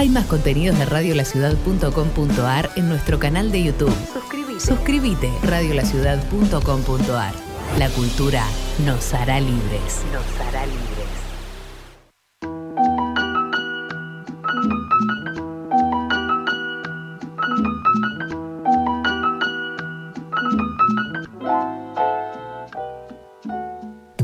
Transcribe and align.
Hay 0.00 0.08
más 0.08 0.24
contenidos 0.24 0.78
de 0.78 0.86
radiolaciudad.com.ar 0.86 2.70
en 2.76 2.88
nuestro 2.88 3.18
canal 3.18 3.52
de 3.52 3.64
YouTube. 3.64 3.94
Suscríbete. 4.10 4.58
Suscríbete, 4.58 5.30
radiolaciudad.com.ar. 5.42 7.34
La 7.78 7.90
cultura 7.90 8.42
nos 8.86 9.12
hará 9.12 9.38
libres. 9.40 10.02
Nos 10.10 10.24
hará 10.40 10.64
libres. 10.64 11.06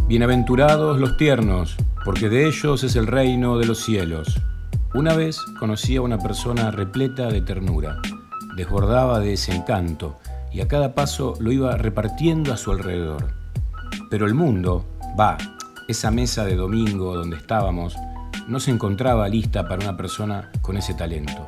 Bienaventurados 0.08 0.98
los 0.98 1.18
tiernos, 1.18 1.77
porque 2.02 2.30
de 2.30 2.46
ellos 2.46 2.82
es 2.82 2.96
el 2.96 3.06
reino 3.06 3.58
de 3.58 3.66
los 3.66 3.84
cielos. 3.84 4.40
Una 4.96 5.12
vez 5.12 5.42
conocí 5.58 5.96
a 5.96 6.00
una 6.00 6.16
persona 6.16 6.70
repleta 6.70 7.26
de 7.26 7.42
ternura, 7.42 8.00
desbordaba 8.56 9.20
de 9.20 9.34
ese 9.34 9.55
encanto 9.55 10.16
y 10.50 10.62
a 10.62 10.69
cada 10.69 10.95
paso 10.95 11.34
lo 11.38 11.52
iba 11.52 11.77
repartiendo 11.77 12.50
a 12.50 12.56
su 12.56 12.72
alrededor. 12.72 13.34
Pero 14.09 14.24
el 14.24 14.32
mundo, 14.32 14.86
va, 15.20 15.36
esa 15.86 16.10
mesa 16.10 16.46
de 16.46 16.56
domingo 16.56 17.14
donde 17.14 17.36
estábamos, 17.36 17.95
no 18.48 18.59
se 18.59 18.70
encontraba 18.70 19.28
lista 19.28 19.69
para 19.69 19.84
una 19.84 19.98
persona 19.98 20.50
con 20.62 20.78
ese 20.78 20.95
talento. 20.95 21.47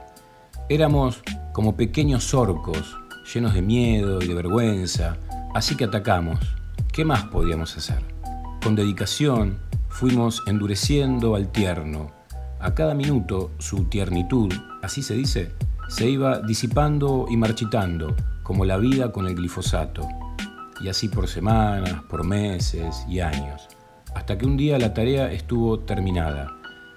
Éramos 0.69 1.23
como 1.55 1.75
pequeños 1.75 2.35
orcos, 2.35 2.99
llenos 3.33 3.55
de 3.55 3.63
miedo 3.63 4.21
y 4.21 4.27
de 4.27 4.35
vergüenza, 4.35 5.17
así 5.55 5.75
que 5.75 5.85
atacamos. 5.85 6.39
¿Qué 6.93 7.03
más 7.07 7.25
podíamos 7.25 7.75
hacer? 7.79 8.03
Con 8.63 8.75
dedicación 8.75 9.59
fuimos 9.89 10.43
endureciendo 10.47 11.35
al 11.35 11.51
tierno. 11.51 12.18
A 12.61 12.75
cada 12.75 12.93
minuto 12.93 13.53
su 13.59 13.85
tiernitud, 13.85 14.53
así 14.83 15.01
se 15.01 15.15
dice, 15.15 15.53
se 15.89 16.11
iba 16.11 16.41
disipando 16.41 17.27
y 17.31 17.37
marchitando, 17.37 18.17
como 18.43 18.65
la 18.65 18.79
vida 18.79 19.13
con 19.13 19.29
el 19.29 19.37
glifosato. 19.37 20.03
Y 20.81 20.89
así 20.89 21.09
por 21.09 21.29
semanas, 21.29 22.03
por 22.09 22.25
meses 22.25 23.05
y 23.09 23.21
años. 23.21 23.69
Hasta 24.13 24.39
que 24.39 24.47
un 24.47 24.57
día 24.57 24.77
la 24.79 24.93
tarea 24.93 25.31
estuvo 25.31 25.79
terminada. 25.81 26.57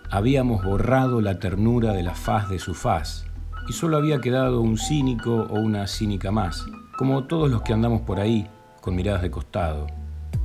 Habíamos 0.10 0.64
borrado 0.64 1.22
la 1.22 1.38
ternura 1.38 1.94
de 1.94 2.02
la 2.02 2.16
faz 2.16 2.50
de 2.50 2.58
su 2.58 2.74
faz, 2.74 3.26
y 3.70 3.74
solo 3.74 3.98
había 3.98 4.20
quedado 4.20 4.62
un 4.62 4.80
cínico 4.80 5.48
o 5.50 5.60
una 5.60 5.86
cínica 5.86 6.32
más, 6.32 6.66
como 6.98 7.26
todos 7.26 7.52
los 7.52 7.62
que 7.62 7.74
andamos 7.74 8.02
por 8.02 8.20
ahí, 8.20 8.48
con 8.82 8.96
miradas 8.96 9.22
de 9.22 9.30
costado. 9.30 9.86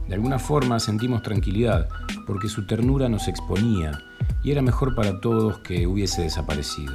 De 0.09 0.15
alguna 0.15 0.39
forma 0.39 0.79
sentimos 0.79 1.23
tranquilidad, 1.23 1.89
porque 2.27 2.49
su 2.49 2.67
ternura 2.67 3.09
nos 3.09 3.29
exponía 3.29 3.99
y 4.43 4.53
era 4.53 4.63
mejor 4.63 4.95
para 4.95 5.21
todos 5.21 5.59
que 5.59 5.87
hubiese 5.87 6.23
desaparecido. 6.23 6.95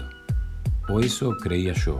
O 0.88 1.00
eso 1.00 1.36
creía 1.38 1.74
yo. 1.74 2.00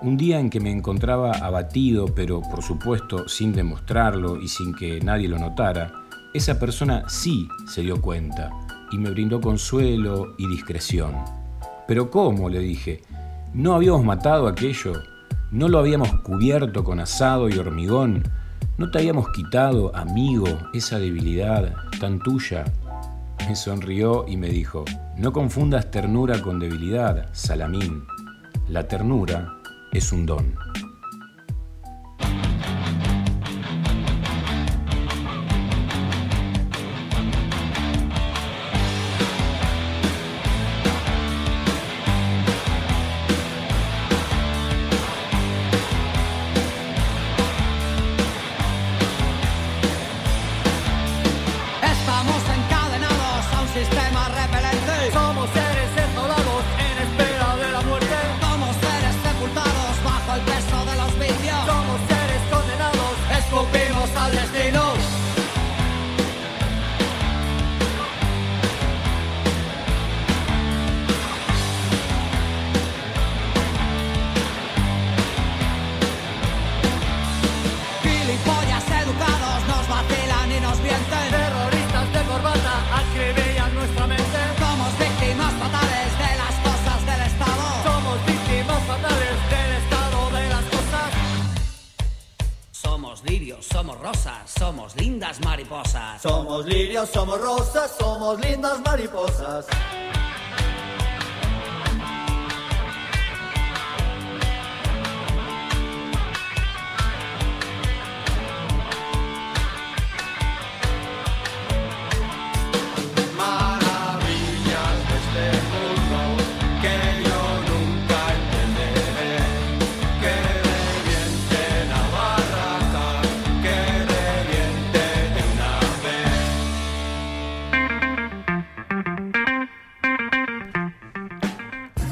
Un 0.00 0.16
día 0.16 0.38
en 0.38 0.48
que 0.48 0.60
me 0.60 0.70
encontraba 0.70 1.32
abatido, 1.32 2.06
pero 2.14 2.40
por 2.40 2.62
supuesto 2.62 3.28
sin 3.28 3.52
demostrarlo 3.52 4.40
y 4.40 4.48
sin 4.48 4.74
que 4.74 5.00
nadie 5.00 5.28
lo 5.28 5.38
notara, 5.38 5.92
esa 6.32 6.58
persona 6.58 7.04
sí 7.08 7.48
se 7.66 7.82
dio 7.82 8.00
cuenta 8.00 8.50
y 8.90 8.98
me 8.98 9.10
brindó 9.10 9.40
consuelo 9.40 10.34
y 10.38 10.48
discreción. 10.48 11.14
Pero 11.86 12.10
¿cómo? 12.10 12.48
le 12.48 12.60
dije. 12.60 13.02
¿No 13.54 13.74
habíamos 13.74 14.04
matado 14.04 14.46
aquello? 14.46 14.92
¿No 15.50 15.68
lo 15.68 15.78
habíamos 15.78 16.20
cubierto 16.20 16.84
con 16.84 17.00
asado 17.00 17.48
y 17.48 17.56
hormigón? 17.58 18.22
¿No 18.78 18.92
te 18.92 18.98
habíamos 18.98 19.30
quitado, 19.30 19.90
amigo, 19.96 20.46
esa 20.72 21.00
debilidad 21.00 21.74
tan 21.98 22.20
tuya? 22.20 22.64
Me 23.48 23.56
sonrió 23.56 24.24
y 24.28 24.36
me 24.36 24.50
dijo, 24.50 24.84
no 25.16 25.32
confundas 25.32 25.90
ternura 25.90 26.40
con 26.40 26.60
debilidad, 26.60 27.28
Salamín. 27.32 28.04
La 28.68 28.86
ternura 28.86 29.58
es 29.92 30.12
un 30.12 30.26
don. 30.26 30.54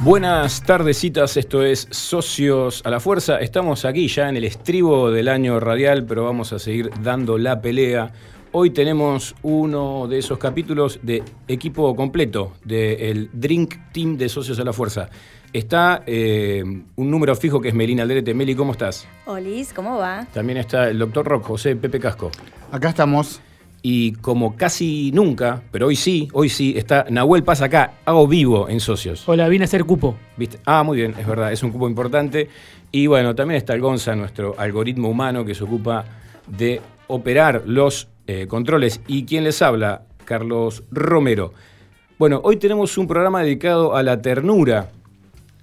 Buenas 0.07 0.63
tardecitas, 0.63 1.37
esto 1.37 1.65
es 1.65 1.89
Socios 1.91 2.81
a 2.85 2.91
la 2.91 3.01
Fuerza. 3.01 3.41
Estamos 3.41 3.85
aquí 3.85 4.07
ya 4.07 4.29
en 4.29 4.37
el 4.37 4.45
estribo 4.45 5.11
del 5.11 5.27
año 5.27 5.59
radial, 5.59 6.05
pero 6.07 6.23
vamos 6.23 6.53
a 6.53 6.61
seguir 6.61 6.91
dando 7.03 7.39
la 7.39 7.61
pelea. 7.61 8.13
Hoy 8.53 8.71
tenemos 8.71 9.35
uno 9.43 10.07
de 10.07 10.19
esos 10.19 10.39
capítulos 10.39 11.01
de 11.03 11.25
equipo 11.49 11.97
completo 11.97 12.53
del 12.65 13.31
Drink 13.33 13.75
Team 13.93 14.17
de 14.17 14.29
Socios 14.29 14.61
a 14.61 14.65
la 14.65 14.73
Fuerza. 14.73 15.11
Está 15.53 16.05
eh, 16.07 16.63
un 16.95 17.11
número 17.11 17.35
fijo 17.35 17.61
que 17.61 17.71
es 17.71 17.75
Melina 17.75 18.05
Alderete. 18.05 18.33
Meli, 18.33 18.55
¿cómo 18.55 18.71
estás? 18.71 19.09
Olis, 19.25 19.73
¿cómo 19.73 19.99
va? 19.99 20.25
También 20.33 20.59
está 20.59 20.89
el 20.89 21.01
doctor 21.01 21.27
Rock, 21.27 21.47
José 21.47 21.75
Pepe 21.75 21.99
Casco. 21.99 22.31
Acá 22.71 22.91
estamos. 22.91 23.41
Y 23.89 24.15
como 24.15 24.57
casi 24.57 25.13
nunca, 25.15 25.63
pero 25.71 25.87
hoy 25.87 25.95
sí, 25.95 26.27
hoy 26.33 26.49
sí, 26.49 26.75
está 26.77 27.07
Nahuel 27.09 27.45
Paz 27.45 27.63
acá, 27.63 27.93
hago 28.05 28.27
vivo 28.27 28.69
en 28.69 28.81
socios. 28.81 29.23
Hola, 29.29 29.47
vine 29.49 29.63
a 29.63 29.67
hacer 29.67 29.85
cupo. 29.85 30.17
¿Viste? 30.37 30.59
Ah, 30.67 30.83
muy 30.83 30.97
bien, 30.97 31.15
es 31.17 31.25
verdad, 31.25 31.53
es 31.53 31.63
un 31.63 31.71
cupo 31.71 31.89
importante. 31.89 32.49
Y 32.91 33.07
bueno, 33.07 33.37
también 33.37 33.59
está 33.59 33.75
el 33.75 33.81
Gonza, 33.81 34.17
nuestro 34.17 34.57
algoritmo 34.59 35.09
humano 35.09 35.45
que 35.45 35.55
se 35.55 35.63
ocupa 35.63 36.05
de 36.49 36.81
operar 37.07 37.63
los 37.65 38.09
eh, 38.27 38.49
controles. 38.49 39.01
Y 39.07 39.25
quien 39.25 39.45
les 39.45 39.63
habla, 39.63 40.03
Carlos 40.25 40.83
Romero. 40.91 41.53
Bueno, 42.19 42.41
hoy 42.43 42.57
tenemos 42.57 42.99
un 42.99 43.07
programa 43.07 43.45
dedicado 43.45 43.95
a 43.95 44.03
la 44.03 44.21
ternura. 44.21 44.91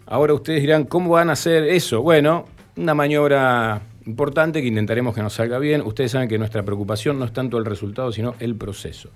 Ahora 0.06 0.34
ustedes 0.34 0.62
dirán, 0.62 0.86
¿cómo 0.86 1.10
van 1.10 1.30
a 1.30 1.34
hacer 1.34 1.66
eso? 1.66 2.02
Bueno, 2.02 2.46
una 2.78 2.94
maniobra 2.94 3.81
importante 4.06 4.62
que 4.62 4.68
intentaremos 4.68 5.16
que 5.16 5.22
nos 5.22 5.34
salga 5.34 5.60
bien. 5.60 5.82
Ustedes 5.82 6.12
saben 6.12 6.28
que 6.28 6.38
nuestra 6.38 6.64
preocupación 6.64 7.20
no 7.20 7.26
es 7.26 7.34
tanto 7.34 7.58
el 7.58 7.66
resultado, 7.66 8.12
sino 8.12 8.36
el 8.40 8.56
proceso. 8.56 9.10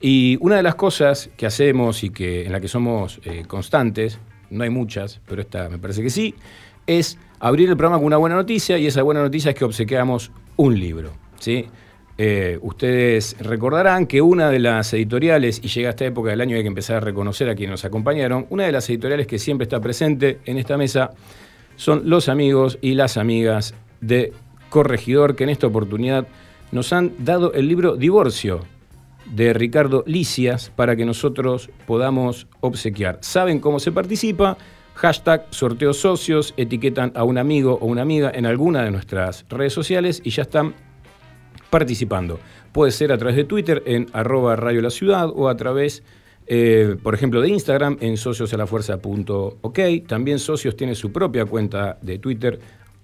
Y 0.00 0.38
una 0.40 0.56
de 0.56 0.62
las 0.62 0.76
cosas 0.76 1.30
que 1.36 1.46
hacemos 1.46 2.04
y 2.04 2.10
que, 2.10 2.46
en 2.46 2.52
la 2.52 2.60
que 2.60 2.68
somos 2.68 3.20
eh, 3.24 3.44
constantes, 3.46 4.18
no 4.50 4.64
hay 4.64 4.70
muchas, 4.70 5.20
pero 5.26 5.42
esta 5.42 5.68
me 5.68 5.78
parece 5.78 6.02
que 6.02 6.10
sí, 6.10 6.34
es 6.86 7.18
abrir 7.40 7.68
el 7.68 7.76
programa 7.76 7.98
con 7.98 8.06
una 8.06 8.16
buena 8.16 8.36
noticia 8.36 8.78
y 8.78 8.86
esa 8.86 9.02
buena 9.02 9.20
noticia 9.20 9.50
es 9.50 9.56
que 9.56 9.64
obsequiamos 9.64 10.30
un 10.56 10.78
libro. 10.78 11.12
¿sí? 11.38 11.66
Eh, 12.16 12.58
ustedes 12.62 13.36
recordarán 13.40 14.06
que 14.06 14.22
una 14.22 14.50
de 14.50 14.58
las 14.58 14.92
editoriales, 14.92 15.60
y 15.62 15.68
llega 15.68 15.90
esta 15.90 16.04
época 16.04 16.30
del 16.30 16.40
año 16.40 16.56
hay 16.56 16.62
que 16.62 16.68
empezar 16.68 16.96
a 16.96 17.00
reconocer 17.00 17.48
a 17.48 17.54
quienes 17.54 17.72
nos 17.72 17.84
acompañaron, 17.84 18.46
una 18.50 18.64
de 18.64 18.72
las 18.72 18.88
editoriales 18.88 19.26
que 19.26 19.38
siempre 19.38 19.64
está 19.64 19.80
presente 19.80 20.38
en 20.44 20.58
esta 20.58 20.76
mesa 20.76 21.10
son 21.76 22.10
los 22.10 22.28
amigos 22.28 22.78
y 22.80 22.94
las 22.94 23.16
amigas 23.16 23.74
de 24.00 24.32
Corregidor, 24.70 25.36
que 25.36 25.44
en 25.44 25.50
esta 25.50 25.66
oportunidad 25.66 26.26
nos 26.72 26.92
han 26.92 27.12
dado 27.18 27.52
el 27.54 27.68
libro 27.68 27.96
Divorcio 27.96 28.60
de 29.34 29.52
Ricardo 29.52 30.04
Licias 30.06 30.70
para 30.74 30.96
que 30.96 31.04
nosotros 31.04 31.70
podamos 31.86 32.46
obsequiar. 32.60 33.18
¿Saben 33.20 33.60
cómo 33.60 33.80
se 33.80 33.92
participa? 33.92 34.56
Hashtag 34.94 35.46
sorteo 35.50 35.92
socios, 35.92 36.54
etiquetan 36.56 37.12
a 37.14 37.24
un 37.24 37.38
amigo 37.38 37.78
o 37.80 37.86
una 37.86 38.02
amiga 38.02 38.32
en 38.34 38.46
alguna 38.46 38.82
de 38.82 38.90
nuestras 38.90 39.46
redes 39.48 39.72
sociales 39.72 40.20
y 40.24 40.30
ya 40.30 40.42
están 40.42 40.74
participando. 41.70 42.40
Puede 42.72 42.92
ser 42.92 43.12
a 43.12 43.18
través 43.18 43.36
de 43.36 43.44
Twitter 43.44 43.82
en 43.86 44.06
arroba 44.12 44.56
Radio 44.56 44.82
La 44.82 44.90
Ciudad 44.90 45.28
o 45.32 45.48
a 45.48 45.56
través, 45.56 46.02
eh, 46.46 46.96
por 47.02 47.14
ejemplo, 47.14 47.40
de 47.40 47.48
Instagram 47.48 47.98
en 48.00 48.16
sociosalafuerza.ok. 48.16 49.78
También 50.06 50.38
Socios 50.38 50.74
tiene 50.74 50.94
su 50.94 51.12
propia 51.12 51.44
cuenta 51.44 51.98
de 52.02 52.18
Twitter, 52.18 52.58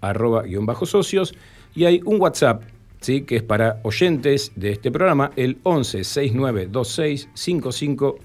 arroba 0.08 0.42
guion 0.42 0.66
bajo 0.66 0.86
socios. 0.86 1.34
Y 1.74 1.84
hay 1.84 2.00
un 2.04 2.20
WhatsApp 2.20 2.62
¿sí? 3.00 3.22
que 3.22 3.36
es 3.36 3.42
para 3.42 3.80
oyentes 3.82 4.52
de 4.56 4.70
este 4.70 4.90
programa, 4.90 5.30
el 5.36 5.58
11 5.62 6.04
69 6.04 6.68
26 6.72 7.28
55 7.34 8.18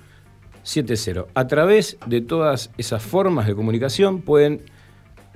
70. 0.64 1.26
A 1.34 1.48
través 1.48 1.98
de 2.06 2.22
todas 2.22 2.72
esas 2.78 3.02
formas 3.02 3.48
de 3.48 3.56
comunicación 3.56 4.22
pueden 4.22 4.62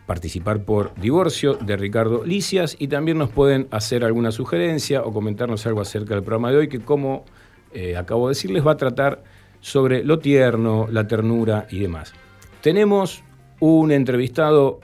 participar 0.05 0.63
por 0.63 0.93
Divorcio 0.95 1.55
de 1.55 1.77
Ricardo 1.77 2.25
Licias 2.25 2.75
y 2.77 2.87
también 2.87 3.17
nos 3.17 3.29
pueden 3.29 3.67
hacer 3.71 4.03
alguna 4.03 4.31
sugerencia 4.31 5.01
o 5.01 5.13
comentarnos 5.13 5.65
algo 5.65 5.81
acerca 5.81 6.13
del 6.15 6.23
programa 6.23 6.51
de 6.51 6.57
hoy 6.57 6.67
que 6.67 6.79
como 6.79 7.25
eh, 7.73 7.95
acabo 7.95 8.27
de 8.27 8.31
decirles 8.31 8.65
va 8.65 8.73
a 8.73 8.77
tratar 8.77 9.23
sobre 9.61 10.03
lo 10.03 10.19
tierno, 10.19 10.87
la 10.91 11.07
ternura 11.07 11.67
y 11.71 11.79
demás. 11.79 12.13
Tenemos 12.61 13.23
un 13.59 13.91
entrevistado 13.91 14.81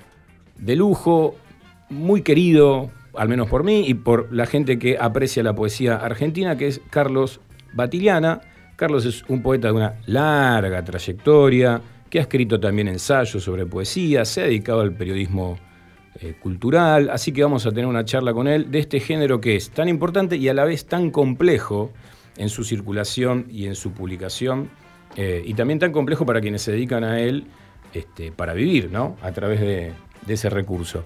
de 0.58 0.76
lujo, 0.76 1.36
muy 1.90 2.22
querido, 2.22 2.92
al 3.16 3.30
menos 3.30 3.48
por 3.50 3.64
mí 3.64 3.84
y 3.88 3.94
por 3.94 4.32
la 4.32 4.46
gente 4.46 4.80
que 4.80 4.98
aprecia 5.00 5.44
la 5.44 5.54
poesía 5.54 5.96
argentina, 5.96 6.58
que 6.58 6.68
es 6.68 6.82
Carlos 6.90 7.42
Batiliana. 7.74 8.42
Carlos 8.76 9.06
es 9.06 9.24
un 9.28 9.42
poeta 9.42 9.68
de 9.68 9.74
una 9.74 9.96
larga 10.06 10.84
trayectoria, 10.84 11.82
que 12.10 12.20
ha 12.20 12.22
escrito 12.22 12.60
también 12.60 12.88
ensayos 12.88 13.44
sobre 13.44 13.66
poesía, 13.66 14.26
se 14.26 14.42
ha 14.42 14.44
dedicado 14.46 14.82
al 14.82 14.94
periodismo 14.94 15.58
eh, 16.22 16.34
cultural, 16.40 17.10
así 17.10 17.32
que 17.32 17.44
vamos 17.44 17.66
a 17.66 17.70
tener 17.70 17.86
una 17.86 18.04
charla 18.04 18.34
con 18.34 18.48
él 18.48 18.72
de 18.72 18.80
este 18.80 19.00
género 19.00 19.40
que 19.40 19.56
es 19.56 19.70
tan 19.70 19.90
importante 19.90 20.38
y 20.38 20.48
a 20.48 20.54
la 20.54 20.66
vez 20.66 20.86
tan 20.86 21.12
complejo 21.12 21.92
en 22.38 22.50
su 22.50 22.64
circulación 22.64 23.46
y 23.50 23.68
en 23.68 23.76
su 23.76 23.92
publicación, 23.92 24.70
eh, 25.16 25.44
y 25.46 25.54
también 25.54 25.80
tan 25.80 25.92
complejo 25.92 26.26
para 26.26 26.42
quienes 26.42 26.62
se 26.62 26.72
dedican 26.72 27.04
a 27.04 27.20
él 27.20 27.46
este, 27.94 28.32
para 28.32 28.54
vivir, 28.54 28.90
¿no? 28.92 29.18
A 29.22 29.32
través 29.32 29.60
de, 29.60 29.92
de 30.26 30.34
ese 30.34 30.50
recurso. 30.50 31.04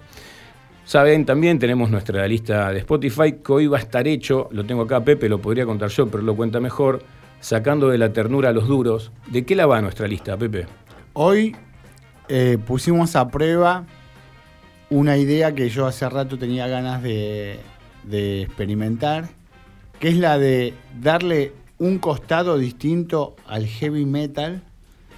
Saben, 0.86 1.26
también 1.26 1.60
tenemos 1.60 1.90
nuestra 1.90 2.28
lista 2.28 2.72
de 2.72 2.80
Spotify, 2.80 3.36
que 3.44 3.52
hoy 3.52 3.68
va 3.68 3.78
a 3.78 3.82
estar 3.82 4.06
hecho, 4.08 4.50
lo 4.52 4.66
tengo 4.66 4.82
acá, 4.82 5.04
Pepe, 5.04 5.30
lo 5.30 5.40
podría 5.40 5.66
contar 5.66 5.90
yo, 5.90 6.08
pero 6.08 6.24
lo 6.24 6.36
cuenta 6.36 6.60
mejor, 6.60 7.02
sacando 7.40 7.90
de 7.90 7.98
la 7.98 8.12
ternura 8.12 8.50
a 8.50 8.52
los 8.52 8.68
duros. 8.68 9.12
¿De 9.28 9.46
qué 9.46 9.56
la 9.56 9.66
va 9.66 9.82
nuestra 9.82 10.08
lista, 10.08 10.36
Pepe? 10.38 10.66
Hoy 11.14 11.56
eh, 12.28 12.58
pusimos 12.66 13.16
a 13.16 13.30
prueba 13.30 13.86
una 14.90 15.18
idea 15.18 15.56
que 15.56 15.70
yo 15.70 15.88
hace 15.88 16.08
rato 16.10 16.38
tenía 16.38 16.68
ganas 16.68 17.02
de, 17.02 17.60
experimentar, 18.42 19.30
que 20.00 20.10
es 20.10 20.18
la 20.18 20.38
de 20.38 20.74
darle 21.00 21.54
un 21.80 21.98
costado 21.98 22.58
distinto 22.58 23.36
al 23.48 23.66
heavy 23.66 24.06
metal, 24.06 24.62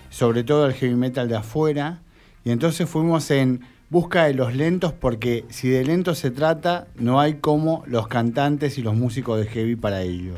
sobre 0.10 0.44
todo 0.44 0.66
al 0.66 0.74
heavy 0.74 0.96
metal 0.96 1.28
de 1.28 1.38
afuera, 1.38 2.02
y 2.44 2.52
entonces 2.52 2.88
fuimos 2.88 3.32
en 3.32 3.62
busca 3.90 4.26
de 4.26 4.34
los 4.34 4.56
lentos 4.56 4.94
porque 4.94 5.46
si 5.50 5.70
de 5.70 5.84
lentos 5.84 6.18
se 6.20 6.32
trata, 6.32 6.88
no 6.96 7.20
hay 7.20 7.36
como 7.36 7.84
los 7.88 8.08
cantantes 8.08 8.78
y 8.78 8.82
los 8.82 8.96
músicos 8.96 9.40
de 9.40 9.48
heavy 9.48 9.76
para 9.76 10.02
ello. 10.02 10.34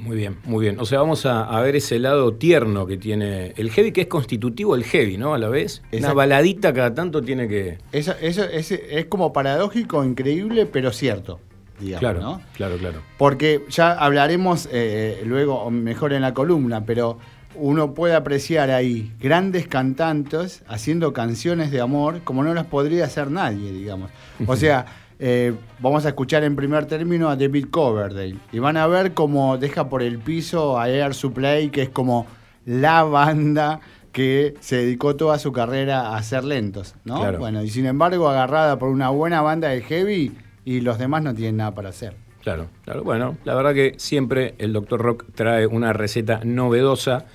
Muy 0.00 0.16
bien, 0.16 0.38
muy 0.44 0.64
bien. 0.64 0.80
O 0.80 0.86
sea, 0.86 1.00
vamos 1.00 1.26
a, 1.26 1.60
ver 1.60 1.76
ese 1.76 1.98
lado 1.98 2.32
tierno 2.34 2.86
que 2.86 2.96
tiene 2.96 3.52
el 3.56 3.70
heavy, 3.70 3.92
que 3.92 4.02
es 4.02 4.06
constitutivo 4.06 4.74
el 4.74 4.84
heavy, 4.84 5.18
¿no? 5.18 5.34
A 5.34 5.38
la 5.38 5.48
vez. 5.48 5.82
Una 5.92 6.14
baladita 6.14 6.72
cada 6.72 6.94
tanto 6.94 7.20
tiene 7.20 7.46
que. 7.48 7.78
Eso, 7.92 8.14
eso 8.20 8.44
es, 8.44 8.72
es, 8.72 9.04
como 9.06 9.32
paradójico, 9.32 10.02
increíble, 10.02 10.64
pero 10.64 10.92
cierto. 10.92 11.38
Digamos, 11.78 12.00
claro, 12.00 12.20
¿no? 12.20 12.42
claro, 12.54 12.76
claro. 12.76 13.02
Porque 13.18 13.64
ya 13.68 13.92
hablaremos 13.92 14.68
eh, 14.72 15.22
luego, 15.24 15.70
mejor 15.70 16.12
en 16.12 16.22
la 16.22 16.34
columna, 16.34 16.84
pero 16.84 17.18
uno 17.54 17.94
puede 17.94 18.14
apreciar 18.14 18.70
ahí 18.70 19.12
grandes 19.20 19.66
cantantes 19.66 20.62
haciendo 20.68 21.12
canciones 21.12 21.70
de 21.70 21.80
amor 21.80 22.20
como 22.22 22.42
no 22.42 22.54
las 22.54 22.66
podría 22.66 23.04
hacer 23.04 23.30
nadie, 23.30 23.72
digamos. 23.72 24.10
O 24.46 24.56
sea, 24.56 24.86
eh, 25.18 25.54
vamos 25.80 26.06
a 26.06 26.08
escuchar 26.10 26.44
en 26.44 26.56
primer 26.56 26.86
término 26.86 27.28
a 27.28 27.36
David 27.36 27.66
Coverdale 27.70 28.36
y 28.52 28.58
van 28.58 28.76
a 28.76 28.86
ver 28.86 29.14
cómo 29.14 29.58
deja 29.58 29.88
por 29.88 30.02
el 30.02 30.18
piso 30.18 30.78
a 30.78 30.88
Air 30.88 31.14
Supply, 31.14 31.70
que 31.70 31.82
es 31.82 31.90
como 31.90 32.26
la 32.64 33.02
banda 33.02 33.80
que 34.12 34.54
se 34.60 34.76
dedicó 34.76 35.16
toda 35.16 35.38
su 35.38 35.52
carrera 35.52 36.08
a 36.08 36.16
hacer 36.16 36.44
lentos, 36.44 36.94
¿no? 37.04 37.32
Bueno, 37.38 37.62
y 37.62 37.70
sin 37.70 37.86
embargo 37.86 38.28
agarrada 38.28 38.78
por 38.78 38.88
una 38.88 39.10
buena 39.10 39.40
banda 39.40 39.68
de 39.68 39.82
heavy 39.82 40.32
y 40.64 40.80
los 40.80 40.98
demás 40.98 41.22
no 41.22 41.34
tienen 41.34 41.58
nada 41.58 41.74
para 41.74 41.90
hacer. 41.90 42.16
Claro, 42.42 42.68
claro. 42.84 43.04
Bueno, 43.04 43.36
la 43.44 43.54
verdad 43.54 43.74
que 43.74 43.94
siempre 43.98 44.54
el 44.58 44.72
Dr. 44.72 45.00
Rock 45.00 45.26
trae 45.34 45.66
una 45.66 45.92
receta 45.92 46.40
novedosa. 46.44 47.26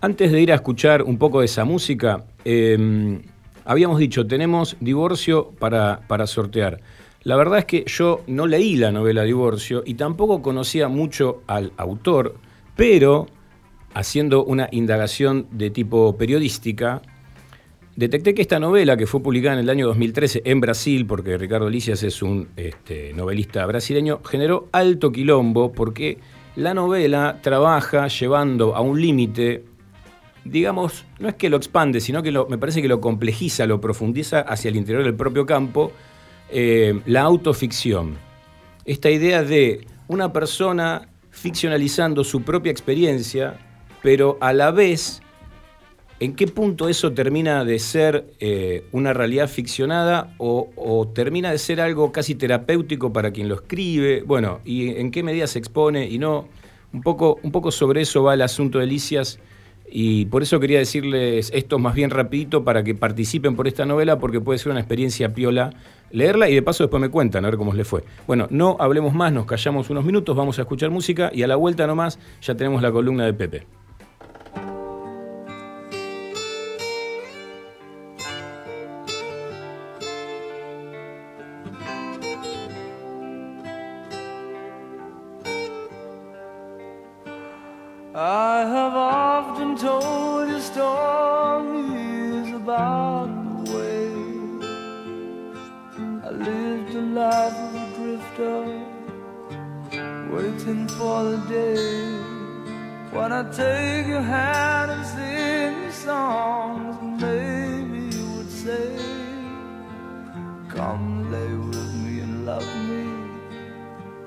Antes 0.00 0.32
de 0.32 0.40
ir 0.40 0.52
a 0.52 0.56
escuchar 0.56 1.02
un 1.02 1.18
poco 1.18 1.40
de 1.40 1.46
esa 1.46 1.64
música, 1.64 2.24
em, 2.44 3.22
Habíamos 3.68 3.98
dicho, 3.98 4.26
tenemos 4.26 4.78
divorcio 4.80 5.50
para, 5.58 6.00
para 6.08 6.26
sortear. 6.26 6.80
La 7.22 7.36
verdad 7.36 7.58
es 7.58 7.64
que 7.66 7.84
yo 7.86 8.22
no 8.26 8.46
leí 8.46 8.76
la 8.76 8.90
novela 8.92 9.24
Divorcio 9.24 9.82
y 9.84 9.92
tampoco 9.92 10.40
conocía 10.40 10.88
mucho 10.88 11.42
al 11.46 11.74
autor, 11.76 12.36
pero 12.76 13.26
haciendo 13.92 14.42
una 14.42 14.70
indagación 14.72 15.48
de 15.50 15.68
tipo 15.68 16.16
periodística, 16.16 17.02
detecté 17.98 18.32
que 18.32 18.42
esta 18.42 18.60
novela, 18.60 18.96
que 18.96 19.08
fue 19.08 19.20
publicada 19.20 19.54
en 19.54 19.60
el 19.60 19.70
año 19.70 19.88
2013 19.88 20.42
en 20.44 20.60
Brasil, 20.60 21.04
porque 21.04 21.36
Ricardo 21.36 21.68
Licias 21.68 22.04
es 22.04 22.22
un 22.22 22.46
este, 22.56 23.12
novelista 23.12 23.66
brasileño, 23.66 24.20
generó 24.24 24.68
alto 24.70 25.10
quilombo 25.10 25.72
porque 25.72 26.18
la 26.54 26.74
novela 26.74 27.40
trabaja 27.42 28.06
llevando 28.06 28.76
a 28.76 28.82
un 28.82 29.00
límite 29.00 29.64
digamos, 30.44 31.04
no 31.18 31.28
es 31.28 31.34
que 31.34 31.50
lo 31.50 31.56
expande, 31.56 32.00
sino 32.00 32.22
que 32.22 32.30
me 32.48 32.56
parece 32.56 32.80
que 32.80 32.88
lo 32.88 33.00
complejiza, 33.00 33.66
lo 33.66 33.80
profundiza 33.80 34.40
hacia 34.40 34.68
el 34.70 34.76
interior 34.76 35.04
del 35.04 35.14
propio 35.14 35.44
campo, 35.44 35.92
eh, 36.50 37.00
la 37.04 37.22
autoficción. 37.22 38.16
Esta 38.86 39.10
idea 39.10 39.42
de 39.42 39.86
una 40.06 40.32
persona 40.32 41.08
ficcionalizando 41.30 42.24
su 42.24 42.42
propia 42.42 42.70
experiencia, 42.70 43.58
pero 44.02 44.38
a 44.40 44.54
la 44.54 44.70
vez, 44.70 45.20
¿en 46.20 46.34
qué 46.34 46.46
punto 46.46 46.88
eso 46.88 47.12
termina 47.12 47.64
de 47.64 47.78
ser 47.78 48.32
eh, 48.40 48.84
una 48.92 49.12
realidad 49.12 49.48
ficcionada 49.48 50.34
o, 50.38 51.10
termina 51.14 51.50
de 51.50 51.58
ser 51.58 51.80
algo 51.80 52.12
casi 52.12 52.34
terapéutico 52.34 53.12
para 53.12 53.30
quien 53.30 53.48
lo 53.48 53.54
escribe? 53.54 54.22
Bueno, 54.22 54.60
¿y 54.64 54.90
en 54.96 55.10
qué 55.10 55.22
medida 55.22 55.46
se 55.46 55.58
expone 55.58 56.08
y 56.08 56.18
no? 56.18 56.48
Un 56.92 57.02
poco, 57.02 57.38
un 57.42 57.52
poco 57.52 57.70
sobre 57.70 58.00
eso 58.00 58.22
va 58.22 58.34
el 58.34 58.42
asunto 58.42 58.78
de 58.78 58.86
Licias 58.86 59.38
y 59.90 60.26
por 60.26 60.42
eso 60.42 60.60
quería 60.60 60.78
decirles 60.78 61.50
esto 61.54 61.78
más 61.78 61.94
bien 61.94 62.10
rapidito 62.10 62.64
para 62.64 62.82
que 62.82 62.94
participen 62.94 63.56
por 63.56 63.66
esta 63.66 63.86
novela 63.86 64.18
porque 64.18 64.40
puede 64.40 64.58
ser 64.58 64.72
una 64.72 64.80
experiencia 64.80 65.34
piola 65.34 65.70
leerla 66.10 66.48
y 66.48 66.54
de 66.54 66.62
paso 66.62 66.84
después 66.84 67.00
me 67.00 67.10
cuentan 67.10 67.44
a 67.44 67.48
ver 67.48 67.58
cómo 67.58 67.72
les 67.74 67.86
fue. 67.86 68.04
Bueno, 68.26 68.46
no 68.50 68.76
hablemos 68.80 69.14
más, 69.14 69.32
nos 69.32 69.46
callamos 69.46 69.90
unos 69.90 70.04
minutos, 70.04 70.36
vamos 70.36 70.58
a 70.58 70.62
escuchar 70.62 70.90
música 70.90 71.30
y 71.32 71.42
a 71.42 71.46
la 71.46 71.56
vuelta 71.56 71.86
nomás 71.86 72.18
ya 72.40 72.54
tenemos 72.54 72.82
la 72.82 72.90
columna 72.90 73.24
de 73.24 73.34
Pepe. 73.34 73.77
I 88.20 88.66
have 88.66 88.94
often 88.94 89.76
told 89.76 90.48
you 90.48 90.60
stories 90.60 92.52
about 92.52 93.28
the 93.28 93.72
way 93.72 94.10
I 96.26 96.30
lived 96.30 96.96
a 96.96 97.00
life 97.00 97.54
of 97.54 97.74
a 97.76 97.86
drifter, 97.94 98.58
waiting 100.32 100.88
for 100.88 101.22
the 101.30 101.36
day 101.48 102.18
when 103.12 103.32
I 103.32 103.44
take 103.52 104.08
your 104.08 104.22
hand 104.22 104.90
and 104.90 105.06
sing 105.06 105.84
you 105.84 105.92
songs, 105.92 106.98
and 107.00 107.20
maybe 107.20 108.16
you 108.16 108.26
would 108.32 108.50
say, 108.50 108.98
Come 110.68 111.30
lay 111.30 111.54
with 111.54 111.94
me 112.02 112.18
and 112.18 112.44
love 112.44 112.66
me, 112.88 113.06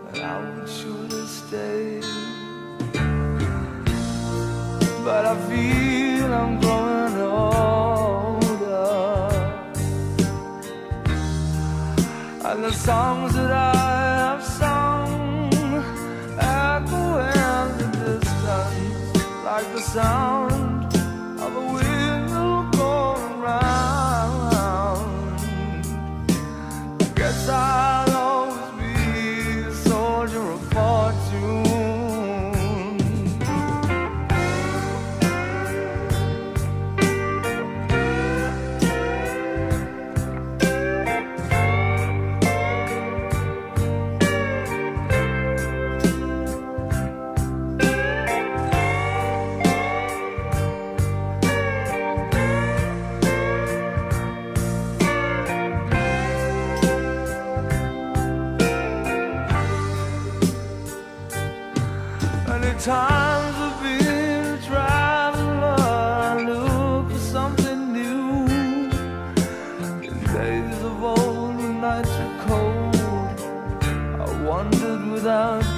and 0.08 0.22
I 0.22 0.40
would 0.40 0.70
surely 0.70 1.28
stay 1.28 2.21
but 5.04 5.26
I 5.26 5.36
feel 5.50 6.34
I'm 6.34 6.60
growing 6.60 7.18
older, 7.18 8.52
and 12.46 12.64
the 12.64 12.72
songs 12.72 13.34
that 13.34 13.52
I 13.52 13.74
have 14.20 14.44
sung 14.44 15.52
echo 16.40 17.04
in 17.20 17.78
the 17.78 17.88
distance 18.00 19.44
like 19.44 19.68
the 19.74 19.82
sound. 19.82 20.41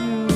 you. 0.02 0.33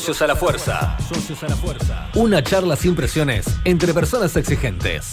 Socios 0.00 0.22
a 0.22 0.26
la 0.28 0.34
Fuerza. 0.34 0.96
Socios 1.12 1.42
a 1.42 1.48
la 1.48 1.56
Fuerza. 1.56 2.08
Una 2.14 2.42
charla 2.42 2.74
sin 2.74 2.94
presiones 2.94 3.44
entre 3.64 3.92
personas 3.92 4.34
exigentes. 4.34 5.12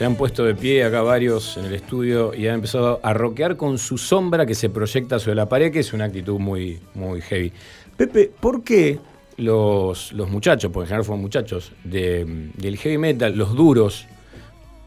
Se 0.00 0.06
han 0.06 0.16
puesto 0.16 0.44
de 0.46 0.54
pie 0.54 0.82
acá 0.82 1.02
varios 1.02 1.58
en 1.58 1.66
el 1.66 1.74
estudio 1.74 2.32
y 2.34 2.48
han 2.48 2.54
empezado 2.54 3.00
a 3.02 3.12
roquear 3.12 3.58
con 3.58 3.76
su 3.76 3.98
sombra 3.98 4.46
que 4.46 4.54
se 4.54 4.70
proyecta 4.70 5.18
sobre 5.18 5.34
la 5.34 5.46
pared, 5.46 5.70
que 5.70 5.80
es 5.80 5.92
una 5.92 6.06
actitud 6.06 6.38
muy, 6.38 6.80
muy 6.94 7.20
heavy. 7.20 7.52
Pepe, 7.98 8.30
¿por 8.40 8.64
qué 8.64 8.98
los, 9.36 10.14
los 10.14 10.30
muchachos, 10.30 10.70
porque 10.72 10.84
en 10.84 10.88
general 10.88 11.04
fueron 11.04 11.20
muchachos, 11.20 11.72
de- 11.84 12.48
del 12.56 12.78
heavy 12.78 12.96
metal, 12.96 13.36
los 13.36 13.54
duros, 13.54 14.06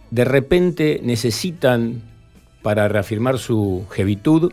de 0.09 0.25
repente 0.25 0.99
necesitan, 1.03 2.01
para 2.63 2.87
reafirmar 2.87 3.37
su 3.37 3.85
heavitud, 3.95 4.51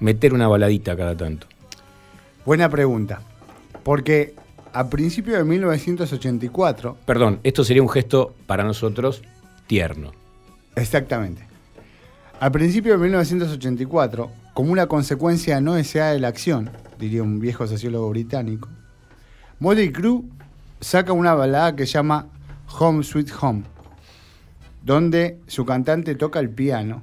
meter 0.00 0.34
una 0.34 0.48
baladita 0.48 0.94
cada 0.98 1.16
tanto? 1.16 1.46
Buena 2.44 2.68
pregunta. 2.68 3.22
Porque 3.82 4.34
a 4.74 4.90
principios 4.90 5.38
de 5.38 5.44
1984, 5.44 6.98
Perdón, 7.06 7.40
esto 7.42 7.64
sería 7.64 7.80
un 7.82 7.88
gesto 7.88 8.34
para 8.46 8.64
nosotros 8.64 9.22
exactamente, 10.76 11.46
a 12.40 12.50
principios 12.50 12.98
de 12.98 13.04
1984, 13.04 14.30
como 14.52 14.70
una 14.70 14.86
consecuencia 14.86 15.60
no 15.62 15.74
deseada 15.74 16.12
de 16.12 16.20
la 16.20 16.28
acción, 16.28 16.70
diría 16.98 17.22
un 17.22 17.40
viejo 17.40 17.66
sociólogo 17.66 18.10
británico, 18.10 18.68
Motley 19.60 19.90
Crue 19.90 20.24
saca 20.80 21.12
una 21.12 21.32
balada 21.34 21.74
que 21.74 21.86
llama 21.86 22.26
Home 22.78 23.02
Sweet 23.02 23.30
Home, 23.40 23.62
donde 24.82 25.38
su 25.46 25.64
cantante 25.64 26.16
toca 26.16 26.38
el 26.40 26.50
piano 26.50 27.02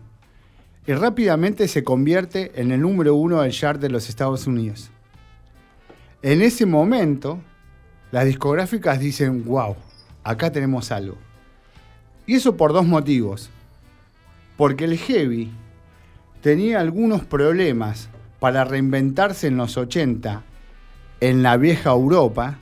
y 0.86 0.93
rápidamente 0.93 1.67
se 1.67 1.84
convierte 1.84 2.51
en 2.62 2.71
el 2.71 2.82
número 2.82 3.15
uno 3.15 3.41
del 3.41 3.51
chart 3.51 3.82
de 3.82 3.89
los 3.89 4.10
Estados 4.10 4.45
Unidos. 4.45 4.91
En 6.21 6.41
ese 6.41 6.65
momento, 6.65 7.39
las 8.12 8.25
discográficas 8.25 8.99
dicen, 8.99 9.45
wow, 9.45 9.75
acá 10.23 10.51
tenemos 10.51 10.91
algo. 10.91 11.17
Y 12.29 12.35
eso 12.35 12.55
por 12.57 12.73
dos 12.73 12.85
motivos. 12.85 13.49
Porque 14.55 14.85
el 14.85 14.99
heavy 14.99 15.49
tenía 16.43 16.79
algunos 16.79 17.25
problemas 17.25 18.07
para 18.39 18.65
reinventarse 18.65 19.47
en 19.47 19.57
los 19.57 19.77
80 19.77 20.43
en 21.21 21.41
la 21.41 21.57
vieja 21.57 21.89
Europa. 21.89 22.59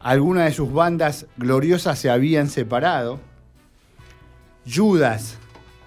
Algunas 0.00 0.46
de 0.46 0.52
sus 0.52 0.72
bandas 0.72 1.26
gloriosas 1.36 1.96
se 2.00 2.10
habían 2.10 2.48
separado. 2.48 3.20
Judas, 4.68 5.38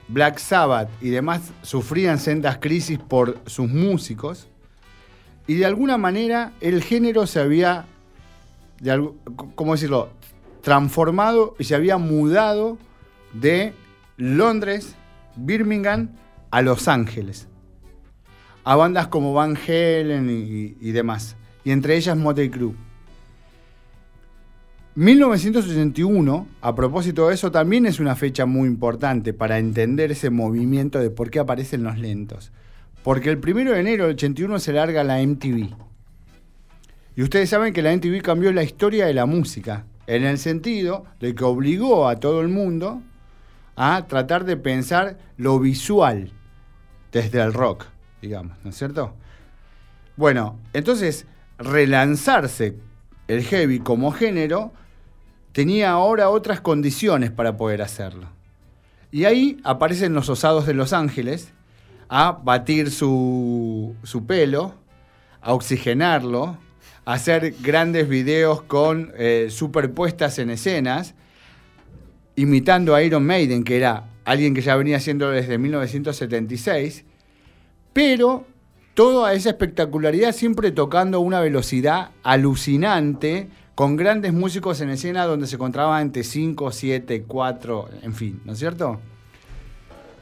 Black 0.07 0.37
Sabbath 0.37 0.87
y 1.01 1.09
demás 1.09 1.51
sufrían 1.63 2.17
sendas 2.17 2.59
crisis 2.59 2.97
por 2.97 3.39
sus 3.45 3.67
músicos. 3.67 4.47
Y 5.47 5.55
de 5.55 5.65
alguna 5.65 5.97
manera 5.97 6.53
el 6.61 6.81
género 6.81 7.27
se 7.27 7.41
había, 7.41 7.83
¿cómo 9.55 9.73
decirlo?, 9.73 10.17
transformado 10.61 11.55
y 11.59 11.63
se 11.63 11.75
había 11.75 11.97
mudado 11.97 12.77
de 13.33 13.73
Londres, 14.17 14.95
Birmingham, 15.35 16.09
a 16.51 16.61
Los 16.61 16.87
Ángeles. 16.87 17.47
A 18.63 18.75
bandas 18.75 19.07
como 19.07 19.33
Van 19.33 19.55
Halen 19.55 20.29
y, 20.29 20.91
demás. 20.91 21.35
Y 21.63 21.71
entre 21.71 21.95
ellas 21.95 22.17
Motley 22.17 22.49
Crue. 22.49 22.73
1981, 24.95 26.47
a 26.61 26.75
propósito 26.75 27.29
de 27.29 27.35
eso, 27.35 27.51
también 27.51 27.85
es 27.85 27.99
una 27.99 28.15
fecha 28.15 28.45
muy 28.45 28.67
importante 28.67 29.33
para 29.33 29.57
entender 29.57 30.11
ese 30.11 30.29
movimiento 30.29 30.99
de 30.99 31.09
por 31.09 31.29
qué 31.29 31.39
aparecen 31.39 31.83
los 31.83 31.97
lentos. 31.97 32.51
Porque 33.03 33.29
el 33.29 33.37
primero 33.37 33.71
de 33.71 33.79
enero 33.79 34.05
del 34.05 34.15
81 34.15 34.59
se 34.59 34.73
larga 34.73 35.05
la 35.05 35.21
MTV. 35.21 35.69
Y 37.15 37.21
ustedes 37.21 37.49
saben 37.49 37.73
que 37.73 37.81
la 37.81 37.95
MTV 37.95 38.21
cambió 38.21 38.51
la 38.51 38.63
historia 38.63 39.05
de 39.05 39.13
la 39.13 39.25
música, 39.25 39.85
en 40.09 40.23
el 40.23 40.39
sentido 40.39 41.05
de 41.19 41.35
que 41.35 41.43
obligó 41.43 42.07
a 42.09 42.15
todo 42.15 42.41
el 42.41 42.47
mundo 42.47 43.03
a 43.75 44.07
tratar 44.07 44.43
de 44.43 44.57
pensar 44.57 45.19
lo 45.37 45.59
visual 45.59 46.31
desde 47.11 47.39
el 47.39 47.53
rock, 47.53 47.85
digamos, 48.19 48.57
¿no 48.63 48.71
es 48.71 48.75
cierto? 48.75 49.13
Bueno, 50.17 50.57
entonces 50.73 51.27
relanzarse 51.59 52.75
el 53.27 53.43
heavy 53.43 53.81
como 53.81 54.11
género 54.11 54.73
tenía 55.51 55.91
ahora 55.91 56.29
otras 56.29 56.59
condiciones 56.59 57.29
para 57.29 57.55
poder 57.55 57.83
hacerlo. 57.83 58.29
Y 59.11 59.25
ahí 59.25 59.59
aparecen 59.63 60.15
los 60.15 60.27
osados 60.27 60.65
de 60.65 60.73
Los 60.73 60.91
Ángeles 60.91 61.53
a 62.09 62.31
batir 62.31 62.89
su, 62.89 63.95
su 64.01 64.25
pelo, 64.25 64.73
a 65.39 65.53
oxigenarlo, 65.53 66.57
hacer 67.05 67.55
grandes 67.61 68.07
videos 68.07 68.61
con 68.61 69.11
eh, 69.17 69.47
superpuestas 69.49 70.39
en 70.39 70.49
escenas, 70.49 71.15
imitando 72.35 72.95
a 72.95 73.03
Iron 73.03 73.25
Maiden, 73.25 73.63
que 73.63 73.77
era 73.77 74.09
alguien 74.25 74.53
que 74.53 74.61
ya 74.61 74.75
venía 74.75 74.97
haciendo 74.97 75.29
desde 75.29 75.57
1976, 75.57 77.05
pero 77.93 78.45
toda 78.93 79.33
esa 79.33 79.49
espectacularidad 79.49 80.33
siempre 80.33 80.71
tocando 80.71 81.19
una 81.19 81.39
velocidad 81.39 82.11
alucinante, 82.23 83.49
con 83.75 83.95
grandes 83.95 84.33
músicos 84.33 84.81
en 84.81 84.89
escena 84.89 85.25
donde 85.25 85.47
se 85.47 85.55
encontraban 85.55 86.01
entre 86.01 86.23
5, 86.23 86.69
7, 86.69 87.23
4, 87.25 87.89
en 88.01 88.13
fin, 88.13 88.41
¿no 88.43 88.51
es 88.51 88.59
cierto? 88.59 88.99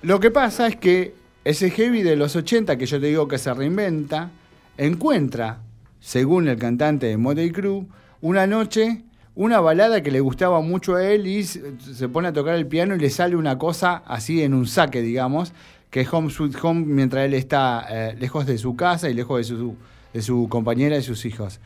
Lo 0.04 0.20
que 0.20 0.30
pasa 0.30 0.68
es 0.68 0.76
que 0.76 1.16
ese 1.44 1.72
heavy 1.72 2.04
de 2.04 2.16
los 2.16 2.36
80, 2.36 2.78
que 2.78 2.86
yo 2.86 3.00
te 3.00 3.08
digo 3.08 3.28
que 3.28 3.40
se 3.40 3.52
reinventa, 3.54 4.30
encuentra, 4.78 5.62
según 6.08 6.48
el 6.48 6.58
cantante 6.58 7.08
de 7.08 7.17
Motley 7.17 7.52
Crue, 7.52 7.86
una 8.22 8.48
noche 8.48 9.04
una 9.36 9.60
balada 9.60 10.02
que 10.02 10.10
le 10.10 10.22
gustaba 10.22 10.62
mucho 10.62 10.96
a 10.96 11.06
él 11.06 11.28
y 11.28 11.43
se 11.43 12.08
pone 12.08 12.30
a 12.30 12.34
tocar 12.34 12.56
el 12.56 12.65
piano 12.65 12.96
y 12.96 13.00
le 13.00 13.10
sale 13.10 13.36
una 13.36 13.58
cosa 13.58 14.04
así 14.06 14.41
en 14.41 14.54
un 14.54 14.67
saque, 14.67 15.02
digamos, 15.02 15.52
que 15.89 16.00
es 16.02 16.13
Home 16.13 16.30
Sweet 16.30 16.56
Home 16.63 16.86
mientras 16.86 17.26
él 17.26 17.34
está 17.34 17.86
eh, 17.89 18.15
lejos 18.17 18.46
de 18.46 18.58
su 18.58 18.78
casa 18.78 19.10
y 19.10 19.15
lejos 19.15 19.38
de 19.39 19.43
su, 19.43 19.76
de 20.13 20.22
su 20.22 20.48
compañera 20.50 20.98
y 20.98 21.04
sus 21.04 21.26
hijos. 21.26 21.60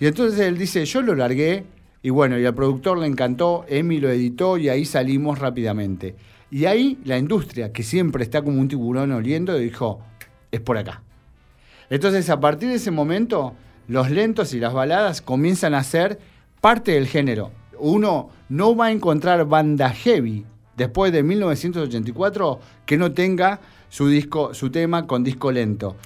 Y 0.00 0.06
entonces 0.06 0.40
él 0.40 0.58
dice, 0.58 0.84
yo 0.84 1.00
lo 1.00 1.14
largué 1.14 1.64
y 2.02 2.10
bueno, 2.10 2.36
y 2.36 2.44
al 2.44 2.54
productor 2.54 2.98
le 2.98 3.06
encantó, 3.06 3.64
Emi 3.68 4.00
lo 4.00 4.10
editó 4.10 4.58
y 4.58 4.70
ahí 4.70 4.86
salimos 4.86 5.38
rápidamente. 5.38 6.16
Y 6.50 6.64
ahí 6.64 6.98
la 7.04 7.16
industria, 7.16 7.72
que 7.72 7.84
siempre 7.84 8.24
está 8.24 8.42
como 8.42 8.60
un 8.60 8.66
tiburón 8.66 9.12
oliendo, 9.12 9.56
dijo, 9.56 10.00
es 10.50 10.60
por 10.60 10.78
acá. 10.78 11.00
Entonces, 11.90 12.28
a 12.28 12.40
partir 12.40 12.70
de 12.70 12.74
ese 12.74 12.90
momento, 12.90 13.54
los 13.88 14.10
lentos 14.10 14.54
y 14.54 14.60
las 14.60 14.72
baladas 14.72 15.20
comienzan 15.22 15.74
a 15.74 15.82
ser 15.84 16.18
parte 16.60 16.92
del 16.92 17.06
género. 17.06 17.50
Uno 17.78 18.30
no 18.48 18.74
va 18.76 18.86
a 18.86 18.90
encontrar 18.92 19.44
banda 19.46 19.90
heavy 19.90 20.46
después 20.76 21.12
de 21.12 21.22
1984 21.22 22.60
que 22.86 22.96
no 22.96 23.12
tenga 23.12 23.60
su 23.88 24.08
disco, 24.08 24.54
su 24.54 24.70
tema 24.70 25.06
con 25.06 25.22
disco 25.24 25.52
lento. 25.52 25.96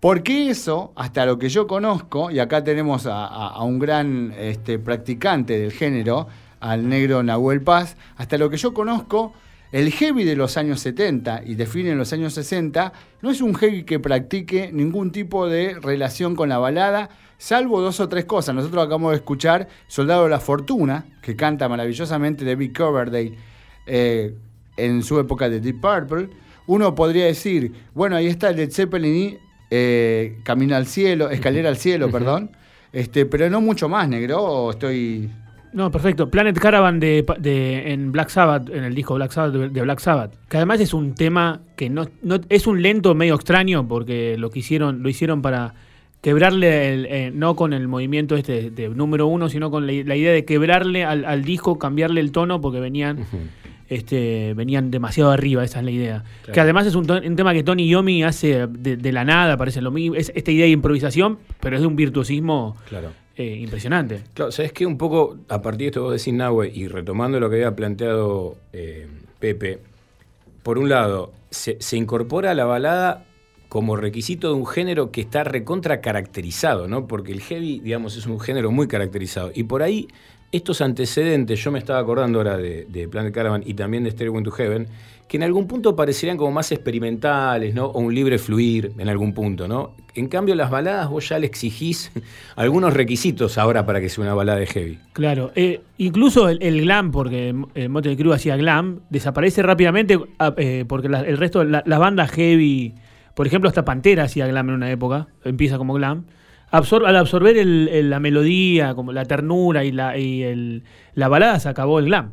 Porque 0.00 0.50
eso, 0.50 0.92
hasta 0.96 1.24
lo 1.26 1.38
que 1.38 1.48
yo 1.48 1.66
conozco, 1.68 2.30
y 2.30 2.40
acá 2.40 2.64
tenemos 2.64 3.06
a, 3.06 3.24
a- 3.24 3.48
a 3.50 3.62
un 3.62 3.78
gran 3.78 4.34
este, 4.36 4.78
practicante 4.80 5.58
del 5.58 5.70
género, 5.72 6.26
al 6.58 6.88
negro 6.88 7.22
Nahuel 7.22 7.62
Paz, 7.62 7.96
hasta 8.16 8.36
lo 8.38 8.50
que 8.50 8.56
yo 8.56 8.74
conozco, 8.74 9.32
el 9.72 9.90
heavy 9.90 10.24
de 10.24 10.36
los 10.36 10.58
años 10.58 10.80
70 10.80 11.42
y 11.46 11.54
define 11.54 11.90
en 11.90 11.98
los 11.98 12.12
años 12.12 12.34
60 12.34 12.92
no 13.22 13.30
es 13.30 13.40
un 13.40 13.54
heavy 13.54 13.84
que 13.84 13.98
practique 13.98 14.70
ningún 14.70 15.10
tipo 15.12 15.48
de 15.48 15.74
relación 15.80 16.36
con 16.36 16.50
la 16.50 16.58
balada, 16.58 17.08
salvo 17.38 17.80
dos 17.80 17.98
o 17.98 18.08
tres 18.08 18.26
cosas. 18.26 18.54
Nosotros 18.54 18.84
acabamos 18.84 19.12
de 19.12 19.16
escuchar 19.16 19.68
Soldado 19.88 20.24
de 20.24 20.30
la 20.30 20.40
Fortuna, 20.40 21.06
que 21.22 21.36
canta 21.36 21.70
maravillosamente 21.70 22.44
David 22.44 22.76
Coverdale 22.76 23.34
eh, 23.86 24.34
en 24.76 25.02
su 25.02 25.18
época 25.18 25.48
de 25.48 25.60
Deep 25.60 25.80
Purple. 25.80 26.28
Uno 26.66 26.94
podría 26.94 27.24
decir, 27.24 27.72
bueno, 27.94 28.16
ahí 28.16 28.26
está 28.26 28.52
Led 28.52 28.70
Zeppelin 28.70 29.16
y 29.16 29.38
eh, 29.70 30.38
Camino 30.44 30.76
al 30.76 30.86
Cielo, 30.86 31.30
Escalera 31.30 31.70
al 31.70 31.78
Cielo, 31.78 32.10
perdón. 32.10 32.50
Este, 32.92 33.24
pero 33.24 33.48
no 33.48 33.62
mucho 33.62 33.88
más, 33.88 34.06
negro, 34.06 34.70
estoy... 34.70 35.30
No, 35.72 35.90
perfecto. 35.90 36.28
Planet 36.30 36.58
Caravan 36.58 37.00
de, 37.00 37.24
de- 37.38 37.92
en 37.92 38.12
Black 38.12 38.28
Sabbath, 38.28 38.68
en 38.68 38.84
el 38.84 38.94
disco 38.94 39.14
Black 39.14 39.30
Sabbath 39.32 39.52
de, 39.54 39.82
Black 39.82 40.00
Sabbath, 40.00 40.34
que 40.48 40.56
además 40.58 40.80
es 40.80 40.92
un 40.92 41.14
tema 41.14 41.60
que 41.76 41.88
no, 41.88 42.06
no 42.22 42.38
es 42.48 42.66
un 42.66 42.82
lento 42.82 43.14
medio 43.14 43.34
extraño 43.34 43.88
porque 43.88 44.36
lo 44.38 44.50
que 44.50 44.58
hicieron, 44.58 45.02
lo 45.02 45.08
hicieron 45.08 45.40
para 45.40 45.72
quebrarle, 46.20 46.92
el, 46.92 47.06
eh, 47.06 47.32
no 47.34 47.56
con 47.56 47.72
el 47.72 47.88
movimiento 47.88 48.36
este 48.36 48.70
de, 48.70 48.88
número 48.90 49.26
uno, 49.26 49.48
sino 49.48 49.70
con 49.70 49.86
la, 49.86 49.92
la 50.04 50.14
idea 50.16 50.32
de 50.32 50.44
quebrarle 50.44 51.04
al, 51.04 51.24
al 51.24 51.42
disco, 51.42 51.78
cambiarle 51.78 52.20
el 52.20 52.32
tono 52.32 52.60
porque 52.60 52.78
venían 52.78 53.24
este, 53.88 54.54
venían 54.54 54.90
demasiado 54.90 55.30
arriba, 55.32 55.64
esa 55.64 55.80
es 55.80 55.84
la 55.84 55.90
idea. 55.90 56.24
Claro. 56.42 56.54
Que 56.54 56.60
además 56.60 56.86
es 56.86 56.94
un 56.94 57.06
tema 57.06 57.52
que 57.52 57.62
Tony 57.62 57.88
Yomi 57.88 58.22
hace 58.24 58.66
de, 58.66 58.96
de 58.96 59.12
la 59.12 59.24
nada, 59.24 59.56
parece 59.56 59.82
lo 59.82 59.90
mismo. 59.90 60.16
Es 60.16 60.32
esta 60.34 60.50
idea 60.50 60.64
de 60.64 60.70
improvisación, 60.70 61.38
pero 61.60 61.76
es 61.76 61.82
de 61.82 61.86
un 61.88 61.96
virtuosismo 61.96 62.76
Claro. 62.88 63.08
Eh, 63.36 63.56
impresionante. 63.60 64.22
Claro, 64.34 64.52
¿sabes 64.52 64.72
qué? 64.72 64.84
Un 64.84 64.98
poco 64.98 65.38
a 65.48 65.62
partir 65.62 65.78
de 65.78 65.86
esto 65.86 66.00
que 66.00 66.04
vos 66.04 66.12
decís, 66.12 66.34
Nahue, 66.34 66.70
y 66.72 66.88
retomando 66.88 67.40
lo 67.40 67.48
que 67.48 67.56
había 67.56 67.74
planteado 67.74 68.56
eh, 68.72 69.06
Pepe, 69.38 69.80
por 70.62 70.78
un 70.78 70.88
lado, 70.88 71.32
se, 71.50 71.78
incorpora 71.96 72.54
la 72.54 72.64
balada 72.64 73.24
como 73.68 73.96
requisito 73.96 74.48
de 74.48 74.54
un 74.54 74.66
género 74.66 75.10
que 75.10 75.22
está 75.22 75.44
recontra 75.44 76.02
caracterizado, 76.02 76.88
¿no? 76.88 77.06
Porque 77.06 77.32
el 77.32 77.40
heavy, 77.40 77.80
digamos, 77.80 78.16
es 78.16 78.26
un 78.26 78.38
género 78.38 78.70
muy 78.70 78.86
caracterizado. 78.86 79.50
Y 79.54 79.64
por 79.64 79.82
ahí, 79.82 80.08
estos 80.52 80.82
antecedentes, 80.82 81.58
yo 81.64 81.72
me 81.72 81.78
estaba 81.78 81.98
acordando 81.98 82.38
ahora 82.38 82.58
de, 82.58 82.84
de 82.84 83.08
Planet 83.08 83.32
Caravan 83.32 83.62
y 83.64 83.72
también 83.72 84.04
de 84.04 84.10
Stairway 84.10 84.42
to 84.44 84.50
Heaven, 84.50 84.88
que 85.32 85.38
en 85.38 85.44
algún 85.44 85.66
punto 85.66 85.96
parecerían 85.96 86.36
como 86.36 86.50
más 86.52 86.70
experimentales, 86.72 87.74
¿no? 87.74 87.86
O 87.86 88.00
un 88.00 88.14
libre 88.14 88.36
fluir 88.38 88.92
en 88.98 89.08
algún 89.08 89.32
punto, 89.32 89.66
¿no? 89.66 89.94
En 90.14 90.28
cambio, 90.28 90.54
las 90.54 90.70
baladas 90.70 91.08
vos 91.08 91.26
ya 91.26 91.38
le 91.38 91.46
exigís 91.46 92.12
algunos 92.56 92.92
requisitos 92.92 93.56
ahora 93.56 93.86
para 93.86 93.98
que 94.02 94.10
sea 94.10 94.24
una 94.24 94.34
balada 94.34 94.58
de 94.58 94.66
heavy. 94.66 94.98
Claro, 95.14 95.50
eh, 95.54 95.80
incluso 95.96 96.50
el, 96.50 96.62
el 96.62 96.82
glam, 96.82 97.10
porque 97.12 97.54
eh, 97.74 97.88
Motley 97.88 98.14
Crue 98.16 98.34
hacía 98.34 98.56
glam, 98.58 99.00
desaparece 99.08 99.62
rápidamente 99.62 100.18
ah, 100.38 100.52
eh, 100.58 100.84
porque 100.86 101.08
la- 101.08 101.20
el 101.22 101.38
resto, 101.38 101.64
la- 101.64 101.82
las 101.86 101.98
bandas 101.98 102.30
heavy, 102.32 102.94
por 103.34 103.46
ejemplo, 103.46 103.68
hasta 103.68 103.86
Pantera 103.86 104.24
hacía 104.24 104.46
glam 104.46 104.68
en 104.68 104.74
una 104.74 104.90
época, 104.90 105.28
empieza 105.44 105.78
como 105.78 105.94
glam. 105.94 106.26
Absor- 106.70 107.06
al 107.06 107.16
absorber 107.16 107.56
el- 107.56 107.88
el- 107.88 108.10
la 108.10 108.20
melodía, 108.20 108.94
como 108.94 109.12
la 109.12 109.24
ternura 109.24 109.82
y, 109.84 109.92
la, 109.92 110.18
y 110.18 110.42
el- 110.42 110.84
la 111.14 111.28
balada, 111.28 111.58
se 111.58 111.70
acabó 111.70 111.98
el 112.00 112.04
glam. 112.04 112.32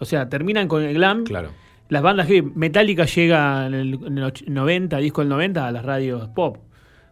O 0.00 0.06
sea, 0.06 0.30
terminan 0.30 0.66
con 0.66 0.82
el 0.82 0.94
glam. 0.94 1.24
Claro. 1.24 1.50
Las 1.88 2.02
bandas 2.02 2.26
heavy, 2.26 2.50
Metallica 2.54 3.04
llega 3.06 3.66
en 3.66 3.74
el, 3.74 3.94
en 4.06 4.18
el 4.18 4.24
och- 4.24 4.46
90, 4.46 4.98
disco 4.98 5.22
del 5.22 5.28
90, 5.30 5.66
a 5.66 5.72
las 5.72 5.84
radios 5.84 6.28
pop 6.28 6.58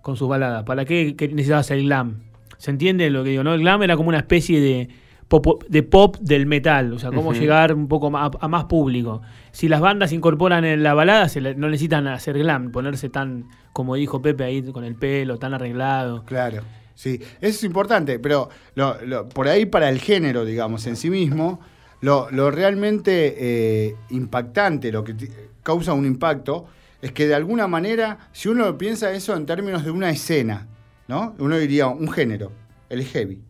con 0.02 0.16
sus 0.16 0.28
baladas. 0.28 0.64
¿Para 0.64 0.84
qué, 0.84 1.16
qué 1.16 1.28
necesitabas 1.28 1.70
el 1.70 1.84
glam? 1.84 2.20
¿Se 2.58 2.70
entiende 2.70 3.08
lo 3.10 3.24
que 3.24 3.30
digo? 3.30 3.42
¿no? 3.44 3.54
El 3.54 3.60
glam 3.60 3.82
era 3.82 3.96
como 3.96 4.08
una 4.10 4.18
especie 4.18 4.60
de 4.60 4.88
pop, 5.28 5.64
de 5.68 5.82
pop 5.82 6.16
del 6.20 6.46
metal, 6.46 6.92
o 6.92 6.98
sea, 6.98 7.10
cómo 7.10 7.32
llegar 7.40 7.74
un 7.74 7.88
poco 7.88 8.10
más, 8.10 8.30
a, 8.40 8.48
más 8.48 8.64
público. 8.66 9.22
Si 9.50 9.68
las 9.68 9.80
bandas 9.80 10.12
incorporan 10.12 10.64
en 10.64 10.82
la 10.82 10.94
balada, 10.94 11.28
se 11.28 11.40
le- 11.40 11.54
no 11.54 11.68
necesitan 11.68 12.06
hacer 12.06 12.38
glam, 12.38 12.70
ponerse 12.70 13.08
tan, 13.08 13.46
como 13.72 13.94
dijo 13.96 14.20
Pepe 14.22 14.44
ahí, 14.44 14.62
con 14.72 14.84
el 14.84 14.94
pelo 14.94 15.38
tan 15.38 15.54
arreglado. 15.54 16.22
Claro, 16.24 16.62
sí, 16.94 17.18
eso 17.40 17.56
es 17.58 17.64
importante, 17.64 18.18
pero 18.18 18.48
lo- 18.74 18.96
lo- 19.04 19.28
por 19.28 19.48
ahí 19.48 19.66
para 19.66 19.88
el 19.88 19.98
género, 20.00 20.44
digamos, 20.44 20.86
en 20.86 20.96
sí 20.96 21.10
mismo, 21.10 21.60
lo, 22.00 22.30
lo 22.30 22.50
realmente 22.50 23.34
eh, 23.38 23.96
impactante, 24.10 24.92
lo 24.92 25.04
que 25.04 25.14
causa 25.62 25.92
un 25.92 26.06
impacto, 26.06 26.66
es 27.02 27.12
que 27.12 27.26
de 27.26 27.34
alguna 27.34 27.66
manera, 27.68 28.30
si 28.32 28.48
uno 28.48 28.76
piensa 28.78 29.12
eso 29.12 29.36
en 29.36 29.46
términos 29.46 29.84
de 29.84 29.90
una 29.90 30.10
escena, 30.10 30.66
¿no? 31.08 31.34
Uno 31.38 31.56
diría 31.58 31.86
un 31.88 32.10
género, 32.10 32.52
el 32.88 33.04
heavy. 33.04 33.40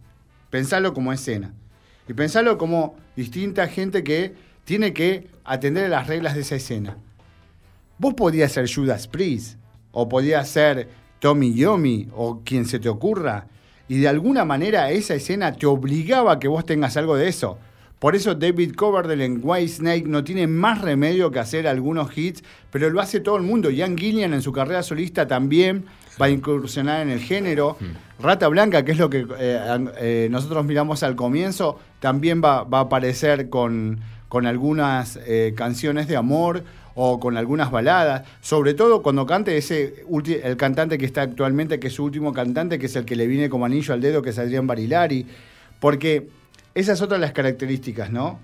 Pensarlo 0.50 0.94
como 0.94 1.12
escena. 1.12 1.54
Y 2.08 2.12
pensarlo 2.12 2.58
como 2.58 2.96
distinta 3.16 3.66
gente 3.66 4.04
que 4.04 4.34
tiene 4.64 4.92
que 4.92 5.28
atender 5.44 5.86
a 5.86 5.88
las 5.88 6.06
reglas 6.06 6.34
de 6.34 6.40
esa 6.42 6.56
escena. 6.56 6.96
Vos 7.98 8.14
podías 8.14 8.52
ser 8.52 8.72
Judas 8.72 9.08
Priest, 9.08 9.58
o 9.92 10.08
podías 10.08 10.48
ser 10.48 10.88
Tommy 11.18 11.54
Yomi, 11.54 12.08
o 12.14 12.42
quien 12.44 12.66
se 12.66 12.78
te 12.78 12.88
ocurra, 12.88 13.46
y 13.88 13.98
de 13.98 14.08
alguna 14.08 14.44
manera 14.44 14.90
esa 14.90 15.14
escena 15.14 15.52
te 15.52 15.66
obligaba 15.66 16.32
a 16.32 16.38
que 16.38 16.48
vos 16.48 16.66
tengas 16.66 16.96
algo 16.96 17.16
de 17.16 17.28
eso. 17.28 17.58
Por 17.98 18.14
eso 18.14 18.34
David 18.34 18.74
Coverdale 18.74 19.24
en 19.24 19.40
White 19.42 19.68
Snake 19.68 20.04
no 20.06 20.22
tiene 20.22 20.46
más 20.46 20.82
remedio 20.82 21.30
que 21.30 21.38
hacer 21.38 21.66
algunos 21.66 22.16
hits, 22.16 22.42
pero 22.70 22.90
lo 22.90 23.00
hace 23.00 23.20
todo 23.20 23.36
el 23.36 23.42
mundo. 23.42 23.70
Ian 23.70 23.96
Gillian 23.96 24.34
en 24.34 24.42
su 24.42 24.52
carrera 24.52 24.82
solista 24.82 25.26
también 25.26 25.86
va 26.20 26.26
a 26.26 26.30
incursionar 26.30 27.00
en 27.00 27.10
el 27.10 27.20
género. 27.20 27.78
Rata 28.20 28.48
Blanca, 28.48 28.84
que 28.84 28.92
es 28.92 28.98
lo 28.98 29.08
que 29.08 29.26
eh, 29.38 29.86
eh, 29.98 30.28
nosotros 30.30 30.64
miramos 30.66 31.02
al 31.02 31.16
comienzo, 31.16 31.78
también 32.00 32.42
va, 32.42 32.64
va 32.64 32.78
a 32.78 32.82
aparecer 32.82 33.48
con, 33.48 34.00
con 34.28 34.46
algunas 34.46 35.18
eh, 35.26 35.54
canciones 35.56 36.06
de 36.08 36.16
amor 36.16 36.64
o 36.94 37.20
con 37.20 37.36
algunas 37.36 37.70
baladas, 37.70 38.26
sobre 38.40 38.72
todo 38.72 39.02
cuando 39.02 39.26
cante 39.26 39.56
ese 39.58 40.06
el 40.42 40.56
cantante 40.56 40.96
que 40.96 41.04
está 41.04 41.22
actualmente, 41.22 41.78
que 41.78 41.88
es 41.88 41.92
su 41.92 42.04
último 42.04 42.32
cantante, 42.32 42.78
que 42.78 42.86
es 42.86 42.96
el 42.96 43.04
que 43.04 43.16
le 43.16 43.26
viene 43.26 43.50
como 43.50 43.66
anillo 43.66 43.92
al 43.92 44.00
dedo, 44.00 44.22
que 44.22 44.30
es 44.30 44.38
Adrián 44.38 44.66
Barilari, 44.66 45.26
porque 45.78 46.26
esa 46.76 46.92
es 46.92 47.00
otra 47.00 47.16
de 47.16 47.22
las 47.22 47.32
características, 47.32 48.10
¿no? 48.12 48.38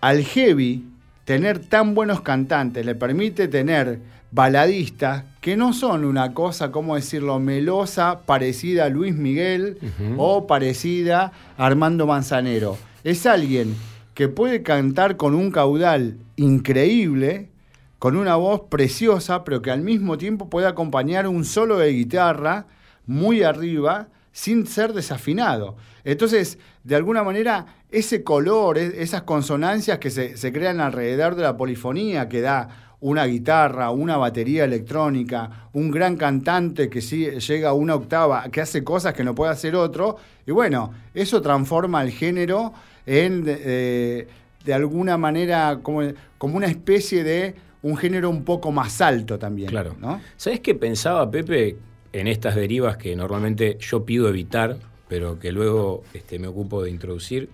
Al 0.00 0.24
heavy, 0.24 0.86
tener 1.26 1.58
tan 1.58 1.94
buenos 1.94 2.22
cantantes 2.22 2.86
le 2.86 2.94
permite 2.94 3.48
tener 3.48 4.00
baladistas 4.30 5.24
que 5.42 5.58
no 5.58 5.74
son 5.74 6.06
una 6.06 6.32
cosa, 6.32 6.72
¿cómo 6.72 6.96
decirlo?, 6.96 7.38
melosa, 7.38 8.22
parecida 8.24 8.86
a 8.86 8.88
Luis 8.88 9.14
Miguel 9.14 9.78
o 10.16 10.46
parecida 10.46 11.32
a 11.58 11.66
Armando 11.66 12.06
Manzanero. 12.06 12.78
Es 13.04 13.26
alguien 13.26 13.76
que 14.14 14.28
puede 14.28 14.62
cantar 14.62 15.18
con 15.18 15.34
un 15.34 15.50
caudal 15.50 16.16
increíble, 16.36 17.50
con 17.98 18.16
una 18.16 18.36
voz 18.36 18.62
preciosa, 18.70 19.44
pero 19.44 19.60
que 19.60 19.70
al 19.70 19.82
mismo 19.82 20.16
tiempo 20.16 20.48
puede 20.48 20.66
acompañar 20.66 21.28
un 21.28 21.44
solo 21.44 21.76
de 21.76 21.92
guitarra 21.92 22.64
muy 23.06 23.42
arriba 23.42 24.08
sin 24.32 24.66
ser 24.66 24.92
desafinado. 24.92 25.76
Entonces, 26.04 26.58
de 26.84 26.96
alguna 26.96 27.22
manera, 27.22 27.66
ese 27.90 28.22
color, 28.22 28.78
e- 28.78 29.02
esas 29.02 29.22
consonancias 29.22 29.98
que 29.98 30.10
se, 30.10 30.36
se 30.36 30.52
crean 30.52 30.80
alrededor 30.80 31.34
de 31.34 31.42
la 31.42 31.56
polifonía 31.56 32.28
que 32.28 32.40
da 32.40 32.68
una 33.00 33.24
guitarra, 33.24 33.90
una 33.90 34.16
batería 34.18 34.64
electrónica, 34.64 35.68
un 35.72 35.90
gran 35.90 36.16
cantante 36.16 36.90
que 36.90 37.00
sí 37.00 37.26
llega 37.30 37.70
a 37.70 37.72
una 37.72 37.94
octava, 37.94 38.48
que 38.50 38.60
hace 38.60 38.84
cosas 38.84 39.14
que 39.14 39.24
no 39.24 39.34
puede 39.34 39.52
hacer 39.52 39.74
otro, 39.74 40.16
y 40.46 40.52
bueno, 40.52 40.92
eso 41.14 41.40
transforma 41.40 42.02
el 42.02 42.10
género 42.10 42.74
en, 43.06 43.44
eh, 43.46 44.26
de 44.64 44.74
alguna 44.74 45.16
manera, 45.16 45.78
como, 45.82 46.02
como 46.36 46.56
una 46.58 46.66
especie 46.66 47.24
de 47.24 47.54
un 47.82 47.96
género 47.96 48.28
un 48.28 48.44
poco 48.44 48.70
más 48.70 49.00
alto 49.00 49.38
también. 49.38 49.70
Claro. 49.70 49.96
¿no? 49.98 50.20
¿Sabes 50.36 50.60
qué 50.60 50.74
pensaba 50.74 51.30
Pepe 51.30 51.78
en 52.12 52.26
estas 52.26 52.54
derivas 52.56 52.96
que 52.96 53.14
normalmente 53.16 53.76
yo 53.80 54.04
pido 54.04 54.28
evitar, 54.28 54.76
pero 55.08 55.38
que 55.38 55.52
luego 55.52 56.02
este, 56.14 56.38
me 56.38 56.48
ocupo 56.48 56.82
de 56.82 56.90
introducir? 56.90 57.48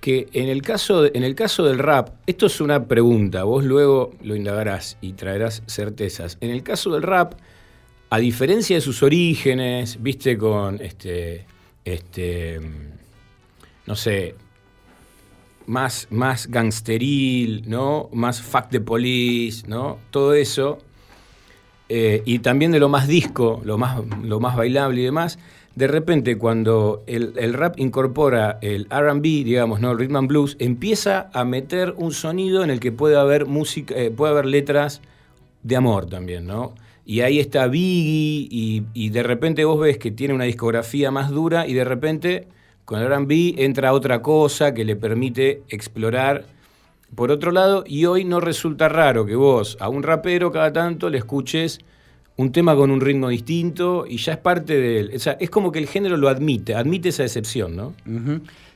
Que 0.00 0.28
en 0.32 0.48
el, 0.48 0.62
caso 0.62 1.02
de- 1.02 1.10
en 1.14 1.24
el 1.24 1.34
caso 1.34 1.64
del 1.64 1.78
rap, 1.78 2.10
esto 2.26 2.46
es 2.46 2.60
una 2.60 2.86
pregunta, 2.86 3.44
vos 3.44 3.64
luego 3.64 4.12
lo 4.22 4.36
indagarás 4.36 4.98
y 5.00 5.14
traerás 5.14 5.62
certezas. 5.66 6.38
En 6.40 6.50
el 6.50 6.62
caso 6.62 6.90
del 6.92 7.02
rap, 7.02 7.34
a 8.10 8.18
diferencia 8.18 8.76
de 8.76 8.80
sus 8.82 9.02
orígenes, 9.02 10.00
viste, 10.00 10.38
con 10.38 10.80
este, 10.80 11.44
este, 11.84 12.60
no 13.86 13.96
sé, 13.96 14.34
más, 15.66 16.06
más 16.10 16.46
gangsteril, 16.48 17.68
¿no? 17.68 18.08
Más 18.12 18.40
fuck 18.40 18.68
the 18.70 18.80
police, 18.80 19.66
¿no? 19.66 19.98
Todo 20.10 20.34
eso. 20.34 20.78
Eh, 21.88 22.22
y 22.24 22.40
también 22.40 22.72
de 22.72 22.80
lo 22.80 22.88
más 22.88 23.06
disco, 23.06 23.60
lo 23.64 23.78
más, 23.78 24.00
lo 24.22 24.40
más 24.40 24.56
bailable 24.56 25.00
y 25.00 25.04
demás. 25.04 25.38
De 25.74 25.86
repente, 25.86 26.38
cuando 26.38 27.04
el, 27.06 27.34
el 27.36 27.52
rap 27.52 27.78
incorpora 27.78 28.58
el 28.62 28.86
RB, 28.90 29.22
digamos, 29.22 29.80
¿no? 29.80 29.92
El 29.92 29.98
rhythm 29.98 30.16
and 30.16 30.28
blues, 30.28 30.56
empieza 30.58 31.30
a 31.34 31.44
meter 31.44 31.94
un 31.98 32.12
sonido 32.12 32.64
en 32.64 32.70
el 32.70 32.80
que 32.80 32.92
puede 32.92 33.16
haber 33.16 33.46
música, 33.46 33.94
eh, 33.94 34.10
puede 34.10 34.32
haber 34.32 34.46
letras 34.46 35.02
de 35.62 35.76
amor 35.76 36.06
también, 36.06 36.46
¿no? 36.46 36.74
Y 37.04 37.20
ahí 37.20 37.38
está 37.38 37.68
Biggie, 37.68 38.48
y, 38.50 38.84
y 38.94 39.10
de 39.10 39.22
repente 39.22 39.64
vos 39.64 39.78
ves 39.78 39.98
que 39.98 40.10
tiene 40.10 40.34
una 40.34 40.44
discografía 40.44 41.10
más 41.10 41.30
dura, 41.30 41.66
y 41.68 41.74
de 41.74 41.84
repente 41.84 42.48
con 42.86 43.00
el 43.00 43.08
RB 43.08 43.56
entra 43.58 43.92
otra 43.92 44.22
cosa 44.22 44.72
que 44.72 44.84
le 44.84 44.96
permite 44.96 45.62
explorar 45.68 46.46
por 47.14 47.30
otro 47.30 47.52
lado, 47.52 47.84
y 47.86 48.06
hoy 48.06 48.24
no 48.24 48.40
resulta 48.40 48.88
raro 48.88 49.24
que 49.26 49.36
vos 49.36 49.76
a 49.80 49.88
un 49.88 50.02
rapero 50.02 50.50
cada 50.50 50.72
tanto 50.72 51.08
le 51.08 51.18
escuches 51.18 51.80
un 52.36 52.52
tema 52.52 52.76
con 52.76 52.90
un 52.90 53.00
ritmo 53.00 53.28
distinto 53.28 54.04
y 54.06 54.18
ya 54.18 54.32
es 54.32 54.38
parte 54.38 54.78
del... 54.78 55.14
O 55.14 55.18
sea, 55.18 55.36
es 55.40 55.48
como 55.48 55.72
que 55.72 55.78
el 55.78 55.86
género 55.86 56.16
lo 56.16 56.28
admite, 56.28 56.74
admite 56.74 57.08
esa 57.08 57.22
excepción, 57.22 57.76
¿no? 57.76 57.94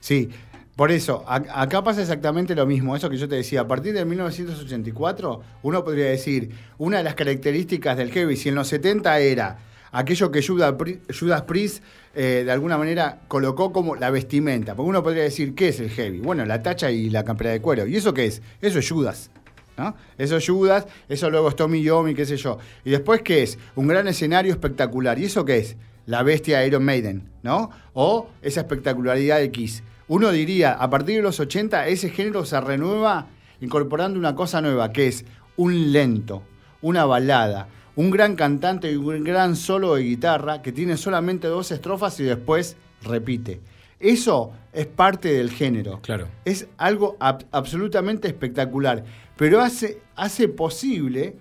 Sí, 0.00 0.30
por 0.76 0.90
eso, 0.90 1.24
acá 1.26 1.84
pasa 1.84 2.00
exactamente 2.00 2.54
lo 2.54 2.64
mismo, 2.64 2.96
eso 2.96 3.10
que 3.10 3.18
yo 3.18 3.28
te 3.28 3.34
decía, 3.34 3.60
a 3.60 3.68
partir 3.68 3.92
de 3.92 4.04
1984, 4.06 5.42
uno 5.62 5.84
podría 5.84 6.06
decir, 6.06 6.52
una 6.78 6.98
de 6.98 7.04
las 7.04 7.14
características 7.14 7.98
del 7.98 8.10
heavy, 8.10 8.36
si 8.36 8.48
en 8.48 8.54
los 8.54 8.68
70 8.68 9.18
era 9.18 9.58
aquello 9.92 10.30
que 10.30 10.42
Judas, 10.46 10.74
Pri- 10.74 11.00
Judas 11.18 11.42
Priest 11.42 11.82
eh, 12.14 12.42
de 12.44 12.50
alguna 12.52 12.76
manera 12.78 13.20
colocó 13.28 13.72
como 13.72 13.96
la 13.96 14.10
vestimenta, 14.10 14.74
porque 14.74 14.88
uno 14.90 15.02
podría 15.02 15.22
decir, 15.22 15.54
¿qué 15.54 15.68
es 15.68 15.80
el 15.80 15.90
heavy? 15.90 16.20
Bueno, 16.20 16.44
la 16.44 16.62
tacha 16.62 16.90
y 16.90 17.10
la 17.10 17.24
campera 17.24 17.50
de 17.50 17.60
cuero, 17.60 17.86
¿y 17.86 17.96
eso 17.96 18.12
qué 18.14 18.26
es? 18.26 18.42
Eso 18.60 18.78
es 18.78 18.88
Judas. 18.90 19.30
¿no? 19.78 19.94
Eso 20.18 20.36
es 20.36 20.46
Judas, 20.46 20.86
eso 21.08 21.30
luego 21.30 21.48
es 21.48 21.56
Tommy 21.56 21.82
Yomi, 21.82 22.14
qué 22.14 22.26
sé 22.26 22.36
yo. 22.36 22.58
Y 22.84 22.90
después, 22.90 23.22
¿qué 23.22 23.42
es? 23.42 23.58
Un 23.76 23.86
gran 23.86 24.06
escenario 24.08 24.52
espectacular. 24.52 25.18
¿Y 25.18 25.24
eso 25.24 25.44
qué 25.46 25.56
es? 25.58 25.76
La 26.04 26.22
bestia 26.22 26.66
Iron 26.66 26.84
Maiden, 26.84 27.30
¿no? 27.42 27.70
O 27.94 28.28
esa 28.42 28.60
espectacularidad 28.60 29.38
de 29.38 29.50
Kiss. 29.50 29.82
uno 30.08 30.32
diría, 30.32 30.72
a 30.72 30.90
partir 30.90 31.16
de 31.16 31.22
los 31.22 31.40
80 31.40 31.86
ese 31.88 32.10
género 32.10 32.44
se 32.44 32.60
renueva 32.60 33.28
incorporando 33.60 34.18
una 34.18 34.34
cosa 34.34 34.60
nueva, 34.60 34.92
que 34.92 35.06
es 35.06 35.24
un 35.56 35.92
lento, 35.92 36.42
una 36.82 37.04
balada, 37.06 37.68
un 37.96 38.10
gran 38.10 38.36
cantante 38.36 38.90
y 38.92 38.96
un 38.96 39.24
gran 39.24 39.56
solo 39.56 39.94
de 39.94 40.02
guitarra 40.02 40.62
que 40.62 40.72
tiene 40.72 40.96
solamente 40.96 41.48
dos 41.48 41.70
estrofas 41.72 42.18
y 42.20 42.24
después 42.24 42.76
repite. 43.02 43.60
Eso 43.98 44.52
es 44.72 44.86
parte 44.86 45.32
del 45.32 45.50
género. 45.50 46.00
Claro. 46.00 46.26
Es 46.44 46.66
algo 46.78 47.16
ab- 47.18 47.44
absolutamente 47.52 48.28
espectacular, 48.28 49.04
pero 49.36 49.60
hace, 49.60 49.98
hace 50.16 50.48
posible 50.48 51.36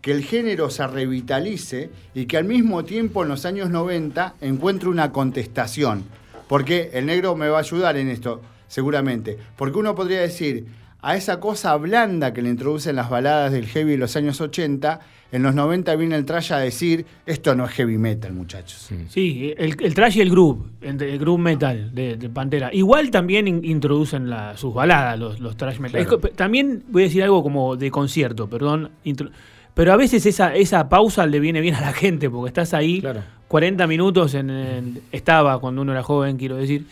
que 0.00 0.12
el 0.12 0.22
género 0.22 0.70
se 0.70 0.86
revitalice 0.86 1.90
y 2.14 2.26
que 2.26 2.36
al 2.36 2.44
mismo 2.44 2.84
tiempo 2.84 3.22
en 3.22 3.30
los 3.30 3.46
años 3.46 3.70
90 3.70 4.34
encuentre 4.42 4.88
una 4.90 5.10
contestación. 5.12 6.04
Porque 6.46 6.90
el 6.92 7.06
negro 7.06 7.34
me 7.36 7.48
va 7.48 7.56
a 7.56 7.60
ayudar 7.60 7.96
en 7.96 8.08
esto, 8.10 8.42
seguramente. 8.68 9.38
Porque 9.56 9.78
uno 9.78 9.94
podría 9.94 10.20
decir, 10.20 10.66
a 11.00 11.16
esa 11.16 11.40
cosa 11.40 11.74
blanda 11.76 12.34
que 12.34 12.42
le 12.42 12.50
introducen 12.50 12.96
las 12.96 13.08
baladas 13.08 13.50
del 13.52 13.66
heavy 13.66 13.92
de 13.92 13.96
los 13.98 14.14
años 14.14 14.40
80, 14.42 15.00
en 15.34 15.42
los 15.42 15.54
90 15.54 15.96
viene 15.96 16.16
el 16.16 16.24
trash 16.24 16.52
a 16.52 16.58
decir, 16.58 17.04
esto 17.26 17.54
no 17.54 17.64
es 17.64 17.72
heavy 17.72 17.98
metal, 17.98 18.32
muchachos. 18.32 18.90
Sí, 19.08 19.52
el, 19.56 19.74
el 19.80 19.94
trash 19.94 20.16
y 20.18 20.20
el 20.20 20.30
groove, 20.30 20.64
el, 20.80 21.00
el 21.02 21.18
groove 21.18 21.40
metal 21.40 21.94
de, 21.94 22.16
de 22.16 22.28
Pantera. 22.28 22.70
Igual 22.72 23.10
también 23.10 23.48
in- 23.48 23.64
introducen 23.64 24.30
la- 24.30 24.56
sus 24.56 24.72
baladas, 24.72 25.18
los, 25.18 25.40
los 25.40 25.56
trash 25.56 25.78
metal. 25.80 26.04
Claro. 26.06 26.16
Es 26.16 26.22
co- 26.22 26.36
también 26.36 26.84
voy 26.88 27.02
a 27.02 27.06
decir 27.06 27.22
algo 27.22 27.42
como 27.42 27.76
de 27.76 27.90
concierto, 27.90 28.48
perdón. 28.48 28.90
intro- 29.04 29.30
pero 29.74 29.92
a 29.92 29.96
veces 29.96 30.24
esa, 30.24 30.54
esa 30.54 30.88
pausa 30.88 31.26
le 31.26 31.40
viene 31.40 31.60
bien 31.60 31.74
a 31.74 31.80
la 31.80 31.92
gente, 31.92 32.30
porque 32.30 32.48
estás 32.48 32.72
ahí 32.74 33.00
Claro. 33.00 33.22
40 33.48 33.86
minutos 33.88 34.34
en, 34.34 34.50
en- 34.50 35.00
estaba 35.10 35.58
cuando 35.60 35.82
uno 35.82 35.90
era 35.92 36.02
joven, 36.04 36.36
quiero 36.36 36.56
decir, 36.56 36.86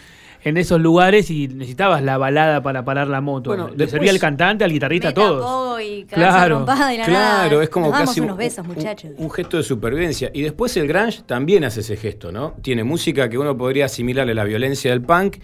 en 0.45 0.57
esos 0.57 0.81
lugares 0.81 1.31
y 1.31 1.47
necesitabas 1.49 2.03
la 2.03 2.19
balada 2.19 2.63
para 2.63 2.85
parar 2.85 3.07
la 3.09 3.21
moto. 3.21 3.51
Bueno, 3.51 3.71
Le 3.77 3.87
servía 3.87 4.11
al 4.11 4.19
cantante, 4.19 4.65
al 4.65 4.73
guitarrista, 4.73 5.09
a 5.11 5.15
todos. 5.15 5.81
y 5.83 6.05
Claro. 6.05 6.59
rompada 6.59 6.93
y 6.95 6.99
la 6.99 7.07
nada. 7.07 7.41
Claro, 7.43 7.63
es 7.63 7.69
como 7.69 7.87
Nos 7.87 7.93
damos 7.95 8.09
casi 8.11 8.21
unos 8.21 8.33
un, 8.33 8.39
besos, 8.39 8.67
un- 8.67 8.75
muchachos. 8.75 9.11
un 9.17 9.31
gesto 9.31 9.57
de 9.57 9.63
supervivencia. 9.63 10.31
Y 10.35 10.43
después 10.43 10.77
el 10.77 10.87
grunge 10.89 11.23
también 11.27 11.65
hace 11.65 11.81
ese 11.81 11.97
gesto, 11.97 12.33
¿no? 12.33 12.55
Tiene 12.63 12.83
música 12.85 13.29
que 13.29 13.39
uno 13.39 13.57
podría 13.57 13.85
asimilarle 13.87 14.33
a 14.33 14.35
la 14.37 14.45
violencia 14.45 14.91
del 14.91 15.03
punk 15.03 15.37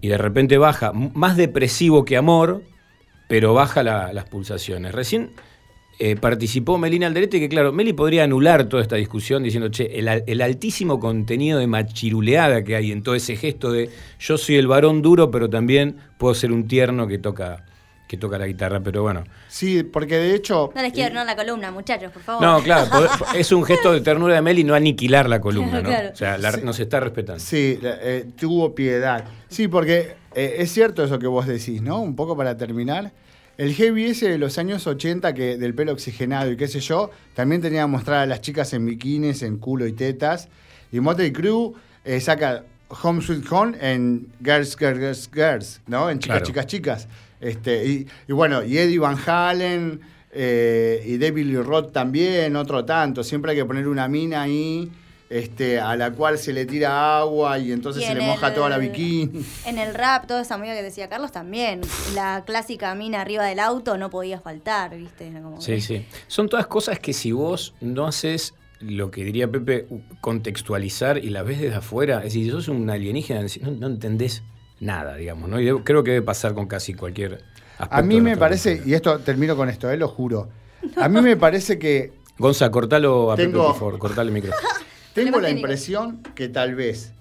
y 0.00 0.08
de 0.08 0.18
repente 0.18 0.56
baja, 0.58 0.92
más 0.92 1.36
depresivo 1.36 2.04
que 2.04 2.16
amor, 2.16 2.62
pero 3.28 3.54
baja 3.54 3.82
la- 3.82 4.12
las 4.12 4.24
pulsaciones. 4.24 4.92
Recién 4.92 5.30
eh, 5.98 6.16
participó 6.16 6.78
Melina 6.78 7.06
Alderete, 7.06 7.38
que 7.38 7.48
claro, 7.48 7.72
Meli 7.72 7.92
podría 7.92 8.24
anular 8.24 8.64
toda 8.64 8.82
esta 8.82 8.96
discusión 8.96 9.42
diciendo, 9.42 9.68
che, 9.68 9.98
el, 9.98 10.08
el 10.26 10.40
altísimo 10.42 10.98
contenido 10.98 11.58
de 11.58 11.66
machiruleada 11.66 12.64
que 12.64 12.76
hay 12.76 12.90
en 12.92 13.02
todo 13.02 13.14
ese 13.14 13.36
gesto 13.36 13.70
de 13.70 13.90
yo 14.18 14.38
soy 14.38 14.56
el 14.56 14.66
varón 14.66 15.02
duro, 15.02 15.30
pero 15.30 15.48
también 15.48 15.96
puedo 16.18 16.34
ser 16.34 16.50
un 16.52 16.66
tierno 16.66 17.06
que 17.06 17.18
toca, 17.18 17.64
que 18.08 18.16
toca 18.16 18.38
la 18.38 18.46
guitarra, 18.46 18.80
pero 18.80 19.02
bueno. 19.02 19.22
Sí, 19.48 19.82
porque 19.84 20.16
de 20.16 20.34
hecho... 20.34 20.70
No 20.74 20.82
les 20.82 20.92
quiero 20.92 21.14
no 21.14 21.24
la 21.24 21.36
columna, 21.36 21.70
muchachos, 21.70 22.10
por 22.10 22.22
favor. 22.22 22.42
No, 22.42 22.60
claro, 22.62 22.90
es 23.36 23.52
un 23.52 23.62
gesto 23.64 23.92
de 23.92 24.00
ternura 24.00 24.34
de 24.34 24.42
Meli 24.42 24.64
no 24.64 24.74
aniquilar 24.74 25.28
la 25.28 25.40
columna, 25.40 25.82
¿no? 25.82 25.88
Claro. 25.88 26.10
O 26.12 26.16
sea, 26.16 26.36
la- 26.38 26.52
nos 26.56 26.80
está 26.80 27.00
respetando. 27.00 27.38
Sí, 27.40 27.78
eh, 27.82 28.26
tuvo 28.38 28.74
piedad. 28.74 29.24
Sí, 29.48 29.68
porque 29.68 30.14
eh, 30.34 30.56
es 30.58 30.72
cierto 30.72 31.04
eso 31.04 31.18
que 31.18 31.26
vos 31.26 31.46
decís, 31.46 31.80
¿no? 31.82 32.00
Un 32.00 32.16
poco 32.16 32.36
para 32.36 32.56
terminar. 32.56 33.12
El 33.62 33.74
heavy 33.74 34.06
ese 34.06 34.28
de 34.28 34.38
los 34.38 34.58
años 34.58 34.88
80, 34.88 35.34
que 35.34 35.56
del 35.56 35.72
pelo 35.72 35.92
oxigenado 35.92 36.50
y 36.50 36.56
qué 36.56 36.66
sé 36.66 36.80
yo, 36.80 37.12
también 37.32 37.62
tenía 37.62 37.82
que 37.82 37.86
mostrar 37.86 38.18
a 38.18 38.26
las 38.26 38.40
chicas 38.40 38.72
en 38.72 38.84
bikinis, 38.84 39.42
en 39.42 39.58
culo 39.58 39.86
y 39.86 39.92
tetas. 39.92 40.48
Y 40.90 40.98
Motley 40.98 41.30
Crue 41.32 41.72
eh, 42.04 42.20
saca 42.20 42.64
Home 42.88 43.22
Sweet 43.22 43.44
Home 43.52 43.76
en 43.80 44.26
Girls, 44.42 44.76
Girls, 44.76 44.98
Girls, 44.98 45.30
Girls, 45.32 45.80
¿no? 45.86 46.10
En 46.10 46.18
chicas, 46.18 46.38
Claro. 46.38 46.46
chicas, 46.46 46.66
chicas. 46.66 47.08
Este, 47.40 47.86
y, 47.86 48.06
y 48.26 48.32
bueno, 48.32 48.64
y 48.64 48.78
Eddie 48.78 48.98
Van 48.98 49.16
Halen 49.24 50.00
eh, 50.32 51.00
y 51.06 51.18
David 51.18 51.44
Lee 51.46 51.56
Roth 51.62 51.92
también, 51.92 52.56
otro 52.56 52.84
tanto. 52.84 53.22
Siempre 53.22 53.52
hay 53.52 53.58
que 53.58 53.64
poner 53.64 53.86
una 53.86 54.08
mina 54.08 54.42
ahí 54.42 54.90
este, 55.32 55.80
a 55.80 55.96
la 55.96 56.12
cual 56.12 56.38
se 56.38 56.52
le 56.52 56.66
tira 56.66 57.18
agua 57.18 57.58
y 57.58 57.72
entonces 57.72 58.02
Y 58.02 58.06
se 58.06 58.12
en 58.12 58.18
le 58.18 58.26
moja 58.26 58.48
el- 58.48 58.54
toda 58.54 58.68
la 58.68 58.78
bikini. 58.78 59.44
En 59.66 59.78
el 59.78 59.94
rap, 59.94 60.26
todo 60.26 60.40
esa 60.40 60.56
movida 60.58 60.74
que 60.74 60.82
decía 60.82 61.08
Carlos 61.08 61.32
también. 61.32 61.80
La 62.14 62.44
clásica 62.46 62.94
mina 62.94 63.20
arriba 63.20 63.44
del 63.44 63.58
auto 63.60 63.96
no 63.98 64.10
podía 64.10 64.40
faltar, 64.40 64.96
¿viste? 64.96 65.28
Era 65.28 65.40
como- 65.42 65.60
Sí, 65.60 65.80
sí. 65.80 66.06
Son 66.28 66.48
todas 66.48 66.66
cosas 66.66 66.98
que 66.98 67.12
si 67.12 67.32
vos 67.32 67.74
no 67.80 68.06
haces 68.06 68.54
lo 68.80 69.10
que 69.10 69.24
diría 69.24 69.48
Pepe, 69.50 69.86
contextualizar 70.20 71.18
y 71.18 71.30
la 71.30 71.42
ves 71.42 71.60
desde 71.60 71.76
afuera, 71.76 72.18
es 72.18 72.24
decir, 72.24 72.44
si 72.46 72.50
sos 72.50 72.68
un 72.68 72.88
alienígena, 72.90 73.42
no, 73.60 73.70
no 73.70 73.86
entendés 73.86 74.42
nada, 74.80 75.14
digamos, 75.16 75.48
¿no? 75.48 75.60
Y 75.60 75.64
debo- 75.66 75.82
creo 75.84 76.02
que 76.02 76.10
debe 76.12 76.26
pasar 76.26 76.54
con 76.54 76.66
casi 76.66 76.94
cualquier 76.94 77.42
aspecto. 77.78 77.94
A 77.96 78.02
mí 78.02 78.20
me 78.20 78.36
parece, 78.36 78.82
y 78.84 78.94
esto 78.94 79.18
termino 79.20 79.54
con 79.56 79.68
esto, 79.68 79.90
eh, 79.90 79.96
lo 79.96 80.08
juro. 80.08 80.48
A 80.96 81.08
mí 81.08 81.20
me 81.20 81.36
parece 81.36 81.78
que 81.78 82.12
Gonza, 82.38 82.70
cortalo 82.72 83.30
a 83.30 83.36
Pepe, 83.36 83.52
por 83.52 83.74
favor, 83.74 83.98
cortale 83.98 84.28
el 84.28 84.34
micro. 84.34 84.52
tengo 85.14 85.40
la 85.40 85.50
impresión 85.50 86.22
que 86.34 86.48
tal 86.48 86.74
vez 86.74 87.12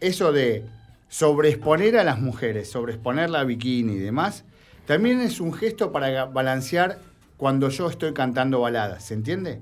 eso 0.00 0.32
de 0.32 0.64
sobreexponer 1.08 1.96
a 1.98 2.04
las 2.04 2.20
mujeres, 2.20 2.70
sobreexponer 2.70 3.30
la 3.30 3.44
bikini 3.44 3.94
y 3.94 3.98
demás, 3.98 4.44
también 4.86 5.20
es 5.20 5.40
un 5.40 5.52
gesto 5.52 5.92
para 5.92 6.26
balancear 6.26 6.98
cuando 7.36 7.68
yo 7.68 7.88
estoy 7.88 8.12
cantando 8.12 8.60
baladas, 8.60 9.04
¿se 9.04 9.14
entiende? 9.14 9.60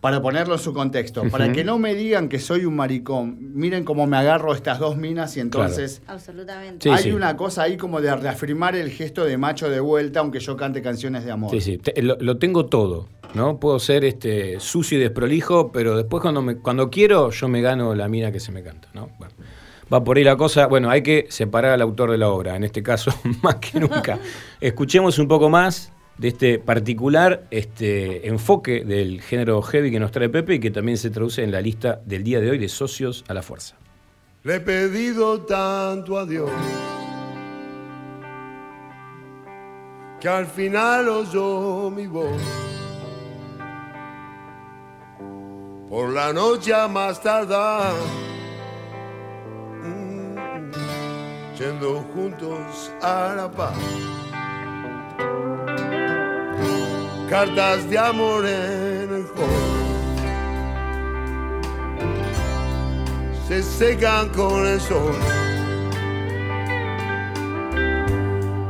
Para 0.00 0.22
ponerlo 0.22 0.54
en 0.54 0.60
su 0.60 0.72
contexto, 0.72 1.24
para 1.30 1.52
que 1.52 1.62
no 1.62 1.78
me 1.78 1.94
digan 1.94 2.30
que 2.30 2.38
soy 2.38 2.64
un 2.64 2.74
maricón, 2.74 3.36
miren 3.54 3.84
cómo 3.84 4.06
me 4.06 4.16
agarro 4.16 4.54
estas 4.54 4.78
dos 4.78 4.96
minas 4.96 5.36
y 5.36 5.40
entonces 5.40 6.00
Absolutamente. 6.06 6.84
Sí, 6.84 6.88
hay 6.88 7.02
sí. 7.04 7.10
una 7.12 7.36
cosa 7.36 7.64
ahí 7.64 7.76
como 7.76 8.00
de 8.00 8.16
reafirmar 8.16 8.74
el 8.76 8.88
gesto 8.90 9.26
de 9.26 9.36
macho 9.36 9.68
de 9.68 9.78
vuelta, 9.80 10.20
aunque 10.20 10.40
yo 10.40 10.56
cante 10.56 10.80
canciones 10.80 11.26
de 11.26 11.32
amor. 11.32 11.50
Sí, 11.50 11.60
sí, 11.60 11.76
te- 11.76 12.00
lo, 12.00 12.16
lo 12.18 12.38
tengo 12.38 12.64
todo, 12.64 13.08
¿no? 13.34 13.58
Puedo 13.58 13.78
ser 13.78 14.04
este 14.04 14.60
sucio 14.60 14.98
y 14.98 15.00
desprolijo, 15.00 15.72
pero 15.72 15.96
después 15.96 16.20
cuando, 16.20 16.60
cuando 16.60 16.90
quiero 16.90 17.30
yo 17.30 17.48
me 17.48 17.60
gano 17.60 17.94
la 17.94 18.08
mina 18.08 18.32
que 18.32 18.40
se 18.40 18.52
me 18.52 18.62
canta, 18.62 18.88
¿no? 18.94 19.10
Bueno, 19.18 19.34
va 19.92 20.02
por 20.04 20.16
ahí 20.16 20.24
la 20.24 20.36
cosa. 20.36 20.66
Bueno, 20.66 20.90
hay 20.90 21.02
que 21.02 21.26
separar 21.28 21.72
al 21.72 21.82
autor 21.82 22.10
de 22.10 22.18
la 22.18 22.28
obra, 22.28 22.56
en 22.56 22.64
este 22.64 22.82
caso 22.82 23.12
más 23.42 23.56
que 23.56 23.80
nunca. 23.80 24.18
Escuchemos 24.60 25.18
un 25.18 25.28
poco 25.28 25.48
más 25.48 25.92
de 26.18 26.28
este 26.28 26.58
particular 26.58 27.46
este, 27.50 28.28
enfoque 28.28 28.84
del 28.84 29.22
género 29.22 29.62
heavy 29.62 29.90
que 29.90 29.98
nos 29.98 30.10
trae 30.10 30.28
Pepe 30.28 30.56
y 30.56 30.60
que 30.60 30.70
también 30.70 30.98
se 30.98 31.08
traduce 31.08 31.42
en 31.42 31.50
la 31.50 31.62
lista 31.62 32.00
del 32.04 32.24
día 32.24 32.40
de 32.40 32.50
hoy 32.50 32.58
de 32.58 32.68
socios 32.68 33.24
a 33.28 33.34
la 33.34 33.42
fuerza. 33.42 33.76
Le 34.42 34.56
he 34.56 34.60
pedido 34.60 35.40
tanto 35.42 36.18
a 36.18 36.26
Dios 36.26 36.50
que 40.20 40.28
al 40.28 40.46
final 40.46 41.08
oyó 41.08 41.90
mi 41.90 42.06
voz. 42.06 42.79
Por 45.90 46.10
la 46.10 46.32
noche 46.32 46.72
a 46.72 46.86
más 46.86 47.20
tardar, 47.20 47.92
mm, 49.82 50.70
yendo 51.58 52.04
juntos 52.14 52.92
a 53.02 53.34
la 53.36 53.50
paz. 53.50 53.74
Cartas 57.28 57.90
de 57.90 57.98
amor 57.98 58.46
en 58.46 59.14
el 59.16 59.26
hall. 59.34 59.80
se 63.48 63.60
secan 63.64 64.28
con 64.28 64.64
el 64.64 64.80
sol. 64.80 65.16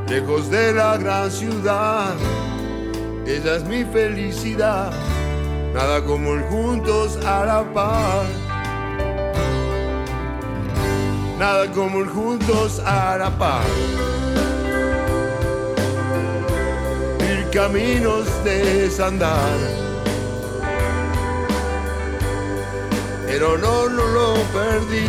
Lejos 0.08 0.48
de 0.48 0.72
la 0.72 0.96
gran 0.96 1.30
ciudad, 1.30 2.14
esa 3.26 3.56
es 3.56 3.64
mi 3.64 3.84
felicidad. 3.84 4.90
Nada 5.72 6.04
como 6.04 6.34
el 6.34 6.42
juntos 6.42 7.16
a 7.24 7.44
la 7.44 7.62
par. 7.72 8.26
Nada 11.38 11.70
como 11.72 12.00
el 12.00 12.08
juntos 12.08 12.80
a 12.84 13.16
la 13.16 13.30
par. 13.30 13.64
Ir 17.30 17.50
caminos 17.50 18.26
de 18.44 18.82
desandar. 18.82 19.58
El 23.28 23.42
honor 23.44 23.92
no 23.92 24.06
lo 24.06 24.34
perdí, 24.52 25.06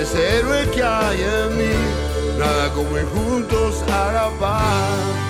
ese 0.00 0.38
héroe 0.38 0.70
que 0.70 0.80
hay 0.80 1.20
en 1.20 1.58
mí, 1.58 1.74
nada 2.38 2.72
como 2.72 2.96
ir 2.96 3.06
juntos 3.06 3.82
a 3.90 4.12
la 4.12 4.30
paz. 4.38 5.29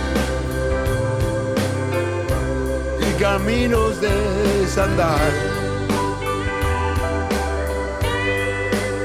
caminos 3.21 4.01
de 4.01 4.09
desandar. 4.61 5.31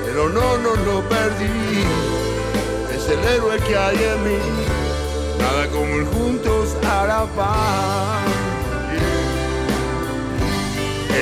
Pero 0.07 0.31
no, 0.31 0.57
no 0.57 0.75
lo 0.75 1.07
perdí, 1.07 1.85
es 2.95 3.09
el 3.11 3.23
héroe 3.35 3.59
que 3.59 3.77
hay 3.77 3.97
en 3.97 4.25
mí. 4.25 4.39
Nada 5.39 5.67
como 5.69 5.97
ir 5.97 6.07
juntos 6.07 6.75
la 6.83 7.27
paz. 7.37 8.25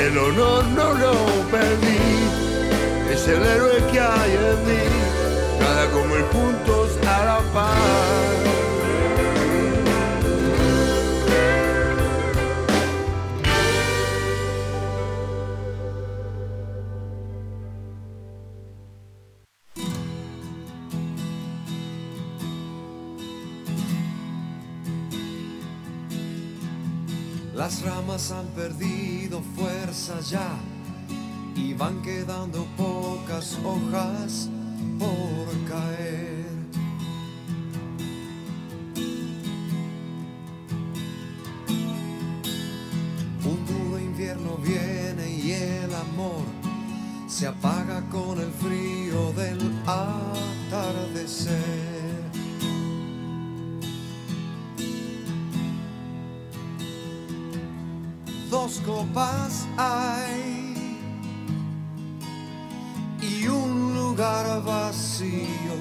El 0.01 0.17
honor 0.17 0.65
no 0.67 0.95
lo 0.95 1.15
perdí, 1.51 1.99
es 3.13 3.27
el 3.27 3.43
héroe 3.45 3.79
que 3.91 3.99
hay 3.99 4.33
en 4.51 4.59
mí. 4.69 4.85
Nada 5.59 5.91
como 5.91 6.15
ir 6.15 6.27
juntos 6.33 6.91
la 7.03 7.41
paz. 7.53 8.34
Han 28.15 28.47
perdido 28.55 29.43
fuerza 29.57 30.21
ya 30.21 30.57
y 31.57 31.75
van 31.75 32.01
quedando 32.01 32.65
pocas 32.77 33.59
hojas 33.65 34.49
por 35.01 35.69
caer. 35.69 36.47
Un 43.45 43.67
duro 43.67 43.99
invierno 43.99 44.59
viene 44.59 45.29
y 45.29 45.51
el 45.51 45.93
amor 45.93 46.45
se 47.27 47.49
apaga 47.49 48.01
con 48.11 48.39
el 48.39 48.53
frío 48.53 48.94
copas 59.05 59.67
hay 59.77 60.65
y 63.21 63.47
un 63.47 63.95
lugar 63.95 64.63
vacío 64.65 65.77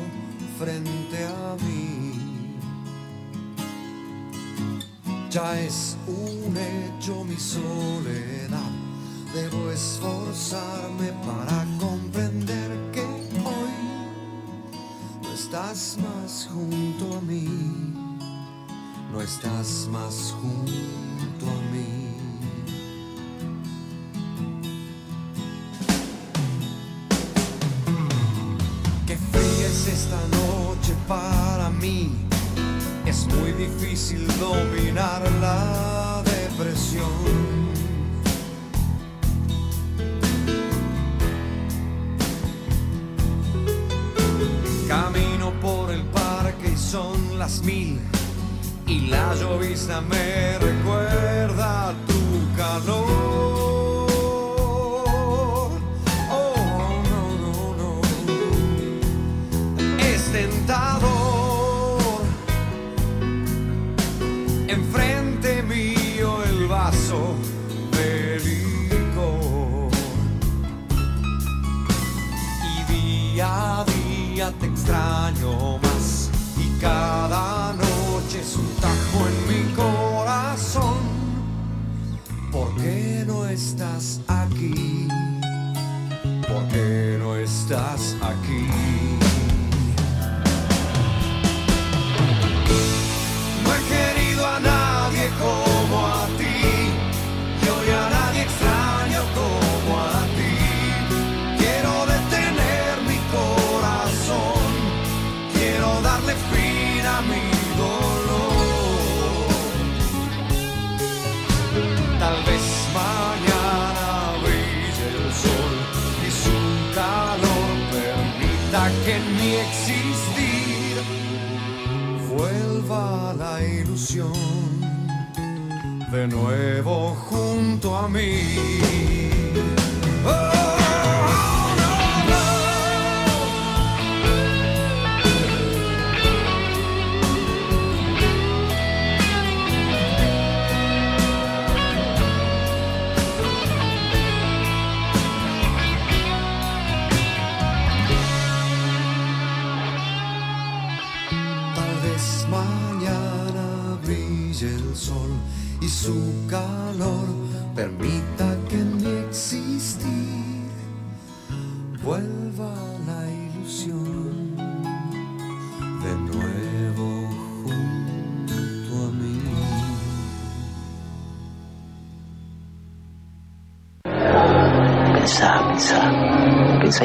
frente 0.57 1.25
a 1.25 1.55
mí. 1.63 2.57
Ya 5.29 5.59
es 5.59 5.97
un 6.07 6.55
hecho 6.57 7.23
mi 7.23 7.35
soledad. 7.37 8.71
Debo 9.33 9.71
esforzarme 9.71 11.11
para 11.25 11.65
comprender 11.79 12.71
que 12.91 13.01
hoy 13.01 13.75
no 15.23 15.33
estás 15.33 15.97
más 15.97 16.49
junto 16.53 17.17
a 17.17 17.21
mí. 17.21 17.47
No 19.11 19.21
estás 19.21 19.87
más 19.91 20.35
junto 20.39 21.45
a 21.47 21.71
mí. 21.71 22.02
Dominar 34.39 35.21
la 35.41 36.23
depresión. 36.23 37.09
Camino 44.87 45.51
por 45.61 45.91
el 45.91 46.03
parque 46.05 46.71
y 46.73 46.77
son 46.77 47.39
las 47.39 47.61
mil. 47.63 47.99
Y 48.87 49.07
la 49.07 49.33
llovizna 49.35 50.01
me 50.01 50.57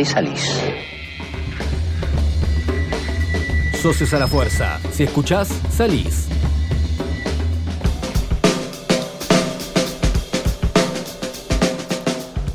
salís. 0.05 0.63
Socios 3.81 4.13
a 4.15 4.19
la 4.19 4.27
fuerza. 4.27 4.81
Si 4.91 5.05
escuchás, 5.05 5.49
salís. 5.71 6.29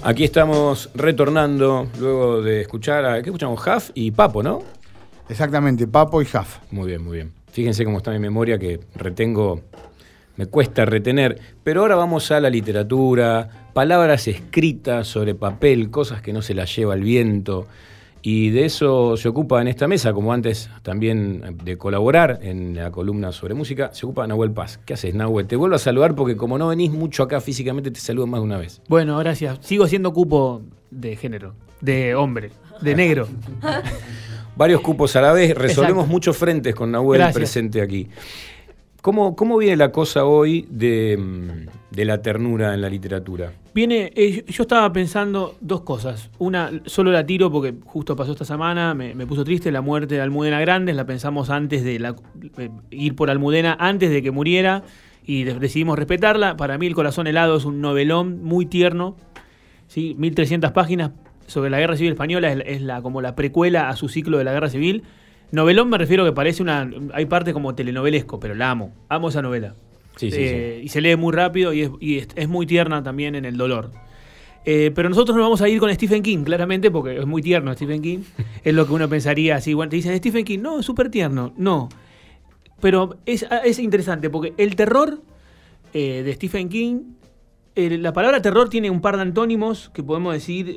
Aquí 0.06 0.26
estamos 0.26 0.89
retornando 0.94 1.88
luego 1.98 2.41
de 2.41 2.60
escuchar 2.60 3.06
a. 3.06 3.22
¿Qué 3.22 3.30
escuchamos? 3.30 3.66
Huff 3.66 3.91
y 3.94 4.12
Papo, 4.12 4.44
¿no? 4.44 4.62
Exactamente, 5.30 5.88
Papo 5.88 6.22
y 6.22 6.26
Huff. 6.26 6.58
Muy 6.72 6.88
bien, 6.88 7.04
muy 7.06 7.16
bien. 7.16 7.32
Fíjense 7.50 7.86
cómo 7.86 8.00
está 8.00 8.12
mi 8.12 8.20
memoria 8.20 8.60
que 8.60 8.82
retengo. 8.96 9.62
Me 10.36 10.48
cuesta 10.48 10.84
retener. 10.84 11.39
Pero 11.64 11.82
ahora 11.82 11.96
vamos 11.96 12.32
a 12.32 12.41
la 12.41 12.50
literatura, 12.50 13.62
palabras 13.74 14.28
escritas 14.28 15.07
sobre 15.07 15.36
papel, 15.36 15.89
cosas 15.89 16.21
que 16.21 16.32
no 16.34 16.41
se 16.41 16.53
las 16.53 16.74
lleva 16.76 16.93
el 16.93 17.01
viento. 17.01 17.67
Y 18.26 18.51
de 18.51 18.63
eso 18.63 19.17
se 19.17 19.28
ocupa 19.28 19.61
en 19.61 19.67
esta 19.67 19.86
mesa, 19.86 20.13
como 20.13 20.32
antes 20.32 20.69
también 20.82 21.57
de 21.65 21.78
colaborar 21.78 22.39
en 22.41 22.74
la 22.74 22.89
columna 22.89 23.34
sobre 23.34 23.53
música, 23.53 23.89
se 23.93 24.05
ocupa 24.05 24.26
Nahuel 24.26 24.51
Paz. 24.51 24.80
¿Qué 24.86 24.93
haces, 24.93 25.13
Nahuel? 25.13 25.45
Te 25.45 25.57
vuelvo 25.57 25.76
a 25.76 25.80
saludar 25.80 26.15
porque 26.15 26.38
como 26.38 26.57
no 26.57 26.69
venís 26.69 26.89
mucho 26.91 27.24
acá 27.24 27.41
físicamente, 27.41 27.91
te 27.91 27.99
saludo 27.99 28.26
más 28.28 28.39
de 28.39 28.45
una 28.45 28.57
vez. 28.57 28.82
Bueno, 28.88 29.17
gracias. 29.17 29.57
Sigo 29.61 29.88
siendo 29.88 30.13
cupo 30.13 30.61
de 30.89 31.17
género, 31.17 31.53
de 31.82 32.15
hombre, 32.15 32.51
de 32.80 32.95
negro. 32.95 33.28
Varios 34.55 34.80
cupos 34.82 35.15
a 35.17 35.21
la 35.21 35.34
vez, 35.34 35.53
resolvemos 35.55 36.03
Exacto. 36.03 36.11
muchos 36.13 36.38
frentes 36.38 36.76
con 36.76 36.91
Nahuel 36.91 37.17
Gracias. 37.19 37.36
presente 37.36 37.82
aquí. 37.82 38.07
¿Cómo, 39.04 39.36
¿Cómo 39.36 39.58
viene 39.58 39.76
la 39.76 39.91
cosa 39.91 40.24
hoy 40.24 40.66
de, 40.70 41.18
mm, 41.18 41.93
de 41.93 42.06
la 42.06 42.22
ternura 42.22 42.74
en 42.74 42.80
la 42.80 42.88
literatura? 42.88 43.51
Viene, 43.76 44.14
eh, 44.16 44.45
yo 44.47 44.62
estaba 44.64 44.93
pensando 44.93 45.58
dos 45.60 45.82
cosas. 45.82 46.32
Una, 46.39 46.72
solo 46.86 47.12
la 47.12 47.26
tiro 47.26 47.51
porque 47.51 47.74
justo 47.84 48.16
pasó 48.16 48.32
esta 48.32 48.45
semana, 48.45 48.93
me, 48.93 49.14
puso 49.28 49.43
triste 49.43 49.74
la 49.74 49.82
muerte 49.82 50.16
de 50.16 50.22
Almudena 50.22 50.62
Grandes, 50.62 50.95
la 50.95 51.06
pensamos 51.06 51.49
antes 51.49 51.84
de 51.84 51.99
la- 51.99 52.16
eh, 52.58 52.70
ir 52.91 53.14
por 53.18 53.30
Almudena, 53.30 53.76
antes 53.78 54.10
de 54.10 54.24
que 54.24 54.32
muriera, 54.32 54.84
y 55.26 55.43
de- 55.43 55.60
decidimos 55.60 55.99
respetarla. 55.99 56.56
Para 56.56 56.78
mí 56.78 56.88
El 56.88 56.95
corazón 56.95 57.28
helado 57.28 57.58
es 57.58 57.66
un 57.66 57.82
novelón 57.82 58.41
muy 58.41 58.66
tierno, 58.68 59.18
¿sí? 59.88 60.16
1300 60.18 60.72
páginas 60.72 61.12
sobre 61.45 61.70
la 61.70 61.78
guerra 61.78 61.97
civil 61.97 62.14
española, 62.14 62.54
es, 62.54 62.64
es 62.66 62.82
la, 62.82 63.01
como 63.01 63.22
la 63.22 63.36
precuela 63.36 63.89
a 63.89 63.97
su 63.97 64.08
ciclo 64.08 64.38
de 64.38 64.45
la 64.45 64.54
guerra 64.54 64.70
civil. 64.70 65.04
Novelón 65.54 65.88
me 65.88 65.99
refiero 65.99 66.26
que 66.26 66.32
parece 66.32 66.64
una, 66.64 66.89
hay 67.14 67.26
parte 67.28 67.54
como 67.54 67.76
telenovelesco, 67.76 68.39
pero 68.39 68.56
la 68.56 68.72
amo, 68.72 68.91
amo 69.08 69.30
esa 69.30 69.43
novela. 69.43 69.76
Sí, 70.16 70.32
sí, 70.32 70.38
Eh, 70.39 70.82
Y 70.84 70.89
se 70.89 70.99
lee 70.99 71.16
muy 71.16 71.32
rápido 71.32 71.74
y 71.74 71.82
es, 71.84 71.91
y 71.99 72.18
es- 72.18 72.28
es 72.36 72.49
muy 72.49 72.66
tierna 72.66 73.04
también 73.04 73.36
en 73.36 73.45
el 73.45 73.56
dolor. 73.56 73.91
Eh, 74.66 74.91
pero 74.95 75.10
nosotros 75.10 75.36
nos 75.38 75.45
vamos 75.45 75.62
a 75.62 75.70
ir 75.70 75.80
con 75.80 75.93
Stephen 75.93 76.24
King, 76.24 76.43
claramente, 76.43 76.89
porque 76.89 77.18
es 77.20 77.26
muy 77.28 77.43
tierno 77.43 77.72
Stephen 77.74 78.01
King. 78.01 78.20
es 78.64 78.74
lo 78.74 78.88
que 78.88 78.93
uno 78.93 79.08
pensaría 79.08 79.56
así. 79.58 79.76
Bueno, 79.76 79.91
te 79.91 79.97
dicen 79.97 80.18
Stephen 80.18 80.43
King, 80.43 80.60
no, 80.60 80.80
es 80.80 80.86
súper 80.88 81.10
tierno. 81.12 81.54
No. 81.56 81.88
Pero 82.82 83.18
es, 83.28 83.45
es 83.64 83.78
interesante 83.78 84.32
porque 84.32 84.54
el 84.58 84.76
terror 84.76 85.22
eh, 85.93 86.24
de 86.26 86.34
Stephen 86.34 86.68
King, 86.70 87.01
la 87.76 88.12
palabra 88.12 88.41
terror 88.41 88.70
tiene 88.70 88.89
un 88.89 89.01
par 89.01 89.18
de 89.18 89.22
antónimos 89.22 89.89
que 89.93 90.01
podemos 90.04 90.34
decir 90.34 90.76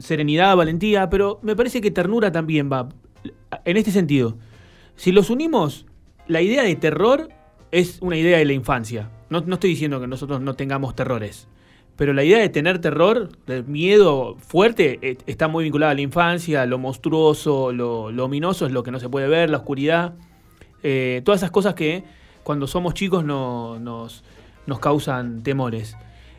serenidad, 0.00 0.56
valentía, 0.56 1.08
pero 1.08 1.38
me 1.42 1.54
parece 1.56 1.80
que 1.80 1.90
ternura 1.92 2.32
también 2.32 2.68
va. 2.70 2.88
En 3.64 3.76
este 3.76 3.90
sentido, 3.90 4.36
si 4.96 5.12
los 5.12 5.30
unimos, 5.30 5.86
la 6.28 6.40
idea 6.40 6.62
de 6.62 6.74
terror 6.76 7.28
es 7.70 7.98
una 8.00 8.16
idea 8.16 8.38
de 8.38 8.44
la 8.44 8.52
infancia. 8.52 9.10
No, 9.30 9.40
no 9.40 9.54
estoy 9.54 9.70
diciendo 9.70 10.00
que 10.00 10.06
nosotros 10.06 10.40
no 10.40 10.54
tengamos 10.54 10.94
terrores. 10.94 11.48
Pero 11.96 12.14
la 12.14 12.24
idea 12.24 12.38
de 12.38 12.48
tener 12.48 12.80
terror, 12.80 13.28
de 13.46 13.62
miedo 13.62 14.36
fuerte, 14.38 14.98
eh, 15.02 15.18
está 15.26 15.46
muy 15.48 15.64
vinculada 15.64 15.92
a 15.92 15.94
la 15.94 16.00
infancia, 16.00 16.64
lo 16.66 16.78
monstruoso, 16.78 17.72
lo, 17.72 18.10
lo 18.10 18.24
ominoso 18.24 18.66
es 18.66 18.72
lo 18.72 18.82
que 18.82 18.90
no 18.90 18.98
se 18.98 19.08
puede 19.08 19.28
ver, 19.28 19.50
la 19.50 19.58
oscuridad. 19.58 20.14
Eh, 20.82 21.20
todas 21.24 21.40
esas 21.40 21.50
cosas 21.50 21.74
que 21.74 22.02
cuando 22.42 22.66
somos 22.66 22.94
chicos 22.94 23.24
no- 23.24 23.78
nos, 23.78 24.24
nos 24.66 24.78
causan 24.80 25.42
temores. 25.42 25.96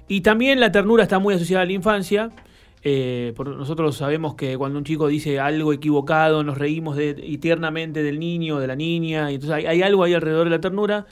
Y 0.08 0.22
también 0.22 0.60
la 0.60 0.72
ternura 0.72 1.04
está 1.04 1.20
muy 1.20 1.36
asociada 1.36 1.64
a 1.64 1.66
la 1.66 1.74
infancia. 1.74 2.32
Eh, 2.86 3.34
nosotros 3.38 3.96
sabemos 3.96 4.36
que 4.36 4.58
cuando 4.58 4.78
un 4.78 4.84
chico 4.84 5.08
dice 5.08 5.40
algo 5.40 5.72
equivocado, 5.72 6.44
nos 6.44 6.58
reímos 6.58 6.98
de, 6.98 7.16
y 7.24 7.38
tiernamente 7.38 8.04
del 8.04 8.20
niño, 8.20 8.60
de 8.60 8.68
la 8.68 8.76
niña, 8.76 9.32
y 9.32 9.36
entonces 9.36 9.56
hay, 9.56 9.66
hay 9.66 9.82
algo 9.82 10.04
ahí 10.04 10.14
alrededor 10.14 10.46
de 10.46 10.52
la 10.52 10.62
ternura. 10.62 11.06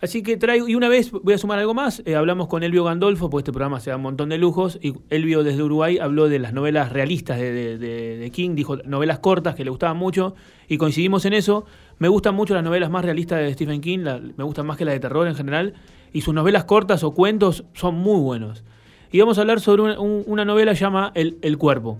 Así 0.00 0.22
que 0.22 0.36
traigo, 0.36 0.68
y 0.68 0.76
una 0.76 0.88
vez 0.88 1.10
voy 1.10 1.34
a 1.34 1.38
sumar 1.38 1.58
algo 1.58 1.74
más, 1.74 2.02
eh, 2.06 2.14
hablamos 2.14 2.46
con 2.46 2.62
Elvio 2.62 2.84
Gandolfo, 2.84 3.28
porque 3.28 3.42
este 3.42 3.52
programa 3.52 3.80
se 3.80 3.90
da 3.90 3.96
un 3.96 4.02
montón 4.02 4.28
de 4.28 4.38
lujos, 4.38 4.78
y 4.80 4.94
Elvio 5.10 5.42
desde 5.42 5.60
Uruguay 5.60 5.98
habló 5.98 6.28
de 6.28 6.38
las 6.38 6.52
novelas 6.52 6.92
realistas 6.92 7.38
de, 7.38 8.30
King, 8.32 8.54
dijo 8.54 8.76
novelas 8.84 9.18
cortas 9.18 9.56
que 9.56 9.64
le 9.64 9.70
gustaban 9.70 9.96
mucho, 9.96 10.36
y 10.68 10.78
coincidimos 10.78 11.24
en 11.24 11.32
eso. 11.32 11.64
Me 11.98 12.06
gustan 12.06 12.36
mucho 12.36 12.54
las 12.54 12.62
novelas 12.62 12.90
más 12.90 13.04
realistas 13.04 13.40
de 13.40 13.52
Stephen 13.52 13.80
King, 13.80 14.04
me 14.36 14.44
gustan 14.44 14.66
más 14.66 14.76
que 14.76 14.84
las 14.84 14.94
de 14.94 15.00
terror 15.00 15.26
en 15.26 15.34
general, 15.34 15.74
y 16.12 16.20
sus 16.20 16.32
novelas 16.32 16.62
cortas 16.62 17.02
o 17.02 17.10
cuentos 17.10 17.64
son 17.72 17.96
muy 17.96 18.20
buenos. 18.20 18.62
Y 19.10 19.20
vamos 19.20 19.38
a 19.38 19.42
hablar 19.42 19.60
sobre 19.60 19.82
una, 19.82 20.00
un- 20.00 20.24
una 20.26 20.44
novela 20.44 20.72
llama 20.72 21.12
El, 21.14 21.38
El 21.42 21.56
Cuerpo, 21.58 21.98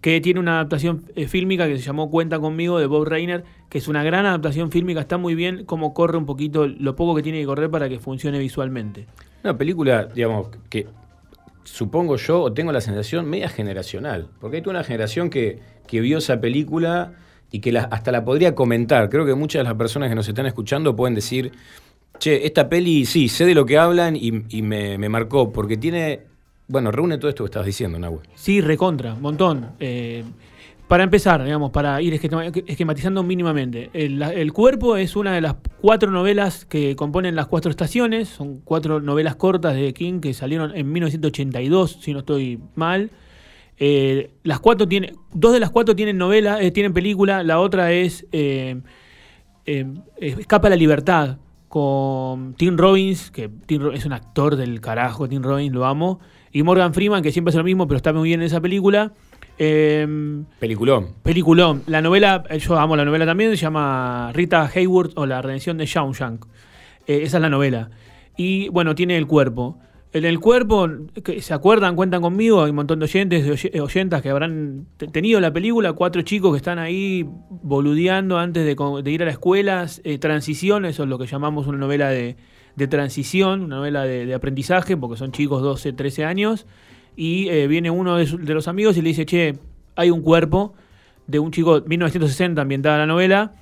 que 0.00 0.20
tiene 0.20 0.38
una 0.40 0.54
adaptación 0.56 1.04
eh, 1.16 1.26
fílmica 1.28 1.66
que 1.66 1.76
se 1.78 1.82
llamó 1.82 2.10
Cuenta 2.10 2.38
conmigo 2.38 2.78
de 2.78 2.86
Bob 2.86 3.06
Reiner, 3.06 3.44
que 3.68 3.78
es 3.78 3.88
una 3.88 4.04
gran 4.04 4.26
adaptación 4.26 4.70
fílmica, 4.70 5.00
está 5.00 5.18
muy 5.18 5.34
bien 5.34 5.64
cómo 5.64 5.94
corre 5.94 6.18
un 6.18 6.26
poquito, 6.26 6.66
lo 6.66 6.94
poco 6.94 7.14
que 7.16 7.22
tiene 7.22 7.40
que 7.40 7.46
correr 7.46 7.70
para 7.70 7.88
que 7.88 7.98
funcione 7.98 8.38
visualmente. 8.38 9.06
Una 9.42 9.56
película, 9.56 10.04
digamos, 10.06 10.48
que 10.68 10.86
supongo 11.64 12.16
yo, 12.16 12.42
o 12.42 12.52
tengo 12.52 12.70
la 12.72 12.80
sensación, 12.80 13.28
media 13.28 13.48
generacional. 13.48 14.28
Porque 14.40 14.56
hay 14.58 14.62
toda 14.62 14.76
una 14.76 14.84
generación 14.84 15.30
que, 15.30 15.60
que 15.86 16.00
vio 16.00 16.18
esa 16.18 16.40
película 16.40 17.14
y 17.50 17.60
que 17.60 17.76
hasta 17.76 18.12
la 18.12 18.24
podría 18.24 18.54
comentar. 18.54 19.08
Creo 19.08 19.24
que 19.26 19.34
muchas 19.34 19.60
de 19.60 19.64
las 19.64 19.74
personas 19.74 20.08
que 20.08 20.14
nos 20.14 20.28
están 20.28 20.46
escuchando 20.46 20.94
pueden 20.94 21.14
decir, 21.14 21.52
che, 22.18 22.46
esta 22.46 22.68
peli, 22.68 23.04
sí, 23.04 23.28
sé 23.28 23.46
de 23.46 23.54
lo 23.54 23.66
que 23.66 23.78
hablan 23.78 24.16
y, 24.16 24.30
me 24.62 25.08
marcó, 25.08 25.52
porque 25.52 25.76
tiene, 25.76 26.20
bueno, 26.68 26.90
reúne 26.90 27.18
todo 27.18 27.28
esto 27.28 27.44
que 27.44 27.48
estabas 27.48 27.66
diciendo, 27.66 27.98
Nahue. 27.98 28.20
Sí, 28.34 28.60
recontra, 28.60 29.14
montón. 29.14 29.72
Eh, 29.78 30.24
para 30.88 31.02
empezar, 31.04 31.42
digamos, 31.42 31.70
para 31.70 32.00
ir 32.02 32.14
esquema- 32.14 32.46
esquematizando 32.46 33.22
mínimamente, 33.22 33.90
el, 33.92 34.52
cuerpo 34.52 34.96
es 34.96 35.16
una 35.16 35.32
de 35.32 35.40
las 35.40 35.56
cuatro 35.80 36.10
novelas 36.10 36.64
que 36.64 36.94
componen 36.94 37.34
las 37.34 37.46
cuatro 37.46 37.70
estaciones, 37.70 38.28
son 38.28 38.60
cuatro 38.60 39.00
novelas 39.00 39.36
cortas 39.36 39.74
de 39.74 39.92
King 39.92 40.20
que 40.20 40.32
salieron 40.34 40.76
en 40.76 40.90
1982, 40.92 41.98
si 42.00 42.12
no 42.12 42.20
estoy 42.20 42.60
mal. 42.74 43.10
Eh, 43.78 44.30
las 44.42 44.60
cuatro 44.60 44.88
tiene, 44.88 45.12
dos 45.34 45.52
de 45.52 45.60
las 45.60 45.70
cuatro 45.70 45.94
tienen 45.96 46.18
novela, 46.18 46.62
eh, 46.62 46.70
tienen 46.70 46.92
película, 46.92 47.42
la 47.42 47.60
otra 47.60 47.92
es 47.92 48.26
Escapa 50.16 50.68
a 50.68 50.70
la 50.70 50.76
libertad 50.76 51.38
con 51.68 52.54
Tim 52.54 52.76
Robbins, 52.76 53.30
que 53.30 53.50
es 53.94 54.06
un 54.06 54.12
actor 54.12 54.56
del 54.56 54.80
carajo, 54.80 55.28
Tim 55.28 55.42
Robbins, 55.42 55.74
lo 55.74 55.84
amo, 55.84 56.20
y 56.58 56.62
Morgan 56.62 56.94
Freeman, 56.94 57.22
que 57.22 57.32
siempre 57.32 57.50
hace 57.50 57.58
lo 57.58 57.64
mismo, 57.64 57.86
pero 57.86 57.96
está 57.96 58.12
muy 58.12 58.28
bien 58.28 58.40
en 58.40 58.46
esa 58.46 58.60
película. 58.60 59.12
Eh, 59.58 60.06
Peliculón. 60.58 61.08
Peliculón. 61.22 61.82
La 61.86 62.00
novela, 62.02 62.44
eh, 62.50 62.58
yo 62.58 62.78
amo 62.78 62.96
la 62.96 63.04
novela 63.04 63.26
también, 63.26 63.50
se 63.50 63.56
llama 63.56 64.30
Rita 64.34 64.70
Hayworth 64.74 65.12
o 65.16 65.26
La 65.26 65.42
redención 65.42 65.76
de 65.78 65.86
Shawshank. 65.86 66.44
Eh, 67.06 67.20
esa 67.22 67.38
es 67.38 67.40
la 67.42 67.50
novela. 67.50 67.90
Y 68.36 68.68
bueno, 68.68 68.94
tiene 68.94 69.16
el 69.16 69.26
cuerpo. 69.26 69.78
En 70.12 70.24
el 70.24 70.40
cuerpo, 70.40 70.88
que 71.22 71.42
¿se 71.42 71.52
acuerdan? 71.52 71.94
Cuentan 71.94 72.22
conmigo, 72.22 72.62
hay 72.64 72.70
un 72.70 72.76
montón 72.76 73.00
de 73.00 73.04
oyentes, 73.04 73.44
de 73.44 73.50
oy- 73.52 73.80
oyentas 73.80 74.22
que 74.22 74.30
habrán 74.30 74.86
te- 74.96 75.08
tenido 75.08 75.40
la 75.40 75.52
película, 75.52 75.92
cuatro 75.92 76.22
chicos 76.22 76.52
que 76.52 76.56
están 76.58 76.78
ahí 76.78 77.26
boludeando 77.50 78.38
antes 78.38 78.64
de 78.64 79.10
ir 79.12 79.22
a 79.22 79.26
la 79.26 79.30
escuela, 79.32 79.86
eh, 80.04 80.16
transición, 80.18 80.86
eso 80.86 81.02
es 81.02 81.08
lo 81.08 81.18
que 81.18 81.26
llamamos 81.26 81.66
una 81.66 81.76
novela 81.76 82.08
de, 82.08 82.36
de 82.76 82.86
transición, 82.86 83.62
una 83.62 83.76
novela 83.76 84.04
de, 84.04 84.32
aprendizaje, 84.34 84.96
porque 84.96 85.16
son 85.16 85.32
chicos 85.32 85.62
12, 85.62 85.92
13 85.92 86.24
años, 86.24 86.66
y 87.16 87.48
eh, 87.48 87.66
viene 87.66 87.90
uno 87.90 88.16
de, 88.16 88.26
de 88.26 88.54
los 88.54 88.68
amigos 88.68 88.96
y 88.96 89.02
le 89.02 89.08
dice, 89.08 89.26
che, 89.26 89.58
hay 89.96 90.10
un 90.10 90.22
cuerpo 90.22 90.74
de 91.26 91.38
un 91.38 91.50
chico 91.50 91.82
1960 91.86 92.60
ambientada 92.60 92.98
la 92.98 93.06
novela, 93.06 93.54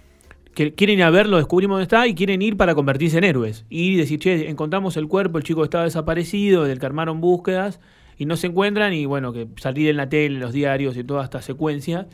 que 0.54 0.72
quieren 0.74 0.98
ir 0.98 1.04
a 1.04 1.10
verlo, 1.10 1.36
descubrimos 1.36 1.74
dónde 1.74 1.84
está 1.84 2.06
y 2.06 2.14
quieren 2.14 2.40
ir 2.42 2.56
para 2.56 2.74
convertirse 2.74 3.18
en 3.18 3.24
héroes. 3.24 3.64
Y 3.68 3.96
decir, 3.96 4.20
che, 4.20 4.48
encontramos 4.48 4.96
el 4.96 5.08
cuerpo, 5.08 5.38
el 5.38 5.44
chico 5.44 5.64
estaba 5.64 5.84
desaparecido, 5.84 6.64
del 6.64 6.78
que 6.78 6.86
armaron 6.86 7.20
búsquedas 7.20 7.80
y 8.16 8.26
no 8.26 8.36
se 8.36 8.46
encuentran 8.46 8.92
y 8.92 9.06
bueno, 9.06 9.32
que 9.32 9.48
salir 9.56 9.88
en 9.88 9.96
la 9.96 10.08
tele, 10.08 10.36
en 10.36 10.40
los 10.40 10.52
diarios 10.52 10.96
y 10.96 11.04
toda 11.04 11.24
esta 11.24 11.42
secuencia. 11.42 12.06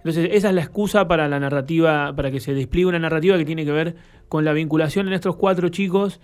Entonces, 0.00 0.30
esa 0.32 0.48
es 0.48 0.54
la 0.54 0.62
excusa 0.62 1.08
para 1.08 1.28
la 1.28 1.38
narrativa, 1.40 2.14
para 2.16 2.30
que 2.30 2.40
se 2.40 2.54
despliegue 2.54 2.86
una 2.86 2.98
narrativa 2.98 3.36
que 3.36 3.44
tiene 3.44 3.64
que 3.64 3.72
ver 3.72 3.96
con 4.28 4.44
la 4.44 4.52
vinculación 4.52 5.08
en 5.08 5.14
estos 5.14 5.36
cuatro 5.36 5.68
chicos, 5.68 6.20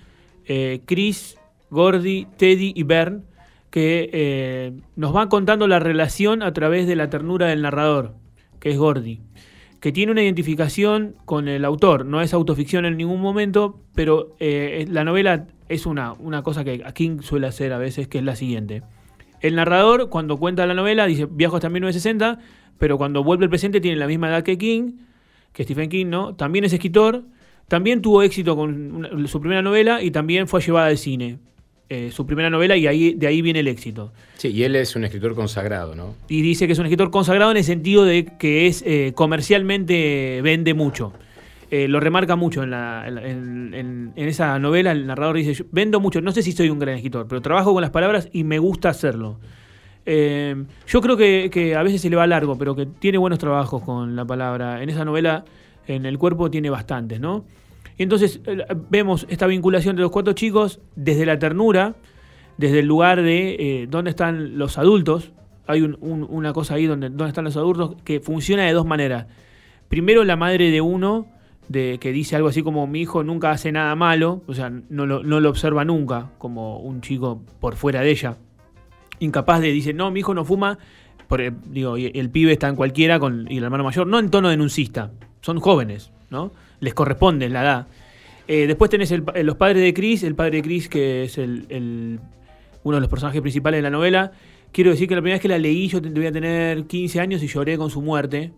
eh, 0.47 0.81
Chris, 0.87 1.39
Gordy, 1.71 2.27
Teddy 2.37 2.73
y 2.75 2.83
Bern, 2.85 3.25
que 3.71 4.09
eh, 4.13 4.73
nos 4.95 5.13
van 5.13 5.29
contando 5.29 5.69
la 5.69 5.79
relación 5.79 6.43
a 6.43 6.53
través 6.53 6.87
de 6.87 6.97
la 6.97 7.11
ternura 7.11 7.49
del 7.49 7.63
narrador, 7.63 8.15
que 8.61 8.71
es 8.71 8.79
Gordy 8.79 9.21
que 9.81 9.93
tiene 9.93 10.11
una 10.11 10.23
identificación 10.23 11.15
con 11.25 11.47
el 11.47 11.65
autor. 11.65 12.07
No 12.07 12.21
es 12.21 12.35
autoficción 12.35 12.87
en 12.87 12.97
ningún 12.97 13.21
momento, 13.21 13.81
pero 13.95 14.35
eh, 14.41 14.85
la 14.91 15.05
novela 15.05 15.47
es 15.69 15.87
una, 15.87 16.13
una 16.15 16.43
cosa 16.43 16.65
que 16.65 16.83
a 16.85 16.93
King 16.93 17.21
suele 17.21 17.47
hacer 17.47 17.73
a 17.73 17.79
veces, 17.79 18.09
que 18.09 18.19
es 18.19 18.25
la 18.25 18.37
siguiente. 18.37 18.83
El 19.41 19.55
narrador, 19.55 20.09
cuando 20.09 20.39
cuenta 20.39 20.67
la 20.67 20.75
novela, 20.75 21.07
dice, 21.07 21.29
viajo 21.31 21.57
hasta 21.57 21.69
1960, 21.69 22.39
pero 22.79 22.99
cuando 22.99 23.23
vuelve 23.25 23.45
al 23.45 23.51
presente 23.51 23.81
tiene 23.81 23.97
la 23.97 24.07
misma 24.07 24.29
edad 24.29 24.43
que 24.43 24.57
King, 24.59 24.93
que 25.53 25.65
Stephen 25.65 25.89
King, 25.89 26.07
¿no? 26.07 26.35
También 26.35 26.65
es 26.65 26.73
escritor, 26.73 27.23
también 27.69 28.03
tuvo 28.03 28.23
éxito 28.23 28.55
con 28.57 28.93
una- 28.95 29.27
su 29.27 29.41
primera 29.41 29.63
novela 29.63 30.03
y 30.03 30.11
también 30.11 30.47
fue 30.49 30.61
llevada 30.61 30.87
al 30.89 30.99
cine. 30.99 31.39
eh, 31.89 32.11
su 32.11 32.27
primera 32.27 32.51
novela 32.51 32.77
y 32.77 32.89
ahí, 32.89 33.15
de 33.15 33.29
ahí 33.29 33.43
viene 33.43 33.61
el 33.61 33.69
éxito. 33.69 34.13
Sí, 34.39 34.49
y 34.49 34.65
él 34.65 34.75
es 34.75 34.97
un 34.97 35.05
escritor 35.05 35.37
consagrado, 35.37 35.95
¿no? 35.95 36.17
Y 36.29 36.43
dice 36.43 36.67
que 36.67 36.73
es 36.73 36.79
un 36.81 36.87
escritor 36.87 37.13
consagrado 37.13 37.53
en 37.53 37.59
el 37.59 37.63
sentido 37.63 38.05
de 38.05 38.25
que 38.41 38.67
es 38.67 38.83
eh, 38.85 39.13
comercialmente 39.15 40.41
vende 40.43 40.75
mucho. 40.75 41.13
Eh, 41.71 41.89
lo 41.89 42.01
remarca 42.01 42.37
mucho 42.37 42.63
en, 42.63 42.71
la- 42.71 43.05
en- 43.07 43.19
en- 43.19 43.75
en- 43.75 44.13
en 44.17 44.29
esa 44.29 44.59
novela. 44.59 44.93
El 44.93 45.07
narrador 45.07 45.37
dice: 45.37 45.55
"Yo 45.55 45.65
Vendo 45.73 46.01
mucho, 46.01 46.21
no 46.21 46.33
sé 46.33 46.43
si 46.43 46.53
soy 46.53 46.71
un 46.71 46.79
gran 46.79 46.97
escritor, 46.97 47.27
pero 47.29 47.41
trabajo 47.41 47.73
con 47.73 47.83
las 47.83 47.91
palabras 47.91 48.29
y 48.33 48.45
me 48.45 48.59
gusta 48.59 48.89
hacerlo. 48.89 49.39
Eh, 50.09 50.55
yo 50.87 51.01
creo 51.01 51.17
que, 51.17 51.75
a 51.77 51.83
veces 51.83 52.01
se 52.01 52.09
le 52.11 52.17
va 52.17 52.27
largo, 52.27 52.57
pero 52.57 52.75
que 52.77 52.87
tiene 52.87 53.19
buenos 53.19 53.39
trabajos 53.41 53.83
con 53.83 54.15
la 54.17 54.25
palabra. 54.25 54.83
En 54.83 54.89
esa 54.89 55.05
novela, 55.05 55.45
en 55.87 56.07
el 56.07 56.17
cuerpo, 56.17 56.51
tiene 56.51 56.71
bastantes, 56.71 57.21
¿no? 57.21 57.45
Y 57.99 58.03
entonces 58.05 58.41
eh, 58.47 58.65
vemos 58.91 59.27
esta 59.29 59.47
vinculación 59.47 59.97
de 59.97 60.03
los 60.03 60.11
cuatro 60.11 60.33
chicos 60.33 60.81
desde 60.95 61.27
la 61.27 61.39
ternura, 61.39 61.97
desde 62.57 62.79
el 62.81 62.87
lugar 62.87 63.21
de 63.23 63.57
eh, 63.83 63.87
dónde 63.91 64.11
están 64.11 64.59
los 64.59 64.79
adultos. 64.79 65.33
Hay 65.67 65.83
un- 65.83 65.99
un- 66.01 66.27
una 66.31 66.53
cosa 66.53 66.75
ahí 66.75 66.87
donde 66.87 67.09
dónde 67.09 67.29
están 67.29 67.45
los 67.45 67.57
adultos 67.57 67.97
que 68.05 68.21
funciona 68.21 68.63
de 68.65 68.73
dos 68.73 68.87
maneras. 68.87 69.27
Primero, 69.89 70.25
la 70.25 70.37
madre 70.37 70.71
de 70.71 70.81
uno, 70.81 71.27
que 71.73 71.99
dice 72.13 72.37
algo 72.37 72.49
así 72.49 72.63
como: 72.63 72.87
Mi 72.87 73.01
hijo 73.01 73.25
nunca 73.25 73.51
hace 73.51 73.73
nada 73.73 73.95
malo, 73.97 74.43
o 74.47 74.55
sea, 74.55 74.71
no 74.89 75.07
lo 75.07 75.49
observa 75.49 75.85
nunca, 75.85 76.31
como 76.39 76.79
un 76.79 77.01
chico 77.01 77.43
por 77.61 77.75
fuera 77.75 78.03
de 78.03 78.11
ella. 78.11 78.37
Incapaz 79.21 79.61
de, 79.61 79.73
dice: 79.73 79.93
No, 79.93 80.11
mi 80.11 80.21
hijo 80.21 80.35
no 80.35 80.45
fuma. 80.45 80.79
Por, 81.29 81.41
eh, 81.41 81.53
digo, 81.67 81.97
el 81.97 82.31
pibe 82.31 82.53
está 82.53 82.69
en 82.69 82.77
cualquiera 82.77 83.19
con, 83.19 83.51
y 83.51 83.57
el 83.59 83.65
hermano 83.65 83.83
mayor, 83.83 84.07
no 84.07 84.19
en 84.21 84.31
tono 84.31 84.49
denuncista, 84.49 85.11
son 85.41 85.59
jóvenes, 85.59 86.13
¿no? 86.31 86.53
Les 86.79 86.95
corresponde 86.95 87.49
la 87.49 87.63
edad. 87.63 87.87
Eh, 88.47 88.69
después 88.69 88.91
tenés 88.91 89.11
el 89.11 89.25
eh, 89.35 89.43
los 89.43 89.57
padres 89.57 89.83
de 89.83 89.93
Chris, 89.93 90.23
el 90.23 90.37
padre 90.37 90.59
de 90.59 90.63
Chris, 90.63 90.89
que 90.89 91.25
es 91.25 91.37
el, 91.39 92.21
uno 92.85 92.97
de 92.97 93.01
los 93.01 93.11
personajes 93.11 93.41
principales 93.43 93.79
de 93.79 93.83
la 93.83 93.91
novela. 93.91 94.31
Quiero 94.71 94.91
decir 94.91 95.09
que 95.09 95.17
la 95.17 95.21
primera 95.21 95.35
vez 95.35 95.43
que 95.43 95.49
la 95.49 95.59
leí, 95.59 95.89
yo 95.89 96.01
debía 96.01 96.31
tener 96.31 96.85
15 96.85 97.19
años 97.21 97.43
y 97.43 97.49
lloré 97.49 97.77
con 97.77 97.91
su 97.91 98.03
muerte. 98.03 98.53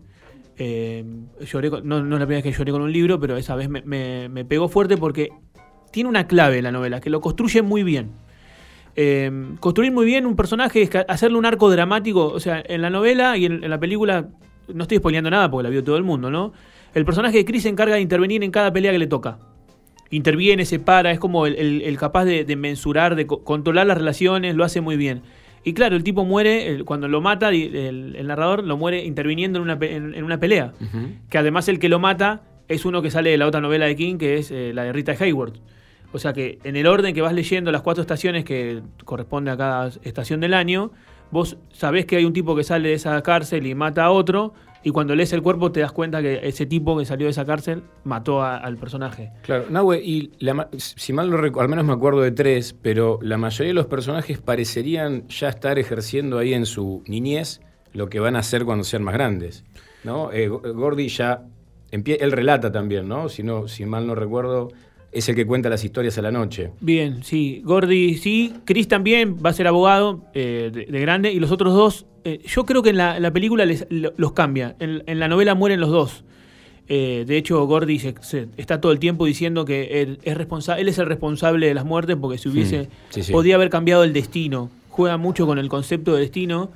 Lloré 0.57 1.69
con- 1.71 1.87
no, 1.87 2.03
no 2.03 2.15
es 2.15 2.19
la 2.19 2.25
primera 2.27 2.43
vez 2.43 2.43
que 2.43 2.51
lloré 2.57 2.71
con 2.71 2.81
un 2.81 2.91
libro, 2.91 3.19
pero 3.19 3.37
esa 3.37 3.55
vez 3.55 3.69
me, 3.69 3.81
me- 3.81 4.29
me 4.29 4.45
pegó 4.45 4.67
fuerte 4.69 4.97
porque 4.97 5.29
tiene 5.91 6.09
una 6.09 6.27
clave 6.27 6.61
la 6.61 6.71
novela, 6.71 6.99
que 6.99 7.09
lo 7.09 7.21
construye 7.21 7.61
muy 7.61 7.81
bien. 7.83 8.11
Eh, 8.95 9.31
construir 9.59 9.91
muy 9.91 10.05
bien 10.05 10.25
un 10.25 10.35
personaje 10.35 10.89
hacerle 11.07 11.37
un 11.37 11.45
arco 11.45 11.69
dramático. 11.69 12.27
O 12.27 12.39
sea, 12.39 12.61
en 12.67 12.81
la 12.81 12.89
novela 12.89 13.37
y 13.37 13.45
en, 13.45 13.63
en 13.63 13.69
la 13.69 13.79
película, 13.79 14.27
no 14.73 14.83
estoy 14.83 14.97
spoileando 14.97 15.29
nada 15.29 15.49
porque 15.49 15.63
la 15.63 15.69
vio 15.69 15.83
todo 15.83 15.97
el 15.97 16.03
mundo, 16.03 16.29
¿no? 16.29 16.53
El 16.93 17.05
personaje 17.05 17.37
de 17.37 17.45
Chris 17.45 17.63
se 17.63 17.69
encarga 17.69 17.95
de 17.95 18.01
intervenir 18.01 18.43
en 18.43 18.51
cada 18.51 18.73
pelea 18.73 18.91
que 18.91 18.99
le 18.99 19.07
toca. 19.07 19.37
Interviene, 20.11 20.65
se 20.65 20.79
para, 20.79 21.11
es 21.11 21.19
como 21.19 21.45
el, 21.45 21.55
el- 21.55 21.81
el 21.83 21.97
capaz 21.97 22.25
de, 22.25 22.43
de 22.43 22.55
mensurar, 22.55 23.15
de 23.15 23.27
co- 23.27 23.43
controlar 23.43 23.85
las 23.85 23.97
relaciones, 23.97 24.55
lo 24.55 24.63
hace 24.63 24.81
muy 24.81 24.97
bien. 24.97 25.21
Y 25.63 25.73
claro, 25.73 25.95
el 25.95 26.03
tipo 26.03 26.25
muere, 26.25 26.67
el- 26.67 26.83
cuando 26.83 27.07
lo 27.07 27.21
mata, 27.21 27.49
el, 27.49 28.17
narrador 28.25 28.63
lo 28.63 28.75
muere 28.75 29.05
interviniendo 29.05 29.59
en 29.59 29.63
una, 29.63 29.77
en- 29.81 30.15
en 30.15 30.23
una 30.23 30.39
pelea. 30.39 30.73
Que 31.29 31.37
además 31.37 31.69
el 31.69 31.77
que 31.77 31.89
lo 31.89 31.99
mata 31.99 32.41
es 32.67 32.85
uno 32.85 33.03
que 33.03 33.11
sale 33.11 33.29
de 33.29 33.37
la 33.37 33.45
otra 33.45 33.61
novela 33.61 33.85
de 33.85 33.95
King, 33.95 34.17
que 34.17 34.37
es 34.37 34.49
eh, 34.49 34.71
la 34.73 34.83
de 34.83 34.93
Rita 34.93 35.11
Hayworth. 35.19 35.57
O 36.11 36.19
sea 36.19 36.33
que 36.33 36.59
en 36.63 36.75
el 36.75 36.87
orden 36.87 37.13
que 37.13 37.21
vas 37.21 37.33
leyendo 37.33 37.71
las 37.71 37.81
cuatro 37.81 38.01
estaciones 38.01 38.43
que 38.43 38.81
corresponde 39.05 39.51
a 39.51 39.57
cada 39.57 39.87
estación 40.03 40.39
del 40.39 40.53
año, 40.53 40.91
vos 41.31 41.57
sabés 41.71 42.05
que 42.05 42.15
hay 42.15 42.25
un 42.25 42.33
tipo 42.33 42.55
que 42.55 42.63
sale 42.63 42.89
de 42.89 42.95
esa 42.95 43.21
cárcel 43.21 43.67
y 43.67 43.75
mata 43.75 44.05
a 44.05 44.11
otro, 44.11 44.53
y 44.81 44.91
cuando 44.91 45.13
lees 45.13 45.33
el 45.33 45.41
cuerpo 45.41 45.71
te 45.73 45.81
das 45.81 45.91
cuenta 45.91 46.21
que 46.21 46.39
ese 46.41 46.65
tipo 46.65 46.97
que 46.97 47.03
salió 47.05 47.27
de 47.27 47.31
esa 47.31 47.45
cárcel 47.45 47.83
mató 48.05 48.41
al 48.41 48.77
personaje. 48.77 49.29
Claro, 49.43 49.65
Nahue, 49.69 49.99
y 50.01 50.31
si 50.77 51.11
mal 51.13 51.29
no 51.29 51.35
recuerdo, 51.37 51.63
al 51.65 51.69
menos 51.69 51.85
me 51.85 51.91
acuerdo 51.93 52.21
de 52.21 52.31
tres, 52.31 52.73
pero 52.81 53.19
la 53.21 53.37
mayoría 53.37 53.67
de 53.71 53.73
los 53.73 53.87
personajes 53.87 54.39
parecerían 54.39 55.27
ya 55.27 55.49
estar 55.49 55.77
ejerciendo 55.77 56.37
ahí 56.39 56.53
en 56.53 56.65
su 56.65 57.03
niñez 57.07 57.59
lo 57.91 58.07
que 58.09 58.19
van 58.21 58.35
a 58.35 58.39
hacer 58.39 58.63
cuando 58.65 58.83
sean 58.85 59.03
más 59.03 59.13
grandes. 59.15 59.65
¿no? 60.05 60.31
Eh, 60.31 60.47
Go- 60.47 60.61
Gordy 60.73 61.09
ya, 61.09 61.43
él 61.91 62.31
relata 62.31 62.71
también, 62.71 63.07
¿no? 63.09 63.27
Si, 63.27 63.43
no, 63.43 63.67
si 63.67 63.85
mal 63.85 64.07
no 64.07 64.15
recuerdo, 64.15 64.69
es 65.11 65.27
el 65.29 65.35
que 65.35 65.45
cuenta 65.45 65.69
las 65.69 65.83
historias 65.83 66.17
a 66.17 66.21
la 66.21 66.31
noche. 66.31 66.71
Bien, 66.81 67.23
sí. 67.23 67.61
Gordy 67.65 68.15
sí. 68.15 68.53
Chris 68.65 68.87
también 68.87 69.37
va 69.43 69.49
a 69.49 69.53
ser 69.53 69.67
abogado 69.67 70.23
eh, 70.33 70.69
de, 70.73 70.85
de 70.85 70.99
grande. 71.01 71.31
Y 71.33 71.39
los 71.39 71.51
otros 71.51 71.73
dos, 71.73 72.05
eh, 72.23 72.39
yo 72.45 72.65
creo 72.65 72.83
que 72.83 72.91
en 72.91 72.97
la, 72.97 73.17
en 73.17 73.23
la 73.23 73.31
película 73.31 73.65
les- 73.65 73.87
lo- 73.89 74.13
los 74.17 74.33
cambia. 74.33 74.75
En, 74.79 75.03
en 75.07 75.19
la 75.19 75.27
novela 75.27 75.55
mueren 75.55 75.79
los 75.79 75.89
dos. 75.89 76.23
Eh, 76.87 77.23
de 77.27 77.37
hecho, 77.37 77.63
Gordy 77.65 77.99
se- 77.99 78.15
se- 78.21 78.47
está 78.57 78.81
todo 78.81 78.91
el 78.91 78.99
tiempo 78.99 79.25
diciendo 79.25 79.63
que 79.65 80.01
él 80.01 80.19
es, 80.23 80.35
responsa- 80.37 80.79
él 80.79 80.87
es 80.89 80.97
el 80.97 81.05
responsable 81.05 81.67
de 81.67 81.73
las 81.73 81.85
muertes 81.85 82.15
porque 82.19 82.37
si 82.37 82.49
hubiese... 82.49 82.83
Hmm, 82.83 82.87
sí, 83.11 83.23
sí. 83.23 83.31
Podía 83.31 83.55
haber 83.55 83.69
cambiado 83.69 84.03
el 84.03 84.13
destino. 84.13 84.69
Juega 84.89 85.17
mucho 85.17 85.45
con 85.47 85.59
el 85.59 85.69
concepto 85.69 86.13
de 86.15 86.21
destino 86.21 86.71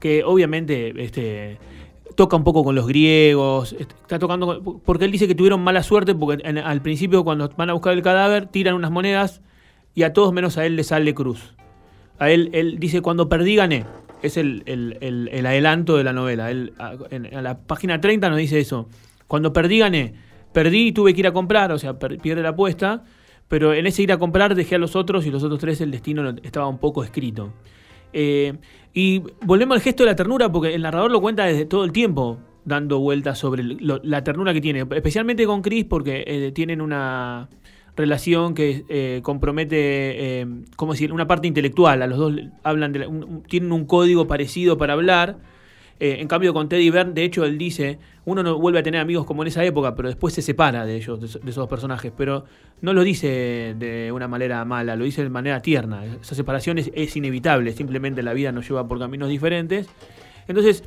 que 0.00 0.22
obviamente 0.24 0.92
este, 1.02 1.58
toca 2.16 2.36
un 2.36 2.42
poco 2.44 2.64
con 2.64 2.74
los 2.74 2.86
griegos, 2.88 3.72
est- 3.74 3.92
está 3.92 4.18
tocando 4.18 4.46
con- 4.62 4.80
porque 4.80 5.04
él 5.04 5.12
dice 5.12 5.28
que 5.28 5.34
tuvieron 5.36 5.60
mala 5.62 5.82
suerte 5.84 6.14
porque 6.14 6.42
al 6.44 6.82
principio 6.82 7.22
cuando 7.22 7.48
van 7.56 7.70
a 7.70 7.74
buscar 7.74 7.92
el 7.92 8.02
cadáver 8.02 8.46
tiran 8.46 8.74
unas 8.74 8.90
monedas 8.90 9.42
y 9.94 10.02
a 10.02 10.12
todos 10.12 10.32
menos 10.32 10.58
a 10.58 10.66
él 10.66 10.74
le 10.76 10.82
sale 10.84 11.14
cruz. 11.14 11.54
A 12.18 12.30
él, 12.30 12.50
él 12.52 12.78
dice 12.80 13.00
cuando 13.02 13.28
perdí 13.28 13.54
gané. 13.56 13.84
Es 14.22 14.36
el, 14.38 14.62
el- 14.66 14.96
el- 15.02 15.28
el 15.30 15.46
adelanto 15.46 15.96
de 15.96 16.04
la 16.04 16.12
novela. 16.14 16.46
A, 16.46 16.50
en- 17.10 17.28
la 17.44 17.58
página 17.58 18.00
30 18.00 18.28
nos 18.30 18.38
dice 18.38 18.58
eso. 18.58 18.88
Cuando 19.28 19.52
perdí 19.52 19.78
gané. 19.78 20.14
Perdí 20.52 20.88
y 20.88 20.92
tuve 20.92 21.12
que 21.12 21.20
ir 21.20 21.26
a 21.26 21.32
comprar, 21.32 21.70
o 21.70 21.78
sea, 21.78 21.98
pierde 21.98 22.42
la 22.42 22.48
apuesta. 22.50 23.04
Pero 23.48 23.74
en 23.74 23.86
ese 23.86 24.02
ir 24.02 24.10
a 24.12 24.18
comprar 24.18 24.54
dejé 24.54 24.74
a 24.76 24.78
los 24.78 24.96
otros 24.96 25.26
y 25.26 25.30
los 25.30 25.42
otros 25.44 25.60
tres 25.60 25.80
el 25.82 25.90
destino 25.90 26.22
no- 26.22 26.38
estaba 26.42 26.66
un 26.66 26.78
poco 26.78 27.04
escrito. 27.04 27.52
Eh, 28.12 28.54
y 28.98 29.22
volvemos 29.44 29.76
al 29.76 29.82
gesto 29.82 30.04
de 30.04 30.10
la 30.10 30.16
ternura, 30.16 30.50
porque 30.50 30.74
el 30.74 30.80
narrador 30.80 31.10
lo 31.10 31.20
cuenta 31.20 31.44
desde 31.44 31.66
todo 31.66 31.84
el 31.84 31.92
tiempo, 31.92 32.38
dando 32.64 32.98
vueltas 32.98 33.38
sobre 33.38 33.62
lo- 33.62 34.00
la 34.02 34.24
ternura 34.24 34.54
que 34.54 34.62
tiene. 34.62 34.86
Especialmente 34.90 35.44
con 35.44 35.60
Chris, 35.60 35.84
porque 35.84 36.24
eh, 36.26 36.50
tienen 36.52 36.80
una 36.80 37.50
relación 37.94 38.54
que 38.54 38.84
eh, 38.88 39.20
compromete, 39.22 39.76
eh, 40.40 40.46
¿cómo 40.76 40.92
decir?, 40.92 41.12
una 41.12 41.26
parte 41.26 41.46
intelectual. 41.46 42.00
A 42.00 42.06
los 42.06 42.18
dos 42.18 42.32
hablan 42.62 42.92
de 42.94 43.00
la- 43.00 43.08
tienen 43.48 43.70
un 43.70 43.84
código 43.84 44.26
parecido 44.26 44.78
para 44.78 44.94
hablar. 44.94 45.36
Eh, 45.98 46.18
en 46.20 46.28
cambio, 46.28 46.52
con 46.52 46.68
Teddy 46.68 46.90
Bern, 46.90 47.14
de 47.14 47.24
hecho, 47.24 47.44
él 47.44 47.56
dice, 47.56 47.98
uno 48.26 48.42
no 48.42 48.58
vuelve 48.58 48.80
a 48.80 48.82
tener 48.82 49.00
amigos 49.00 49.24
como 49.24 49.42
en 49.42 49.48
esa 49.48 49.64
época, 49.64 49.94
pero 49.94 50.08
después 50.08 50.34
se 50.34 50.42
separa 50.42 50.84
de 50.84 50.96
ellos, 50.96 51.18
de, 51.20 51.26
esos- 51.26 51.68
personajes. 51.68 52.12
Pero 52.16 52.44
no 52.82 52.92
lo 52.92 53.02
dice 53.02 53.74
de 53.78 54.12
una 54.12 54.28
manera 54.28 54.64
mala, 54.66 54.94
lo 54.96 55.04
dice 55.04 55.22
de 55.22 55.30
manera 55.30 55.60
tierna. 55.62 56.04
Esa 56.20 56.34
separación 56.34 56.78
es, 56.78 57.16
inevitable, 57.16 57.72
simplemente 57.72 58.22
la 58.22 58.34
vida 58.34 58.52
nos 58.52 58.68
lleva 58.68 58.86
por 58.86 58.98
caminos 58.98 59.28
diferentes. 59.30 59.88
Entonces, 60.48 60.84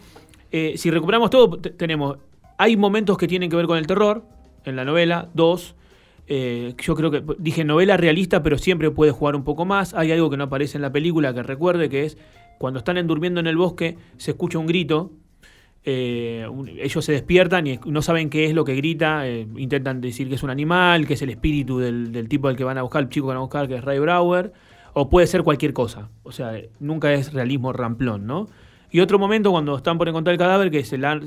eh, 0.51 0.73
si 0.77 0.91
recuperamos 0.91 1.29
todo, 1.31 1.57
te- 1.57 1.71
tenemos, 1.71 2.17
hay 2.57 2.77
momentos 2.77 3.17
que 3.17 3.27
tienen 3.27 3.49
que 3.49 3.55
ver 3.55 3.65
con 3.65 3.77
el 3.77 3.87
terror, 3.87 4.23
en 4.65 4.75
la 4.75 4.85
novela, 4.85 5.29
dos. 5.33 5.75
Eh, 6.27 6.75
yo 6.77 6.93
creo 6.95 7.09
que 7.09 7.23
dije 7.39 7.63
novela 7.63 7.97
realista, 7.97 8.43
pero 8.43 8.59
siempre 8.59 8.91
puede 8.91 9.11
jugar 9.11 9.35
un 9.35 9.43
poco 9.43 9.65
más. 9.65 9.95
Hay 9.95 10.11
algo 10.11 10.29
que 10.29 10.37
no 10.37 10.43
aparece 10.43 10.77
en 10.77 10.83
la 10.83 10.91
película 10.91 11.33
que 11.33 11.41
recuerde, 11.41 11.89
que 11.89 12.05
es 12.05 12.17
cuando 12.59 12.77
están 12.79 12.97
en- 12.97 13.07
durmiendo 13.07 13.39
en 13.39 13.47
el 13.47 13.57
bosque, 13.57 13.97
se 14.17 14.31
escucha 14.31 14.59
un 14.59 14.67
grito. 14.67 15.11
eh, 15.85 16.45
ellos 16.77 17.03
se 17.05 17.13
despiertan 17.13 17.65
y 17.65 17.79
no 17.85 18.01
saben 18.01 18.29
qué 18.29 18.45
es 18.45 18.53
lo 18.53 18.65
que 18.65 18.75
grita. 18.75 19.27
eh, 19.27 19.47
intentan 19.57 20.01
decir 20.01 20.27
que 20.29 20.35
es 20.35 20.43
un 20.43 20.49
animal, 20.51 21.07
que 21.07 21.13
es 21.15 21.21
el 21.21 21.29
espíritu 21.29 21.79
del, 21.79 22.11
del 22.11 22.27
tipo 22.27 22.47
al 22.49 22.55
que 22.57 22.65
van 22.65 22.77
a 22.77 22.81
buscar, 22.83 23.01
el 23.03 23.09
chico 23.09 23.25
que 23.25 23.29
van 23.29 23.37
a 23.37 23.41
buscar, 23.41 23.67
que 23.67 23.75
es 23.75 23.83
Ray 23.83 23.97
Brower. 23.99 24.51
O 24.93 25.09
puede 25.09 25.25
ser 25.25 25.41
cualquier 25.43 25.71
cosa. 25.73 26.09
O 26.23 26.31
sea, 26.33 26.51
nunca 26.79 27.13
es 27.13 27.31
realismo 27.33 27.71
ramplón, 27.73 28.27
¿no? 28.27 28.47
Y 28.91 28.99
otro 28.99 29.17
momento 29.19 29.51
cuando 29.51 29.75
están 29.77 29.97
por 29.97 30.09
encontrar 30.09 30.33
el 30.33 30.37
cadáver, 30.39 30.69
que 30.69 30.83
se 30.83 30.97
la- 30.97 31.21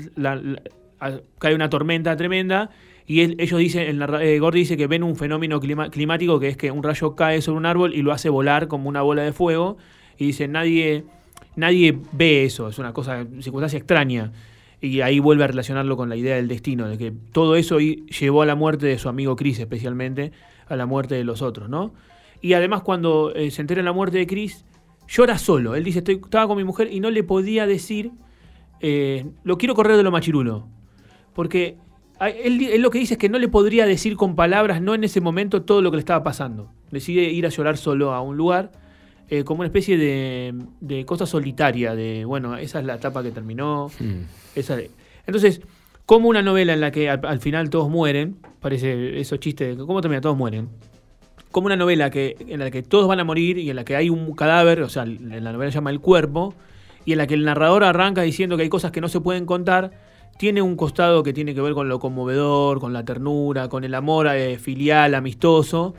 cae 1.39 1.55
una 1.55 1.69
tormenta 1.69 2.15
tremenda 2.15 2.69
y 3.05 3.21
ellos 3.21 3.59
dicen, 3.59 4.01
el 4.01 4.01
eh, 4.21 4.39
Gordy 4.39 4.59
dice 4.59 4.77
que 4.77 4.87
ven 4.87 5.03
un 5.03 5.15
fenómeno 5.15 5.59
climático 5.59 6.39
que 6.39 6.47
es 6.49 6.57
que 6.57 6.71
un 6.71 6.83
rayo 6.83 7.15
cae 7.15 7.41
sobre 7.41 7.57
un 7.57 7.65
árbol 7.65 7.93
y 7.93 8.01
lo 8.01 8.11
hace 8.13 8.29
volar 8.29 8.67
como 8.67 8.87
una 8.87 9.01
bola 9.01 9.23
de 9.23 9.33
fuego 9.33 9.77
y 10.17 10.27
dice 10.27 10.47
nadie 10.47 11.03
nadie 11.55 11.99
ve 12.11 12.45
eso, 12.45 12.67
es 12.67 12.79
una 12.79 12.93
cosa 12.93 13.25
circunstancia 13.41 13.77
extraña 13.77 14.31
y 14.81 15.01
ahí 15.01 15.19
vuelve 15.19 15.45
a 15.45 15.47
relacionarlo 15.47 15.95
con 15.95 16.09
la 16.09 16.15
idea 16.15 16.35
del 16.35 16.47
destino, 16.47 16.87
de 16.87 16.97
que 16.97 17.13
todo 17.31 17.55
eso 17.55 17.79
llevó 17.79 18.41
a 18.41 18.45
la 18.45 18.55
muerte 18.55 18.85
de 18.85 18.97
su 18.97 19.09
amigo 19.09 19.35
Chris 19.35 19.59
especialmente, 19.59 20.31
a 20.67 20.75
la 20.75 20.85
muerte 20.85 21.15
de 21.15 21.23
los 21.23 21.41
otros, 21.41 21.69
¿no? 21.69 21.93
Y 22.41 22.53
además 22.53 22.81
cuando 22.81 23.33
eh, 23.33 23.51
se 23.51 23.61
entera 23.61 23.79
de 23.79 23.85
la 23.85 23.93
muerte 23.93 24.17
de 24.17 24.27
Chris 24.27 24.65
llora 25.07 25.37
solo, 25.37 25.75
él 25.75 25.83
dice 25.83 25.99
estaba 25.99 26.47
con 26.47 26.57
mi 26.57 26.63
mujer 26.63 26.91
y 26.91 26.99
no 26.99 27.09
le 27.09 27.23
podía 27.23 27.65
decir 27.65 28.11
eh, 28.85 29.25
lo 29.45 29.57
quiero 29.57 29.75
correr 29.75 29.95
de 29.95 30.03
lo 30.03 30.11
machirulo. 30.11 30.67
Porque 31.33 31.77
él 32.19 32.81
lo 32.81 32.91
que 32.91 32.99
dice 32.99 33.13
es 33.13 33.17
que 33.17 33.29
no 33.29 33.39
le 33.39 33.47
podría 33.47 33.85
decir 33.85 34.17
con 34.17 34.35
palabras, 34.35 34.81
no 34.81 34.93
en 34.93 35.05
ese 35.05 35.21
momento, 35.21 35.63
todo 35.63 35.81
lo 35.81 35.89
que 35.89 35.97
le 35.97 36.01
estaba 36.01 36.21
pasando. 36.21 36.69
Decide 36.91 37.23
ir 37.23 37.45
a 37.45 37.49
llorar 37.49 37.77
solo 37.77 38.13
a 38.13 38.21
un 38.21 38.35
lugar, 38.35 38.73
eh, 39.29 39.43
como 39.43 39.59
una 39.61 39.67
especie 39.67 39.97
de, 39.97 40.53
de 40.81 41.05
cosa 41.05 41.25
solitaria, 41.25 41.95
de, 41.95 42.25
bueno, 42.25 42.55
esa 42.57 42.79
es 42.79 42.85
la 42.85 42.95
etapa 42.95 43.23
que 43.23 43.31
terminó. 43.31 43.89
esa 44.55 44.75
de- 44.75 44.91
Entonces, 45.25 45.61
como 46.05 46.27
una 46.29 46.41
novela 46.41 46.73
en 46.73 46.81
la 46.81 46.91
que 46.91 47.09
al, 47.09 47.21
al 47.25 47.39
final 47.39 47.69
todos 47.69 47.89
mueren, 47.89 48.37
parece 48.59 49.19
esos 49.19 49.39
chistes 49.39 49.77
de 49.77 49.85
¿cómo 49.85 50.01
termina? 50.01 50.21
Todos 50.21 50.37
mueren. 50.37 50.69
como 51.51 51.67
una 51.67 51.75
novela 51.75 52.09
que, 52.09 52.35
en 52.47 52.59
la 52.59 52.71
que 52.71 52.81
todos 52.83 53.07
van 53.07 53.19
a 53.19 53.23
morir 53.23 53.57
y 53.57 53.69
en 53.69 53.75
la 53.75 53.85
que 53.85 53.95
hay 53.95 54.09
un 54.09 54.33
cadáver, 54.33 54.81
o 54.81 54.89
sea, 54.89 55.03
en 55.03 55.43
la 55.43 55.51
novela 55.53 55.71
se 55.71 55.75
llama 55.75 55.91
El 55.91 55.99
Cuerpo, 55.99 56.53
y 57.05 57.11
en 57.11 57.17
la 57.19 57.27
que 57.27 57.33
el 57.35 57.43
narrador 57.45 57.83
arranca 57.83 58.21
diciendo 58.21 58.55
que 58.57 58.63
hay 58.63 58.69
cosas 58.69 58.91
que 58.91 59.01
no 59.01 59.07
se 59.07 59.19
pueden 59.21 59.45
contar, 59.45 59.91
tiene 60.37 60.61
un 60.63 60.75
costado 60.75 61.21
que 61.21 61.31
tiene 61.31 61.53
que 61.53 61.61
ver 61.61 61.73
con 61.73 61.87
lo 61.89 61.99
conmovedor, 61.99 62.79
con 62.79 62.91
la 62.91 63.05
ternura, 63.05 63.69
con 63.69 63.83
el 63.83 63.93
amor 63.93 64.27
eh, 64.27 64.57
filial, 64.57 65.13
amistoso. 65.15 65.93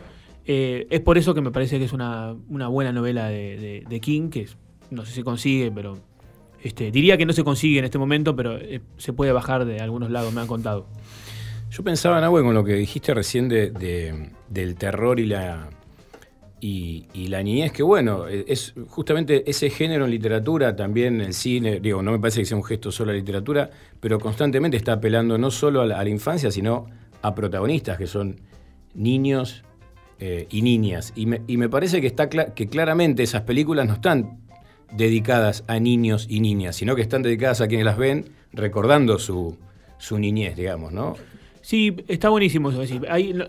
Eh, 0.47 0.87
es 0.91 1.01
por 1.01 1.17
eso 1.19 1.35
que 1.35 1.41
me 1.41 1.51
parece 1.51 1.79
que 1.79 1.85
es 1.85 1.93
una, 1.93 2.35
una 2.49 2.69
buena 2.69 2.93
novela 2.93 3.29
de, 3.29 3.99
King, 4.03 4.29
que 4.31 4.47
no 4.91 5.05
sé 5.05 5.13
si 5.13 5.23
consigue, 5.23 5.71
pero 5.71 5.99
este, 6.63 6.91
diría 6.91 7.17
que 7.17 7.25
no 7.27 7.33
se 7.33 7.45
consigue 7.45 7.79
en 7.79 7.85
este 7.87 7.99
momento, 7.99 8.37
pero 8.37 8.57
eh, 8.59 8.81
se 8.99 9.13
puede 9.13 9.33
bajar 9.33 9.65
de 9.65 9.81
algunos 9.81 10.11
lados, 10.11 10.33
me 10.35 10.41
han 10.43 10.47
contado. 10.47 10.87
Yo 11.71 11.83
pensaba, 11.83 12.21
Nahue, 12.21 12.43
con 12.43 12.55
lo 12.55 12.63
que 12.63 12.75
dijiste 12.75 13.15
recién 13.15 13.49
de, 13.49 13.71
de- 13.71 14.31
del 14.49 14.77
terror 14.77 15.19
y 15.19 15.27
la, 15.27 15.71
y, 16.61 17.07
la 17.29 17.43
niñez, 17.43 17.73
que 17.73 17.83
bueno, 17.83 18.29
eh, 18.29 18.45
es 18.47 18.75
justamente 18.89 19.49
ese 19.51 19.71
género 19.71 20.05
en 20.05 20.11
literatura, 20.11 20.77
también 20.77 21.21
en 21.21 21.33
cine, 21.33 21.81
digo, 21.81 22.03
no 22.03 22.13
me 22.13 22.19
parece 22.19 22.41
que 22.41 22.47
sea 22.47 22.57
un 22.57 22.65
gesto 22.65 22.93
solo 22.93 23.11
a 23.11 23.15
la 23.15 23.19
literatura, 23.19 23.71
pero 23.99 24.19
constantemente 24.21 24.77
está 24.77 24.93
apelando 24.95 25.37
no 25.37 25.51
solo 25.51 25.81
a 25.81 25.87
la 25.87 26.09
infancia, 26.09 26.51
sino 26.51 26.87
a 27.23 27.35
protagonistas 27.35 27.99
que 27.99 28.07
son 28.07 28.37
niños 28.95 29.65
eh, 30.21 30.47
y 30.51 30.63
niñas. 30.63 31.13
Y 31.17 31.27
me, 31.27 31.43
y 31.47 31.57
me 31.57 31.69
parece 31.69 32.01
que, 32.01 32.07
está 32.07 32.29
cla- 32.31 32.55
que 32.55 32.69
claramente 32.69 33.23
esas 33.23 33.43
películas 33.43 33.87
no 33.87 33.95
están 33.95 34.39
dedicadas 34.93 35.65
a 35.67 35.79
niños 35.81 36.27
y 36.29 36.41
niñas, 36.41 36.77
sino 36.77 36.95
que 36.95 37.03
están 37.03 37.23
dedicadas 37.23 37.61
a 37.61 37.69
quienes 37.69 37.85
las 37.87 37.99
ven 37.99 38.31
recordando 38.53 39.19
su, 39.19 39.57
su 39.99 40.19
niñez, 40.19 40.57
digamos, 40.57 40.93
¿no? 40.93 41.15
Sí, 41.63 41.97
está 42.09 42.29
buenísimo 42.29 42.71
eso. 42.71 42.83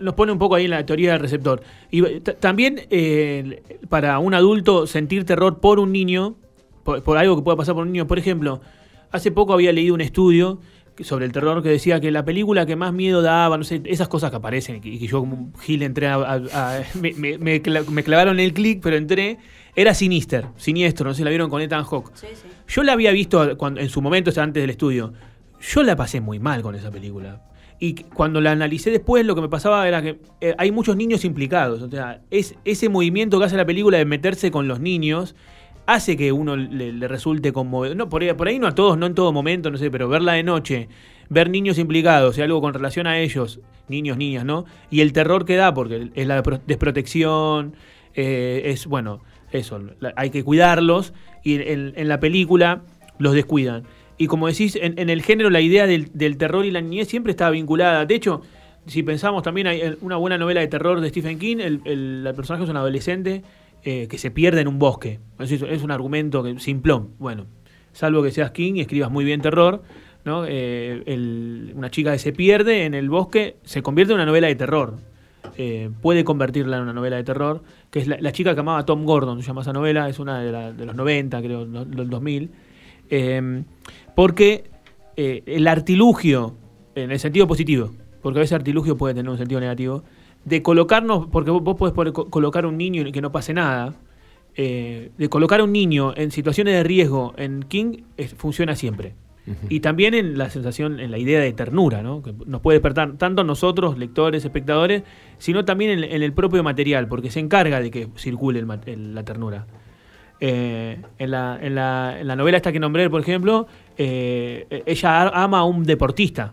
nos 0.00 0.14
pone 0.14 0.32
un 0.32 0.38
poco 0.38 0.54
ahí 0.54 0.64
en 0.64 0.70
la 0.70 0.86
teoría 0.86 1.12
del 1.12 1.20
receptor. 1.20 1.62
Y 1.90 2.20
también 2.20 2.80
eh, 2.90 3.62
para 3.90 4.18
un 4.18 4.32
adulto 4.32 4.86
sentir 4.86 5.24
terror 5.24 5.60
por 5.60 5.78
un 5.78 5.92
niño, 5.92 6.36
por, 6.82 7.18
algo 7.18 7.36
que 7.36 7.42
pueda 7.42 7.56
pasar 7.58 7.74
por 7.74 7.84
un 7.84 7.92
niño, 7.92 8.06
por 8.06 8.18
ejemplo, 8.18 8.62
hace 9.10 9.30
poco 9.30 9.52
había 9.52 9.70
leído 9.70 9.94
un 9.94 10.00
estudio 10.00 10.60
sobre 11.04 11.24
el 11.26 11.32
terror 11.32 11.62
que 11.62 11.68
decía 11.68 12.00
que 12.00 12.10
la 12.10 12.24
película 12.24 12.66
que 12.66 12.76
más 12.76 12.92
miedo 12.92 13.22
daba, 13.22 13.56
no 13.58 13.64
sé, 13.64 13.82
esas 13.84 14.08
cosas 14.08 14.30
que 14.30 14.36
aparecen 14.36 14.76
y 14.76 14.80
que, 14.98 15.06
yo 15.06 15.20
como 15.20 15.52
gil 15.60 15.82
entré 15.82 16.06
a... 16.08 16.14
a- 16.16 16.34
a- 16.54 16.82
me, 16.94 17.12
me- 17.14 17.38
me 17.38 17.62
cla- 17.62 17.86
me 17.88 18.02
clavaron 18.02 18.40
el 18.40 18.52
clic, 18.52 18.80
pero 18.82 18.96
entré, 18.96 19.38
era 19.74 19.94
Sinister, 19.94 20.46
Siniestro, 20.56 21.08
no 21.08 21.14
sé 21.14 21.22
la 21.24 21.30
vieron 21.30 21.50
con 21.50 21.60
Ethan 21.62 21.84
Hawke. 21.84 22.12
Yo 22.68 22.82
la 22.82 22.92
había 22.92 23.10
visto 23.12 23.56
cuando, 23.58 23.80
en 23.80 23.88
su 23.88 24.00
momento, 24.02 24.30
o 24.30 24.32
sea, 24.32 24.42
antes 24.42 24.62
del 24.62 24.70
estudio. 24.70 25.12
Yo 25.60 25.82
la 25.82 25.96
pasé 25.96 26.20
muy 26.20 26.38
mal 26.38 26.62
con 26.62 26.74
esa 26.74 26.90
película. 26.90 27.42
Y 27.78 27.94
cuando 27.94 28.40
la 28.40 28.52
analicé 28.52 28.90
después, 28.90 29.24
lo 29.26 29.34
que 29.34 29.42
me 29.42 29.48
pasaba 29.48 29.86
era 29.86 30.00
que 30.02 30.18
eh, 30.40 30.54
hay 30.56 30.70
muchos 30.70 30.96
niños 30.96 31.24
implicados. 31.26 31.82
O 31.82 31.90
sea, 31.90 32.22
es, 32.30 32.54
ese 32.64 32.88
movimiento 32.88 33.38
que 33.38 33.44
hace 33.44 33.56
la 33.56 33.66
película 33.66 33.98
de 33.98 34.04
meterse 34.06 34.50
con 34.50 34.66
los 34.68 34.80
niños 34.80 35.34
hace 35.86 36.16
que 36.16 36.32
uno 36.32 36.56
le, 36.56 36.92
le 36.92 37.08
resulte 37.08 37.52
conmovedor. 37.52 37.96
No, 37.96 38.08
por 38.08 38.22
ahí, 38.22 38.32
por 38.34 38.48
ahí 38.48 38.58
no 38.58 38.66
a 38.66 38.74
todos, 38.74 38.98
no 38.98 39.06
en 39.06 39.14
todo 39.14 39.32
momento, 39.32 39.70
no 39.70 39.78
sé, 39.78 39.90
pero 39.90 40.08
verla 40.08 40.32
de 40.32 40.42
noche, 40.42 40.88
ver 41.28 41.48
niños 41.50 41.78
implicados 41.78 42.36
y 42.38 42.42
algo 42.42 42.60
con 42.60 42.74
relación 42.74 43.06
a 43.06 43.18
ellos, 43.18 43.60
niños, 43.88 44.16
niñas, 44.16 44.44
¿no? 44.44 44.64
Y 44.90 45.00
el 45.00 45.12
terror 45.12 45.44
que 45.44 45.56
da, 45.56 45.72
porque 45.74 46.10
es 46.14 46.26
la 46.26 46.42
pro- 46.42 46.60
desprotección, 46.66 47.74
eh, 48.14 48.62
es, 48.66 48.86
bueno, 48.86 49.22
eso, 49.52 49.80
hay 50.16 50.30
que 50.30 50.42
cuidarlos 50.42 51.12
y 51.44 51.60
en, 51.62 52.08
la 52.08 52.18
película 52.20 52.82
los 53.18 53.32
descuidan. 53.34 53.84
Y 54.18 54.26
como 54.26 54.48
decís, 54.48 54.76
en, 54.80 54.98
en 54.98 55.10
el 55.10 55.22
género 55.22 55.50
la 55.50 55.60
idea 55.60 55.86
del, 55.86 56.36
terror 56.36 56.64
y 56.64 56.70
la 56.70 56.80
niñez 56.80 57.08
siempre 57.08 57.30
estaba 57.30 57.50
vinculada. 57.50 58.06
De 58.06 58.14
hecho, 58.14 58.42
si 58.86 59.02
pensamos 59.02 59.42
también 59.42 59.66
hay 59.66 59.80
eh, 59.80 59.96
una 60.00 60.16
buena 60.16 60.38
novela 60.38 60.60
de 60.60 60.68
terror 60.68 61.00
de 61.00 61.08
Stephen 61.10 61.38
King, 61.38 61.58
el- 61.60 61.80
el 61.84 62.32
personaje 62.34 62.64
es 62.64 62.70
un 62.70 62.76
adolescente 62.76 63.42
eh, 63.88 64.08
que 64.08 64.18
se 64.18 64.32
pierde 64.32 64.62
en 64.62 64.66
un 64.66 64.80
bosque. 64.80 65.20
Es, 65.38 65.62
un 65.84 65.92
argumento 65.92 66.42
que, 66.42 66.58
simplón. 66.58 67.10
Bueno, 67.20 67.46
salvo 67.92 68.20
que 68.20 68.32
seas 68.32 68.50
King 68.50 68.72
y 68.74 68.80
escribas 68.80 69.12
muy 69.12 69.24
bien 69.24 69.40
terror, 69.40 69.84
¿no? 70.24 70.44
Eh, 70.44 71.70
una 71.72 71.88
chica 71.88 72.10
que 72.10 72.18
se 72.18 72.32
pierde 72.32 72.84
en 72.84 72.94
el 72.94 73.08
bosque 73.08 73.58
se 73.62 73.82
convierte 73.82 74.12
en 74.12 74.16
una 74.16 74.26
novela 74.26 74.48
de 74.48 74.56
terror. 74.56 74.96
Eh, 75.56 75.88
puede 76.02 76.24
convertirla 76.24 76.78
en 76.78 76.82
una 76.82 76.94
novela 76.94 77.14
de 77.14 77.22
terror, 77.22 77.62
que 77.92 78.00
es 78.00 78.08
la, 78.08 78.32
chica 78.32 78.54
que 78.54 78.60
amaba 78.60 78.84
Tom 78.84 79.04
Gordon, 79.04 79.40
se 79.40 79.46
llama 79.46 79.60
esa 79.60 79.72
novela, 79.72 80.08
es 80.08 80.18
una 80.18 80.40
de, 80.40 80.50
la- 80.50 80.72
de 80.72 80.84
los 80.84 80.96
90, 80.96 81.40
creo, 81.40 81.64
del 81.64 82.10
2000. 82.10 82.50
Eh, 83.08 83.62
porque 84.16 84.64
el 85.14 85.68
artilugio, 85.68 86.56
en 86.96 87.12
el 87.12 87.20
sentido 87.20 87.46
positivo, 87.46 87.92
porque 88.20 88.40
a 88.40 88.42
veces 88.42 88.54
artilugio 88.54 88.96
puede 88.96 89.14
tener 89.14 89.30
un 89.30 89.38
sentido 89.38 89.60
negativo, 89.60 90.02
de 90.46 90.62
colocarnos, 90.62 91.26
porque 91.26 91.50
vos, 91.50 91.62
vos 91.62 91.76
podés 91.92 92.12
co- 92.14 92.30
colocar 92.30 92.64
a 92.64 92.68
un 92.68 92.78
niño 92.78 93.02
y 93.06 93.12
que 93.12 93.20
no 93.20 93.30
pase 93.32 93.52
nada, 93.52 93.94
eh, 94.54 95.10
de 95.18 95.28
colocar 95.28 95.60
a 95.60 95.64
un 95.64 95.72
niño 95.72 96.14
en 96.16 96.30
situaciones 96.30 96.72
de 96.72 96.82
riesgo 96.82 97.34
en 97.36 97.62
King 97.64 97.98
es- 98.16 98.32
funciona 98.34 98.74
siempre. 98.74 99.14
Y 99.68 99.78
también 99.78 100.12
en 100.14 100.38
la 100.38 100.50
sensación, 100.50 100.98
en 100.98 101.12
la 101.12 101.18
idea 101.18 101.38
de 101.38 101.52
ternura, 101.52 102.02
¿no? 102.02 102.20
que 102.20 102.32
nos 102.46 102.60
puede 102.62 102.78
despertar 102.78 103.12
tanto 103.16 103.44
nosotros, 103.44 103.96
lectores, 103.96 104.44
espectadores, 104.44 105.04
sino 105.38 105.64
también 105.64 105.90
en, 105.92 106.02
en 106.04 106.22
el 106.24 106.32
propio 106.32 106.64
material, 106.64 107.06
porque 107.06 107.30
se 107.30 107.38
encarga 107.38 107.78
de 107.80 107.92
que 107.92 108.08
circule 108.16 108.58
el 108.58 108.66
ma- 108.66 108.80
el- 108.86 109.14
la 109.14 109.24
ternura. 109.24 109.66
Eh, 110.40 111.00
en, 111.18 111.30
la, 111.30 111.58
en, 111.62 111.74
la, 111.76 112.16
en 112.20 112.26
la 112.26 112.36
novela 112.36 112.56
esta 112.56 112.72
que 112.72 112.80
nombré, 112.80 113.08
por 113.08 113.20
ejemplo, 113.20 113.66
eh, 113.96 114.82
ella 114.84 115.22
a- 115.22 115.44
ama 115.44 115.60
a 115.60 115.64
un 115.64 115.84
deportista. 115.84 116.52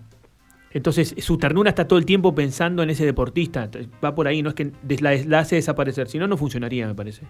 Entonces 0.73 1.13
su 1.19 1.37
ternura 1.37 1.69
está 1.69 1.87
todo 1.87 1.99
el 1.99 2.05
tiempo 2.05 2.33
pensando 2.33 2.81
en 2.81 2.89
ese 2.89 3.05
deportista. 3.05 3.69
Va 4.03 4.15
por 4.15 4.27
ahí, 4.27 4.41
no 4.41 4.49
es 4.49 4.55
que 4.55 4.71
la, 4.99 5.39
hace 5.39 5.55
desaparecer, 5.55 6.09
si 6.09 6.17
no, 6.17 6.27
no 6.27 6.35
funcionaría, 6.35 6.87
me 6.87 6.95
parece. 6.95 7.21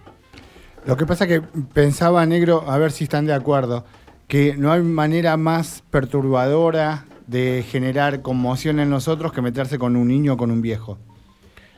Lo 0.86 0.96
que 0.96 1.06
pasa 1.06 1.26
que 1.26 1.42
pensaba, 1.72 2.24
negro, 2.26 2.64
a 2.66 2.78
ver 2.78 2.90
si 2.90 3.04
están 3.04 3.26
de 3.26 3.34
acuerdo, 3.34 3.84
que 4.28 4.56
no 4.56 4.72
hay 4.72 4.82
manera 4.82 5.36
más 5.36 5.82
perturbadora 5.90 7.04
de 7.26 7.64
generar 7.68 8.22
conmoción 8.22 8.80
en 8.80 8.90
nosotros 8.90 9.32
que 9.32 9.42
meterse 9.42 9.78
con 9.78 9.96
un 9.96 10.08
niño 10.08 10.34
o 10.34 10.36
con 10.36 10.50
un 10.50 10.62
viejo. 10.62 10.98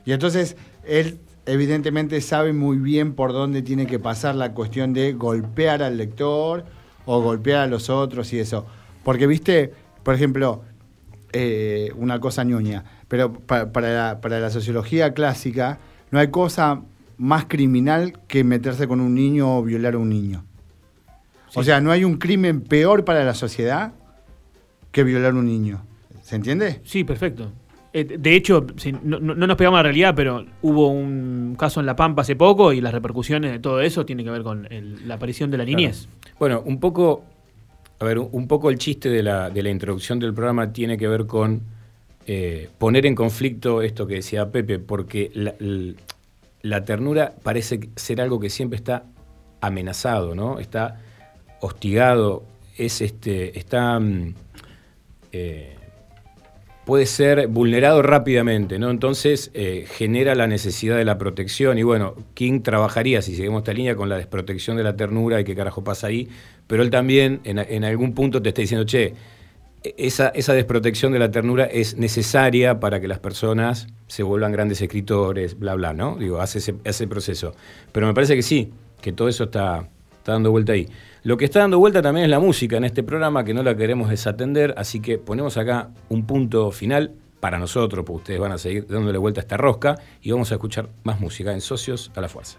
Y 0.05 0.12
entonces 0.12 0.57
él 0.85 1.19
evidentemente 1.47 2.21
sabe 2.21 2.53
muy 2.53 2.79
bien 2.79 3.14
por 3.14 3.33
dónde 3.33 3.62
tiene 3.62 3.87
que 3.87 3.99
pasar 3.99 4.35
la 4.35 4.53
cuestión 4.53 4.93
de 4.93 5.12
golpear 5.12 5.83
al 5.83 5.97
lector 5.97 6.64
o 7.07 7.21
golpear 7.21 7.61
a 7.61 7.67
los 7.67 7.91
otros 7.91 8.33
y 8.33 8.39
eso. 8.39 8.67
Porque, 9.05 9.27
viste, 9.27 9.73
por 10.03 10.14
ejemplo, 10.14 10.62
eh, 11.39 11.93
una 11.97 12.18
cosa 12.20 12.45
ñoña, 12.45 12.84
pero 13.09 13.32
pa- 13.32 13.72
para, 13.72 13.91
la, 13.93 14.20
para 14.20 14.41
la 14.41 14.51
sociología 14.51 15.12
clásica 15.12 15.78
no 16.11 16.18
hay 16.18 16.28
cosa 16.28 16.82
más 17.18 17.45
criminal 17.47 18.18
que 18.28 18.43
meterse 18.45 18.87
con 18.89 19.01
un 19.01 19.14
niño 19.14 19.59
o 19.59 19.62
violar 19.62 19.95
a 19.95 19.99
un 19.99 20.09
niño. 20.09 20.45
O 21.55 21.62
sea, 21.62 21.80
no 21.80 21.91
hay 21.91 22.05
un 22.05 22.16
crimen 22.18 22.61
peor 22.61 23.05
para 23.05 23.24
la 23.24 23.34
sociedad 23.34 23.93
que 24.93 25.05
violar 25.05 25.32
a 25.32 25.34
un 25.39 25.47
niño. 25.47 25.82
¿Se 26.22 26.37
entiende? 26.37 26.80
Sí, 26.84 27.05
perfecto. 27.05 27.53
Eh, 27.93 28.05
de 28.18 28.34
hecho, 28.34 28.66
no, 29.03 29.18
no- 29.20 29.34
no 29.34 29.47
nos 29.47 29.57
pegamos 29.57 29.78
a 29.78 29.82
la 29.82 29.84
realidad, 29.84 30.14
pero 30.14 30.45
hubo 30.61 30.89
un 30.89 31.57
caso 31.59 31.80
en 31.80 31.87
La 31.87 31.97
Pampa 31.97 32.22
hace 32.22 32.37
poco 32.37 32.72
y 32.74 32.80
las 32.82 32.93
repercusiones 32.93 33.53
de 33.53 33.59
todo 33.59 33.80
eso 33.80 34.05
tienen 34.05 34.26
que 34.26 34.32
ver 34.32 34.43
con 34.43 34.66
el- 34.70 35.07
la 35.09 35.14
aparición 35.14 35.51
de 35.51 35.57
la 35.59 35.64
niñez. 35.64 36.09
Bueno, 36.39 36.62
un 36.66 36.78
poco, 36.78 37.24
a 37.99 38.05
ver, 38.05 38.18
un- 38.18 38.49
poco 38.49 38.70
el 38.70 38.78
chiste 38.78 39.09
de 39.09 39.22
la, 39.22 39.51
introducción 39.70 40.18
del 40.18 40.34
programa 40.34 40.72
tiene 40.72 40.99
que 40.99 41.09
ver 41.09 41.26
con 41.26 41.62
eh, 42.26 42.68
poner 42.78 43.07
en 43.07 43.14
conflicto 43.14 43.82
esto 43.82 44.07
que 44.07 44.14
decía 44.16 44.51
Pepe, 44.51 44.78
porque 44.78 45.30
la 46.62 46.84
ternura 46.84 47.34
parece 47.42 47.88
ser 47.97 48.20
algo 48.20 48.40
que 48.40 48.51
siempre 48.51 48.76
está 48.76 49.05
amenazado, 49.61 50.34
¿no? 50.34 50.59
Está 50.59 51.01
hostigado, 51.61 52.44
es 52.76 53.01
este, 53.01 53.59
está 53.59 53.99
mm, 53.99 54.34
eh, 55.32 55.76
puede 56.86 57.07
ser 57.07 57.49
vulnerado 57.49 58.01
rápidamente, 58.01 58.78
¿no? 58.78 58.90
Entonces 58.90 59.51
eh, 59.55 59.86
genera 59.88 60.36
la 60.36 60.47
necesidad 60.47 60.97
de 60.97 61.05
la 61.05 61.18
protección. 61.18 61.78
Y 61.78 61.82
bueno, 61.82 62.14
King 62.34 62.61
trabajaría, 62.62 63.22
si 63.22 63.34
seguimos 63.34 63.62
esta 63.62 63.72
línea, 63.72 63.97
con 63.97 64.09
la 64.09 64.16
desprotección 64.16 64.76
de 64.76 64.84
la 64.84 64.97
ternura 64.97 65.40
y 65.40 65.44
qué 65.44 65.57
carajo 65.57 65.82
pasa 65.82 66.07
ahí. 66.07 66.28
Pero 66.67 66.83
él 66.83 66.91
también, 66.91 67.41
en, 67.45 67.85
algún 67.85 68.12
punto, 68.12 68.43
te 68.43 68.49
está 68.49 68.61
diciendo, 68.61 68.85
che, 68.85 69.14
esa, 69.97 70.29
esa 70.29 70.53
desprotección 70.53 71.12
de 71.12 71.19
la 71.19 71.31
ternura 71.31 71.64
es 71.64 71.97
necesaria 71.97 72.81
para 72.81 73.01
que 73.01 73.07
las 73.07 73.21
personas 73.21 73.87
se 74.09 74.23
vuelvan 74.23 74.53
grandes 74.53 74.81
escritores, 74.83 75.59
bla, 75.59 75.75
bla, 75.75 75.93
¿no? 75.93 76.17
Digo, 76.17 76.41
hace 76.41 76.59
ese, 76.85 77.07
proceso. 77.07 77.55
Pero 77.93 78.07
me 78.07 78.14
parece 78.14 78.35
que 78.35 78.43
sí, 78.43 78.73
que 79.01 79.12
todo 79.12 79.29
eso 79.29 79.45
está, 79.45 79.89
está 80.17 80.33
dando 80.33 80.51
vuelta 80.51 80.73
ahí. 80.73 80.89
Lo 81.23 81.37
que 81.37 81.45
está 81.45 81.61
dando 81.61 81.79
vuelta 81.79 82.03
también 82.03 82.25
es 82.25 82.31
la 82.31 82.41
música 82.41 82.77
en 82.77 82.85
este 82.85 83.03
programa, 83.03 83.45
que 83.45 83.55
no 83.55 83.62
la 83.62 83.77
queremos 83.77 84.11
desatender, 84.11 84.75
así 84.77 85.01
que 85.01 85.19
ponemos 85.19 85.57
acá 85.57 85.91
un 86.09 86.27
punto 86.27 86.71
final 86.73 87.12
para 87.41 87.59
nosotros, 87.59 88.05
porque 88.05 88.19
ustedes 88.19 88.41
van 88.41 88.53
a 88.53 88.59
seguir 88.59 88.87
dándole 88.87 89.19
vuelta 89.19 89.41
a 89.41 89.43
esta 89.43 89.57
rosca 89.57 89.97
y 90.21 90.33
vamos 90.33 90.51
a 90.51 90.55
escuchar 90.55 90.89
más 91.05 91.21
música 91.21 91.53
en 91.53 91.61
Socios 91.61 92.11
a 92.17 92.21
la 92.21 92.29
Fuerza. 92.29 92.59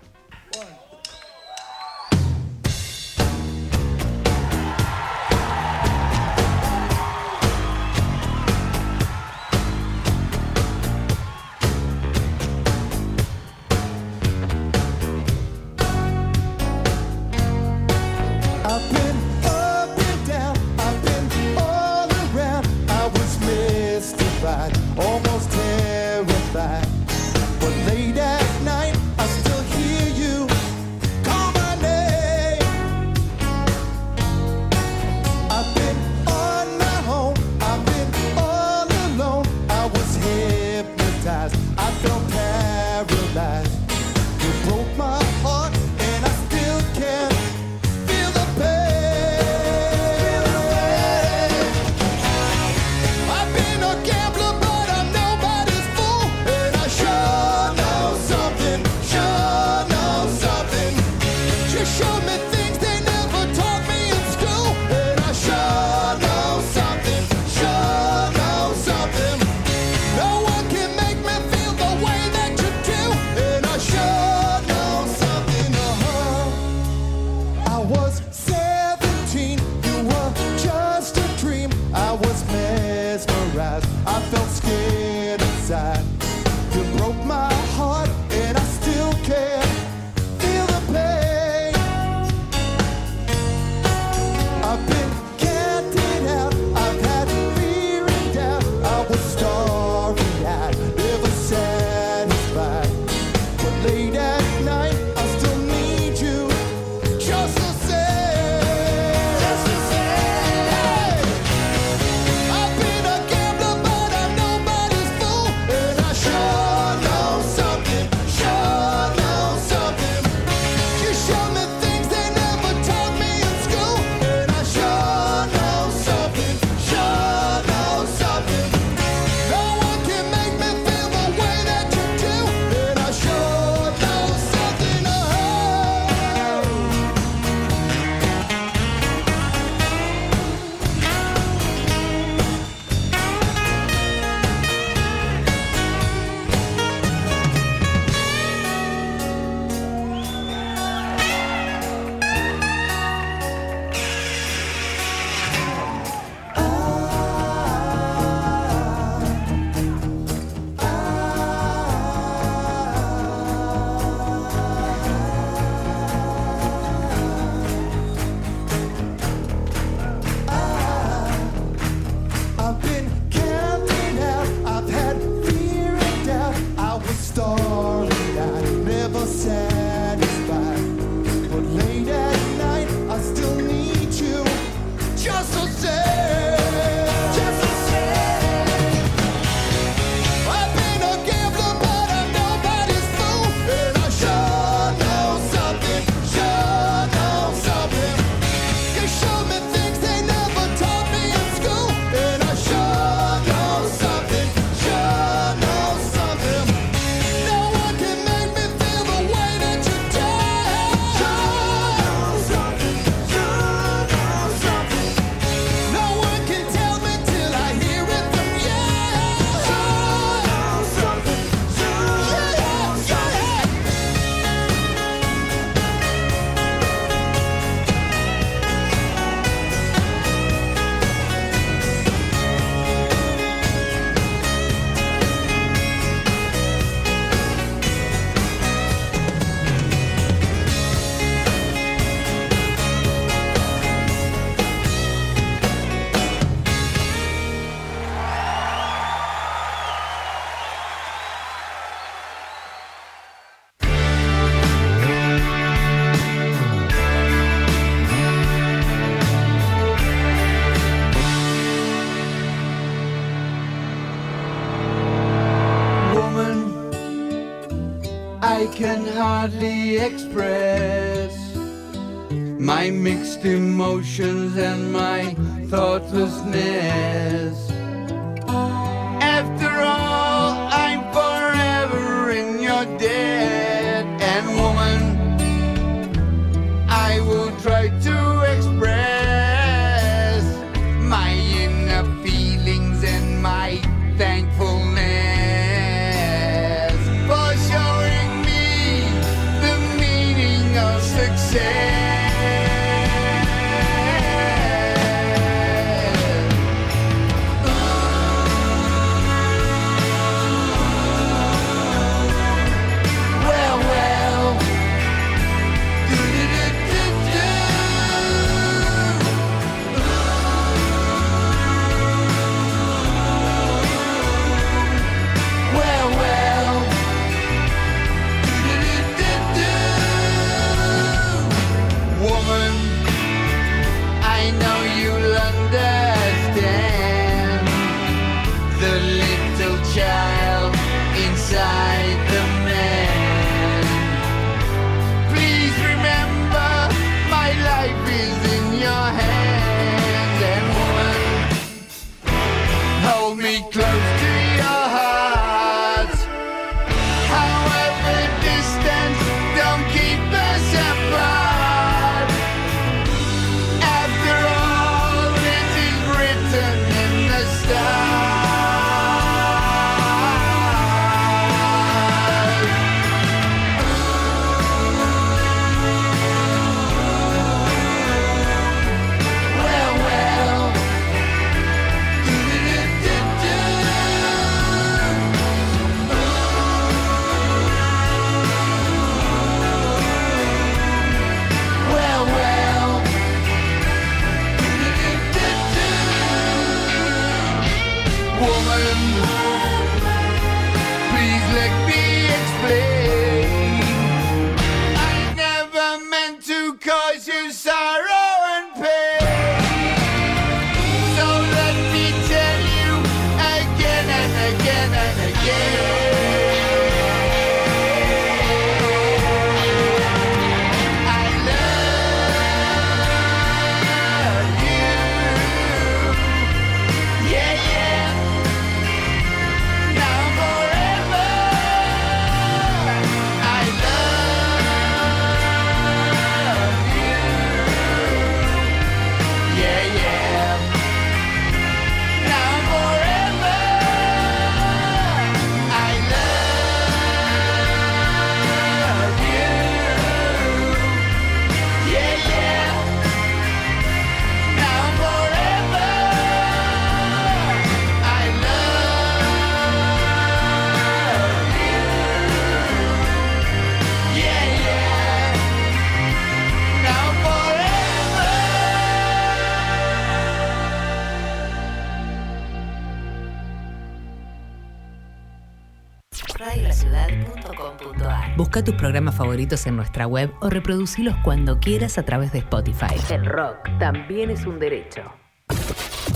Busca 478.58 478.72
tus 478.72 478.82
programas 478.82 479.14
favoritos 479.14 479.68
en 479.68 479.76
nuestra 479.76 480.08
web 480.08 480.34
o 480.40 480.50
reproducilos 480.50 481.16
cuando 481.24 481.60
quieras 481.60 482.00
a 482.00 482.04
través 482.04 482.32
de 482.32 482.40
Spotify. 482.40 482.96
El 483.12 483.24
rock 483.24 483.70
también 483.78 484.32
es 484.32 484.48
un 484.48 484.58
derecho. 484.58 485.04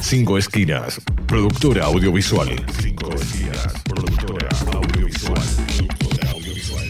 Cinco 0.01 0.39
Esquinas, 0.39 0.99
productora 1.27 1.85
audiovisual. 1.85 2.49
Cinco 2.81 3.13
Esquinas, 3.13 3.83
productora 3.83 4.49
audiovisual. 4.73 5.39
Productora 5.77 6.31
audiovisual. 6.31 6.87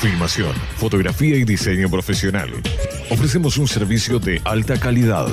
Filmación, 0.00 0.52
fotografía 0.78 1.36
y 1.36 1.44
diseño 1.44 1.88
profesional. 1.88 2.50
Ofrecemos 3.10 3.56
un 3.56 3.68
servicio 3.68 4.18
de 4.18 4.42
alta 4.44 4.80
calidad. 4.80 5.28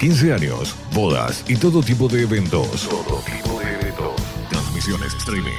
15 0.00 0.32
años, 0.32 0.74
bodas 0.94 1.44
y 1.46 1.56
todo 1.56 1.82
tipo 1.82 2.08
de 2.08 2.22
eventos. 2.22 2.88
Todo 2.88 3.22
tipo 3.26 3.60
de 3.60 3.74
eventos. 3.74 4.14
Transmisiones 4.48 5.12
streaming. 5.12 5.58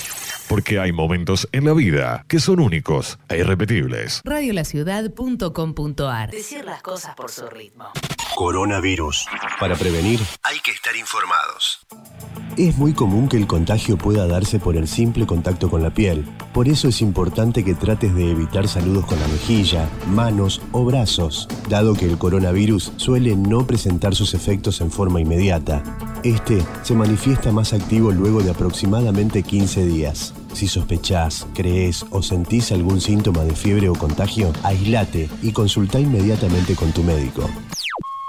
Porque 0.51 0.79
hay 0.81 0.91
momentos 0.91 1.47
en 1.53 1.63
la 1.63 1.71
vida 1.71 2.25
que 2.27 2.41
son 2.41 2.59
únicos 2.59 3.17
e 3.29 3.37
irrepetibles. 3.37 4.19
Radiolaciudad.com.ar 4.25 6.29
Decir 6.29 6.65
las 6.65 6.81
cosas 6.81 7.15
por 7.15 7.31
su 7.31 7.47
ritmo. 7.47 7.85
Coronavirus. 8.35 9.27
Para 9.61 9.77
prevenir 9.77 10.19
hay 10.43 10.59
que 10.59 10.71
estar 10.71 10.93
informados. 10.97 11.87
Es 12.57 12.77
muy 12.77 12.91
común 12.91 13.29
que 13.29 13.37
el 13.37 13.47
contagio 13.47 13.97
pueda 13.97 14.27
darse 14.27 14.59
por 14.59 14.75
el 14.75 14.89
simple 14.89 15.25
contacto 15.25 15.69
con 15.69 15.83
la 15.83 15.93
piel. 15.93 16.25
Por 16.53 16.67
eso 16.67 16.89
es 16.89 17.01
importante 17.01 17.63
que 17.63 17.73
trates 17.73 18.13
de 18.13 18.29
evitar 18.29 18.67
saludos 18.67 19.05
con 19.05 19.21
la 19.21 19.29
mejilla, 19.29 19.87
manos 20.07 20.61
o 20.73 20.83
brazos, 20.83 21.47
dado 21.69 21.93
que 21.93 22.07
el 22.07 22.17
coronavirus 22.17 22.91
suele 22.97 23.37
no 23.37 23.65
presentar 23.65 24.15
sus 24.15 24.33
efectos 24.33 24.81
en 24.81 24.91
forma 24.91 25.21
inmediata. 25.21 25.81
Este 26.25 26.61
se 26.83 26.93
manifiesta 26.93 27.53
más 27.53 27.71
activo 27.71 28.11
luego 28.11 28.43
de 28.43 28.51
aproximadamente 28.51 29.43
15 29.43 29.85
días. 29.85 30.33
Si 30.53 30.67
sospechás, 30.67 31.47
crees 31.53 32.05
o 32.11 32.21
sentís 32.21 32.71
algún 32.71 33.01
síntoma 33.01 33.43
de 33.43 33.55
fiebre 33.55 33.89
o 33.89 33.95
contagio, 33.95 34.51
aislate 34.63 35.29
y 35.41 35.51
consulta 35.51 35.99
inmediatamente 35.99 36.75
con 36.75 36.91
tu 36.91 37.03
médico. 37.03 37.49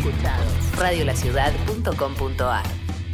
Radiolaciudad.com.ar 0.78 2.64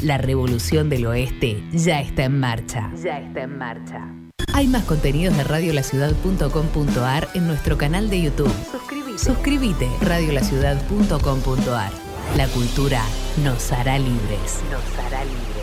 La 0.03 0.19
revolución 0.19 0.91
del 0.91 1.07
oeste 1.07 1.63
ya 1.73 2.01
está 2.01 2.25
en 2.25 2.39
marcha. 2.39 2.93
Ya 3.03 3.19
está 3.21 3.43
en 3.43 3.57
marcha. 3.57 4.09
Hay 4.53 4.67
más 4.67 4.85
contenidos 4.85 5.35
de 5.39 5.45
radiolaciudad.com.ar 5.45 7.29
en 7.33 7.47
nuestro 7.47 7.79
canal 7.79 8.11
de 8.11 8.23
YouTube. 8.23 8.53
Suscríbete. 8.71 9.19
Suscríbete. 9.19 9.89
Radiolaciudad.com.ar 10.03 11.93
La 12.37 12.47
cultura 12.49 13.01
nos 13.43 13.73
hará 13.73 13.99
libres. 13.99 14.61
Nos 14.71 14.99
hará 15.07 15.25
libres. 15.25 15.62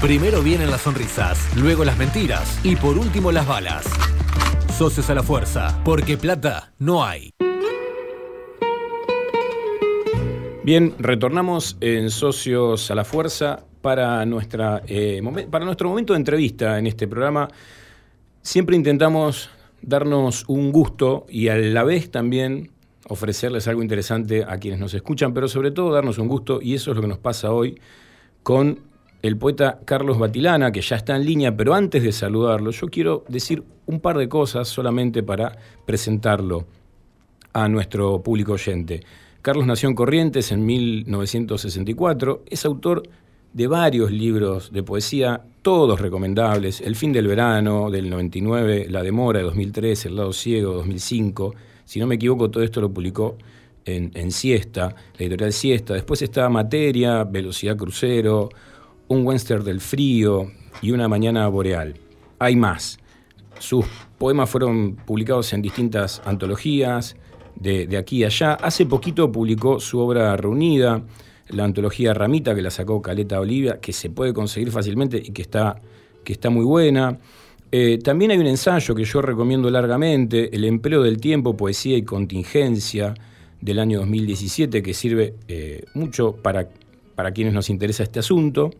Primero 0.00 0.42
vienen 0.42 0.70
las 0.70 0.82
sonrisas, 0.82 1.56
luego 1.56 1.82
las 1.82 1.96
mentiras 1.96 2.60
y 2.62 2.76
por 2.76 2.98
último 2.98 3.32
las 3.32 3.46
balas. 3.46 3.86
Socios 4.76 5.08
a 5.08 5.14
la 5.14 5.22
fuerza, 5.22 5.80
porque 5.86 6.18
plata 6.18 6.74
no 6.78 7.02
hay. 7.02 7.30
Bien, 10.62 10.94
retornamos 10.98 11.78
en 11.80 12.10
Socios 12.10 12.90
a 12.90 12.94
la 12.94 13.04
Fuerza 13.04 13.64
para, 13.80 14.26
nuestra, 14.26 14.82
eh, 14.86 15.22
para 15.50 15.64
nuestro 15.64 15.88
momento 15.88 16.12
de 16.12 16.18
entrevista 16.18 16.78
en 16.78 16.86
este 16.86 17.08
programa. 17.08 17.48
Siempre 18.42 18.76
intentamos 18.76 19.48
darnos 19.80 20.44
un 20.46 20.72
gusto 20.72 21.24
y 21.30 21.48
a 21.48 21.56
la 21.56 21.84
vez 21.84 22.10
también 22.10 22.70
ofrecerles 23.08 23.66
algo 23.66 23.80
interesante 23.80 24.44
a 24.46 24.58
quienes 24.58 24.78
nos 24.78 24.92
escuchan, 24.92 25.32
pero 25.32 25.48
sobre 25.48 25.70
todo 25.70 25.90
darnos 25.90 26.18
un 26.18 26.28
gusto, 26.28 26.60
y 26.60 26.74
eso 26.74 26.90
es 26.90 26.96
lo 26.96 27.02
que 27.02 27.08
nos 27.08 27.18
pasa 27.18 27.50
hoy 27.50 27.80
con 28.42 28.80
el 29.26 29.36
poeta 29.36 29.80
Carlos 29.84 30.18
Batilana, 30.18 30.72
que 30.72 30.80
ya 30.80 30.96
está 30.96 31.16
en 31.16 31.24
línea, 31.24 31.56
pero 31.56 31.74
antes 31.74 32.02
de 32.02 32.12
saludarlo, 32.12 32.70
yo 32.70 32.88
quiero 32.88 33.24
decir 33.28 33.62
un 33.86 34.00
par 34.00 34.18
de 34.18 34.28
cosas 34.28 34.68
solamente 34.68 35.22
para 35.22 35.56
presentarlo 35.84 36.66
a 37.52 37.68
nuestro 37.68 38.22
público 38.22 38.52
oyente. 38.52 39.02
Carlos 39.42 39.66
nació 39.66 39.88
en 39.88 39.94
Corrientes 39.94 40.52
en 40.52 40.66
1964, 40.66 42.42
es 42.46 42.64
autor 42.64 43.04
de 43.52 43.66
varios 43.66 44.10
libros 44.10 44.72
de 44.72 44.82
poesía, 44.82 45.40
todos 45.62 46.00
recomendables, 46.00 46.80
El 46.80 46.94
fin 46.94 47.12
del 47.12 47.26
verano 47.26 47.90
del 47.90 48.10
99, 48.10 48.88
La 48.90 49.02
demora 49.02 49.38
de 49.38 49.44
2003, 49.46 50.06
El 50.06 50.16
lado 50.16 50.32
ciego 50.32 50.72
de 50.72 50.76
2005, 50.76 51.54
si 51.84 52.00
no 52.00 52.06
me 52.06 52.16
equivoco 52.16 52.50
todo 52.50 52.62
esto 52.62 52.80
lo 52.80 52.92
publicó 52.92 53.38
en, 53.84 54.10
en 54.14 54.30
Siesta, 54.30 54.94
la 55.16 55.24
editorial 55.24 55.52
Siesta, 55.52 55.94
después 55.94 56.20
está 56.20 56.48
Materia, 56.48 57.24
Velocidad 57.24 57.76
Crucero, 57.76 58.50
Un 59.08 59.26
Western 59.26 59.64
del 59.64 59.80
frío 59.80 60.50
y 60.82 60.90
Una 60.90 61.08
mañana 61.08 61.48
boreal. 61.48 61.94
Hay 62.38 62.56
más. 62.56 62.98
Sus 63.58 63.86
poemas 64.18 64.50
fueron 64.50 64.96
publicados 64.96 65.52
en 65.52 65.62
distintas 65.62 66.20
antologías 66.24 67.16
de, 67.54 67.86
de 67.86 67.96
aquí 67.96 68.18
y 68.18 68.24
allá. 68.24 68.54
Hace 68.54 68.84
poquito 68.84 69.32
publicó 69.32 69.80
su 69.80 69.98
obra 69.98 70.36
reunida, 70.36 71.02
la 71.48 71.64
antología 71.64 72.12
Ramita, 72.12 72.54
que 72.54 72.62
la 72.62 72.70
sacó 72.70 73.00
Caleta 73.00 73.40
Olivia, 73.40 73.80
que 73.80 73.92
se 73.92 74.10
puede 74.10 74.34
conseguir 74.34 74.70
fácilmente 74.70 75.16
y 75.16 75.30
que 75.30 75.42
está, 75.42 75.80
que 76.24 76.32
está 76.34 76.50
muy 76.50 76.64
buena. 76.64 77.18
Eh, 77.72 77.98
también 78.02 78.30
hay 78.30 78.38
un 78.38 78.46
ensayo 78.46 78.94
que 78.94 79.04
yo 79.04 79.22
recomiendo 79.22 79.70
largamente, 79.70 80.54
El 80.54 80.64
empleo 80.64 81.02
del 81.02 81.18
tiempo, 81.18 81.56
poesía 81.56 81.96
y 81.96 82.02
contingencia, 82.02 83.14
del 83.60 83.78
año 83.78 84.00
2017, 84.00 84.82
que 84.82 84.94
sirve 84.94 85.34
eh, 85.48 85.84
mucho 85.94 86.36
para, 86.36 86.68
para 87.16 87.32
quienes 87.32 87.52
nos 87.52 87.68
interesa 87.70 88.04
este 88.04 88.20
asunto 88.20 88.70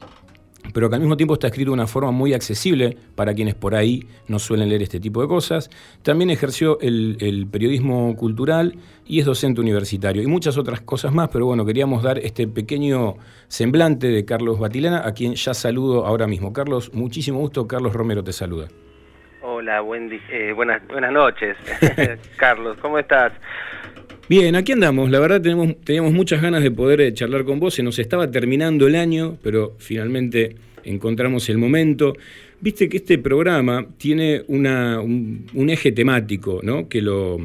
pero 0.72 0.88
que 0.88 0.94
al 0.94 1.00
mismo 1.00 1.16
tiempo 1.16 1.34
está 1.34 1.48
escrito 1.48 1.70
de 1.70 1.74
una 1.74 1.86
forma 1.86 2.10
muy 2.10 2.34
accesible 2.34 2.96
para 3.14 3.34
quienes 3.34 3.54
por 3.54 3.74
ahí 3.74 4.06
no 4.28 4.38
suelen 4.38 4.68
leer 4.68 4.82
este 4.82 5.00
tipo 5.00 5.22
de 5.22 5.28
cosas. 5.28 5.70
También 6.02 6.30
ejerció 6.30 6.78
el, 6.80 7.46
periodismo 7.50 8.14
cultural 8.16 8.74
y 9.06 9.20
es 9.20 9.26
docente 9.26 9.60
universitario 9.60 10.22
y 10.22 10.26
muchas 10.26 10.58
otras 10.58 10.80
cosas 10.80 11.12
más, 11.12 11.28
pero 11.28 11.46
bueno, 11.46 11.64
queríamos 11.64 12.02
dar 12.02 12.18
este 12.18 12.46
pequeño 12.48 13.16
semblante 13.48 14.08
de 14.08 14.24
Carlos 14.24 14.58
Batilana, 14.58 15.06
a 15.06 15.12
quien 15.12 15.34
ya 15.34 15.54
saludo 15.54 16.06
ahora 16.06 16.26
mismo. 16.26 16.52
Carlos, 16.52 16.92
muchísimo 16.92 17.38
gusto, 17.38 17.66
Carlos 17.66 17.92
Romero 17.92 18.22
te 18.24 18.32
saluda. 18.32 18.68
Hola, 19.42 19.80
buen 19.80 20.10
eh, 20.12 20.52
buenas 20.52 20.82
noches, 21.12 21.56
Carlos, 22.36 22.76
¿cómo 22.82 22.98
estás? 22.98 23.32
Bien, 24.28 24.56
aquí 24.56 24.72
andamos. 24.72 25.08
La 25.08 25.20
verdad 25.20 25.40
teníamos 25.40 26.12
muchas 26.12 26.42
ganas 26.42 26.60
de 26.60 26.72
poder 26.72 27.00
eh, 27.00 27.14
charlar 27.14 27.44
con 27.44 27.60
vos. 27.60 27.74
Se 27.74 27.84
nos 27.84 28.00
estaba 28.00 28.28
terminando 28.28 28.88
el 28.88 28.96
año, 28.96 29.38
pero 29.40 29.76
finalmente 29.78 30.56
encontramos 30.82 31.48
el 31.48 31.58
momento. 31.58 32.12
Viste 32.60 32.88
que 32.88 32.96
este 32.96 33.18
programa 33.18 33.86
tiene 33.96 34.42
un 34.48 35.70
eje 35.70 35.92
temático 35.92 36.58
¿no? 36.64 36.88
que, 36.88 37.02
lo, 37.02 37.38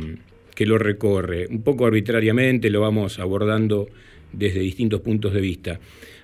que 0.56 0.66
lo 0.66 0.80
recorre. 0.80 1.46
Un 1.52 1.62
poco 1.62 1.86
arbitrariamente 1.86 2.72
lo 2.72 2.82
vamos 2.82 3.20
abordando 3.20 3.88
desde 4.34 4.62
distintos 4.62 5.02
puntos 5.02 5.36
de 5.36 5.42
vista. 5.42 5.80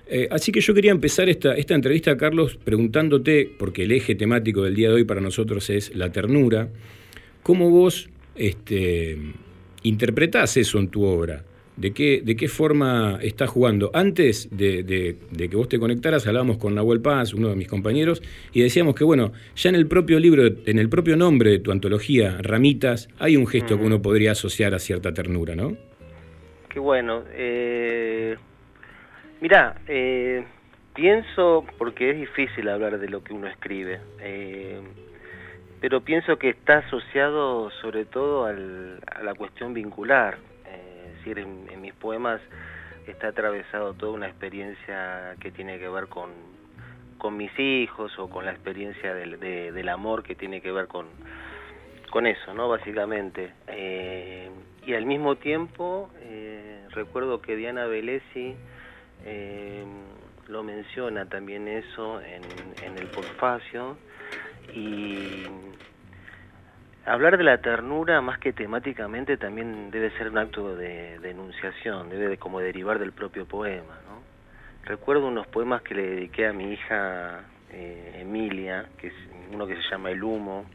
Eh, 0.08 0.26
así 0.28 0.50
que 0.50 0.60
yo 0.60 0.74
quería 0.74 0.90
empezar 0.90 1.28
esta, 1.28 1.54
esta 1.54 1.76
entrevista, 1.76 2.16
Carlos, 2.16 2.56
preguntándote, 2.56 3.48
porque 3.56 3.84
el 3.84 3.92
eje 3.92 4.16
temático 4.16 4.64
del 4.64 4.74
día 4.74 4.88
de 4.88 4.94
hoy 4.94 5.04
para 5.04 5.20
nosotros 5.20 5.70
es 5.70 5.94
la 5.94 6.10
ternura, 6.10 6.68
¿cómo 7.44 7.70
vos 7.70 8.08
este, 8.34 9.18
interpretás 9.82 10.56
eso 10.56 10.78
en 10.78 10.88
tu 10.88 11.04
obra? 11.04 11.44
¿De 11.76 11.92
qué, 11.92 12.20
de 12.24 12.34
qué 12.34 12.48
forma 12.48 13.20
estás 13.22 13.48
jugando? 13.50 13.92
Antes 13.94 14.48
de, 14.50 14.82
de- 14.82 15.14
de 15.30 15.48
que 15.48 15.54
vos 15.56 15.68
te 15.68 15.78
conectaras, 15.78 16.26
hablábamos 16.26 16.58
con 16.58 16.74
Nahuel 16.74 17.00
Paz, 17.00 17.34
uno 17.34 17.50
de 17.50 17.54
mis 17.54 17.68
compañeros, 17.68 18.20
y 18.52 18.62
decíamos 18.62 18.96
que, 18.96 19.04
bueno, 19.04 19.30
ya 19.54 19.68
en 19.70 19.76
el 19.76 19.86
propio 19.86 20.18
libro, 20.18 20.42
en 20.66 20.78
el 20.80 20.88
propio 20.88 21.16
nombre 21.16 21.50
de 21.52 21.58
tu 21.60 21.70
antología, 21.70 22.36
Ramitas, 22.42 23.08
hay 23.20 23.36
un 23.36 23.46
gesto 23.46 23.78
que 23.78 23.84
uno 23.84 24.02
podría 24.02 24.32
asociar 24.32 24.74
a 24.74 24.80
cierta 24.80 25.14
ternura, 25.14 25.54
¿no? 25.54 25.76
Qué 26.68 26.80
bueno. 26.80 27.22
Eh, 27.32 28.34
mirá, 29.40 29.80
eh, 29.86 30.44
pienso, 30.96 31.64
porque 31.78 32.10
es 32.10 32.16
difícil 32.18 32.68
hablar 32.68 32.98
de 32.98 33.08
lo 33.08 33.22
que 33.22 33.32
uno 33.32 33.46
escribe, 33.46 34.00
eh, 34.20 34.80
pero 35.80 36.00
pienso 36.02 36.38
que 36.38 36.50
está 36.50 36.78
asociado 36.78 37.70
sobre 37.82 38.04
todo 38.04 38.46
a 38.46 38.52
la 39.22 39.34
cuestión 39.34 39.74
vincular. 39.74 40.38
Eh, 40.66 41.06
es 41.10 41.14
decir, 41.18 41.38
en, 41.38 41.80
mis 41.80 41.94
poemas 41.94 42.40
está 43.06 43.28
atravesado 43.28 43.94
toda 43.94 44.12
una 44.12 44.26
experiencia 44.28 45.36
que 45.40 45.50
tiene 45.50 45.78
que 45.78 45.88
ver 45.88 46.08
con, 46.08 46.30
mis 47.36 47.56
hijos 47.58 48.16
o 48.18 48.28
con 48.28 48.44
la 48.44 48.52
experiencia 48.52 49.14
del, 49.14 49.38
de- 49.40 49.72
del 49.72 49.88
amor 49.88 50.22
que 50.22 50.34
tiene 50.34 50.60
que 50.60 50.72
ver 50.72 50.86
con, 50.88 51.06
con 52.10 52.26
eso, 52.26 52.54
¿no? 52.54 52.68
Básicamente. 52.68 53.52
Eh, 53.68 54.50
y 54.86 54.94
al 54.94 55.06
mismo 55.06 55.36
tiempo, 55.36 56.10
eh, 56.20 56.86
recuerdo 56.90 57.40
que 57.42 57.56
Diana 57.56 57.86
Velesi 57.86 58.56
lo 60.48 60.62
menciona 60.62 61.26
también 61.26 61.68
eso 61.68 62.20
en, 62.22 62.74
en 62.80 62.96
el 62.96 63.08
Porfacio. 63.08 63.98
Y 64.74 65.44
hablar 67.04 67.38
de 67.38 67.44
la 67.44 67.58
ternura, 67.58 68.20
más 68.20 68.38
que 68.38 68.52
temáticamente, 68.52 69.36
también 69.36 69.90
debe 69.90 70.10
ser 70.18 70.28
un 70.28 70.38
acto 70.38 70.76
de 70.76 71.18
denunciación, 71.20 72.10
debe 72.10 72.28
de 72.28 72.36
como 72.38 72.60
derivar 72.60 72.98
del 72.98 73.12
propio 73.12 73.46
poema, 73.46 73.98
¿no? 74.06 74.18
Recuerdo 74.84 75.28
unos 75.28 75.46
poemas 75.46 75.82
que 75.82 75.94
le 75.94 76.02
dediqué 76.02 76.46
a 76.46 76.52
mi 76.52 76.72
hija 76.72 77.40
eh, 77.70 78.18
Emilia, 78.20 78.86
que 78.98 79.08
es 79.08 79.14
uno 79.52 79.66
que 79.66 79.76
se 79.76 79.82
llama 79.90 80.10
El 80.10 80.22
humo, 80.22 80.66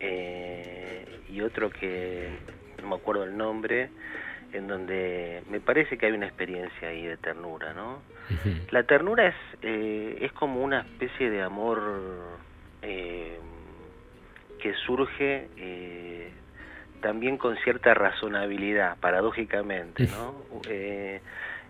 eh, 0.00 1.20
y 1.28 1.40
otro 1.40 1.70
que 1.70 2.30
no 2.82 2.88
me 2.88 2.96
acuerdo 2.96 3.24
el 3.24 3.36
nombre, 3.36 3.90
en 4.52 4.68
donde 4.68 5.42
me 5.50 5.60
parece 5.60 5.98
que 5.98 6.06
hay 6.06 6.12
una 6.12 6.26
experiencia 6.26 6.88
ahí 6.88 7.06
de 7.06 7.16
ternura, 7.16 7.72
¿no? 7.72 8.02
La 8.70 8.84
ternura 8.84 9.26
es, 9.26 9.34
eh, 9.62 10.18
es 10.20 10.32
como 10.32 10.62
una 10.62 10.80
especie 10.80 11.28
de 11.28 11.42
amor 11.42 12.38
eh, 12.84 13.38
que 14.60 14.74
surge 14.86 15.48
eh, 15.56 16.30
también 17.00 17.36
con 17.36 17.56
cierta 17.58 17.92
razonabilidad, 17.94 18.96
paradójicamente, 18.98 20.06
¿no? 20.06 20.34
Eh, 20.68 21.20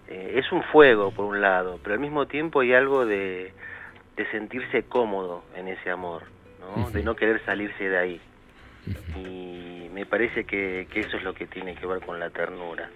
es 0.09 0.53
un 0.53 0.63
fuego, 0.65 1.11
por 1.11 1.25
un 1.25 1.41
lado, 1.41 1.81
pero 1.83 1.95
al 1.95 2.01
mismo 2.01 2.27
tiempo 2.27 2.61
hay 2.61 2.75
algo 2.75 3.07
de, 3.07 3.53
de 4.17 4.31
sentirse 4.31 4.85
cómodo 4.85 5.45
en 5.57 5.69
ese 5.69 5.91
amor, 5.91 6.25
¿no? 6.61 6.91
De 6.91 7.03
no 7.03 7.17
querer 7.17 7.45
salirse 7.45 7.89
de 7.89 7.97
ahí. 7.97 8.21
Y 9.17 9.89
me 9.93 10.05
parece 10.05 10.45
que, 10.45 10.87
que 10.91 11.01
eso 11.01 11.17
es 11.17 11.25
lo 11.25 11.35
que 11.35 11.47
tiene 11.47 11.75
que 11.75 11.87
ver 11.87 12.01
con 12.01 12.21
la 12.21 12.31
ternura. 12.31 12.91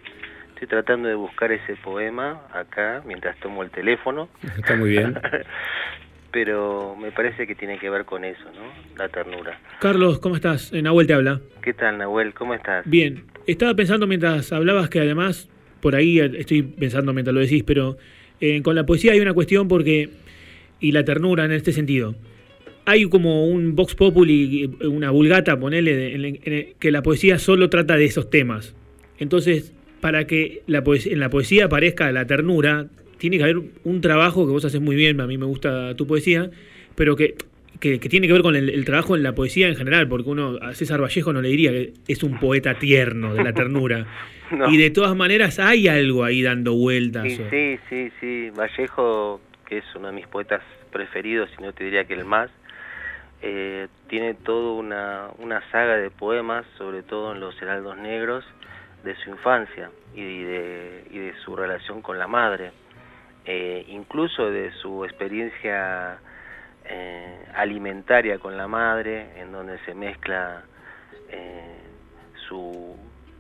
Estoy 0.51 0.69
tratando 0.69 1.09
de 1.09 1.15
buscar 1.15 1.51
ese 1.53 1.77
poema 1.77 2.43
acá 2.53 3.03
mientras 3.07 3.39
tomo 3.39 3.63
el 3.63 3.71
teléfono. 3.71 4.29
Está 4.57 4.75
muy 4.75 4.91
bien. 4.91 5.19
Pero 6.31 6.95
me 7.01 7.11
parece 7.11 7.47
que 7.47 7.55
tiene 7.55 7.79
que 7.79 7.89
ver 7.89 8.05
con 8.05 8.25
eso, 8.25 8.45
¿no? 8.55 8.97
La 8.99 9.09
ternura. 9.09 9.59
Carlos, 9.81 10.19
¿cómo 10.19 10.37
estás? 10.37 10.73
Eh, 10.73 10.83
Nahuel 10.83 11.07
te 11.07 11.15
habla. 11.15 11.41
¿Qué 11.63 11.73
tal, 11.73 11.99
Nahuel? 11.99 12.35
¿Cómo 12.35 12.53
estás? 12.55 12.85
Bien, 12.89 13.25
estaba 13.47 13.75
pensando 13.75 14.07
mientras 14.07 14.53
hablabas 14.53 14.91
que 14.91 15.01
además, 15.01 15.49
por 15.81 15.95
ahí 15.95 16.21
eh, 16.21 16.31
estoy 16.37 16.63
pensando 16.63 17.15
mientras 17.15 17.35
lo 17.35 17.41
decís, 17.41 17.63
pero 17.65 17.97
eh, 18.41 18.61
con 18.63 18.75
la 18.75 18.85
poesía 18.85 19.13
hay 19.13 19.21
una 19.21 19.33
cuestión 19.33 19.69
porque, 19.69 20.11
y 20.81 20.93
la 20.93 21.03
ternura 21.05 21.47
en 21.47 21.53
este 21.53 21.73
sentido, 21.73 22.15
hay 22.85 23.05
como 23.09 23.47
un 23.47 23.75
vox 23.75 23.95
populi, 23.95 24.71
una 24.83 25.11
vulgata, 25.11 25.59
ponele, 25.59 25.95
de- 25.97 26.15
en, 26.15 26.25
en- 26.45 26.75
que 26.79 26.91
la 26.91 27.03
poesía 27.03 27.39
solo 27.39 27.71
trata 27.71 27.97
de 27.97 28.05
esos 28.05 28.29
temas. 28.29 28.75
Entonces, 29.19 29.73
para 30.03 30.27
que 30.27 30.63
la 30.67 30.85
poesía, 30.85 31.13
en 31.15 31.21
la 31.21 31.31
poesía 31.31 31.65
aparezca 31.67 32.13
la 32.13 32.27
ternura, 32.27 32.87
tiene 33.19 33.37
que 33.37 33.43
haber 33.45 33.61
un 33.85 34.01
trabajo 34.01 34.47
que 34.47 34.53
vos 34.53 34.65
haces 34.65 34.81
muy 34.81 34.97
bien, 34.97 35.21
a 35.21 35.27
mí 35.27 35.37
me 35.39 35.47
gusta 35.47 35.95
tu 35.97 36.07
poesía, 36.07 36.51
pero 36.95 37.15
que, 37.17 37.35
que, 37.81 38.01
que 38.01 38.09
tiene 38.09 38.27
que 38.27 38.33
ver 38.33 38.43
con 38.43 38.57
el, 38.57 38.71
el 38.71 38.85
trabajo 38.85 39.15
en 39.17 39.23
la 39.23 39.35
poesía 39.35 39.69
en 39.69 39.77
general, 39.77 40.09
porque 40.09 40.31
uno 40.31 40.59
a 40.63 40.75
César 40.75 41.01
Vallejo 41.03 41.33
no 41.33 41.41
le 41.43 41.49
diría 41.49 41.71
que 41.73 41.93
es 42.09 42.23
un 42.23 42.39
poeta 42.41 42.79
tierno 42.79 43.35
de 43.35 43.45
la 43.45 43.53
ternura. 43.53 44.07
No. 44.51 44.71
Y 44.73 44.79
de 44.79 44.89
todas 44.89 45.15
maneras 45.15 45.59
hay 45.59 45.89
algo 45.89 46.25
ahí 46.25 46.41
dando 46.43 46.73
vueltas. 46.75 47.25
Sí, 47.31 47.39
o- 47.43 47.51
sí, 47.51 47.79
sí, 47.91 48.11
sí. 48.19 48.51
Vallejo, 48.57 49.43
que 49.69 49.77
es 49.77 49.85
uno 49.95 50.07
de 50.07 50.15
mis 50.15 50.27
poetas 50.27 50.63
preferidos, 50.91 51.51
si 51.55 51.63
no 51.63 51.75
te 51.75 51.85
diría 51.85 52.07
que 52.07 52.15
el 52.15 52.25
más, 52.25 52.49
eh, 53.43 53.89
tiene 54.09 54.33
toda 54.33 54.73
una, 54.73 55.27
una 55.39 55.61
saga 55.71 55.97
de 55.99 56.09
poemas, 56.11 56.65
sobre 56.79 57.03
todo 57.03 57.33
en 57.35 57.41
los 57.41 57.61
heraldos 57.61 57.99
negros, 57.99 58.43
de 59.05 59.15
su 59.17 59.29
infancia 59.29 59.91
y 60.17 60.23
de, 60.43 61.05
y 61.13 61.19
de 61.19 61.33
su 61.45 61.55
relación 61.55 62.01
con 62.01 62.19
la 62.19 62.27
madre, 62.27 62.71
eh, 63.51 63.87
incluso 63.89 64.51
de 64.51 64.71
su 64.73 65.07
experiencia 65.07 66.19
eh, 66.85 67.47
alimentaria 67.55 68.39
con 68.39 68.59
la 68.59 68.69
madre, 68.69 69.41
en 69.41 69.53
donde 69.53 69.79
se 69.87 69.95
mezcla 69.95 70.65
eh, 71.31 71.79
su, 72.47 72.95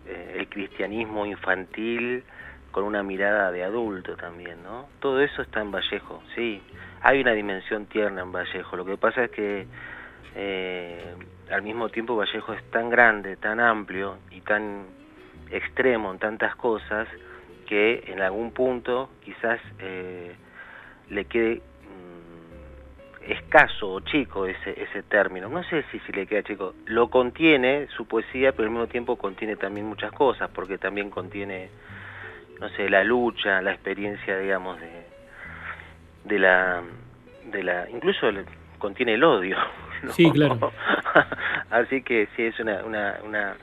el 0.06 0.48
cristianismo 0.48 1.26
infantil 1.26 2.24
con 2.70 2.84
una 2.84 3.02
mirada 3.02 3.52
de 3.52 3.62
adulto 3.62 4.16
también, 4.16 4.62
¿no? 4.62 4.88
Todo 4.98 5.20
eso 5.20 5.42
está 5.42 5.60
en 5.60 5.72
Vallejo, 5.72 6.22
sí. 6.34 6.62
Hay 7.02 7.20
una 7.20 7.32
dimensión 7.32 7.84
tierna 7.84 8.22
en 8.22 8.32
Vallejo. 8.32 8.76
Lo 8.78 8.86
que 8.86 8.96
pasa 8.96 9.24
es 9.24 9.30
que 9.30 9.66
al 11.50 11.60
mismo 11.60 11.90
tiempo 11.90 12.16
Vallejo 12.16 12.54
es 12.54 12.64
tan 12.70 12.88
grande, 12.88 13.36
tan 13.36 13.60
amplio 13.60 14.16
y 14.30 14.40
tan 14.40 14.86
extremo 15.50 16.12
en 16.12 16.18
tantas 16.18 16.56
cosas 16.56 17.06
que 17.68 18.02
en 18.06 18.20
algún 18.22 18.50
punto 18.52 19.10
quizás 19.22 19.60
eh, 19.78 20.34
le 21.10 21.24
quede 21.26 21.56
mm, 21.84 23.30
escaso 23.30 23.92
o 23.92 24.00
chico 24.00 24.46
ese, 24.46 24.82
ese 24.82 25.02
término. 25.02 25.48
No 25.50 25.62
sé 25.64 25.84
si, 25.92 25.98
si 26.00 26.12
le 26.12 26.26
queda 26.26 26.42
chico. 26.42 26.74
Lo 26.86 27.08
contiene 27.10 27.86
su 27.96 28.06
poesía, 28.06 28.52
pero 28.52 28.64
al 28.64 28.70
mismo 28.70 28.86
tiempo 28.86 29.16
contiene 29.16 29.56
también 29.56 29.86
muchas 29.86 30.12
cosas, 30.12 30.48
porque 30.54 30.78
también 30.78 31.10
contiene, 31.10 31.68
no 32.58 32.70
sé, 32.70 32.88
la 32.88 33.04
lucha, 33.04 33.60
la 33.60 33.72
experiencia, 33.72 34.38
digamos, 34.38 34.80
de, 34.80 34.90
de 36.24 36.38
la, 36.38 36.82
de 37.52 37.62
la, 37.62 37.88
incluso 37.90 38.30
le- 38.30 38.46
contiene 38.78 39.14
el 39.14 39.24
odio. 39.24 39.58
¿no? 40.02 40.12
Sí, 40.12 40.30
claro. 40.32 40.72
Así 41.70 42.00
que 42.02 42.28
sí, 42.34 42.44
es 42.44 42.58
una, 42.60 42.82
una, 42.84 43.16
una... 43.24 43.56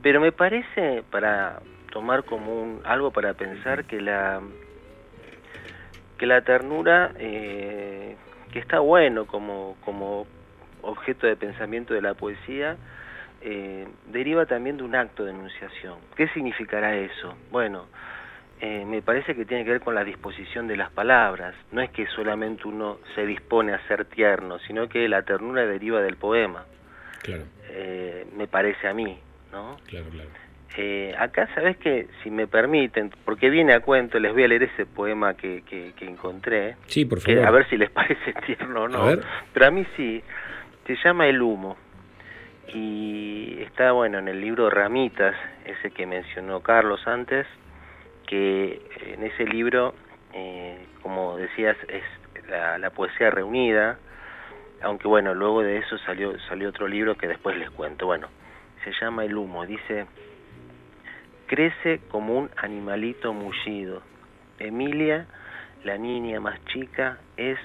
Pero 0.00 0.20
me 0.20 0.30
parece, 0.30 1.02
para 1.10 1.60
tomar 1.92 2.24
como 2.24 2.60
un, 2.62 2.80
algo 2.84 3.10
para 3.12 3.34
pensar, 3.34 3.84
que 3.84 4.00
la, 4.00 4.40
que 6.18 6.26
la 6.26 6.40
ternura, 6.42 7.12
eh, 7.18 8.16
que 8.50 8.58
está 8.58 8.80
bueno 8.80 9.26
como, 9.26 9.76
como 9.84 10.26
objeto 10.82 11.26
de 11.26 11.36
pensamiento 11.36 11.94
de 11.94 12.00
la 12.00 12.14
poesía, 12.14 12.76
eh, 13.42 13.86
deriva 14.06 14.46
también 14.46 14.78
de 14.78 14.84
un 14.84 14.94
acto 14.94 15.24
de 15.24 15.30
enunciación. 15.32 15.98
¿Qué 16.16 16.28
significará 16.28 16.96
eso? 16.96 17.34
Bueno, 17.50 17.86
eh, 18.60 18.84
me 18.86 19.02
parece 19.02 19.34
que 19.34 19.44
tiene 19.44 19.64
que 19.64 19.70
ver 19.72 19.80
con 19.80 19.94
la 19.94 20.04
disposición 20.04 20.66
de 20.68 20.76
las 20.76 20.90
palabras. 20.90 21.54
No 21.72 21.82
es 21.82 21.90
que 21.90 22.06
solamente 22.08 22.66
uno 22.66 22.98
se 23.14 23.26
dispone 23.26 23.74
a 23.74 23.86
ser 23.88 24.04
tierno, 24.06 24.58
sino 24.60 24.88
que 24.88 25.08
la 25.08 25.22
ternura 25.22 25.66
deriva 25.66 26.00
del 26.00 26.16
poema. 26.16 26.64
Claro, 27.22 27.44
Eh, 27.74 28.26
me 28.36 28.46
parece 28.48 28.86
a 28.86 28.94
mí, 28.94 29.18
¿no? 29.52 29.76
claro, 29.86 30.06
claro. 30.10 30.28
Eh, 30.76 31.14
acá, 31.18 31.48
¿sabes 31.54 31.76
que 31.76 32.06
Si 32.22 32.30
me 32.30 32.46
permiten, 32.46 33.10
porque 33.24 33.50
viene 33.50 33.74
a 33.74 33.80
cuento, 33.80 34.18
les 34.18 34.32
voy 34.32 34.44
a 34.44 34.48
leer 34.48 34.62
ese 34.64 34.86
poema 34.86 35.34
que, 35.34 35.62
que, 35.68 35.92
que 35.96 36.06
encontré. 36.06 36.76
Sí, 36.86 37.04
por 37.04 37.22
que 37.22 37.34
favor. 37.34 37.48
a 37.48 37.50
ver 37.50 37.68
si 37.68 37.76
les 37.76 37.90
parece 38.00 38.32
tierno 38.46 38.84
o 38.84 38.88
no. 38.88 39.08
A. 39.08 39.16
Pero 39.52 39.66
a 39.66 39.70
mí 39.70 39.84
sí. 39.96 40.22
Se 40.86 40.96
llama 41.04 41.26
El 41.28 41.40
humo. 41.42 41.76
Y 42.74 43.58
está, 43.62 43.92
bueno, 43.92 44.18
en 44.18 44.28
el 44.28 44.40
libro 44.40 44.70
Ramitas, 44.70 45.34
ese 45.64 45.90
que 45.90 46.06
mencionó 46.06 46.60
Carlos 46.60 47.06
antes, 47.06 47.46
que 48.26 48.80
en 49.14 49.22
ese 49.24 49.44
libro, 49.44 49.94
eh, 50.32 50.78
como 51.02 51.36
decías, 51.36 51.76
es 51.88 52.02
la, 52.48 52.78
la 52.78 52.90
poesía 52.90 53.30
reunida, 53.30 53.98
aunque 54.80 55.06
bueno, 55.06 55.34
luego 55.34 55.62
de 55.62 55.78
eso 55.78 55.98
salió, 55.98 56.38
salió 56.48 56.70
otro 56.70 56.88
libro 56.88 57.16
que 57.16 57.28
después 57.28 57.56
les 57.58 57.70
cuento. 57.70 58.06
Bueno, 58.06 58.28
se 58.84 58.92
llama 59.00 59.24
El 59.24 59.36
humo, 59.36 59.66
dice, 59.66 60.06
crece 61.52 62.00
como 62.08 62.38
un 62.38 62.50
animalito 62.56 63.34
mullido. 63.34 64.00
Emilia, 64.58 65.26
la 65.84 65.98
niña 65.98 66.40
más 66.40 66.58
chica, 66.64 67.18
es 67.36 67.58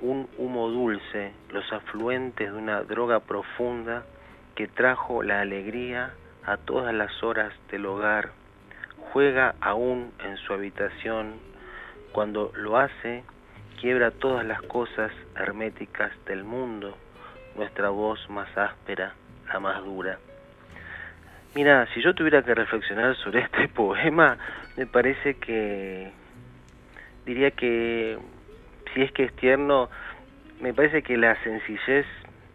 un 0.00 0.28
humo 0.38 0.68
dulce, 0.68 1.32
los 1.50 1.64
afluentes 1.72 2.52
de 2.52 2.56
una 2.56 2.84
droga 2.84 3.18
profunda 3.18 4.04
que 4.54 4.68
trajo 4.68 5.24
la 5.24 5.40
alegría 5.40 6.14
a 6.44 6.58
todas 6.58 6.94
las 6.94 7.10
horas 7.24 7.52
del 7.72 7.86
hogar. 7.86 8.30
Juega 9.12 9.56
aún 9.60 10.12
en 10.24 10.36
su 10.36 10.52
habitación. 10.52 11.40
Cuando 12.12 12.52
lo 12.54 12.76
hace, 12.78 13.24
quiebra 13.80 14.12
todas 14.12 14.46
las 14.46 14.62
cosas 14.62 15.10
herméticas 15.34 16.12
del 16.26 16.44
mundo, 16.44 16.96
nuestra 17.56 17.88
voz 17.88 18.20
más 18.30 18.56
áspera, 18.56 19.14
la 19.52 19.58
más 19.58 19.84
dura. 19.84 20.20
Mira, 21.54 21.86
si 21.94 22.02
yo 22.02 22.14
tuviera 22.14 22.42
que 22.42 22.54
reflexionar 22.54 23.16
sobre 23.16 23.40
este 23.44 23.68
poema, 23.68 24.38
me 24.76 24.86
parece 24.86 25.34
que 25.34 26.10
diría 27.26 27.50
que 27.50 28.18
si 28.94 29.02
es 29.02 29.12
que 29.12 29.24
es 29.24 29.32
tierno, 29.36 29.90
me 30.60 30.72
parece 30.72 31.02
que 31.02 31.16
la 31.16 31.40
sencillez 31.42 32.06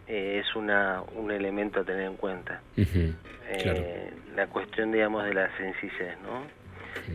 eh, 0.08 0.42
es 0.42 0.56
una, 0.56 1.02
un 1.14 1.30
elemento 1.30 1.80
a 1.80 1.84
tener 1.84 2.06
en 2.06 2.16
cuenta. 2.16 2.60
Ujú, 2.76 3.14
claro. 3.62 3.78
Eh, 3.78 4.12
La 4.36 4.46
cuestión, 4.48 4.92
digamos, 4.92 5.24
de 5.24 5.34
la 5.34 5.48
sencillez, 5.56 6.18
¿no? 6.22 6.64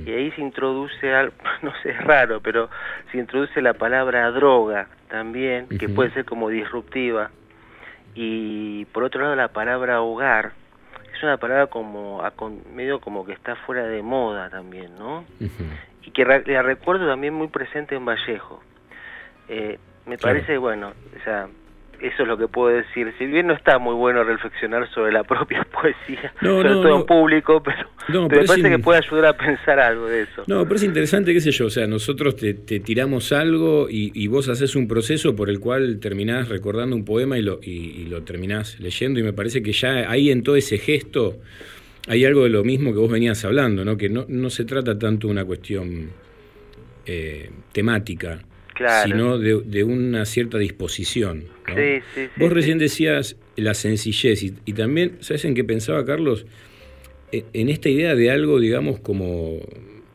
Y 0.05 0.11
ahí 0.11 0.31
se 0.31 0.41
introduce 0.41 1.13
algo, 1.13 1.33
no 1.61 1.73
sé, 1.81 1.91
es 1.91 2.03
raro, 2.03 2.41
pero 2.41 2.69
se 3.11 3.17
introduce 3.17 3.61
la 3.61 3.73
palabra 3.73 4.29
droga 4.31 4.87
también, 5.09 5.67
que 5.79 5.89
puede 5.89 6.11
ser 6.11 6.25
como 6.25 6.49
disruptiva. 6.49 7.31
Y 8.15 8.85
por 8.85 9.03
otro 9.03 9.21
lado, 9.21 9.35
la 9.35 9.49
palabra 9.49 10.01
hogar 10.01 10.53
es 11.19 11.23
una 11.23 11.37
palabra 11.37 11.67
como 11.67 12.21
medio 12.73 12.99
como 12.99 13.25
que 13.25 13.33
está 13.33 13.55
fuera 13.57 13.83
de 13.83 14.01
moda 14.01 14.49
también, 14.49 14.95
¿no? 14.97 15.25
Y 16.05 16.11
que 16.11 16.23
re- 16.23 16.43
la 16.47 16.61
recuerdo 16.61 17.07
también 17.07 17.33
muy 17.33 17.47
presente 17.49 17.95
en 17.95 18.05
Vallejo. 18.05 18.61
Eh, 19.49 19.77
me 20.05 20.17
Claro. 20.17 20.35
parece, 20.39 20.57
bueno, 20.57 20.93
o 21.19 21.23
sea, 21.23 21.49
eso 22.01 22.23
es 22.23 22.27
lo 22.27 22.37
que 22.37 22.47
puedo 22.47 22.75
decir. 22.75 23.13
Si 23.17 23.25
bien 23.25 23.47
no 23.47 23.53
está 23.53 23.77
muy 23.79 23.93
bueno 23.95 24.23
reflexionar 24.23 24.89
sobre 24.93 25.11
la 25.11 25.23
propia 25.25 25.65
poesía, 25.71 26.33
No, 26.41 26.57
sobre 26.57 26.69
no, 26.69 26.75
todo 26.81 26.89
no. 26.89 26.99
en 27.01 27.05
público, 27.05 27.61
pero 27.63 28.23
me 28.23 28.29
parece 28.29 28.59
in- 28.59 28.69
que 28.69 28.79
puede 28.79 28.99
ayudar 28.99 29.25
a 29.27 29.33
pensar 29.37 29.79
algo 29.79 30.07
de 30.07 30.23
eso. 30.23 30.43
No, 30.47 30.63
pero 30.63 30.75
es 30.75 30.83
interesante, 30.83 31.33
qué 31.33 31.41
sé 31.41 31.51
yo, 31.51 31.65
o 31.67 31.69
sea, 31.69 31.87
nosotros 31.87 32.35
te, 32.35 32.53
te 32.53 32.79
tiramos 32.79 33.31
algo 33.31 33.87
y, 33.89 34.11
y 34.13 34.27
vos 34.27 34.49
haces 34.49 34.75
un 34.75 34.87
proceso 34.87 35.35
por 35.35 35.49
el 35.49 35.59
cual 35.59 35.99
terminás 35.99 36.49
recordando 36.49 36.95
un 36.95 37.05
poema 37.05 37.37
y 37.37 37.41
lo, 37.41 37.59
y, 37.61 37.71
y 38.01 38.05
lo 38.05 38.23
terminás 38.23 38.79
leyendo 38.79 39.19
y 39.19 39.23
me 39.23 39.33
parece 39.33 39.61
que 39.61 39.71
ya 39.71 40.09
ahí 40.09 40.31
en 40.31 40.43
todo 40.43 40.55
ese 40.55 40.77
gesto 40.77 41.37
hay 42.07 42.25
algo 42.25 42.43
de 42.43 42.49
lo 42.49 42.63
mismo 42.63 42.91
que 42.93 42.97
vos 42.99 43.11
venías 43.11 43.43
hablando, 43.45 43.85
¿no? 43.85 43.95
Que 43.97 44.09
no, 44.09 44.25
no 44.27 44.49
se 44.49 44.65
trata 44.65 44.97
tanto 44.97 45.27
de 45.27 45.31
una 45.33 45.45
cuestión 45.45 46.09
eh, 47.05 47.49
temática, 47.71 48.39
Claro. 48.79 49.09
sino 49.11 49.37
de, 49.37 49.61
de 49.63 49.83
una 49.83 50.25
cierta 50.25 50.57
disposición. 50.57 51.43
¿no? 51.67 51.75
Sí, 51.75 51.99
sí, 52.15 52.21
sí, 52.25 52.29
Vos 52.37 52.51
recién 52.53 52.77
decías 52.79 53.35
la 53.57 53.73
sencillez 53.73 54.41
y, 54.41 54.53
y 54.65 54.73
también, 54.73 55.17
¿sabes 55.19 55.43
en 55.45 55.53
qué 55.53 55.63
pensaba 55.65 56.05
Carlos? 56.05 56.45
E- 57.31 57.43
En 57.53 57.69
esta 57.69 57.89
idea 57.89 58.15
de 58.15 58.31
algo, 58.31 58.59
digamos, 58.59 58.99
como 59.01 59.59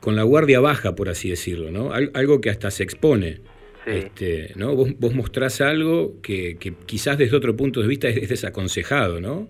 con 0.01 0.17
la 0.17 0.23
guardia 0.23 0.61
baja, 0.61 0.95
por 0.97 1.09
así 1.11 1.29
decirlo, 1.31 1.71
¿no? 1.71 1.93
Al- 1.93 2.11
algo 2.15 2.41
que 2.41 2.51
hasta 2.51 2.71
se 2.71 2.83
expone. 2.83 3.41
Este, 3.87 4.53
¿no? 4.57 4.75
Vos, 4.75 4.91
vos 4.99 5.15
mostrás 5.15 5.61
algo 5.61 6.15
que, 6.23 6.57
que 6.59 6.73
quizás 6.87 7.19
desde 7.19 7.37
otro 7.37 7.55
punto 7.55 7.83
de 7.83 7.87
vista 7.89 8.09
es, 8.09 8.17
es 8.17 8.29
desaconsejado, 8.31 9.21
¿no? 9.21 9.47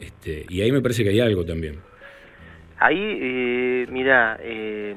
Este, 0.00 0.46
y 0.48 0.62
ahí 0.62 0.72
me 0.72 0.80
parece 0.82 1.04
que 1.04 1.10
hay 1.10 1.20
algo 1.20 1.44
también. 1.44 1.76
Ahí, 2.80 2.96
eh, 2.98 3.86
mira, 3.90 4.38
eh, 4.42 4.94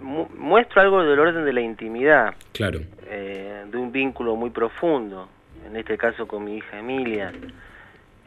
mu- 0.00 0.28
muestro 0.36 0.80
algo 0.80 1.02
del 1.04 1.18
orden 1.18 1.44
de 1.44 1.52
la 1.52 1.60
intimidad, 1.60 2.34
Claro. 2.52 2.80
eh, 3.06 3.64
de 3.70 3.76
un 3.76 3.92
vínculo 3.92 4.36
muy 4.36 4.50
profundo, 4.50 5.28
en 5.66 5.76
este 5.76 5.96
caso 5.98 6.26
con 6.26 6.44
mi 6.44 6.56
hija 6.58 6.78
Emilia. 6.78 7.32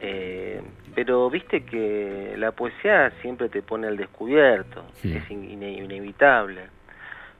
Eh, 0.00 0.60
pero 0.94 1.30
viste 1.30 1.64
que 1.64 2.34
la 2.36 2.52
poesía 2.52 3.10
siempre 3.22 3.48
te 3.48 3.62
pone 3.62 3.86
al 3.86 3.96
descubierto, 3.96 4.84
es 5.02 5.30
in- 5.30 5.44
ine- 5.50 5.72
inevitable. 5.82 6.62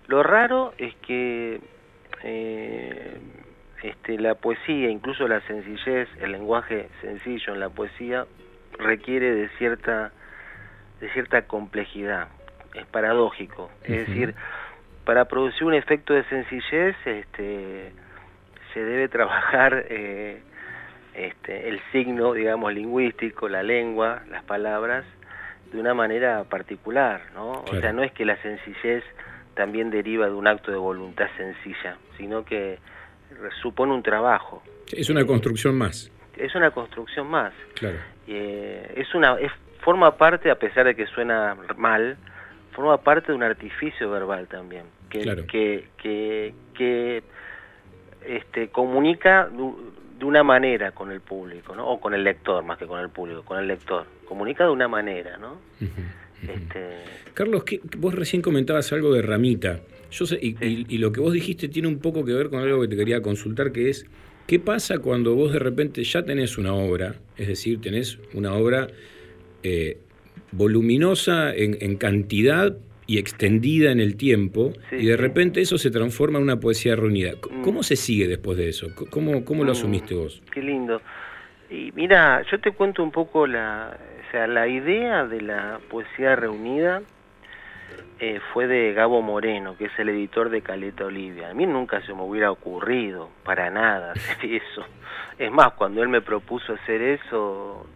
Lo 0.06 0.22
raro 0.22 0.72
es 0.78 0.94
que 0.96 1.60
eh, 2.22 3.18
este, 3.82 4.18
la 4.18 4.34
poesía, 4.34 4.88
incluso 4.88 5.28
la 5.28 5.40
sencillez, 5.42 6.08
el 6.20 6.32
lenguaje 6.32 6.88
sencillo 7.02 7.52
en 7.52 7.60
la 7.60 7.68
poesía, 7.68 8.24
requiere 8.78 9.34
de 9.34 9.48
cierta, 9.58 10.10
de 11.00 11.10
cierta 11.10 11.42
complejidad. 11.42 12.28
Es 12.74 12.86
paradójico. 12.86 13.70
Es 13.84 14.06
decir, 14.08 14.34
para 15.04 15.26
producir 15.26 15.64
un 15.64 15.74
efecto 15.74 16.14
de 16.14 16.24
sencillez, 16.24 16.96
este, 17.04 17.92
se 18.72 18.84
debe 18.84 19.08
trabajar 19.08 19.86
eh, 19.90 20.42
este, 21.14 21.68
el 21.68 21.80
signo, 21.92 22.32
digamos, 22.32 22.72
lingüístico, 22.72 23.48
la 23.48 23.62
lengua, 23.62 24.22
las 24.30 24.42
palabras, 24.44 25.04
de 25.72 25.80
una 25.80 25.94
manera 25.94 26.44
particular, 26.44 27.22
¿no? 27.34 27.64
O 27.70 27.80
sea, 27.80 27.92
no 27.92 28.02
es 28.02 28.12
que 28.12 28.24
la 28.24 28.36
sencillez 28.42 29.02
también 29.54 29.90
deriva 29.90 30.26
de 30.26 30.32
un 30.32 30.46
acto 30.46 30.70
de 30.70 30.76
voluntad 30.76 31.26
sencilla, 31.36 31.96
sino 32.16 32.44
que 32.44 32.78
supone 33.62 33.92
un 33.92 34.02
trabajo, 34.02 34.62
Es 34.92 35.10
una 35.10 35.24
construcción 35.24 35.76
más, 35.76 36.10
es 36.36 36.54
una 36.54 36.70
construcción 36.70 37.28
más. 37.28 37.52
claro. 37.74 37.96
Eh, 38.26 38.94
es 38.96 39.14
una 39.14 39.38
es, 39.38 39.52
forma 39.80 40.16
parte, 40.16 40.50
a 40.50 40.54
pesar 40.54 40.86
de 40.86 40.94
que 40.94 41.06
suena 41.06 41.56
mal, 41.76 42.16
forma 42.74 42.98
parte 42.98 43.28
de 43.32 43.36
un 43.36 43.42
artificio 43.42 44.10
verbal 44.10 44.46
también, 44.48 44.82
que, 45.10 45.20
Claro. 45.20 45.46
que, 45.46 45.84
que, 46.02 46.52
que, 46.76 47.22
este, 48.26 48.68
comunica 48.68 49.48
de 50.18 50.24
una 50.24 50.42
manera 50.42 50.92
con 50.92 51.10
el 51.10 51.20
público, 51.20 51.74
¿no? 51.74 51.86
o 51.88 52.00
con 52.00 52.14
el 52.14 52.24
lector, 52.24 52.64
más 52.64 52.78
que 52.78 52.86
con 52.86 53.00
el 53.00 53.10
público, 53.10 53.42
con 53.44 53.58
el 53.58 53.66
lector. 53.68 54.06
Comunica 54.26 54.64
de 54.64 54.70
una 54.70 54.88
manera, 54.88 55.36
¿no? 55.36 55.58
Este, 56.48 57.04
Carlos, 57.34 57.64
¿qué- 57.64 57.80
vos 57.98 58.14
recién 58.14 58.42
comentabas 58.42 58.92
algo 58.92 59.12
de 59.12 59.22
ramita. 59.22 59.80
Yo 60.10 60.26
sé, 60.26 60.38
y, 60.40 60.56
y- 60.64 60.86
y 60.88 60.98
lo 60.98 61.10
que 61.12 61.20
vos 61.20 61.32
dijiste 61.32 61.68
tiene 61.68 61.88
un 61.88 61.98
poco 61.98 62.24
que 62.24 62.32
ver 62.32 62.48
con 62.50 62.60
algo 62.60 62.80
que 62.82 62.88
te 62.88 62.96
quería 62.96 63.20
consultar, 63.22 63.72
que 63.72 63.88
es, 63.90 64.06
¿qué 64.46 64.58
pasa 64.60 64.98
cuando 64.98 65.34
vos 65.34 65.52
de 65.52 65.58
repente 65.58 66.04
ya 66.04 66.22
tenés 66.24 66.56
una 66.58 66.74
obra? 66.74 67.14
Es 67.36 67.48
decir, 67.48 67.80
tenés 67.80 68.18
una 68.34 68.54
obra 68.54 68.86
eh, 69.62 69.98
voluminosa 70.52 71.54
en, 71.54 71.76
en 71.80 71.96
cantidad 71.96 72.76
y 73.06 73.18
extendida 73.18 73.90
en 73.92 74.00
el 74.00 74.16
tiempo, 74.16 74.72
y 74.92 75.06
de 75.06 75.16
repente 75.16 75.60
eso 75.60 75.76
se 75.76 75.90
transforma 75.90 76.38
en 76.38 76.44
una 76.44 76.58
poesía 76.60 76.96
reunida. 76.96 77.32
C- 77.32 77.38
¿Cómo 77.62 77.82
se 77.82 77.96
sigue 77.96 78.26
después 78.26 78.56
de 78.56 78.68
eso? 78.70 78.88
¿Cómo, 79.10 79.44
cómo 79.44 79.62
lo 79.64 79.70
Mm. 79.70 79.72
asumiste 79.72 80.14
vos? 80.14 80.42
Qué 80.52 80.62
lindo. 80.62 81.02
Y 81.70 81.92
mira, 81.92 82.42
yo 82.50 82.58
te 82.60 82.70
cuento 82.72 83.02
un 83.02 83.10
poco 83.10 83.46
la, 83.46 83.94
o 84.26 84.30
sea, 84.30 84.46
la 84.46 84.66
idea 84.68 85.26
de 85.26 85.42
la 85.42 85.80
poesía 85.90 86.34
reunida 86.36 87.02
eh, 88.20 88.40
fue 88.52 88.66
de 88.66 88.92
Gabo 88.94 89.20
Moreno, 89.22 89.76
que 89.76 89.86
es 89.86 89.92
el 89.98 90.08
editor 90.08 90.48
de 90.48 90.62
Caleta 90.62 91.04
Olivia. 91.04 91.50
A 91.50 91.54
mí 91.54 91.66
nunca 91.66 92.00
se 92.06 92.14
me 92.14 92.22
hubiera 92.22 92.50
ocurrido, 92.50 93.28
para 93.44 93.70
nada, 93.70 94.12
hacer 94.30 94.44
eso. 94.54 94.84
Es 95.38 95.50
más, 95.50 95.72
cuando 95.74 96.02
él 96.02 96.08
me 96.08 96.22
propuso 96.22 96.72
hacer 96.72 97.02
eso, 97.02 97.86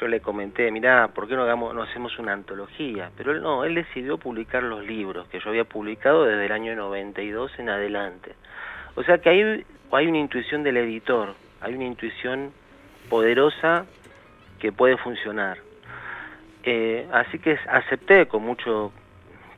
yo 0.00 0.08
le 0.08 0.20
comenté, 0.20 0.70
mirá, 0.70 1.08
¿por 1.08 1.28
qué 1.28 1.36
no, 1.36 1.42
hagamos, 1.42 1.74
no 1.74 1.82
hacemos 1.82 2.18
una 2.18 2.32
antología? 2.32 3.10
Pero 3.16 3.32
él 3.32 3.42
no, 3.42 3.64
él 3.64 3.74
decidió 3.74 4.18
publicar 4.18 4.62
los 4.62 4.84
libros 4.84 5.28
que 5.28 5.40
yo 5.40 5.50
había 5.50 5.64
publicado 5.64 6.24
desde 6.24 6.46
el 6.46 6.52
año 6.52 6.74
92 6.74 7.58
en 7.58 7.68
adelante. 7.68 8.34
O 8.94 9.02
sea 9.02 9.18
que 9.18 9.28
hay, 9.28 9.64
hay 9.92 10.06
una 10.06 10.18
intuición 10.18 10.62
del 10.62 10.78
editor, 10.78 11.34
hay 11.60 11.74
una 11.74 11.84
intuición 11.84 12.52
poderosa 13.08 13.86
que 14.58 14.72
puede 14.72 14.96
funcionar. 14.96 15.58
Eh, 16.62 17.06
así 17.12 17.38
que 17.38 17.58
acepté 17.68 18.26
con 18.26 18.42
mucho, 18.42 18.92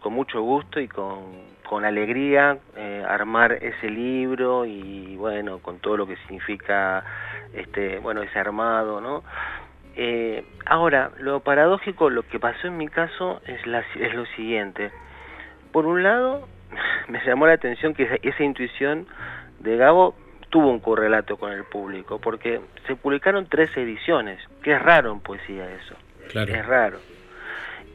con 0.01 0.12
mucho 0.12 0.40
gusto 0.43 0.81
y 0.81 0.89
con, 0.89 1.52
con 1.69 1.85
alegría 1.85 2.59
eh, 2.77 3.05
armar 3.09 3.52
ese 3.52 3.89
libro 3.90 4.64
y 4.66 5.16
bueno, 5.16 5.59
con 5.59 5.78
todo 5.78 5.97
lo 5.97 6.06
que 6.06 6.16
significa 6.19 7.05
este, 7.52 7.98
bueno, 7.98 8.23
ese 8.23 8.39
armado, 8.39 9.01
¿no? 9.01 9.23
Eh, 9.97 10.44
ahora, 10.66 11.10
lo 11.19 11.40
paradójico, 11.40 12.09
lo 12.10 12.23
que 12.23 12.39
pasó 12.40 12.66
en 12.66 12.77
mi 12.78 12.89
caso 12.89 13.40
es, 13.47 13.66
la, 13.66 13.85
es 13.98 14.14
lo 14.14 14.24
siguiente. 14.36 14.90
Por 15.73 15.86
un 15.86 16.02
lado, 16.02 16.48
me 17.09 17.23
llamó 17.24 17.47
la 17.47 17.55
atención 17.55 17.94
que 17.94 18.05
esa, 18.05 18.16
esa 18.23 18.43
intuición 18.43 19.06
de 19.60 19.77
Gabo 19.77 20.14
tuvo 20.51 20.69
un 20.70 20.81
correlato 20.81 21.36
con 21.39 21.52
el 21.52 21.64
público, 21.64 22.19
porque 22.20 22.60
se 22.86 22.94
publicaron 22.97 23.47
tres 23.48 23.74
ediciones, 23.77 24.39
que 24.62 24.73
es 24.74 24.82
raro 24.82 25.12
en 25.12 25.20
poesía 25.20 25.70
eso, 25.74 25.94
Claro. 26.31 26.52
es 26.55 26.66
raro. 26.66 26.98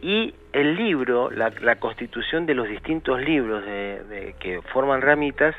Y 0.02 0.34
el 0.53 0.76
libro, 0.76 1.30
la, 1.32 1.52
la 1.61 1.76
constitución 1.78 2.45
de 2.45 2.53
los 2.56 2.68
distintos 2.68 3.19
libros 3.22 3.64
de, 3.65 4.03
de- 4.10 4.36
que 4.40 4.61
forman 4.74 5.02
ramitas, 5.02 5.56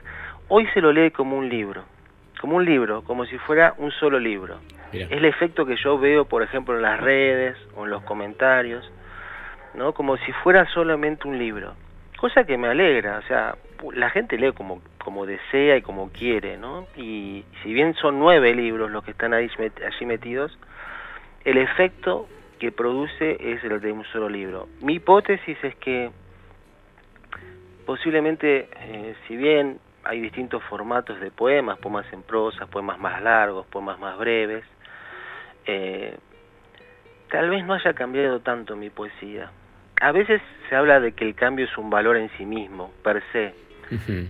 hoy 0.48 0.66
se 0.74 0.80
lo 0.80 0.92
lee 0.92 1.10
como 1.10 1.36
un 1.36 1.48
libro, 1.48 1.84
como 2.40 2.56
un 2.56 2.64
libro, 2.64 3.02
como 3.02 3.26
si 3.26 3.36
fuera 3.38 3.74
un 3.78 3.90
solo 3.92 4.18
libro. 4.18 4.58
Es 4.92 5.10
el 5.10 5.24
efecto 5.24 5.66
que 5.66 5.76
yo 5.76 5.98
veo, 5.98 6.24
por 6.24 6.42
ejemplo, 6.42 6.74
en 6.76 6.82
las 6.82 7.00
redes 7.00 7.56
o 7.76 7.84
en 7.84 7.90
los 7.90 8.02
comentarios, 8.04 8.90
¿no? 9.74 9.92
Como 9.92 10.16
si 10.18 10.32
fuera 10.32 10.66
solamente 10.66 11.28
un 11.28 11.38
libro. 11.38 11.74
Cosa 12.16 12.44
que 12.44 12.56
me 12.56 12.68
alegra, 12.68 13.18
o 13.18 13.22
sea, 13.22 13.56
la 13.92 14.10
gente 14.10 14.38
lee 14.38 14.52
como, 14.52 14.80
como 15.04 15.26
desea 15.26 15.76
y 15.76 15.82
como 15.82 16.10
quiere, 16.10 16.56
¿no? 16.56 16.86
Y 16.96 17.44
si 17.62 17.72
bien 17.72 17.94
son 17.94 18.18
nueve 18.18 18.54
libros 18.54 18.90
los 18.90 19.04
que 19.04 19.12
están 19.12 19.34
allí 19.34 19.50
metidos, 20.06 20.58
el 21.44 21.58
efecto 21.58 22.28
que 22.58 22.72
produce 22.72 23.36
es 23.40 23.62
el 23.62 23.80
de 23.80 23.92
un 23.92 24.04
solo 24.06 24.28
libro. 24.28 24.68
Mi 24.80 24.94
hipótesis 24.94 25.56
es 25.62 25.74
que 25.76 26.10
posiblemente, 27.86 28.68
eh, 28.80 29.14
si 29.26 29.36
bien 29.36 29.78
hay 30.04 30.20
distintos 30.20 30.62
formatos 30.64 31.20
de 31.20 31.30
poemas, 31.30 31.78
poemas 31.78 32.06
en 32.12 32.22
prosa, 32.22 32.66
poemas 32.66 32.98
más 32.98 33.22
largos, 33.22 33.66
poemas 33.66 33.98
más 33.98 34.18
breves, 34.18 34.64
eh, 35.68 36.16
tal 37.30 37.50
vez 37.50 37.64
no 37.64 37.74
haya 37.74 37.92
cambiado 37.92 38.40
tanto 38.40 38.74
mi 38.74 38.90
poesía. 38.90 39.50
A 40.00 40.12
veces 40.12 40.40
se 40.68 40.74
habla 40.74 40.98
de 40.98 41.12
que 41.12 41.24
el 41.24 41.34
cambio 41.34 41.66
es 41.66 41.78
un 41.78 41.90
valor 41.90 42.16
en 42.16 42.30
sí 42.38 42.46
mismo, 42.46 42.90
per 43.02 43.22
se, 43.32 43.54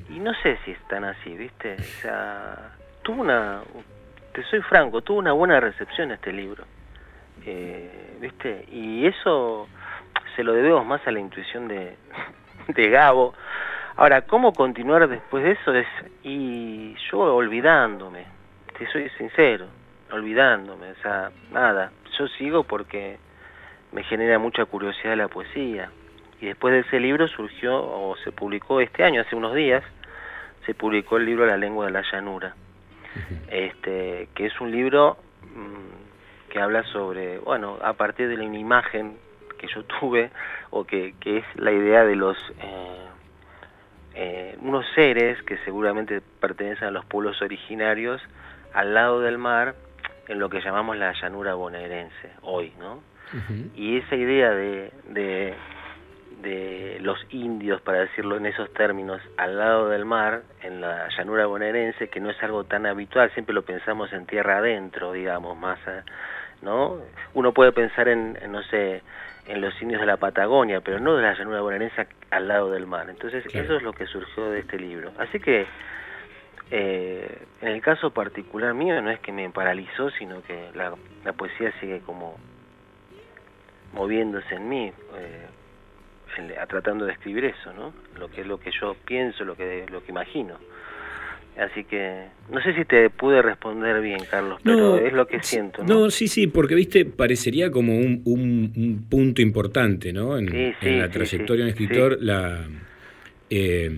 y 0.08 0.18
no 0.20 0.32
sé 0.42 0.58
si 0.64 0.72
es 0.72 0.78
tan 0.88 1.04
así, 1.04 1.36
¿viste? 1.36 1.74
O 1.74 2.00
sea, 2.02 2.70
tuvo 3.02 3.22
una, 3.22 3.60
te 4.32 4.42
soy 4.44 4.60
franco, 4.62 5.00
tuvo 5.02 5.18
una 5.18 5.32
buena 5.32 5.60
recepción 5.60 6.10
este 6.12 6.32
libro, 6.32 6.64
eh, 7.44 8.16
¿viste? 8.20 8.66
Y 8.70 9.06
eso 9.06 9.68
se 10.36 10.42
lo 10.44 10.52
debemos 10.52 10.86
más 10.86 11.06
a 11.06 11.10
la 11.10 11.20
intuición 11.20 11.68
de, 11.68 11.96
de 12.68 12.90
Gabo. 12.90 13.34
Ahora, 13.96 14.22
¿cómo 14.22 14.52
continuar 14.52 15.08
después 15.08 15.44
de 15.44 15.52
eso? 15.52 15.74
Es, 15.74 15.88
y 16.22 16.94
yo 17.10 17.18
olvidándome, 17.18 18.26
te 18.78 18.86
soy 18.90 19.08
sincero, 19.18 19.66
olvidándome, 20.12 20.92
o 20.92 21.02
sea, 21.02 21.30
nada, 21.52 21.92
yo 22.18 22.28
sigo 22.28 22.64
porque 22.64 23.18
me 23.92 24.02
genera 24.04 24.38
mucha 24.38 24.64
curiosidad 24.64 25.16
la 25.16 25.28
poesía. 25.28 25.90
Y 26.40 26.46
después 26.46 26.72
de 26.72 26.80
ese 26.80 27.00
libro 27.00 27.26
surgió, 27.28 27.76
o 27.76 28.16
se 28.18 28.32
publicó 28.32 28.80
este 28.80 29.04
año, 29.04 29.20
hace 29.20 29.34
unos 29.34 29.54
días, 29.54 29.82
se 30.66 30.74
publicó 30.74 31.16
el 31.16 31.24
libro 31.24 31.46
La 31.46 31.56
lengua 31.56 31.86
de 31.86 31.92
la 31.92 32.02
llanura, 32.12 32.54
este, 33.50 34.28
que 34.34 34.46
es 34.46 34.60
un 34.60 34.70
libro 34.70 35.16
mm, 35.54 36.50
que 36.50 36.60
habla 36.60 36.84
sobre, 36.84 37.38
bueno, 37.38 37.78
a 37.82 37.94
partir 37.94 38.28
de 38.28 38.34
una 38.34 38.58
imagen 38.58 39.16
que 39.58 39.66
yo 39.68 39.84
tuve, 40.00 40.30
o 40.70 40.84
que, 40.84 41.14
que 41.20 41.38
es 41.38 41.44
la 41.56 41.72
idea 41.72 42.04
de 42.04 42.16
los... 42.16 42.36
eh, 42.62 43.04
eh, 44.20 44.56
unos 44.62 44.84
seres 44.96 45.40
que 45.44 45.58
seguramente 45.58 46.20
pertenecen 46.40 46.88
a 46.88 46.90
los 46.90 47.04
pueblos 47.04 47.40
originarios 47.40 48.20
al 48.74 48.92
lado 48.92 49.20
del 49.20 49.38
mar 49.38 49.76
en 50.28 50.38
lo 50.38 50.48
que 50.48 50.60
llamamos 50.60 50.96
la 50.96 51.12
llanura 51.12 51.54
bonaerense 51.54 52.32
hoy, 52.42 52.72
¿no? 52.78 53.02
Y 53.74 53.98
esa 53.98 54.16
idea 54.16 54.50
de, 54.50 54.90
de, 55.10 55.54
de 56.40 56.98
los 57.00 57.18
indios, 57.30 57.80
para 57.82 58.00
decirlo 58.00 58.36
en 58.36 58.46
esos 58.46 58.72
términos, 58.72 59.20
al 59.36 59.58
lado 59.58 59.88
del 59.90 60.04
mar, 60.04 60.42
en 60.62 60.80
la 60.80 61.08
llanura 61.16 61.46
bonaerense, 61.46 62.08
que 62.08 62.20
no 62.20 62.30
es 62.30 62.42
algo 62.42 62.64
tan 62.64 62.86
habitual, 62.86 63.30
siempre 63.32 63.54
lo 63.54 63.62
pensamos 63.62 64.12
en 64.12 64.24
tierra 64.24 64.58
adentro, 64.58 65.12
digamos, 65.12 65.58
más, 65.58 65.78
eh, 65.86 66.02
¿no? 66.62 66.98
Uno 67.34 67.52
puede 67.52 67.72
pensar 67.72 68.08
en, 68.08 68.38
en, 68.40 68.52
no 68.52 68.62
sé, 68.62 69.02
en 69.46 69.60
los 69.60 69.80
indios 69.82 70.00
de 70.00 70.06
la 70.06 70.16
Patagonia, 70.16 70.80
pero 70.80 71.00
no 71.00 71.16
de 71.16 71.22
la 71.22 71.34
llanura 71.34 71.60
bonaerense 71.60 72.06
al 72.30 72.48
lado 72.48 72.70
del 72.70 72.86
mar. 72.86 73.10
Entonces, 73.10 73.44
eso 73.52 73.76
es 73.76 73.82
lo 73.82 73.92
que 73.92 74.06
surgió 74.06 74.50
de 74.50 74.60
este 74.60 74.78
libro. 74.78 75.12
Así 75.18 75.40
que, 75.40 75.66
eh, 76.70 77.38
en 77.62 77.68
el 77.68 77.80
caso 77.80 78.10
particular 78.10 78.74
mío, 78.74 79.00
no 79.02 79.10
es 79.10 79.20
que 79.20 79.32
me 79.32 79.48
paralizó, 79.50 80.10
sino 80.10 80.42
que 80.42 80.70
la, 80.74 80.94
la 81.24 81.32
poesía 81.32 81.72
sigue 81.80 82.00
como 82.00 82.36
moviéndose 83.94 84.54
en 84.54 84.68
mí, 84.68 84.92
eh, 85.16 85.46
en- 86.36 86.58
a- 86.58 86.66
tratando 86.66 87.04
de 87.06 87.12
escribir 87.12 87.44
eso, 87.46 87.72
¿no? 87.72 87.92
Lo 88.18 88.28
que 88.28 88.42
es 88.42 88.46
lo 88.46 88.58
que 88.58 88.70
yo 88.80 88.94
pienso, 89.06 89.44
lo 89.44 89.56
que 89.56 89.86
lo 89.90 90.02
que 90.04 90.12
imagino. 90.12 90.58
Así 91.58 91.82
que 91.84 92.26
no 92.50 92.60
sé 92.62 92.72
si 92.74 92.84
te 92.84 93.10
pude 93.10 93.42
responder 93.42 94.00
bien, 94.00 94.24
Carlos, 94.30 94.60
pero 94.62 94.76
No, 94.76 94.96
es 94.96 95.12
lo 95.12 95.26
que 95.26 95.40
siento, 95.42 95.82
¿no? 95.82 95.94
No, 96.04 96.10
sí, 96.10 96.28
sí, 96.28 96.46
porque 96.46 96.76
viste, 96.76 97.04
parecería 97.04 97.70
como 97.72 97.96
un, 97.98 98.22
un- 98.26 98.72
un 98.76 99.06
punto 99.10 99.42
importante, 99.42 100.12
¿no? 100.12 100.38
En, 100.38 100.46
Sí, 100.48 100.72
sí, 100.80 100.88
en 100.88 100.98
la 101.00 101.06
sí, 101.06 101.12
trayectoria 101.14 101.64
de 101.64 101.70
un 101.70 101.70
escritor, 101.70 102.18
la 102.20 102.64
eh, 103.50 103.90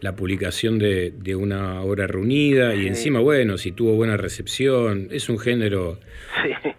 la 0.00 0.14
publicación 0.14 0.78
de, 0.78 1.12
de 1.16 1.34
una 1.36 1.80
obra 1.82 2.06
reunida 2.06 2.74
y 2.74 2.86
encima, 2.86 3.20
bueno, 3.20 3.56
si 3.58 3.72
tuvo 3.72 3.94
buena 3.94 4.16
recepción, 4.16 5.08
es 5.10 5.28
un 5.28 5.38
género 5.38 5.98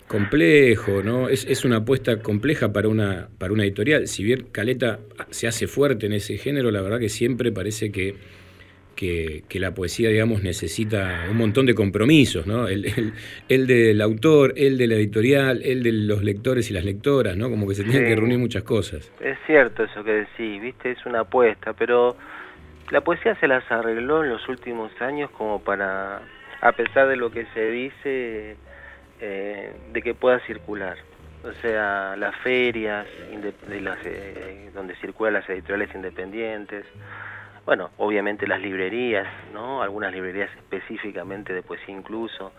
complejo, 0.07 1.01
¿no? 1.03 1.27
Es, 1.29 1.45
es 1.45 1.65
una 1.65 1.77
apuesta 1.77 2.19
compleja 2.21 2.71
para 2.71 2.87
una, 2.87 3.27
para 3.37 3.53
una 3.53 3.63
editorial. 3.63 4.07
Si 4.07 4.23
bien 4.23 4.47
Caleta 4.51 4.99
se 5.31 5.47
hace 5.47 5.67
fuerte 5.67 6.05
en 6.05 6.13
ese 6.13 6.37
género, 6.37 6.71
la 6.71 6.81
verdad 6.81 6.99
que 6.99 7.09
siempre 7.09 7.51
parece 7.51 7.91
que 7.91 8.15
que, 8.95 9.43
que 9.47 9.59
la 9.59 9.75
poesía, 9.75 10.09
digamos, 10.09 10.41
necesita 10.41 11.27
un 11.29 11.37
montón 11.37 11.67
de 11.67 11.75
compromisos, 11.75 12.47
¿no? 12.47 12.67
El, 12.67 12.83
el- 12.85 13.13
el 13.47 13.67
del 13.67 14.01
autor, 14.01 14.55
el 14.57 14.75
de 14.75 14.87
la 14.87 14.95
editorial, 14.95 15.61
el 15.63 15.83
de 15.83 15.91
los 15.91 16.23
lectores 16.23 16.71
y 16.71 16.73
las 16.73 16.83
lectoras, 16.83 17.37
¿no? 17.37 17.47
Como 17.51 17.67
que 17.67 17.75
se 17.75 17.83
tienen 17.83 18.01
Sí. 18.05 18.07
que 18.09 18.15
reunir 18.15 18.39
muchas 18.39 18.63
cosas. 18.63 19.11
Es 19.21 19.37
cierto 19.45 19.83
eso 19.83 20.03
que 20.03 20.11
decís, 20.13 20.59
viste, 20.63 20.89
es 20.93 21.05
una 21.05 21.19
apuesta, 21.19 21.73
pero 21.73 22.17
la 22.89 23.01
poesía 23.01 23.35
se 23.35 23.47
las 23.47 23.69
arregló 23.71 24.23
en 24.23 24.29
los 24.29 24.47
últimos 24.47 24.91
años 25.01 25.29
como 25.31 25.59
para, 25.59 26.21
a 26.61 26.71
pesar 26.71 27.07
de 27.07 27.17
lo 27.17 27.31
que 27.31 27.45
se 27.53 27.69
dice, 27.69 28.57
eh, 29.19 29.73
de 29.91 30.01
que 30.01 30.13
pueda 30.13 30.39
circular. 30.41 30.97
O 31.43 31.51
sea, 31.61 32.15
las 32.17 32.35
ferias 32.37 33.05
eh, 33.29 34.71
donde 34.73 34.95
circulan 34.95 35.33
las 35.33 35.49
editoriales 35.49 35.93
independientes, 35.95 36.85
bueno, 37.65 37.91
obviamente 37.97 38.47
las 38.47 38.61
librerías, 38.61 39.27
¿no? 39.53 39.81
Algunas 39.81 40.13
librerías 40.13 40.49
específicamente 40.55 41.53
de 41.53 41.61
poesía 41.61 41.93
incluso, 41.93 42.53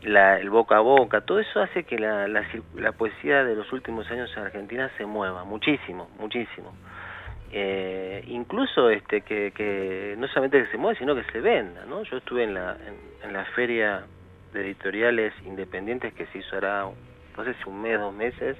el 0.00 0.50
boca 0.50 0.76
a 0.76 0.80
boca, 0.80 1.22
todo 1.22 1.40
eso 1.40 1.60
hace 1.60 1.84
que 1.84 1.98
la 1.98 2.92
poesía 2.92 3.44
de 3.44 3.56
los 3.56 3.72
últimos 3.72 4.08
años 4.10 4.30
en 4.36 4.44
Argentina 4.44 4.90
se 4.96 5.06
mueva 5.06 5.44
muchísimo, 5.44 6.08
muchísimo. 6.18 6.72
Eh, 7.56 8.24
incluso 8.26 8.90
este 8.90 9.20
que, 9.20 10.16
no 10.18 10.26
solamente 10.26 10.64
que 10.64 10.72
se 10.72 10.76
mueva, 10.76 10.98
sino 10.98 11.14
que 11.14 11.22
se 11.30 11.40
venda, 11.40 11.84
¿no? 11.86 12.02
Yo 12.02 12.16
estuve 12.16 12.42
en 12.42 12.52
la, 12.52 12.72
en, 12.72 13.28
en 13.28 13.32
la 13.32 13.44
feria 13.44 14.02
de 14.52 14.60
editoriales 14.60 15.32
independientes 15.46 16.12
que 16.14 16.26
se 16.26 16.38
hizo 16.38 16.56
ahora, 16.56 16.86
no 17.36 17.44
sé 17.44 17.54
si 17.54 17.68
un 17.68 17.80
mes, 17.80 18.00
dos 18.00 18.12
meses, 18.12 18.56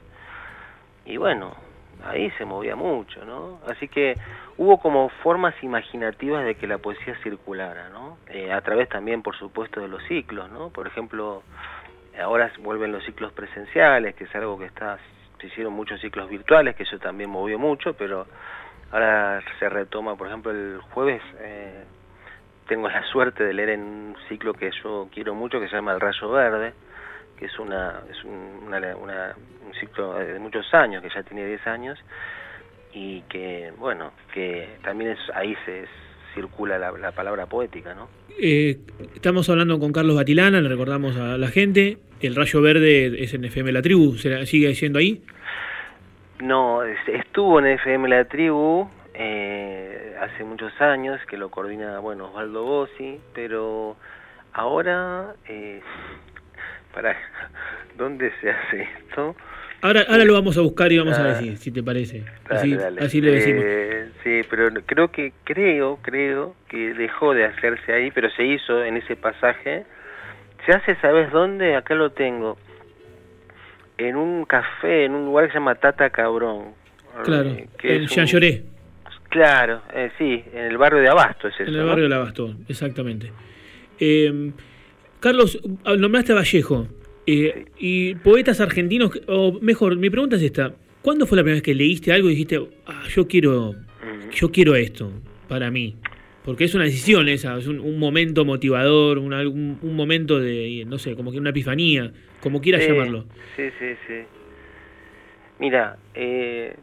y 1.07 1.16
bueno, 1.16 1.57
ahí 2.05 2.31
se 2.39 2.45
movía 2.45 2.77
mucho, 2.77 3.25
¿no? 3.25 3.59
Así 3.66 3.89
que 3.89 4.15
hubo 4.59 4.79
como 4.79 5.09
formas 5.25 5.55
imaginativas 5.65 6.45
de 6.45 6.55
que 6.55 6.69
la 6.69 6.79
poesía 6.79 7.16
circulara, 7.25 7.89
¿no? 7.89 8.19
Eh, 8.29 8.53
a 8.53 8.61
través 8.61 8.89
también, 8.89 9.23
por 9.23 9.37
supuesto, 9.37 9.81
de 9.81 9.89
los 9.89 10.05
ciclos, 10.05 10.49
¿no? 10.53 10.71
Por 10.71 10.87
ejemplo, 10.87 11.43
ahora 12.23 12.53
vuelven 12.61 12.93
los 12.93 13.05
ciclos 13.05 13.33
presenciales, 13.33 14.15
que 14.15 14.23
es 14.23 14.35
algo 14.37 14.57
que 14.57 14.66
está, 14.66 14.99
se 15.41 15.49
hicieron 15.49 15.73
muchos 15.73 16.01
ciclos 16.01 16.31
virtuales, 16.31 16.77
que 16.77 16.85
eso 16.85 16.97
también 17.01 17.29
movió 17.29 17.59
mucho, 17.59 17.95
pero 17.95 18.27
ahora 18.95 19.43
se 19.59 19.69
retoma, 19.69 20.16
por 20.16 20.29
ejemplo, 20.29 20.51
el 20.53 20.79
jueves 20.93 21.21
eh, 21.41 21.85
tengo 22.69 22.89
la 22.89 23.05
suerte 23.09 23.45
de 23.45 23.53
leer 23.53 23.71
en 23.71 23.81
un 23.83 24.16
ciclo 24.29 24.55
que 24.55 24.71
yo 24.83 25.09
quiero 25.12 25.35
mucho, 25.35 25.61
que 25.61 25.69
se 25.69 25.75
llama 25.77 25.93
El 25.93 26.01
Rayo 26.01 26.31
Verde, 26.31 26.73
que 27.39 27.47
es 27.47 27.59
una 27.59 28.01
es 28.11 28.25
un, 28.25 28.62
una- 28.66 28.97
una- 28.97 29.35
un 29.66 29.75
ciclo 29.81 30.15
de 30.15 30.39
muchos 30.39 30.73
años, 30.73 31.03
que 31.03 31.09
ya 31.15 31.23
tiene 31.25 31.47
10 31.47 31.66
años, 31.66 31.99
y 32.95 33.23
que, 33.23 33.73
bueno, 33.79 34.12
que 34.33 34.69
también 34.83 35.11
es 35.12 35.19
ahí 35.35 35.57
se 35.66 35.85
circula 36.35 36.79
la, 36.79 36.93
la 36.93 37.12
palabra 37.12 37.47
poética, 37.47 37.95
¿no? 37.95 38.09
Eh, 38.41 38.79
estamos 39.15 39.49
hablando 39.51 39.79
con 39.79 39.93
Carlos 39.93 40.16
Batilana, 40.16 40.61
le 40.61 40.69
recordamos 40.69 41.16
a 41.16 41.37
la 41.39 41.49
gente. 41.49 41.99
El 42.21 42.35
Rayo 42.37 42.62
Verde 42.62 43.23
es 43.23 43.35
en 43.35 43.45
FM 43.45 43.73
La 43.73 43.83
Tribu, 43.83 44.16
¿se 44.16 44.31
la- 44.31 44.47
¿sigue 44.47 44.75
siendo 44.75 44.99
ahí? 44.99 45.23
No, 46.40 46.82
es- 46.82 47.09
estuvo 47.09 47.59
en 47.61 47.66
FM 47.66 48.09
La 48.09 48.24
Tribu 48.24 48.89
eh, 49.15 50.16
hace 50.20 50.43
muchos 50.44 50.73
años, 50.81 51.20
que 51.28 51.36
lo 51.36 51.48
coordina, 51.51 51.98
bueno, 52.01 52.27
Osvaldo 52.27 52.65
Bossi, 52.65 53.20
pero 53.35 53.97
ahora, 54.52 55.35
eh, 55.48 55.81
para, 56.94 57.16
¿dónde 57.97 58.32
se 58.40 58.51
hace 58.51 58.82
esto? 58.82 59.36
Ahora, 59.82 60.02
ahora 60.09 60.24
lo 60.24 60.32
vamos 60.32 60.56
a 60.56 60.62
buscar 60.62 60.90
y 60.93 60.98
vamos 60.98 61.19
a 61.19 61.23
Ah. 61.23 61.28
decir, 61.28 61.56
si 61.59 61.70
te 61.70 61.82
parece. 61.82 62.24
Dale, 62.48 62.59
Así, 62.59 62.74
dale. 62.74 63.01
así 63.05 63.20
le 63.20 63.31
decimos. 63.32 63.65
Eh, 63.66 64.09
sí, 64.24 64.40
pero 64.48 64.69
creo 64.86 65.09
que, 65.12 65.32
creo, 65.44 65.98
creo 66.02 66.55
que 66.69 66.94
dejó 66.94 67.35
de 67.35 67.44
hacerse 67.44 67.93
ahí, 67.93 68.11
pero 68.11 68.31
se 68.31 68.44
hizo 68.44 68.82
en 68.82 68.97
ese 68.97 69.15
pasaje. 69.15 69.85
Se 70.65 70.73
hace, 70.73 70.97
¿sabes 70.97 71.31
dónde? 71.31 71.77
Acá 71.77 71.94
lo 71.94 72.11
tengo. 72.11 72.56
En 73.99 74.16
un 74.16 74.45
café, 74.45 75.05
en 75.05 75.12
un 75.15 75.27
lugar 75.27 75.47
que 75.47 75.53
se 75.53 75.59
llama 75.59 75.75
Tata 75.77 76.11
Cabrón. 76.11 76.69
Claro, 77.25 77.51
eh, 77.51 77.69
que 77.79 77.97
un- 77.99 78.07
Lloré, 78.07 78.62
Claro, 79.31 79.83
eh, 79.95 80.11
sí, 80.19 80.45
en 80.53 80.65
el 80.66 80.77
barrio 80.79 81.01
de 81.01 81.09
Abasto 81.09 81.49
es 81.49 81.55
eso, 81.55 81.62
en 81.65 81.75
el 81.77 81.81
¿no? 81.83 81.87
barrio 81.89 82.05
de 82.05 82.09
Lavastón, 82.11 82.59
exactamente. 82.69 83.33
Eh, 83.99 84.53
Carlos, 85.21 85.59
ah, 85.85 85.95
nombraste 85.97 86.33
a 86.33 86.37
Vallejo. 86.37 86.87
eh, 87.27 87.65
Y 87.79 88.15
poetas 88.16 88.61
argentinos, 88.61 89.11
o 89.27 89.59
mejor, 89.61 89.97
mi 89.97 90.11
pregunta 90.11 90.37
es 90.37 90.43
esta. 90.43 90.75
¿Cuándo 91.03 91.27
fue 91.27 91.37
la 91.37 91.43
primera 91.43 91.57
vez 91.57 91.62
que 91.62 91.75
leíste 91.75 92.12
algo 92.12 92.29
y 92.29 92.33
dijiste, 92.33 92.61
ah, 92.87 93.03
yo 93.09 93.27
quiero, 93.27 93.75
yo 94.33 94.51
quiero 94.53 94.75
esto 94.77 95.11
para 95.49 95.71
mí? 95.71 95.97
Porque 96.45 96.65
es 96.65 96.75
una 96.75 96.85
decisión 96.85 97.29
esa, 97.29 97.57
es 97.59 97.66
un, 97.66 97.81
un 97.81 97.99
momento 97.99 98.45
motivador, 98.45 99.19
un, 99.19 99.33
algún- 99.33 99.79
un 99.81 99.97
momento 99.97 100.39
de, 100.39 100.85
no 100.87 100.99
sé, 100.99 101.15
como 101.16 101.33
que 101.33 101.39
una 101.39 101.51
epifanía, 101.51 102.12
como 102.45 102.61
quieras 102.61 102.83
Sí, 102.83 102.89
llamarlo. 102.89 103.25
Sí, 103.57 103.71
sí, 103.79 103.97
sí. 104.07 104.27
Mira, 105.59 105.97
eh, 106.15 106.77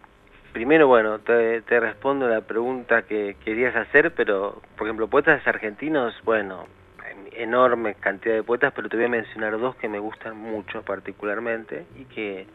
primero, 0.54 0.88
bueno, 0.88 1.20
te, 1.20 1.62
te 1.62 1.80
respondo 1.80 2.28
la 2.28 2.42
pregunta 2.42 3.04
que 3.04 3.36
querías 3.46 3.76
hacer, 3.76 4.14
pero, 4.16 4.62
por 4.76 4.88
ejemplo, 4.88 5.08
poetas 5.08 5.46
argentinos, 5.48 6.16
bueno, 6.24 6.66
en- 7.10 7.30
enorme 7.44 7.94
cantidad 7.96 8.34
de 8.36 8.44
poetas, 8.44 8.74
pero 8.76 8.90
te 8.90 8.96
voy 8.98 9.06
a 9.06 9.10
mencionar 9.10 9.58
dos 9.60 9.76
que 9.76 9.88
me 9.88 10.00
gustan 10.00 10.36
mucho 10.36 10.82
particularmente 10.82 11.86
y 11.96 12.06
que 12.06 12.48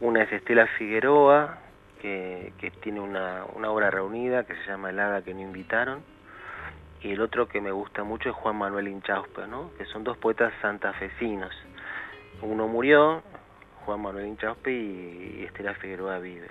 una 0.00 0.24
es 0.24 0.32
Estela 0.32 0.66
Figueroa, 0.78 1.58
que, 2.00 2.52
que 2.58 2.70
tiene 2.72 3.00
una, 3.00 3.44
una 3.54 3.70
obra 3.70 3.90
reunida 3.90 4.44
que 4.44 4.54
se 4.54 4.66
llama 4.70 4.90
El 4.90 4.98
hada 5.00 5.22
que 5.22 5.34
no 5.34 5.40
invitaron, 5.40 6.02
y 7.02 7.12
el 7.12 7.20
otro 7.20 7.48
que 7.48 7.60
me 7.60 7.70
gusta 7.70 8.02
mucho 8.04 8.30
es 8.30 8.34
Juan 8.34 8.56
Manuel 8.56 8.88
Inchauspe, 8.88 9.46
¿no? 9.46 9.70
que 9.76 9.84
son 9.86 10.04
dos 10.04 10.16
poetas 10.18 10.52
santafesinos. 10.60 11.52
Uno 12.42 12.68
murió, 12.68 13.22
Juan 13.84 14.00
Manuel 14.00 14.26
Inchauspe, 14.26 14.72
y 14.72 15.44
Estela 15.44 15.74
Figueroa 15.74 16.18
vive. 16.18 16.48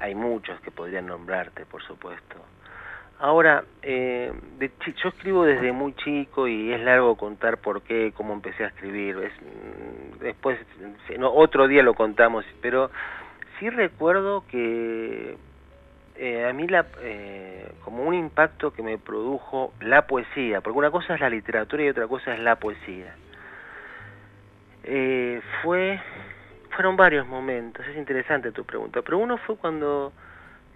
Hay 0.00 0.14
muchos 0.14 0.58
que 0.60 0.70
podrían 0.70 1.06
nombrarte, 1.06 1.66
por 1.66 1.82
supuesto. 1.82 2.36
Ahora, 3.20 3.64
eh, 3.82 4.32
de 4.58 4.70
yo 5.02 5.08
escribo 5.08 5.44
desde 5.44 5.72
muy 5.72 5.94
chico 5.94 6.48
y 6.48 6.72
es 6.72 6.80
largo 6.80 7.16
contar 7.16 7.58
por 7.58 7.82
qué, 7.82 8.12
cómo 8.14 8.32
empecé 8.32 8.64
a 8.64 8.68
escribir. 8.68 9.16
Es, 9.18 9.32
mm, 9.40 10.18
después, 10.18 10.58
no, 11.18 11.32
otro 11.32 11.68
día 11.68 11.82
lo 11.82 11.94
contamos, 11.94 12.44
pero 12.60 12.90
sí 13.58 13.70
recuerdo 13.70 14.44
que 14.48 15.36
eh, 16.16 16.46
a 16.46 16.52
mí 16.52 16.68
la, 16.68 16.86
eh, 17.02 17.72
como 17.82 18.04
un 18.04 18.14
impacto 18.14 18.72
que 18.72 18.82
me 18.82 18.98
produjo 18.98 19.72
la 19.80 20.06
poesía, 20.06 20.60
porque 20.60 20.78
una 20.78 20.90
cosa 20.90 21.14
es 21.14 21.20
la 21.20 21.28
literatura 21.28 21.82
y 21.82 21.88
otra 21.88 22.06
cosa 22.06 22.34
es 22.34 22.40
la 22.40 22.56
poesía. 22.56 23.16
Eh, 24.84 25.40
fue, 25.62 26.00
fueron 26.70 26.96
varios 26.96 27.26
momentos, 27.26 27.84
es 27.86 27.96
interesante 27.96 28.52
tu 28.52 28.64
pregunta, 28.64 29.02
pero 29.02 29.18
uno 29.18 29.38
fue 29.38 29.56
cuando 29.56 30.12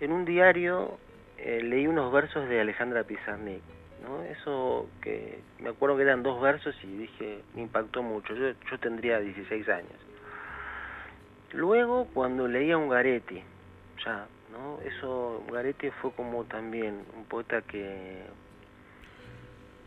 en 0.01 0.13
un 0.13 0.25
diario 0.25 0.99
leí 1.39 1.87
unos 1.87 2.13
versos 2.13 2.49
de 2.49 2.61
Alejandra 2.61 3.05
Pizarnik, 3.05 3.63
¿no? 4.03 4.25
Eso 4.25 4.89
que 5.01 5.41
me 5.61 5.69
acuerdo 5.69 5.97
que 5.97 6.03
eran 6.03 6.25
dos 6.25 6.41
versos 6.41 6.75
y 6.83 6.89
dije, 6.89 7.43
me 7.55 7.63
impactó 7.63 8.03
mucho, 8.03 8.35
yo, 8.35 8.51
yo 8.69 8.79
tendría 8.81 9.21
16 9.21 9.69
años. 9.69 10.09
Luego 11.53 12.09
cuando 12.13 12.49
leí 12.49 12.73
a 12.73 12.77
Ungaretti, 12.77 13.41
ya, 14.05 14.27
¿no? 14.53 14.79
Eso, 14.85 15.43
Ungaretti 15.47 15.91
fue 16.03 16.13
como 16.13 16.45
también 16.45 17.03
un 17.17 17.25
poeta 17.25 17.63
que 17.63 18.25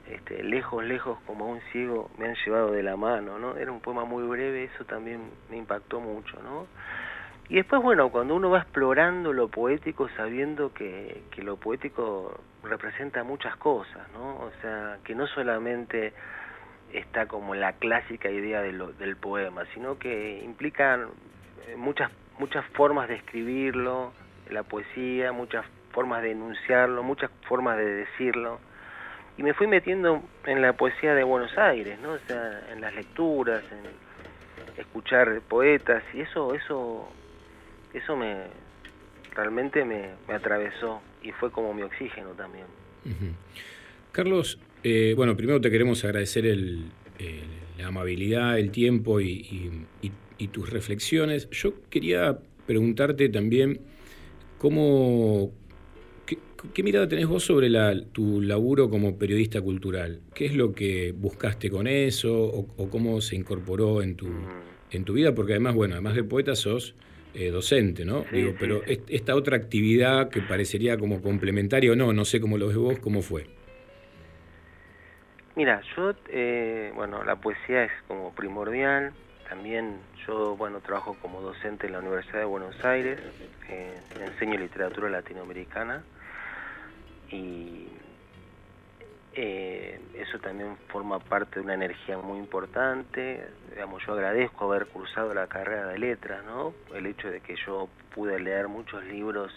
este, 0.10 0.44
lejos, 0.44 0.84
lejos, 0.84 1.20
como 1.26 1.50
un 1.50 1.62
ciego, 1.72 2.10
me 2.18 2.28
han 2.28 2.36
llevado 2.46 2.72
de 2.72 2.84
la 2.84 2.98
mano, 2.98 3.40
¿no? 3.40 3.56
Era 3.58 3.72
un 3.72 3.80
poema 3.80 4.04
muy 4.06 4.24
breve, 4.24 4.66
eso 4.66 4.84
también 4.86 5.22
me 5.50 5.58
impactó 5.58 6.00
mucho, 6.00 6.42
¿no? 6.42 6.68
Y 7.50 7.56
después, 7.56 7.82
bueno, 7.82 8.10
cuando 8.10 8.36
uno 8.36 8.50
va 8.50 8.60
explorando 8.60 9.34
lo 9.34 9.50
poético, 9.50 10.10
sabiendo 10.16 10.74
que, 10.74 11.24
que 11.32 11.44
lo 11.44 11.58
poético 11.58 12.40
representa 12.64 13.24
muchas 13.24 13.56
cosas, 13.58 14.08
¿no? 14.14 14.38
O 14.38 14.52
sea, 14.62 15.00
que 15.04 15.16
no 15.16 15.28
solamente 15.28 16.14
está 16.94 17.26
como 17.26 17.56
la 17.56 17.74
clásica 17.74 18.30
idea 18.30 18.62
del 18.62 19.18
poema, 19.18 19.66
sino 19.74 19.98
que 19.98 20.42
implica 20.44 21.08
eh, 21.68 21.76
muchas, 21.78 22.12
muchas 22.38 22.66
formas 22.74 23.08
de 23.08 23.16
escribirlo, 23.16 24.14
la 24.50 24.64
poesía, 24.64 25.32
muchas 25.32 25.66
formas 25.92 26.24
de 26.24 26.32
enunciarlo, 26.32 27.04
muchas 27.04 27.30
formas 27.48 27.78
de 27.78 27.86
decirlo 27.86 28.60
y 29.38 29.44
me 29.44 29.54
fui 29.54 29.68
metiendo 29.68 30.24
en 30.46 30.62
la 30.62 30.74
poesía 30.74 31.14
de 31.16 31.24
Buenos 31.24 31.58
Aires, 31.58 31.98
¿no? 32.02 32.14
O 32.14 32.20
sea, 32.28 32.68
en 32.72 32.82
las 32.82 32.94
lecturas, 32.94 33.64
en 33.72 34.82
escuchar 34.82 35.42
poetas 35.48 36.04
y 36.14 36.22
eso 36.22 36.54
eso 36.54 37.10
eso 37.94 38.16
me 38.16 38.48
realmente 39.36 39.86
me, 39.86 40.12
atravesó 40.34 41.02
y 41.24 41.32
fue 41.32 41.52
como 41.52 41.74
mi 41.74 41.84
oxígeno 41.84 42.30
también. 42.32 42.66
Carlos, 44.12 44.60
eh, 44.84 45.14
bueno, 45.16 45.36
primero 45.38 45.62
te 45.62 45.72
queremos 45.72 46.04
agradecer 46.04 46.46
el, 46.46 46.92
la 47.78 47.88
amabilidad, 47.88 48.60
el 48.60 48.72
tiempo 48.72 49.20
y- 49.22 49.86
y- 50.02 50.12
y 50.38 50.48
tus 50.48 50.70
reflexiones. 50.70 51.50
Yo 51.52 51.74
quería 51.90 52.38
preguntarte 52.66 53.30
también 53.30 53.80
cómo, 54.62 55.52
qué, 56.28 56.38
qué 56.72 56.84
mirada 56.84 57.08
tenés 57.08 57.26
vos 57.26 57.44
sobre 57.44 57.68
la- 57.68 58.00
tu 58.12 58.42
laburo 58.42 58.92
como 58.92 59.18
periodista 59.18 59.60
cultural. 59.60 60.20
¿Qué 60.36 60.46
es 60.46 60.56
lo 60.56 60.72
que 60.76 61.14
buscaste 61.14 61.72
con 61.72 61.88
eso 61.88 62.32
o, 62.44 62.68
o 62.78 62.90
cómo 62.92 63.22
se 63.22 63.36
incorporó 63.36 64.04
en 64.04 64.16
tu, 64.16 64.28
en 64.92 65.04
tu 65.04 65.14
vida? 65.14 65.34
Porque 65.34 65.54
además, 65.54 65.74
bueno, 65.74 65.96
además 65.96 66.14
de 66.16 66.24
poeta 66.24 66.54
sos 66.56 66.94
eh, 67.34 67.50
docente, 67.50 68.06
¿no? 68.06 68.22
Sí, 68.30 68.36
Digo, 68.38 68.52
sí, 68.52 68.58
pero 68.60 68.84
esta 68.86 69.36
otra 69.36 69.58
actividad 69.58 70.30
que 70.30 70.42
parecería 70.44 70.96
como 71.00 71.24
complementaria 71.24 71.92
o 71.92 71.96
no, 71.96 72.14
no 72.14 72.24
sé 72.24 72.40
cómo 72.40 72.60
lo 72.60 72.68
ves 72.68 72.78
vos, 72.78 73.00
¿cómo 73.00 73.24
fue? 73.24 73.46
Mira, 75.56 75.82
yo, 75.96 76.14
eh, 76.30 76.92
bueno, 76.94 77.24
la 77.24 77.36
poesía 77.36 77.86
es 77.86 77.92
como 78.08 78.32
primordial. 78.36 79.12
También 79.52 80.00
yo, 80.26 80.56
bueno, 80.56 80.80
trabajo 80.80 81.18
como 81.22 81.42
docente 81.42 81.86
en 81.86 81.92
la 81.92 82.00
Universidad 82.00 82.40
de 82.40 82.46
Buenos 82.46 82.86
Aires. 82.86 83.20
eh, 83.68 84.00
enseño 84.18 84.58
literatura 84.58 85.10
latinoamericana. 85.10 86.04
Y 87.30 87.90
eh, 89.34 90.00
eso 90.14 90.40
también 90.40 90.78
forma 90.88 91.20
parte 91.20 91.56
de 91.56 91.66
una 91.66 91.74
energía 91.74 92.18
muy 92.18 92.40
importante. 92.40 93.46
Digamos, 93.72 94.02
yo 94.08 94.14
agradezco 94.14 94.72
haber 94.72 94.88
cursado 94.88 95.34
la 95.34 95.48
carrera 95.48 95.88
de 95.88 96.00
letras, 96.00 96.46
¿no? 96.46 96.74
El 96.96 97.06
hecho 97.08 97.30
de 97.30 97.42
que 97.42 97.58
yo 97.66 97.90
pude 98.16 98.40
leer 98.40 98.70
muchos 98.70 99.04
libros 99.04 99.52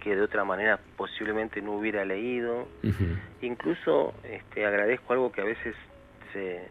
que 0.00 0.14
de 0.14 0.22
otra 0.22 0.44
manera 0.44 0.78
posiblemente 0.96 1.60
no 1.60 1.72
hubiera 1.72 2.04
leído. 2.04 2.68
Incluso 3.42 4.14
este, 4.22 4.64
agradezco 4.64 5.12
algo 5.12 5.32
que 5.32 5.40
a 5.40 5.44
veces 5.44 5.74
se, 6.32 6.68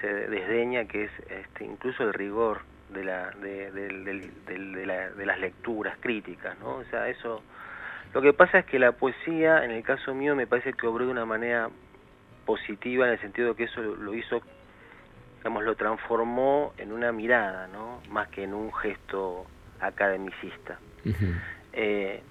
se 0.00 0.06
desdeña, 0.28 0.84
que 0.86 1.04
es 1.04 1.10
este, 1.28 1.64
incluso 1.64 2.02
el 2.04 2.12
rigor 2.14 2.62
de, 2.90 3.04
la, 3.04 3.30
de, 3.32 3.70
de 3.72 4.86
la- 4.86 5.10
de 5.10 5.26
las 5.26 5.38
lecturas 5.40 5.96
críticas, 6.00 6.58
¿no? 6.60 6.76
O 6.76 6.84
sea, 6.84 7.08
eso... 7.08 7.42
Lo 8.14 8.22
que 8.22 8.32
pasa 8.32 8.60
es 8.60 8.66
que 8.66 8.78
la 8.78 8.92
poesía, 8.92 9.64
en 9.64 9.70
el 9.72 9.82
caso 9.82 10.14
mío, 10.14 10.34
me 10.34 10.46
parece 10.46 10.72
que 10.72 10.86
obró 10.86 11.04
de 11.04 11.10
una 11.10 11.26
manera 11.26 11.68
positiva 12.46 13.06
en 13.06 13.12
el 13.12 13.20
sentido 13.20 13.50
de 13.50 13.56
que 13.56 13.64
eso 13.64 13.82
lo, 13.82 13.96
lo 13.96 14.14
hizo, 14.14 14.40
digamos, 15.38 15.64
lo 15.64 15.74
transformó 15.74 16.72
en 16.78 16.92
una 16.92 17.12
mirada, 17.12 17.66
¿no? 17.66 18.00
Más 18.10 18.28
que 18.28 18.44
en 18.44 18.54
un 18.54 18.72
gesto 18.72 19.46
academicista. 19.80 20.78
Eh, 21.72 22.22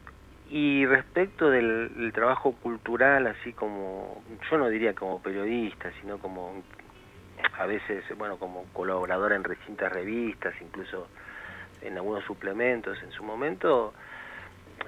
y 0.50 0.86
respecto 0.86 1.50
del, 1.50 1.94
del 1.96 2.14
trabajo 2.14 2.54
cultural, 2.54 3.28
así 3.28 3.52
como, 3.54 4.24
yo 4.50 4.58
no 4.58 4.70
diría 4.70 4.94
como 4.96 5.22
periodista, 5.22 5.92
sino 6.02 6.18
como 6.20 6.64
a 7.57 7.66
veces, 7.66 8.03
bueno, 8.18 8.38
como 8.38 8.66
colaborador 8.74 9.34
en 9.34 9.44
distintas 9.44 9.91
revistas, 9.91 10.53
incluso 10.62 11.07
en 11.82 11.95
algunos 11.95 12.24
suplementos 12.26 13.02
en 13.03 13.12
su 13.12 13.24
momento, 13.24 13.94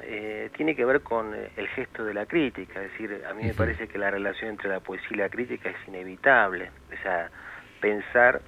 eh, 0.03 0.49
tiene 0.55 0.75
que 0.75 0.85
ver 0.85 1.01
con 1.01 1.33
eh, 1.33 1.51
el 1.55 1.67
gesto 1.69 2.03
de 2.03 2.13
la 2.13 2.25
crítica, 2.25 2.81
es 2.81 2.91
decir, 2.91 3.23
a 3.29 3.33
mí 3.33 3.43
me 3.43 3.53
parece 3.53 3.87
que 3.87 3.97
la 3.97 4.11
relación 4.11 4.51
entre 4.51 4.69
la 4.69 4.79
poesía 4.79 5.09
y 5.11 5.15
la 5.15 5.29
crítica 5.29 5.69
es 5.69 5.87
inevitable, 5.87 6.71
o 6.93 7.01
sea, 7.01 7.29
pensar 7.79 8.41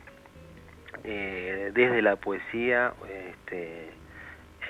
eh, 1.04 1.72
desde 1.74 2.02
la 2.02 2.16
poesía 2.16 2.94
este, 3.08 3.90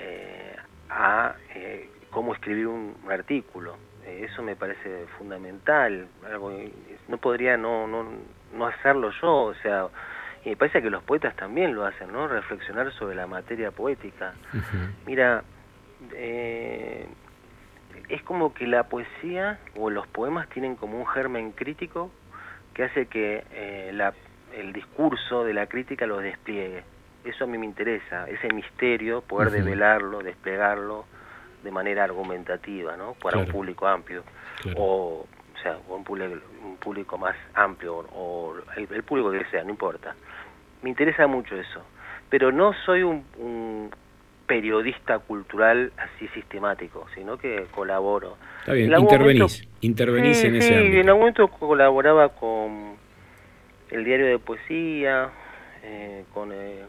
eh, 0.00 0.56
a 0.88 1.34
eh, 1.54 1.88
cómo 2.10 2.34
escribir 2.34 2.66
un, 2.66 2.96
un 3.02 3.12
artículo. 3.12 3.76
Eso 4.06 4.42
me 4.42 4.56
parece 4.56 5.06
fundamental. 5.18 6.08
Algo, 6.26 6.52
no 7.08 7.18
podría 7.18 7.56
no, 7.56 7.86
no, 7.86 8.04
no 8.52 8.66
hacerlo 8.66 9.10
yo, 9.20 9.44
o 9.44 9.54
sea, 9.54 9.88
y 10.44 10.50
me 10.50 10.56
parece 10.56 10.82
que 10.82 10.90
los 10.90 11.02
poetas 11.02 11.36
también 11.36 11.74
lo 11.74 11.84
hacen, 11.84 12.12
¿no? 12.12 12.26
Reflexionar 12.26 12.92
sobre 12.92 13.14
la 13.14 13.26
materia 13.26 13.70
poética. 13.70 14.34
Mira, 15.06 15.44
eh, 16.14 17.06
es 18.08 18.22
como 18.22 18.54
que 18.54 18.66
la 18.66 18.84
poesía 18.84 19.58
o 19.76 19.90
los 19.90 20.06
poemas 20.08 20.48
tienen 20.48 20.76
como 20.76 20.98
un 20.98 21.06
germen 21.06 21.52
crítico 21.52 22.10
que 22.74 22.84
hace 22.84 23.06
que 23.06 23.44
eh, 23.52 23.90
la, 23.92 24.14
el 24.56 24.72
discurso 24.72 25.44
de 25.44 25.54
la 25.54 25.66
crítica 25.66 26.06
lo 26.06 26.18
despliegue. 26.18 26.84
Eso 27.24 27.44
a 27.44 27.46
mí 27.46 27.58
me 27.58 27.66
interesa, 27.66 28.26
ese 28.28 28.48
misterio, 28.52 29.20
poder 29.20 29.48
Ujú. 29.48 29.56
develarlo, 29.56 30.22
desplegarlo 30.22 31.04
de 31.62 31.70
manera 31.70 32.04
argumentativa, 32.04 32.96
¿no? 32.96 33.14
Para 33.14 33.38
un 33.38 33.46
público 33.46 33.86
amplio. 33.86 34.24
Claro. 34.62 34.78
O, 34.80 35.26
o 35.60 35.62
sea, 35.62 35.76
un 35.88 36.02
público, 36.04 36.34
un 36.64 36.76
público 36.78 37.18
más 37.18 37.36
amplio, 37.54 37.98
o 38.14 38.54
el, 38.76 38.88
el 38.92 39.02
público 39.02 39.30
que 39.30 39.44
sea, 39.50 39.62
no 39.62 39.70
importa. 39.70 40.14
Me 40.82 40.88
interesa 40.90 41.26
mucho 41.26 41.54
eso. 41.54 41.84
Pero 42.30 42.50
no 42.50 42.72
soy 42.86 43.02
un, 43.02 43.24
un 43.36 43.90
periodista 44.46 45.18
cultural 45.18 45.92
así 45.98 46.28
sistemático, 46.28 47.06
sino 47.14 47.36
que 47.36 47.66
colaboro. 47.72 48.36
Está 48.60 48.72
bien, 48.72 48.92
En 48.92 49.00
intervenís, 49.00 49.40
momento- 49.40 49.76
intervenís 49.82 50.38
Sí, 50.38 50.46
en 50.46 50.52
sí, 50.52 50.58
ese 50.58 50.76
ámbito. 50.76 50.96
en 51.00 51.08
algún 51.08 51.20
momento 51.20 51.48
colaboraba 51.48 52.28
con 52.30 52.96
el 53.90 54.04
diario 54.04 54.26
de 54.26 54.38
poesía, 54.38 55.28
eh, 55.82 56.24
con, 56.32 56.50
eh, 56.52 56.84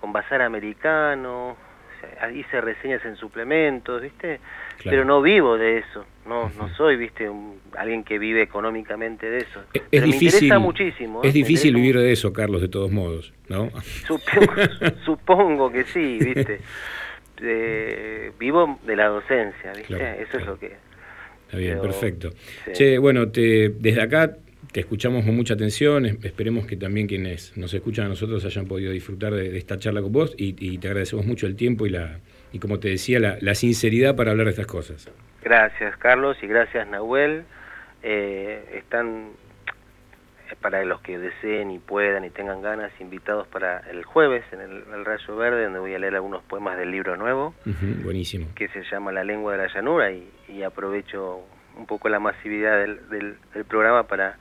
con 0.00 0.12
Bazar 0.12 0.42
Americano, 0.42 1.56
hice 2.34 2.60
reseñas 2.60 3.04
en 3.04 3.16
suplementos, 3.16 4.02
¿viste? 4.02 4.40
Claro. 4.82 4.96
Pero 4.96 5.04
no 5.04 5.22
vivo 5.22 5.56
de 5.56 5.78
eso, 5.78 6.04
no 6.26 6.50
no 6.58 6.74
soy, 6.76 6.96
¿viste? 6.96 7.28
Un- 7.28 7.60
alguien 7.76 8.04
que 8.04 8.18
vive 8.18 8.42
económicamente 8.42 9.30
de 9.30 9.38
eso. 9.38 9.60
Es 9.72 9.82
Pero 9.90 10.06
me 10.06 10.12
difícil, 10.12 10.44
interesa 10.44 10.58
muchísimo. 10.58 11.22
¿eh? 11.24 11.28
es 11.28 11.34
difícil 11.34 11.74
vivir 11.74 11.98
de 11.98 12.12
eso, 12.12 12.32
Carlos, 12.32 12.60
de 12.60 12.68
todos 12.68 12.90
modos, 12.90 13.32
¿no? 13.48 13.70
Supongo, 14.06 14.52
supongo 15.04 15.72
que 15.72 15.84
sí, 15.84 16.18
¿viste? 16.20 16.58
Eh, 17.44 18.30
vivo 18.38 18.78
de 18.86 18.94
la 18.94 19.08
docencia, 19.08 19.72
¿viste? 19.72 19.96
Claro, 19.96 20.20
Eso 20.22 20.38
es 20.38 20.46
lo 20.46 20.58
que... 20.58 20.66
Está 21.46 21.56
bien, 21.56 21.72
Pero, 21.72 21.82
perfecto. 21.82 22.30
sí. 22.66 22.72
Che, 22.72 22.98
bueno, 22.98 23.30
te, 23.30 23.68
desde 23.70 24.00
acá 24.00 24.36
te 24.70 24.80
escuchamos 24.80 25.24
con 25.24 25.34
mucha 25.34 25.54
atención. 25.54 26.06
es- 26.06 26.24
Esperemos 26.24 26.66
que 26.66 26.76
también 26.76 27.08
quienes 27.08 27.56
nos 27.56 27.74
escuchan 27.74 28.06
a 28.06 28.08
nosotros 28.10 28.44
hayan 28.44 28.66
podido 28.66 28.92
disfrutar 28.92 29.34
de, 29.34 29.50
de 29.50 29.58
esta 29.58 29.76
charla 29.78 30.00
con 30.02 30.12
vos 30.12 30.34
y, 30.38 30.54
y 30.58 30.78
te 30.78 30.86
agradecemos 30.86 31.26
mucho 31.26 31.46
el 31.48 31.56
tiempo 31.56 31.84
y, 31.84 31.90
la, 31.90 32.20
y 32.52 32.58
como 32.58 32.78
te 32.78 32.88
decía, 32.88 33.18
la, 33.18 33.36
la 33.40 33.54
sinceridad 33.54 34.14
para 34.16 34.30
hablar 34.30 34.46
de 34.46 34.50
estas 34.52 34.66
cosas. 34.66 35.08
Gracias, 35.42 35.96
Carlos, 35.96 36.36
y 36.42 36.46
gracias, 36.46 36.86
Nahuel. 36.88 37.44
Eh, 38.02 38.78
están, 38.78 39.30
eh, 40.50 40.54
para 40.60 40.84
los 40.84 41.00
que 41.00 41.18
deseen 41.18 41.70
y 41.70 41.78
puedan 41.78 42.24
y 42.24 42.30
tengan 42.30 42.62
ganas, 42.62 42.92
invitados 43.00 43.46
para 43.48 43.78
el 43.90 44.04
jueves 44.04 44.44
en 44.52 44.60
el, 44.60 44.84
el 44.94 45.04
Rayo 45.04 45.36
Verde, 45.36 45.64
donde 45.64 45.78
voy 45.78 45.94
a 45.94 45.98
leer 45.98 46.14
algunos 46.14 46.42
poemas 46.44 46.76
del 46.78 46.90
libro 46.90 47.16
nuevo, 47.16 47.54
buenísimo. 48.04 48.48
que 48.54 48.68
se 48.68 48.82
llama 48.90 49.12
La 49.12 49.24
lengua 49.24 49.52
de 49.56 49.66
la 49.66 49.72
llanura, 49.72 50.10
y, 50.12 50.28
y 50.48 50.62
aprovecho 50.62 51.40
un 51.76 51.86
poco 51.86 52.08
la 52.08 52.18
masividad 52.20 52.78
del, 52.78 53.08
del, 53.08 53.36
del 53.54 53.64
programa 53.64 54.02
para 54.06 54.36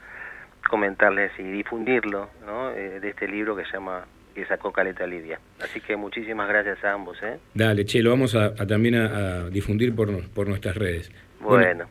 comentarles 0.69 1.31
y 1.39 1.43
difundirlo, 1.43 2.29
¿no? 2.45 2.71
Eh, 2.71 2.99
de 2.99 3.09
este 3.09 3.27
libro 3.27 3.55
que 3.55 3.63
se 3.65 3.71
llama 3.73 4.05
que 4.33 4.45
sacó 4.45 4.71
Caleta 4.71 5.05
Lidia. 5.05 5.39
Así 5.61 5.79
que 5.81 5.95
muchísimas 5.95 6.47
gracias 6.47 6.83
a 6.83 6.93
ambos, 6.93 7.17
¿eh? 7.23 7.39
Dale, 7.53 7.85
che, 7.85 8.01
lo 8.01 8.09
vamos 8.09 8.35
a, 8.35 8.45
a 8.45 8.67
también 8.67 8.95
a, 8.95 9.05
a 9.45 9.49
difundir 9.49 9.93
por, 9.95 10.29
por 10.29 10.47
nuestras 10.47 10.75
redes. 10.75 11.11
Bueno. 11.39 11.85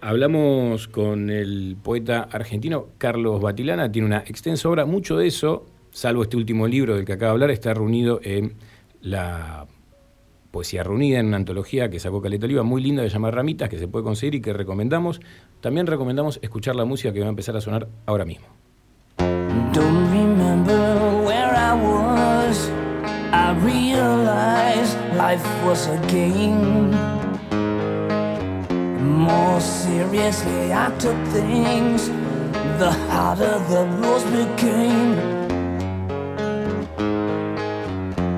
Hablamos 0.00 0.88
con 0.88 1.30
el 1.30 1.76
poeta 1.82 2.28
argentino 2.30 2.88
Carlos 2.98 3.40
Batilana, 3.40 3.90
tiene 3.90 4.06
una 4.06 4.18
extensa 4.18 4.68
obra, 4.68 4.84
mucho 4.84 5.16
de 5.16 5.26
eso, 5.26 5.66
salvo 5.90 6.22
este 6.22 6.36
último 6.36 6.68
libro 6.68 6.94
del 6.94 7.04
que 7.04 7.14
acaba 7.14 7.30
de 7.30 7.34
hablar, 7.34 7.50
está 7.50 7.72
reunido 7.74 8.20
en 8.22 8.54
la 9.00 9.66
poesía 10.50 10.82
reunida 10.82 11.18
en 11.18 11.26
una 11.26 11.36
antología 11.36 11.90
que 11.90 11.98
sacó 11.98 12.22
Caleta 12.22 12.46
Oliva, 12.46 12.62
muy 12.62 12.82
linda, 12.82 13.02
que 13.02 13.08
se 13.08 13.14
llama 13.14 13.30
Ramitas, 13.30 13.68
que 13.68 13.78
se 13.78 13.88
puede 13.88 14.04
conseguir 14.04 14.36
y 14.36 14.40
que 14.40 14.52
recomendamos. 14.52 15.20
También 15.60 15.86
recomendamos 15.86 16.38
escuchar 16.42 16.76
la 16.76 16.84
música 16.84 17.12
que 17.12 17.20
va 17.20 17.26
a 17.26 17.30
empezar 17.30 17.56
a 17.56 17.60
sonar 17.60 17.88
ahora 18.06 18.24
mismo. 18.24 18.46
I 21.68 21.74
was. 21.74 22.58
I 23.32 23.50
realized 23.58 24.96
life 25.16 25.46
was 25.64 25.88
a 25.88 25.98
game. 26.06 26.92
More 29.26 29.60
seriously 29.60 30.72
I 30.72 30.86
took 31.00 31.20
things, 31.38 32.08
the 32.78 32.92
harder 33.10 33.58
the 33.72 33.82
rules 33.98 34.24
became. 34.38 35.18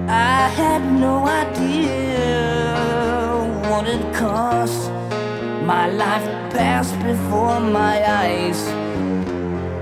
I 0.08 0.48
had 0.60 0.82
no 1.06 1.14
idea 1.26 2.30
what 3.68 3.86
it 3.86 4.04
cost. 4.14 4.90
My 5.72 5.86
life 5.90 6.26
passed 6.56 6.96
before 7.02 7.60
my 7.60 7.94
eyes. 8.22 8.60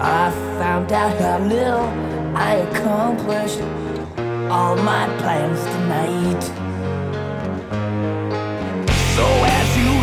I 0.00 0.32
found 0.58 0.90
out 0.90 1.16
how 1.20 1.38
little 1.38 2.05
I 2.38 2.56
accomplished 2.56 3.62
all 4.50 4.76
my 4.76 5.06
plans 5.16 5.58
tonight. 5.72 6.42
So 9.16 9.26
as 9.58 9.68
you 9.78 9.95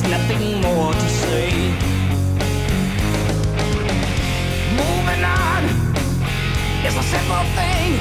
There's 0.00 0.12
nothing 0.12 0.60
more 0.60 0.92
to 0.92 1.08
say. 1.08 1.50
Moving 4.78 5.24
on 5.24 5.64
is 6.86 6.94
a 6.94 7.02
simple 7.02 7.44
thing. 7.58 7.98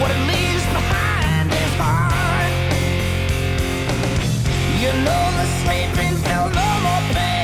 What 0.00 0.10
it 0.10 0.20
leaves 0.30 0.64
behind 0.72 1.52
is 1.52 1.74
hard. 1.76 2.52
You 4.80 4.92
know 5.04 5.24
the 5.36 5.46
sleeping 5.60 6.14
feel 6.24 6.48
no 6.48 6.68
more 6.86 7.04
pain, 7.12 7.39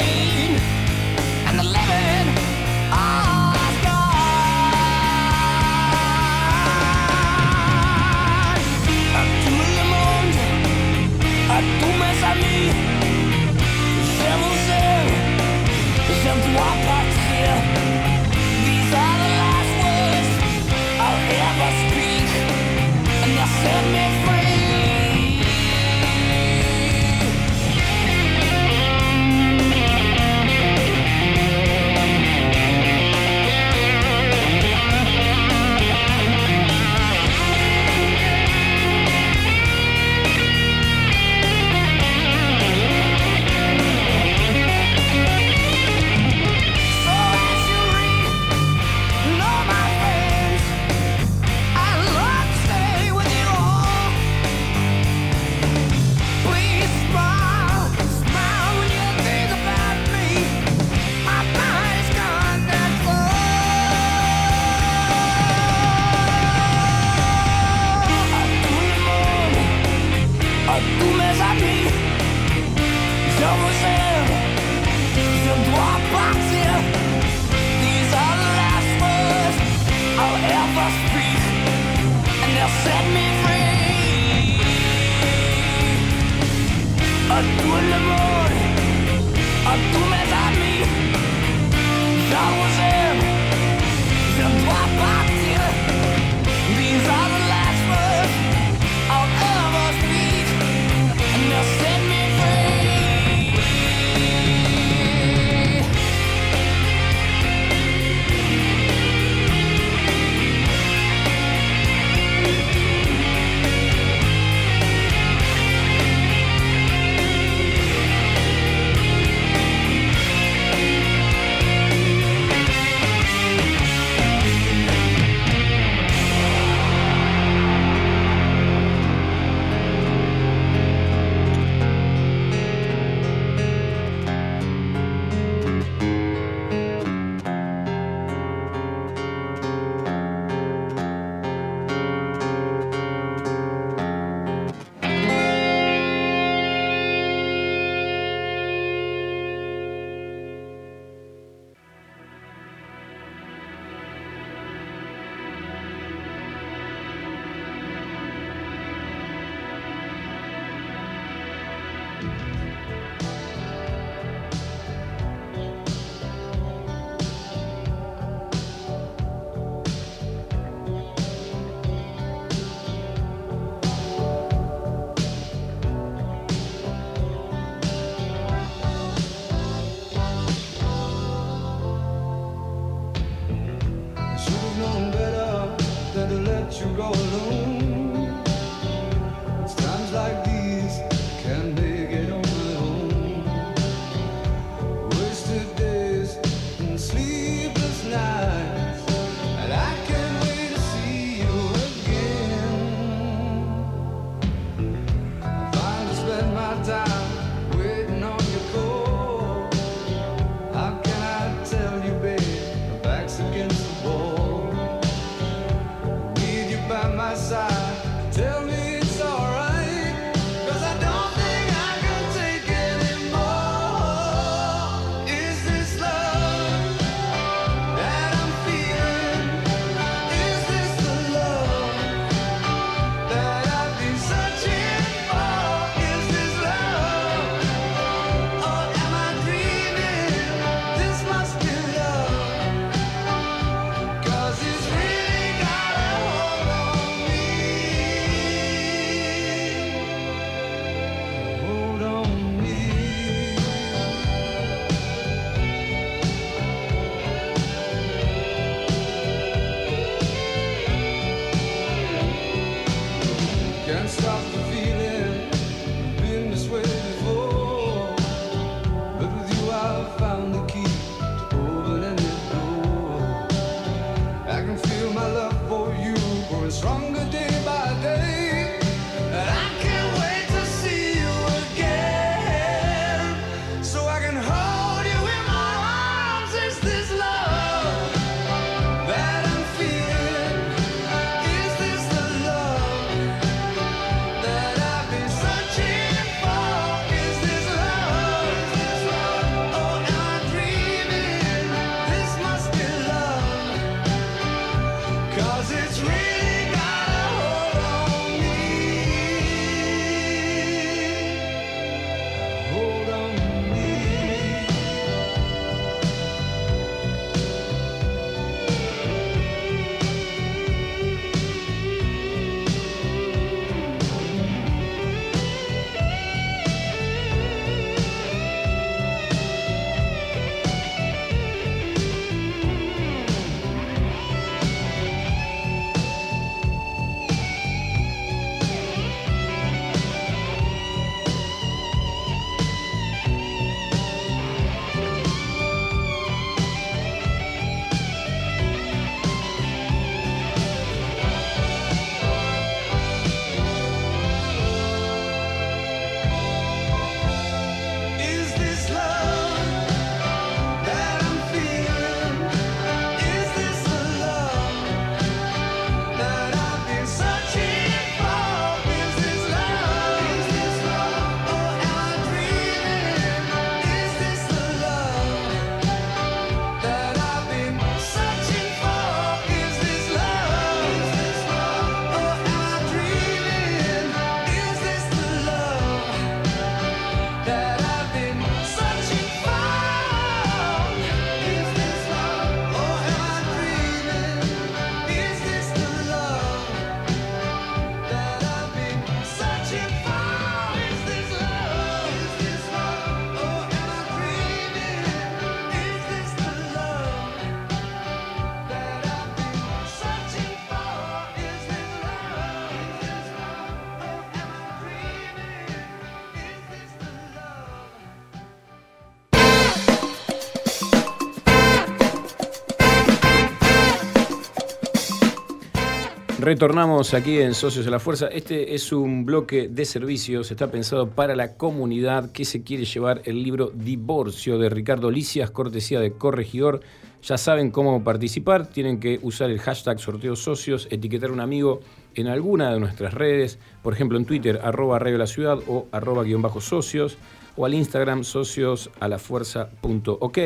Retornamos 426.47 427.12
aquí 427.12 427.40
en 427.40 427.55
Socios 427.55 427.85
de 427.85 427.90
la 427.90 427.98
Fuerza. 427.98 428.28
Este 428.28 428.77
es 428.77 428.93
un 428.93 429.24
bloque 429.24 429.66
de 429.66 429.85
servicios, 429.85 430.48
está 430.52 430.70
pensado 430.70 431.10
para 431.10 431.35
la 431.35 431.56
comunidad 431.56 432.31
que 432.31 432.44
se 432.44 432.62
quiere 432.62 432.85
llevar 432.85 433.20
el 433.24 433.43
libro 433.43 433.73
Divorcio 433.74 434.56
de 434.56 434.68
Ricardo 434.68 435.10
Licias, 435.10 435.51
cortesía 435.51 435.98
de 435.98 436.12
Corregidor. 436.12 436.82
Ya 437.20 437.36
saben 437.36 437.73
cómo 437.73 438.05
participar, 438.05 438.68
tienen 438.68 439.01
que 439.01 439.18
usar 439.23 439.51
el 439.51 439.59
hashtag 439.59 439.98
sorteo 439.98 440.36
socios, 440.36 440.86
etiquetar 440.93 441.32
un 441.32 441.40
amigo 441.40 441.81
en 442.14 442.28
alguna 442.28 442.73
de 442.73 442.78
nuestras 442.78 443.12
redes, 443.12 443.59
por 443.82 443.94
ejemplo 443.94 444.16
en 444.16 444.24
Twitter, 444.24 444.60
arroba 444.62 445.01
Radio 445.01 445.18
La 445.18 445.27
Ciudad 445.27 445.59
o 445.66 445.89
arroba 445.90 446.23
guion 446.23 446.43
bajo 446.43 446.60
socios, 446.60 447.18
o 447.56 447.66
al 447.66 447.74
Instagram 447.74 448.23
socios 448.23 448.89
a 449.01 449.09
la 449.09 449.18
fuerza.ok, 449.18 450.39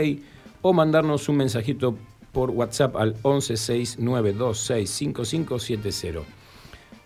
o 0.62 0.72
mandarnos 0.72 1.28
un 1.28 1.36
mensajito 1.36 1.94
por 2.32 2.50
WhatsApp 2.50 2.96
al 2.96 3.14
1169265570. 3.22 6.22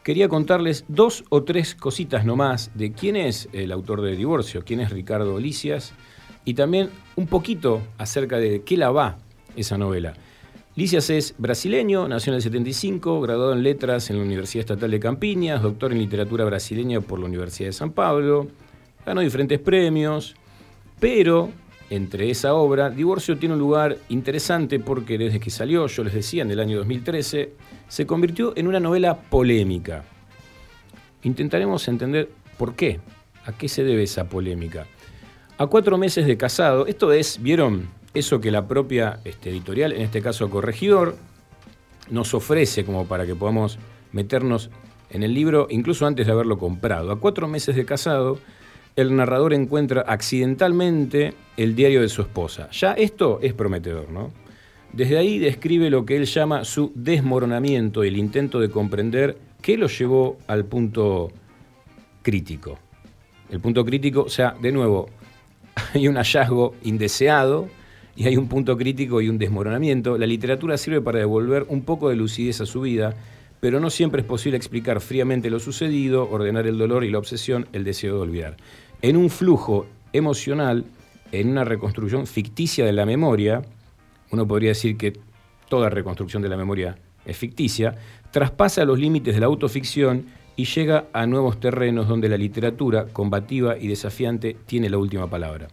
Quería 0.03 0.29
contarles 0.29 0.85
dos 0.89 1.25
o 1.31 1.45
tres 1.45 1.75
cositas 1.75 2.27
nomás 2.27 2.71
de 2.75 2.93
quién 2.93 3.17
es 3.17 3.49
el 3.53 3.73
autor 3.73 4.03
de 4.03 4.17
Divorcio, 4.17 4.63
quién 4.65 4.81
es 4.81 4.91
Ricardo 4.91 5.41
Licias, 5.41 5.95
y 6.45 6.53
también 6.55 6.91
un 7.17 7.27
poquito 7.27 7.81
acerca 7.97 8.37
de 8.37 8.61
qué 8.63 8.77
la 8.77 8.91
va 8.91 9.17
esa 9.57 9.79
novela. 9.79 10.15
Licias 10.77 11.09
es 11.09 11.35
brasileño, 11.39 12.09
nació 12.09 12.33
en 12.33 12.37
el 12.37 12.43
75, 12.43 13.21
graduado 13.21 13.53
en 13.53 13.63
letras 13.63 14.11
en 14.11 14.19
la 14.19 14.25
Universidad 14.25 14.61
Estatal 14.61 14.91
de 14.91 14.99
Campiñas, 14.99 15.63
doctor 15.63 15.93
en 15.93 15.99
literatura 15.99 16.45
brasileña 16.45 17.01
por 17.01 17.21
la 17.21 17.27
Universidad 17.27 17.69
de 17.69 17.73
San 17.73 17.93
Pablo, 17.93 18.49
ganó 19.07 19.21
diferentes 19.21 19.61
premios, 19.61 20.35
pero 20.99 21.51
entre 21.91 22.31
esa 22.31 22.55
obra, 22.55 22.91
Divorcio 22.91 23.39
tiene 23.39 23.55
un 23.55 23.61
lugar 23.61 23.99
interesante 24.09 24.79
porque 24.81 25.19
desde 25.19 25.41
que 25.41 25.51
salió, 25.51 25.87
yo 25.87 26.05
les 26.05 26.15
decía, 26.15 26.43
en 26.43 26.51
el 26.51 26.61
año 26.61 26.79
2013, 26.79 27.53
se 27.89 28.07
convirtió 28.07 28.53
en 28.57 28.67
una 28.67 28.81
novela 28.81 29.17
polémica. 29.17 30.05
Intentaremos 31.23 31.87
entender 31.89 32.31
por 32.59 32.75
qué, 32.75 33.01
a 33.45 33.53
qué 33.53 33.69
se 33.69 33.85
debe 33.85 34.03
esa 34.03 34.29
polémica. 34.29 34.87
A 35.59 35.67
cuatro 35.67 35.99
meses 35.99 36.27
de 36.27 36.37
casado, 36.37 36.87
esto 36.87 37.13
es, 37.13 37.41
¿vieron? 37.41 37.89
Eso 38.13 38.41
que 38.41 38.51
la 38.51 38.67
propia 38.67 39.21
este, 39.25 39.51
editorial, 39.51 39.93
en 39.93 40.03
este 40.03 40.23
caso 40.23 40.51
Corregidor, 40.51 41.17
nos 42.11 42.35
ofrece 42.35 42.85
como 42.85 43.07
para 43.07 43.27
que 43.27 43.35
podamos 43.35 43.79
meternos 44.13 44.71
en 45.11 45.23
el 45.23 45.33
libro, 45.33 45.69
incluso 45.71 46.07
antes 46.07 46.27
de 46.27 46.33
haberlo 46.33 46.59
comprado. 46.59 47.13
A 47.13 47.21
cuatro 47.21 47.47
meses 47.47 47.77
de 47.77 47.85
casado, 47.85 48.39
el 48.97 49.17
narrador 49.17 49.55
encuentra 49.55 50.03
accidentalmente 50.03 51.35
el 51.57 51.75
diario 51.75 52.01
de 52.01 52.09
su 52.09 52.23
esposa. 52.23 52.69
Ya 52.71 52.93
esto 52.93 53.41
es 53.43 53.53
prometedor, 53.53 54.11
¿no? 54.11 54.33
Desde 54.93 55.19
ahí 55.19 55.39
describe 55.39 55.91
lo 55.91 56.07
que 56.07 56.17
él 56.17 56.27
llama 56.27 56.65
su 56.65 56.93
desmoronamiento 56.95 58.05
y 58.05 58.09
el 58.09 58.17
intento 58.17 58.61
de 58.61 58.71
comprender 58.71 59.37
qué 59.61 59.77
lo 59.77 59.89
llevó 59.89 60.39
al 60.47 60.65
punto 60.65 61.33
crítico. 62.23 62.79
El 63.51 63.61
punto 63.61 63.85
crítico, 63.85 64.23
o 64.23 64.29
sea, 64.29 64.55
de 64.61 64.71
nuevo, 64.71 65.09
hay 65.95 66.07
un 66.07 66.17
hallazgo 66.17 66.77
indeseado 66.85 67.69
y 68.15 68.29
hay 68.29 68.37
un 68.37 68.49
punto 68.49 68.77
crítico 68.77 69.21
y 69.21 69.29
un 69.29 69.39
desmoronamiento. 69.39 70.17
La 70.17 70.27
literatura 70.27 70.79
sirve 70.79 71.01
para 71.01 71.19
devolver 71.19 71.67
un 71.69 71.83
poco 71.83 72.09
de 72.09 72.15
lucidez 72.15 72.61
a 72.61 72.67
su 72.67 72.83
vida, 72.83 73.17
pero 73.59 73.81
no 73.81 73.91
siempre 73.91 74.21
es 74.21 74.27
posible 74.27 74.57
explicar 74.57 75.01
fríamente 75.01 75.51
lo 75.51 75.59
sucedido, 75.59 76.31
ordenar 76.31 76.69
el 76.69 76.79
dolor 76.79 77.03
y 77.03 77.11
la 77.11 77.19
obsesión, 77.19 77.67
el 77.73 77.83
deseo 77.83 78.15
de 78.15 78.21
olvidar. 78.21 78.57
En 79.05 79.19
un 79.19 79.29
flujo 79.29 79.85
emocional, 80.15 80.83
en 81.31 81.51
una 81.51 81.63
reconstrucción 81.63 82.27
ficticia 82.27 82.87
de 82.87 82.93
la 82.95 83.05
memoria, 83.05 83.61
uno 84.31 84.49
podría 84.49 84.71
decir 84.71 84.97
que 84.97 85.13
toda 85.69 85.91
reconstrucción 85.91 86.43
de 86.43 86.49
la 86.49 86.57
memoria 86.57 86.97
es 87.27 87.37
ficticia, 87.37 87.95
traspasa 88.31 88.83
los 88.87 88.99
límites 88.99 89.35
de 89.35 89.41
la 89.41 89.47
autoficción 89.47 90.25
y 90.57 90.65
llega 90.65 91.05
a 91.13 91.27
nuevos 91.27 91.61
terrenos 91.61 92.09
donde 92.09 92.31
la 92.31 92.39
literatura, 92.39 93.05
combativa 93.13 93.77
y 93.77 93.89
desafiante, 93.89 94.57
tiene 94.65 94.89
la 94.89 94.97
última 94.97 95.29
palabra. 95.29 95.69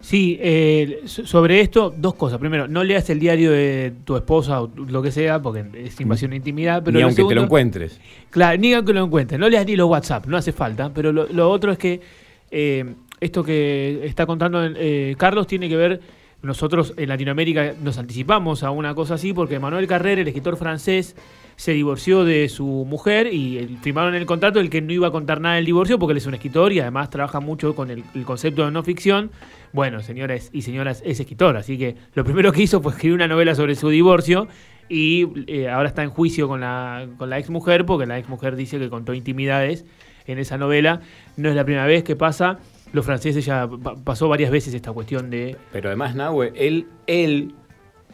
Sí, 0.00 0.38
eh, 0.40 1.00
so- 1.06 1.26
sobre 1.26 1.60
esto, 1.60 1.92
dos 1.98 2.14
cosas. 2.14 2.38
Primero, 2.38 2.68
no 2.68 2.84
leas 2.84 3.10
el 3.10 3.18
diario 3.18 3.50
de 3.50 3.92
tu 4.04 4.14
esposa 4.14 4.62
o 4.62 4.70
lo 4.76 5.02
que 5.02 5.10
sea, 5.10 5.42
porque 5.42 5.64
es 5.84 6.00
invasión 6.00 6.30
de 6.30 6.36
intimidad. 6.36 6.84
Pero 6.84 6.96
Ni 6.96 7.02
aunque 7.02 7.24
te 7.24 7.34
lo 7.34 7.42
encuentres. 7.42 8.00
Claro, 8.30 8.56
ni 8.56 8.72
aunque 8.72 8.92
lo 8.92 9.04
encuentres. 9.04 9.40
No 9.40 9.48
leas 9.48 9.66
ni 9.66 9.74
los 9.74 9.88
WhatsApp, 9.90 10.26
no 10.26 10.36
hace 10.36 10.52
falta. 10.52 10.92
Pero 10.94 11.10
lo, 11.10 11.26
lo 11.26 11.50
otro 11.50 11.72
es 11.72 11.78
que 11.78 12.27
eh, 12.50 12.94
esto 13.20 13.42
que 13.44 14.00
está 14.04 14.26
contando 14.26 14.64
eh, 14.64 15.14
Carlos 15.18 15.46
tiene 15.46 15.68
que 15.68 15.76
ver. 15.76 16.00
Nosotros 16.40 16.94
en 16.96 17.08
Latinoamérica 17.08 17.74
nos 17.82 17.98
anticipamos 17.98 18.62
a 18.62 18.70
una 18.70 18.94
cosa 18.94 19.14
así 19.14 19.32
porque 19.32 19.58
Manuel 19.58 19.88
Carrera, 19.88 20.20
el 20.20 20.28
escritor 20.28 20.56
francés, 20.56 21.16
se 21.56 21.72
divorció 21.72 22.24
de 22.24 22.48
su 22.48 22.64
mujer 22.64 23.34
y 23.34 23.58
eh, 23.58 23.68
firmaron 23.82 24.14
el 24.14 24.24
contrato 24.24 24.60
el 24.60 24.70
que 24.70 24.80
no 24.80 24.92
iba 24.92 25.08
a 25.08 25.10
contar 25.10 25.40
nada 25.40 25.56
del 25.56 25.64
divorcio 25.64 25.98
porque 25.98 26.12
él 26.12 26.18
es 26.18 26.26
un 26.26 26.34
escritor 26.34 26.72
y 26.72 26.78
además 26.78 27.10
trabaja 27.10 27.40
mucho 27.40 27.74
con 27.74 27.90
el, 27.90 28.04
concepto 28.24 28.64
de 28.64 28.70
no 28.70 28.84
ficción. 28.84 29.32
Bueno, 29.72 30.00
señores 30.00 30.50
y 30.52 30.62
señoras, 30.62 31.02
es 31.04 31.18
escritor, 31.18 31.56
así 31.56 31.76
que 31.76 31.96
lo 32.14 32.22
primero 32.22 32.52
que 32.52 32.62
hizo 32.62 32.80
fue 32.80 32.92
escribir 32.92 33.16
una 33.16 33.26
novela 33.26 33.56
sobre 33.56 33.74
su 33.74 33.88
divorcio 33.88 34.46
y 34.88 35.24
ahora 35.66 35.88
está 35.88 36.04
en 36.04 36.10
juicio 36.10 36.46
con 36.46 36.60
la, 36.60 37.08
con 37.18 37.28
la 37.28 37.38
ex 37.40 37.50
mujer 37.50 37.84
porque 37.84 38.06
la 38.06 38.16
ex 38.16 38.28
mujer 38.28 38.54
dice 38.54 38.78
que 38.78 38.88
contó 38.88 39.12
intimidades 39.12 39.84
en 40.28 40.38
esa 40.38 40.56
novela. 40.58 41.00
No 41.36 41.48
es 41.48 41.56
la 41.56 41.64
primera 41.64 41.86
vez 41.86 42.04
que 42.04 42.16
pasa. 42.16 42.58
Los 42.92 43.04
franceses 43.04 43.44
ya 43.44 43.68
pa- 43.68 43.96
pasó 43.96 44.28
varias 44.28 44.50
veces 44.50 44.72
esta 44.74 44.92
cuestión 44.92 45.28
de 45.30 45.56
Pero 45.72 45.88
además, 45.88 46.14
Nahue, 46.14 46.52
él, 46.54 46.86
él 47.06 47.54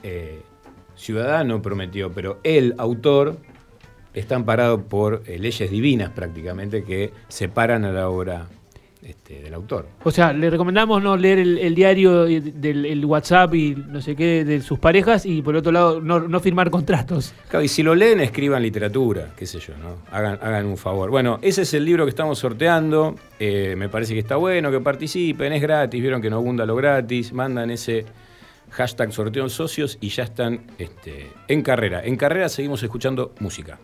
eh, 0.03 0.41
ciudadano 0.97 1.63
prometió, 1.63 2.11
pero 2.13 2.41
él, 2.43 2.75
autor, 2.79 3.37
está 4.15 4.37
amparado 4.37 4.83
por 4.85 5.23
eh, 5.27 5.39
leyes 5.39 5.71
divinas 5.71 6.11
prácticamente 6.11 6.85
que 6.85 7.13
separan 7.29 7.85
a 7.85 7.91
la 7.93 8.09
obra 8.09 8.47
este, 9.05 9.43
del 9.43 9.55
autor. 9.55 9.87
O 10.03 10.11
sea, 10.11 10.33
le 10.33 10.49
recomendamos 10.51 11.03
no 11.03 11.17
leer 11.17 11.39
el, 11.39 11.59
el 11.59 11.75
diario 11.75 12.25
del 12.25 12.87
el 12.87 13.05
WhatsApp 13.05 13.55
y 13.55 13.75
no 13.75 14.01
sé 14.01 14.17
qué 14.17 14.45
de 14.45 14.61
sus 14.61 14.79
parejas 14.79 15.27
y 15.27 15.43
por 15.43 15.57
otro 15.57 15.73
lado 15.73 16.01
no, 16.01 16.21
no 16.21 16.41
firmar 16.41 16.71
contratos. 16.71 17.35
Claro, 17.49 17.65
y 17.65 17.69
si 17.69 17.83
lo 17.83 17.95
leen, 17.95 18.21
escriban 18.21 18.63
literatura, 18.63 19.33
qué 19.37 19.47
sé 19.47 19.59
yo, 19.59 19.77
¿no? 19.77 19.99
Hagan, 20.11 20.39
hagan 20.41 20.67
un 20.67 20.77
favor. 20.77 21.11
Bueno, 21.11 21.39
ese 21.43 21.63
es 21.63 21.75
el 21.75 21.85
libro 21.85 22.05
que 22.05 22.11
estamos 22.11 22.39
sorteando. 22.39 23.15
Eh, 23.39 23.75
me 23.77 23.89
parece 23.89 24.15
que 24.15 24.21
está 24.21 24.37
bueno 24.37 24.71
que 24.71 24.81
participen, 24.81 25.53
es 25.53 25.63
gratis, 25.63 26.01
vieron 26.01 26.23
que 26.23 26.31
no 26.31 26.37
abunda 26.37 26.65
lo 26.65 26.77
gratis, 26.77 27.33
mandan 27.33 27.71
ese 27.71 28.07
hashtag 28.71 29.13
sorteo 29.13 29.45
en 29.45 29.51
socios 29.51 29.99
y 30.01 30.09
ya 30.09 30.25
están 30.25 30.61
este, 30.79 31.31
en 31.49 31.63
carrera. 31.63 32.05
En 32.05 32.17
carrera 32.17 32.49
seguimos 32.49 32.83
escuchando 32.83 33.35
música. 33.41 33.79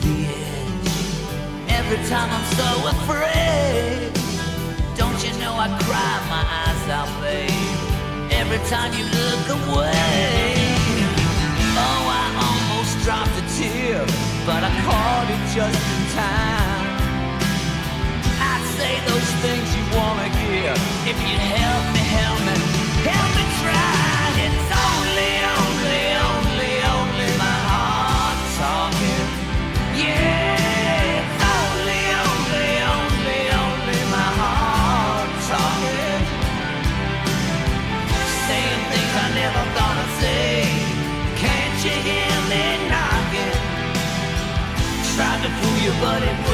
The 0.00 0.26
edge. 0.26 0.88
Every 1.68 2.00
time 2.08 2.28
I'm 2.30 2.46
so 2.56 2.70
afraid. 2.94 4.12
Don't 4.96 5.18
you 5.24 5.32
know 5.40 5.54
I 5.54 5.68
cry 5.86 6.14
my 6.34 6.44
eyes 6.62 6.84
out, 6.88 7.10
babe? 7.20 7.50
Every 8.32 8.60
time 8.68 8.92
you 8.98 9.04
look 9.04 9.46
away. 9.60 10.54
Oh, 11.74 12.04
I 12.20 12.24
almost 12.48 12.92
dropped 13.04 13.34
a 13.42 13.44
tear, 13.56 14.04
but 14.46 14.62
I 14.62 14.72
caught 14.86 15.28
it 15.34 15.42
just 15.56 15.82
in 15.94 16.02
time. 16.16 16.84
I'd 18.50 18.64
say 18.76 18.92
those 19.08 19.30
things 19.44 19.68
you 19.76 19.84
wanna 19.96 20.28
hear 20.42 20.72
if 21.10 21.16
you'd 21.26 21.44
help 21.60 21.84
me, 21.94 22.02
help 22.18 22.40
me, 22.48 22.71
Tried 45.82 46.20
to 46.20 46.51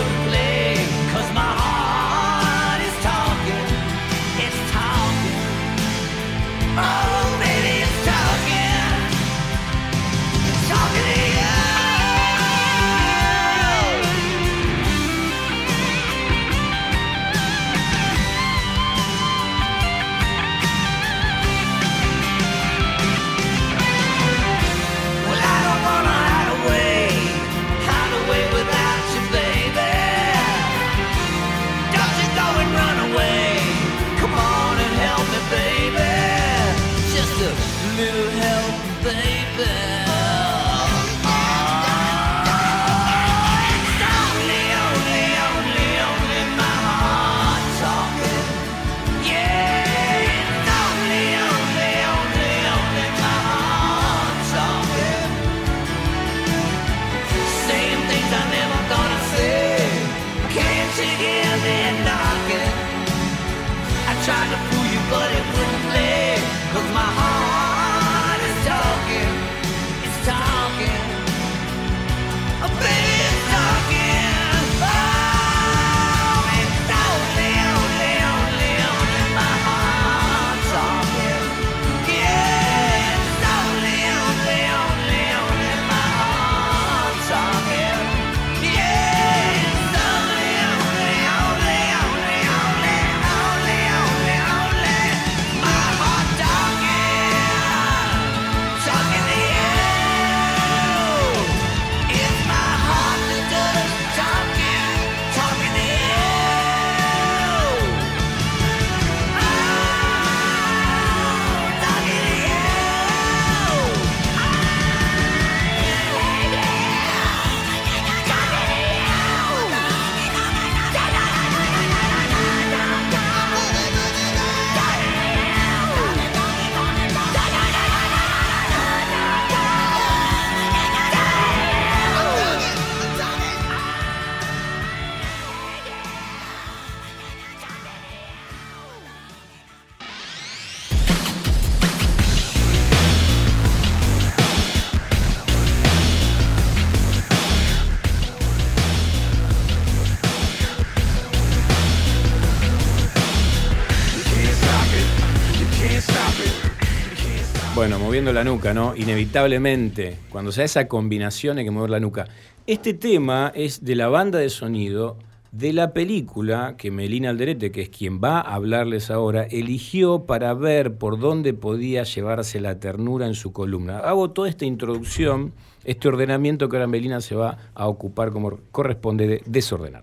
moviendo 158.19 158.33
la 158.33 158.43
nuca, 158.43 158.75
¿no? 158.75 158.97
Inevitablemente, 158.97 160.17
cuando 160.29 160.51
se 160.51 160.63
da 160.63 160.65
esa 160.65 160.89
combinación 160.89 161.59
hay 161.59 161.65
que 161.65 161.71
mover 161.71 161.91
la 161.91 162.01
nuca. 162.01 162.27
Este 162.67 162.93
tema 162.93 163.53
es 163.55 163.85
de 163.85 163.95
la 163.95 164.09
banda 164.09 164.41
de 164.41 164.51
sonido 164.51 165.19
de 165.53 165.73
la 165.73 165.93
película 165.93 166.75
que 166.77 166.91
Melina 166.91 167.31
Alderete, 167.31 167.71
que 167.71 167.83
es 167.83 167.91
quien 167.91 168.21
va 168.21 168.41
a 168.41 168.57
hablarles 168.57 169.13
ahora, 169.13 169.45
eligió 169.45 170.25
para 170.27 170.53
ver 170.55 170.97
por 170.97 171.21
dónde 171.21 171.55
podía 171.55 172.03
llevarse 172.03 172.59
la 172.59 172.81
ternura 172.81 173.25
en 173.25 173.35
su 173.35 173.53
columna. 173.53 174.01
Hago 174.01 174.33
toda 174.33 174.49
esta 174.49 174.65
introducción, 174.65 175.53
este 175.85 176.09
ordenamiento 176.09 176.69
que 176.69 176.77
ahora 176.77 176.89
Melina 176.89 177.21
se 177.21 177.37
va 177.37 177.59
a 177.73 177.87
ocupar 177.87 178.33
como 178.33 178.59
corresponde 178.73 179.29
de 179.29 179.43
desordenar. 179.47 180.03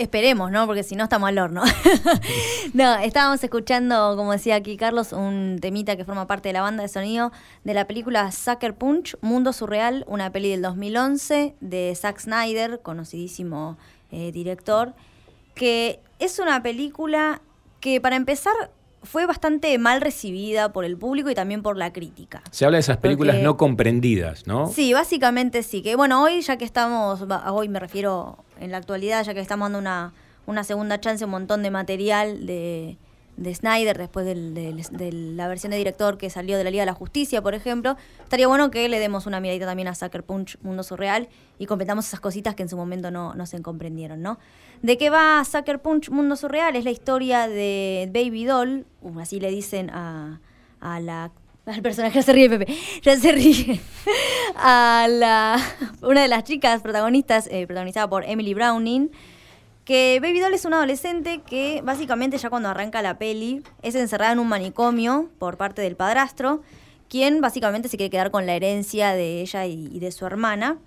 Esperemos, 0.00 0.50
¿no? 0.50 0.66
Porque 0.66 0.82
si 0.82 0.96
no 0.96 1.04
estamos 1.04 1.28
al 1.28 1.38
horno. 1.38 1.62
no, 2.72 2.94
estábamos 3.00 3.44
escuchando, 3.44 4.14
como 4.16 4.32
decía 4.32 4.54
aquí 4.54 4.78
Carlos, 4.78 5.12
un 5.12 5.58
temita 5.60 5.94
que 5.94 6.06
forma 6.06 6.26
parte 6.26 6.48
de 6.48 6.54
la 6.54 6.62
banda 6.62 6.82
de 6.82 6.88
sonido 6.88 7.32
de 7.64 7.74
la 7.74 7.86
película 7.86 8.32
Sucker 8.32 8.74
Punch, 8.74 9.18
Mundo 9.20 9.52
Surreal, 9.52 10.06
una 10.08 10.32
peli 10.32 10.52
del 10.52 10.62
2011 10.62 11.54
de 11.60 11.94
Zack 11.94 12.18
Snyder, 12.18 12.80
conocidísimo 12.80 13.76
eh, 14.10 14.32
director, 14.32 14.94
que 15.54 16.00
es 16.18 16.38
una 16.38 16.62
película 16.62 17.42
que 17.80 18.00
para 18.00 18.16
empezar 18.16 18.54
fue 19.02 19.26
bastante 19.26 19.76
mal 19.78 20.00
recibida 20.00 20.72
por 20.72 20.84
el 20.84 20.96
público 20.96 21.30
y 21.30 21.34
también 21.34 21.62
por 21.62 21.76
la 21.76 21.92
crítica. 21.92 22.42
Se 22.50 22.64
habla 22.64 22.76
de 22.76 22.80
esas 22.80 22.98
películas 22.98 23.36
Porque- 23.36 23.44
no 23.44 23.56
comprendidas, 23.56 24.46
¿no? 24.46 24.68
Sí, 24.68 24.92
básicamente 24.92 25.62
sí. 25.62 25.82
Que 25.82 25.96
bueno, 25.96 26.22
hoy 26.22 26.42
ya 26.42 26.56
que 26.58 26.64
estamos, 26.64 27.24
hoy 27.48 27.68
me 27.68 27.80
refiero 27.80 28.44
en 28.60 28.70
la 28.70 28.76
actualidad, 28.78 29.24
ya 29.24 29.32
que 29.34 29.40
estamos 29.40 29.66
dando 29.66 29.78
una, 29.78 30.12
una 30.46 30.64
segunda 30.64 31.00
chance, 31.00 31.24
un 31.24 31.30
montón 31.30 31.62
de 31.62 31.70
material 31.70 32.46
de, 32.46 32.98
de 33.40 33.54
Snyder 33.54 33.96
después 33.96 34.26
de 34.26 35.12
la 35.12 35.48
versión 35.48 35.70
de 35.70 35.78
director 35.78 36.18
que 36.18 36.28
salió 36.28 36.58
de 36.58 36.64
la 36.64 36.70
Liga 36.70 36.82
de 36.82 36.86
la 36.86 36.94
Justicia, 36.94 37.40
por 37.40 37.54
ejemplo, 37.54 37.96
estaría 38.22 38.46
bueno 38.46 38.70
que 38.70 38.86
le 38.88 38.98
demos 38.98 39.26
una 39.26 39.40
miradita 39.40 39.64
también 39.64 39.88
a 39.88 39.94
Sucker 39.94 40.22
Punch 40.22 40.58
Mundo 40.60 40.82
Surreal 40.82 41.28
y 41.58 41.64
completamos 41.64 42.06
esas 42.06 42.20
cositas 42.20 42.54
que 42.54 42.62
en 42.62 42.68
su 42.68 42.76
momento 42.76 43.10
no, 43.10 43.34
no 43.34 43.46
se 43.46 43.60
comprendieron, 43.62 44.20
¿no? 44.20 44.38
¿De 44.82 44.98
qué 44.98 45.08
va 45.08 45.42
Sucker 45.44 45.80
Punch 45.80 46.10
Mundo 46.10 46.36
Surreal? 46.36 46.76
Es 46.76 46.84
la 46.84 46.90
historia 46.90 47.48
de 47.48 48.10
Baby 48.12 48.44
Doll, 48.44 48.86
uh, 49.00 49.20
así 49.20 49.40
le 49.40 49.50
dicen 49.50 49.88
a, 49.88 50.40
a 50.80 51.00
la 51.00 51.32
al 51.66 51.82
personaje 51.82 52.16
ya 52.16 52.22
se 52.22 52.32
ríe 52.32 52.48
Pepe, 52.48 52.74
ya 53.02 53.16
se 53.16 53.32
ríe. 53.32 53.80
A 54.56 55.06
la 55.08 55.58
una 56.02 56.22
de 56.22 56.28
las 56.28 56.42
chicas 56.44 56.82
protagonistas, 56.82 57.48
eh, 57.50 57.66
protagonizada 57.66 58.10
por 58.10 58.24
Emily 58.24 58.54
Browning, 58.54 59.10
que 59.90 60.20
Baby 60.22 60.38
Doll 60.38 60.54
es 60.54 60.64
una 60.66 60.76
adolescente 60.76 61.40
que 61.40 61.82
básicamente 61.82 62.38
ya 62.38 62.48
cuando 62.48 62.68
arranca 62.68 63.02
la 63.02 63.18
peli 63.18 63.64
es 63.82 63.96
encerrada 63.96 64.30
en 64.30 64.38
un 64.38 64.46
manicomio 64.46 65.28
por 65.40 65.56
parte 65.56 65.82
del 65.82 65.96
padrastro, 65.96 66.62
quien 67.08 67.40
básicamente 67.40 67.88
se 67.88 67.96
quiere 67.96 68.08
quedar 68.08 68.30
con 68.30 68.46
la 68.46 68.54
herencia 68.54 69.14
de 69.14 69.40
ella 69.40 69.66
y, 69.66 69.98
de 69.98 70.12
su 70.12 70.24
hermana. 70.26 70.78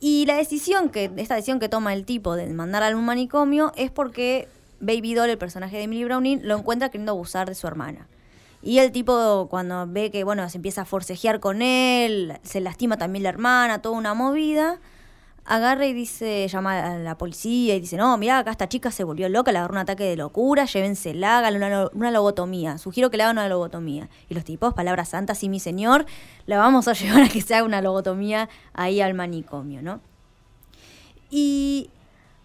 Y 0.00 0.26
la 0.26 0.36
decisión 0.36 0.90
que, 0.90 1.10
esta 1.16 1.36
decisión 1.36 1.60
que 1.60 1.70
toma 1.70 1.94
el 1.94 2.04
tipo 2.04 2.36
de 2.36 2.46
mandar 2.48 2.82
a 2.82 2.94
un 2.94 3.06
manicomio 3.06 3.72
es 3.74 3.90
porque 3.90 4.48
Baby 4.80 5.14
Doll, 5.14 5.30
el 5.30 5.38
personaje 5.38 5.78
de 5.78 5.84
Emily 5.84 6.04
Browning, 6.04 6.46
lo 6.46 6.58
encuentra 6.58 6.90
queriendo 6.90 7.12
abusar 7.12 7.48
de 7.48 7.54
su 7.54 7.66
hermana. 7.66 8.06
Y 8.60 8.80
el 8.80 8.92
tipo, 8.92 9.46
cuando 9.48 9.86
ve 9.86 10.10
que, 10.10 10.24
bueno, 10.24 10.46
se 10.50 10.58
empieza 10.58 10.82
a 10.82 10.84
forcejear 10.84 11.40
con 11.40 11.62
él, 11.62 12.34
se 12.42 12.60
lastima 12.60 12.98
también 12.98 13.22
la 13.22 13.30
hermana, 13.30 13.80
toda 13.80 13.96
una 13.96 14.12
movida, 14.12 14.78
agarra 15.48 15.86
y 15.86 15.94
dice, 15.94 16.46
llama 16.46 16.78
a 16.78 16.98
la 16.98 17.16
policía 17.16 17.74
y 17.74 17.80
dice, 17.80 17.96
no, 17.96 18.16
mira, 18.18 18.38
acá 18.38 18.50
esta 18.50 18.68
chica 18.68 18.90
se 18.90 19.02
volvió 19.02 19.28
loca, 19.30 19.50
le 19.50 19.58
agarró 19.58 19.72
un 19.72 19.78
ataque 19.78 20.04
de 20.04 20.14
locura, 20.14 20.66
llévensela, 20.66 21.38
háganle 21.38 21.58
una, 21.58 21.88
una 21.94 22.10
lobotomía, 22.10 22.76
sugiero 22.76 23.10
que 23.10 23.16
le 23.16 23.22
hagan 23.22 23.38
una 23.38 23.48
lobotomía. 23.48 24.10
Y 24.28 24.34
los 24.34 24.44
tipos, 24.44 24.74
palabras 24.74 25.08
santas, 25.08 25.38
sí, 25.38 25.48
mi 25.48 25.58
señor, 25.58 26.04
la 26.44 26.58
vamos 26.58 26.86
a 26.86 26.92
llevar 26.94 27.22
a 27.22 27.28
que 27.28 27.40
se 27.40 27.54
haga 27.54 27.64
una 27.64 27.80
lobotomía 27.80 28.50
ahí 28.74 29.00
al 29.00 29.14
manicomio, 29.14 29.80
¿no? 29.80 30.00
Y 31.30 31.90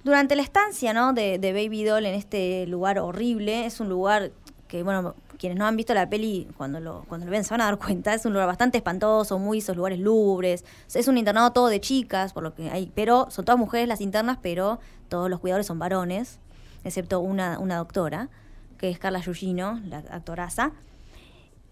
durante 0.06 0.36
la 0.38 0.44
estancia, 0.44 0.94
¿no? 0.94 1.12
De, 1.12 1.40
de 1.40 1.52
Baby 1.52 1.84
Doll 1.84 2.06
en 2.06 2.16
este 2.16 2.66
lugar 2.68 3.00
horrible, 3.00 3.66
es 3.66 3.82
un 3.82 3.90
lugar 3.90 4.32
que, 4.70 4.82
bueno, 4.82 5.14
quienes 5.44 5.60
no 5.60 5.66
han 5.66 5.76
visto 5.76 5.94
la 5.94 6.10
peli, 6.10 6.48
cuando 6.56 6.80
lo, 6.80 7.04
cuando 7.10 7.26
lo 7.26 7.32
ven 7.34 7.44
se 7.44 7.50
van 7.54 7.60
a 7.60 7.66
dar 7.66 7.78
cuenta, 7.78 8.14
es 8.14 8.26
un 8.26 8.32
lugar 8.32 8.48
bastante 8.48 8.78
espantoso, 8.78 9.40
muy 9.40 9.58
esos 9.58 9.76
lugares 9.76 10.00
lúgubres. 10.00 10.64
Es 10.94 11.10
un 11.10 11.18
internado 11.18 11.52
todo 11.52 11.68
de 11.68 11.82
chicas, 11.82 12.32
por 12.32 12.44
lo 12.44 12.56
que 12.56 12.70
hay, 12.70 12.90
pero 12.96 13.28
son 13.30 13.44
todas 13.44 13.60
mujeres 13.60 13.90
las 13.90 14.00
internas, 14.00 14.38
pero 14.42 14.80
todos 15.10 15.30
los 15.30 15.42
cuidadores 15.42 15.68
son 15.68 15.80
varones, 15.80 16.40
excepto 16.86 17.20
una, 17.20 17.60
una 17.60 17.76
doctora, 17.76 18.30
que 18.78 18.90
es 18.90 19.00
Carla 19.00 19.22
Giugino, 19.22 19.82
la 19.86 19.98
actoraza. 19.98 20.72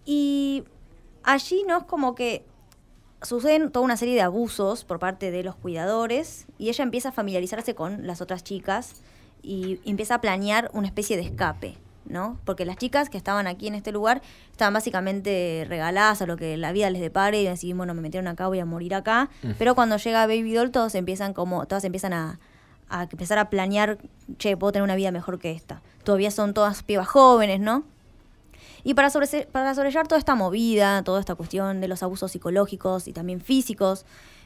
Y 0.04 0.64
allí 1.22 1.64
no 1.66 1.78
es 1.78 1.84
como 1.84 2.14
que 2.14 2.44
suceden 3.22 3.72
toda 3.72 3.86
una 3.86 3.96
serie 3.96 4.14
de 4.14 4.20
abusos 4.20 4.84
por 4.84 4.98
parte 4.98 5.30
de 5.30 5.44
los 5.44 5.56
cuidadores 5.56 6.44
y 6.58 6.68
ella 6.68 6.84
empieza 6.84 7.08
a 7.08 7.12
familiarizarse 7.12 7.74
con 7.74 8.06
las 8.06 8.20
otras 8.20 8.44
chicas 8.44 8.96
y 9.42 9.80
empieza 9.86 10.16
a 10.16 10.20
planear 10.20 10.70
una 10.74 10.88
especie 10.88 11.16
de 11.16 11.22
escape, 11.22 11.78
¿no? 12.06 12.38
Porque 12.44 12.64
las 12.64 12.76
chicas 12.76 13.08
que 13.08 13.16
estaban 13.16 13.46
aquí 13.46 13.68
en 13.68 13.74
este 13.74 13.92
lugar 13.92 14.22
estaban 14.50 14.74
básicamente 14.74 15.64
regaladas 15.68 16.22
a 16.22 16.26
lo 16.26 16.36
que 16.36 16.56
la 16.56 16.72
vida 16.72 16.90
les 16.90 17.00
depare 17.00 17.40
y 17.40 17.44
decir, 17.44 17.74
bueno, 17.74 17.94
me 17.94 18.02
metieron 18.02 18.28
acá, 18.28 18.48
voy 18.48 18.60
a 18.60 18.64
morir 18.64 18.94
acá. 18.94 19.30
Pero 19.58 19.74
cuando 19.74 19.96
llega 19.96 20.26
Baby 20.26 20.54
Doll 20.54 20.70
todos 20.70 20.94
empiezan 20.94 21.32
como, 21.32 21.66
todas 21.66 21.84
empiezan 21.84 22.12
a, 22.12 22.38
a 22.88 23.04
empezar 23.04 23.38
a 23.38 23.50
planear, 23.50 23.98
che, 24.38 24.56
puedo 24.56 24.72
tener 24.72 24.84
una 24.84 24.96
vida 24.96 25.10
mejor 25.10 25.38
que 25.38 25.52
esta. 25.52 25.82
Todavía 26.04 26.30
son 26.30 26.54
todas 26.54 26.82
pibas 26.82 27.08
jóvenes, 27.08 27.60
¿no? 27.60 27.84
Y 28.84 28.94
para, 28.94 29.10
sobre, 29.10 29.26
para 29.46 29.74
sobrellevar 29.74 30.08
toda 30.08 30.18
esta 30.18 30.34
movida, 30.34 31.02
toda 31.02 31.20
esta 31.20 31.34
cuestión 31.34 31.80
de 31.80 31.88
los 31.88 32.02
abusos 32.02 32.32
psicológicos 32.32 33.06
y 33.06 33.12
también 33.12 33.40
físicos 33.40 34.04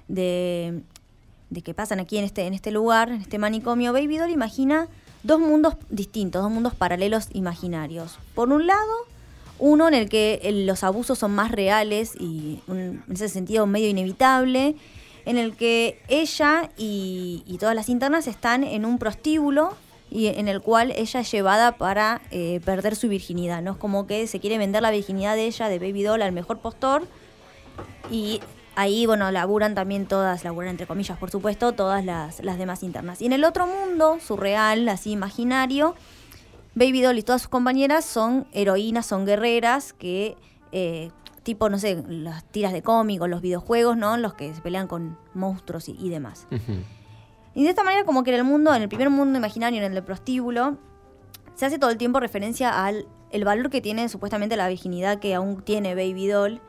de, 0.09 0.83
de 1.51 1.63
que 1.63 1.75
pasan 1.75 2.01
aquí 2.01 2.19
en 2.19 2.25
este, 2.25 2.47
en 2.47 2.55
este 2.55 2.71
lugar, 2.71 3.11
en 3.11 3.23
este 3.23 3.39
manicomio, 3.39 3.93
Baby 3.93 4.19
Doll 4.19 4.31
imagina 4.31 4.89
dos 5.27 5.41
mundos 5.41 5.75
distintos, 5.91 6.43
dos 6.43 6.51
mundos 6.51 6.75
paralelos 6.75 7.29
imaginarios. 7.33 8.19
Por 8.35 8.53
un 8.53 8.67
lado, 8.67 8.95
uno 9.59 9.89
en 9.89 9.95
el 9.95 10.09
que 10.09 10.41
los 10.67 10.85
abusos 10.85 11.19
son 11.19 11.35
más 11.35 11.51
reales 11.51 12.15
y 12.19 12.61
en 12.69 13.03
ese 13.13 13.29
sentido 13.29 13.67
medio 13.67 13.89
inevitable, 13.89 14.77
en 15.25 15.39
el 15.39 15.57
que 15.57 16.01
ella 16.09 16.71
y, 16.77 17.43
y 17.47 17.59
todas 17.59 17.75
las 17.75 17.89
internas 17.89 18.29
están 18.29 18.63
en 18.63 18.85
un 18.85 18.99
prostíbulo 18.99 19.75
y 20.11 20.29
en 20.29 20.47
el 20.47 20.61
cual 20.61 20.93
ella 20.93 21.21
es 21.21 21.33
llevada 21.33 21.73
para 21.73 22.23
eh, 22.31 22.61
perder 22.65 22.95
su 22.95 23.09
virginidad. 23.09 23.61
No 23.63 23.73
es 23.73 23.77
como 23.77 24.07
que 24.07 24.27
se 24.29 24.39
quiere 24.39 24.59
vender 24.59 24.83
la 24.83 24.93
virginidad 24.93 25.35
de 25.35 25.47
ella, 25.47 25.69
de 25.69 25.79
Baby 25.81 26.05
Doll, 26.05 26.23
al 26.23 26.33
mejor 26.33 26.59
postor. 26.59 27.07
Y 28.11 28.41
ahí, 28.77 29.07
bueno, 29.07 29.31
laburan 29.33 29.75
también 29.75 30.07
todas, 30.07 30.45
laburan 30.45 30.71
entre 30.71 30.87
comillas, 30.87 31.19
por 31.19 31.31
supuesto, 31.31 31.73
todas 31.73 32.05
las, 32.05 32.43
las 32.45 32.59
demás 32.59 32.83
internas. 32.83 33.21
Y 33.21 33.27
en 33.27 33.33
el 33.33 33.45
otro 33.45 33.67
mundo, 33.67 34.19
surreal, 34.21 34.89
así 34.89 35.13
imaginario, 35.13 35.95
Baby 36.75 37.03
Doll 37.03 37.19
y 37.19 37.23
todas 37.23 37.43
sus 37.43 37.49
compañeras 37.49 38.05
son 38.05 38.47
heroínas, 38.53 39.07
son 39.07 39.25
guerreras 39.25 39.93
que, 39.93 40.37
eh, 40.73 41.11
tipo, 41.43 41.69
no 41.71 41.79
sé, 41.79 42.05
las 42.07 42.45
tiras 42.45 42.73
de 42.73 42.83
cómic 42.83 43.21
o 43.23 43.27
los 43.27 43.41
videojuegos, 43.41 43.97
¿no? 43.97 44.17
Los 44.19 44.35
que 44.35 44.55
se 44.55 44.61
pelean 44.61 44.87
con 44.87 45.19
monstruos 45.35 45.89
y, 45.89 45.97
y 45.99 46.11
demás. 46.11 46.47
Y 47.55 47.65
de 47.65 47.71
esta 47.71 47.83
manera, 47.83 48.05
como 48.05 48.23
que 48.23 48.31
en 48.31 48.37
el 48.37 48.45
mundo, 48.45 48.75
en 48.75 48.83
el 48.83 48.89
primer 48.89 49.09
mundo 49.09 49.39
imaginario, 49.39 49.79
en 49.79 49.87
el 49.87 49.95
del 49.95 50.05
prostíbulo, 50.05 50.77
se 51.55 51.65
hace 51.65 51.79
todo 51.79 51.91
el 51.91 51.97
tiempo 51.97 52.21
referencia 52.21 52.85
al 52.85 53.07
el 53.31 53.45
valor 53.45 53.71
que 53.71 53.81
tiene 53.81 54.09
supuestamente 54.09 54.57
la 54.57 54.69
virginidad 54.69 55.19
que 55.19 55.35
aún 55.35 55.63
tiene 55.63 55.95
Baby 55.95 56.29
Doll 56.29 56.61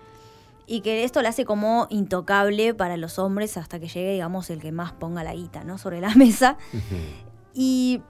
y 0.68 0.82
que 0.82 1.06
esto 1.06 1.22
la 1.22 1.30
hace 1.30 1.46
como 1.46 1.88
intocable 1.90 2.74
para 2.74 2.98
los 2.98 3.18
hombres 3.18 3.56
hasta 3.56 3.80
que 3.80 3.88
llegue, 3.88 4.12
digamos, 4.12 4.50
el 4.50 4.60
que 4.60 4.74
más 4.74 4.92
ponga 4.92 5.24
la 5.24 5.34
guita, 5.34 5.64
¿no? 5.64 5.78
Sobre 5.78 6.02
la 6.02 6.10
mesa. 6.16 6.58
Y 7.54 8.02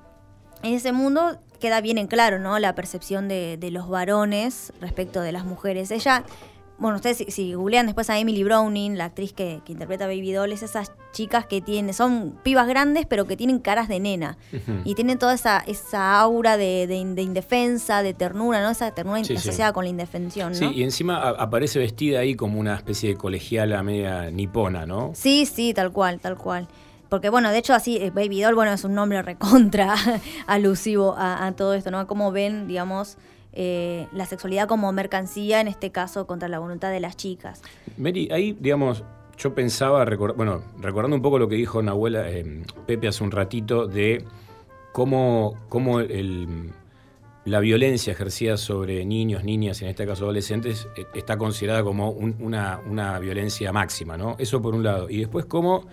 en 0.64 0.74
ese 0.74 0.92
mundo 0.92 1.40
queda 1.60 1.80
bien 1.82 2.00
en 2.00 2.08
claro, 2.08 2.40
¿no? 2.40 2.58
La 2.58 2.74
percepción 2.74 3.28
de, 3.28 3.58
de 3.58 3.70
los 3.70 3.88
varones 3.88 4.74
respecto 4.82 5.22
de 5.22 5.32
las 5.32 5.46
mujeres. 5.46 5.92
Ella, 5.92 6.24
bueno, 6.80 6.98
ustedes 6.98 7.18
si, 7.18 7.26
si 7.32 7.54
googlean 7.54 7.86
después 7.88 8.10
a 8.10 8.20
Emily 8.20 8.44
Browning, 8.44 8.98
la 8.98 9.06
actriz 9.06 9.34
que, 9.34 9.62
que 9.66 9.72
interpreta 9.72 10.04
a 10.06 10.08
Baby 10.08 10.32
Doll, 10.32 10.52
es 10.52 10.62
esas 10.64 10.92
chicas 11.12 11.46
que 11.48 11.60
tienen, 11.62 11.94
son 11.96 12.38
pibas 12.44 12.68
grandes, 12.68 13.06
pero 13.08 13.26
que 13.26 13.36
tienen 13.36 13.58
caras 13.60 13.88
de 13.88 14.00
nena. 14.00 14.38
Y 14.86 14.94
tienen 14.94 15.18
toda 15.18 15.34
esa, 15.34 15.58
esa 15.66 16.20
aura 16.20 16.56
de, 16.58 16.86
de, 16.88 17.04
de 17.04 17.22
indefensa, 17.24 18.04
de 18.04 18.14
ternura, 18.14 18.62
¿no? 18.62 18.70
Esa 18.70 18.92
ternura 18.92 19.20
Sí, 19.24 19.26
sí. 19.26 19.36
asociada 19.38 19.74
con 19.74 19.86
la 19.86 19.90
indefensión, 19.90 20.52
¿no? 20.52 20.58
Sí, 20.60 20.66
y 20.76 20.84
encima 20.84 21.18
a- 21.18 21.30
aparece 21.32 21.80
vestida 21.80 22.20
ahí 22.20 22.36
como 22.36 22.60
una 22.60 22.76
especie 22.76 23.10
de 23.10 23.16
colegiala 23.16 23.82
media 23.82 24.30
nipona, 24.30 24.86
¿no? 24.86 25.12
Sí, 25.16 25.46
sí, 25.48 25.74
tal 25.74 25.92
cual, 25.92 26.20
tal 26.20 26.38
cual. 26.38 26.68
Porque 27.10 27.30
bueno, 27.30 27.50
de 27.52 27.58
hecho 27.58 27.74
así, 27.74 27.98
eh, 27.98 28.12
Baby 28.12 28.42
Doll, 28.42 28.54
bueno, 28.54 28.72
es 28.74 28.84
un 28.84 28.94
nombre 28.94 29.22
recontra 29.22 29.96
alusivo 30.46 31.16
a, 31.18 31.48
a 31.48 31.52
todo 31.54 31.74
esto, 31.74 31.90
¿no? 31.92 32.06
Cómo 32.08 32.32
ven, 32.32 32.68
digamos, 32.68 33.18
eh, 33.60 34.08
la 34.14 34.26
sexualidad 34.28 34.68
como 34.68 34.92
mercancía, 34.92 35.60
en 35.60 35.68
este 35.68 35.92
caso, 35.92 36.28
contra 36.28 36.48
la 36.48 36.60
voluntad 36.60 36.92
de 36.92 37.00
las 37.00 37.18
chicas. 37.18 37.62
Mary, 37.98 38.30
ahí, 38.32 38.56
digamos, 38.60 39.04
yo 39.38 39.54
pensaba, 39.56 40.06
bueno, 40.36 40.62
recordando 40.80 41.16
un 41.16 41.22
poco 41.24 41.40
lo 41.40 41.50
que 41.50 41.56
dijo 41.56 41.82
Nahuel 41.82 42.16
eh, 42.16 42.64
Pepe 42.86 43.08
hace 43.08 43.24
un 43.24 43.32
ratito 43.32 43.88
de 43.88 44.24
cómo, 44.94 45.56
cómo 45.70 46.00
la 47.46 47.60
violencia 47.60 48.12
ejercida 48.12 48.58
sobre 48.58 49.06
niños, 49.06 49.44
niñas, 49.44 49.82
en 49.82 49.88
este 49.88 50.06
caso 50.06 50.26
adolescentes, 50.26 50.88
eh, 50.98 51.06
está 51.14 51.38
considerada 51.38 51.84
como 51.84 52.12
un- 52.12 52.36
una, 52.40 52.80
una 52.86 53.18
violencia 53.20 53.72
máxima, 53.72 54.18
¿no? 54.18 54.36
Eso 54.38 54.62
por 54.62 54.76
un 54.76 54.84
lado. 54.84 55.10
Y 55.10 55.20
después 55.20 55.46
cómo 55.46 55.86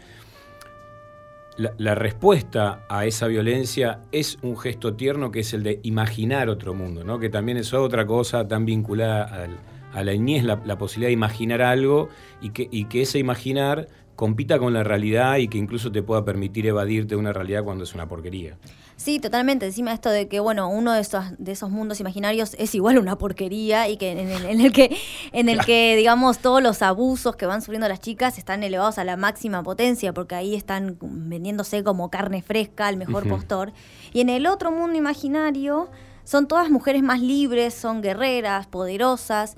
la, 1.57 1.95
respuesta 1.95 2.85
a 2.89 3.07
esa 3.07 3.27
violencia 3.27 4.01
es 4.13 4.39
un 4.43 4.57
gesto 4.57 4.95
tierno 4.95 5.31
que 5.31 5.41
es 5.41 5.55
el 5.55 5.63
de 5.63 5.81
imaginar 5.83 6.49
otro 6.49 6.75
mundo, 6.75 7.05
¿no? 7.05 7.19
Que 7.19 7.29
también 7.29 7.59
es 7.59 7.73
otra 7.73 8.07
cosa 8.07 8.47
tan 8.49 8.65
vinculada 8.65 9.25
al- 9.25 9.59
a 9.93 10.03
la 10.03 10.13
niñez, 10.13 10.43
la, 10.45 10.61
la 10.65 10.77
posibilidad 10.77 11.09
de 11.09 11.13
imaginar 11.13 11.63
algo 11.63 12.09
y 12.41 12.51
que, 12.51 12.69
y 12.71 12.87
que 12.87 13.03
ese 13.03 13.21
imaginar 13.21 13.87
compita 14.17 14.59
con 14.59 14.73
la 14.73 14.83
realidad 14.83 15.37
y 15.37 15.47
que 15.49 15.59
incluso 15.59 15.93
te 15.93 16.03
pueda 16.03 16.25
permitir 16.25 16.67
evadirte 16.67 17.11
de 17.11 17.17
una 17.17 17.33
realidad 17.33 17.63
cuando 17.63 17.85
es 17.85 17.95
una 17.95 18.09
porquería. 18.09 18.57
Sí, 18.97 19.19
totalmente. 19.19 19.66
Encima 19.66 19.93
esto 19.93 20.09
de 20.09 20.29
que, 20.29 20.39
bueno, 20.41 20.69
uno 20.69 20.93
de 20.93 21.01
esos, 21.01 21.25
de 21.39 21.53
esos 21.53 21.71
mundos 21.71 22.01
imaginarios 22.01 22.55
es 22.59 22.75
igual 22.75 22.99
una 22.99 23.19
porquería 23.19 23.89
y 23.89 23.97
que 23.97 24.12
en 24.12 24.31
el, 24.31 24.45
en 24.47 24.61
el 24.61 24.73
que, 24.73 24.97
en 25.33 25.49
el 25.49 25.65
que, 25.65 25.97
digamos, 25.97 26.39
todos 26.39 26.62
los 26.62 26.81
abusos 26.81 27.35
que 27.35 27.47
van 27.47 27.61
sufriendo 27.61 27.89
las 27.89 28.01
chicas 28.01 28.39
están 28.39 28.62
elevados 28.62 28.99
a 28.99 29.05
la 29.05 29.16
máxima 29.16 29.62
potencia, 29.62 30.12
porque 30.12 30.37
ahí 30.37 30.55
están 30.55 30.97
vendiéndose 31.01 31.83
como 31.83 32.09
carne 32.09 32.41
fresca, 32.41 32.87
al 32.87 32.97
mejor 32.97 33.29
postor. 33.29 33.73
Y 34.12 34.21
en 34.21 34.29
el 34.29 34.47
otro 34.47 34.71
mundo 34.71 34.97
imaginario 34.97 35.91
son 36.23 36.47
todas 36.47 36.71
mujeres 36.71 37.03
más 37.03 37.21
libres, 37.21 37.75
son 37.75 38.01
guerreras, 38.01 38.66
poderosas 38.69 39.57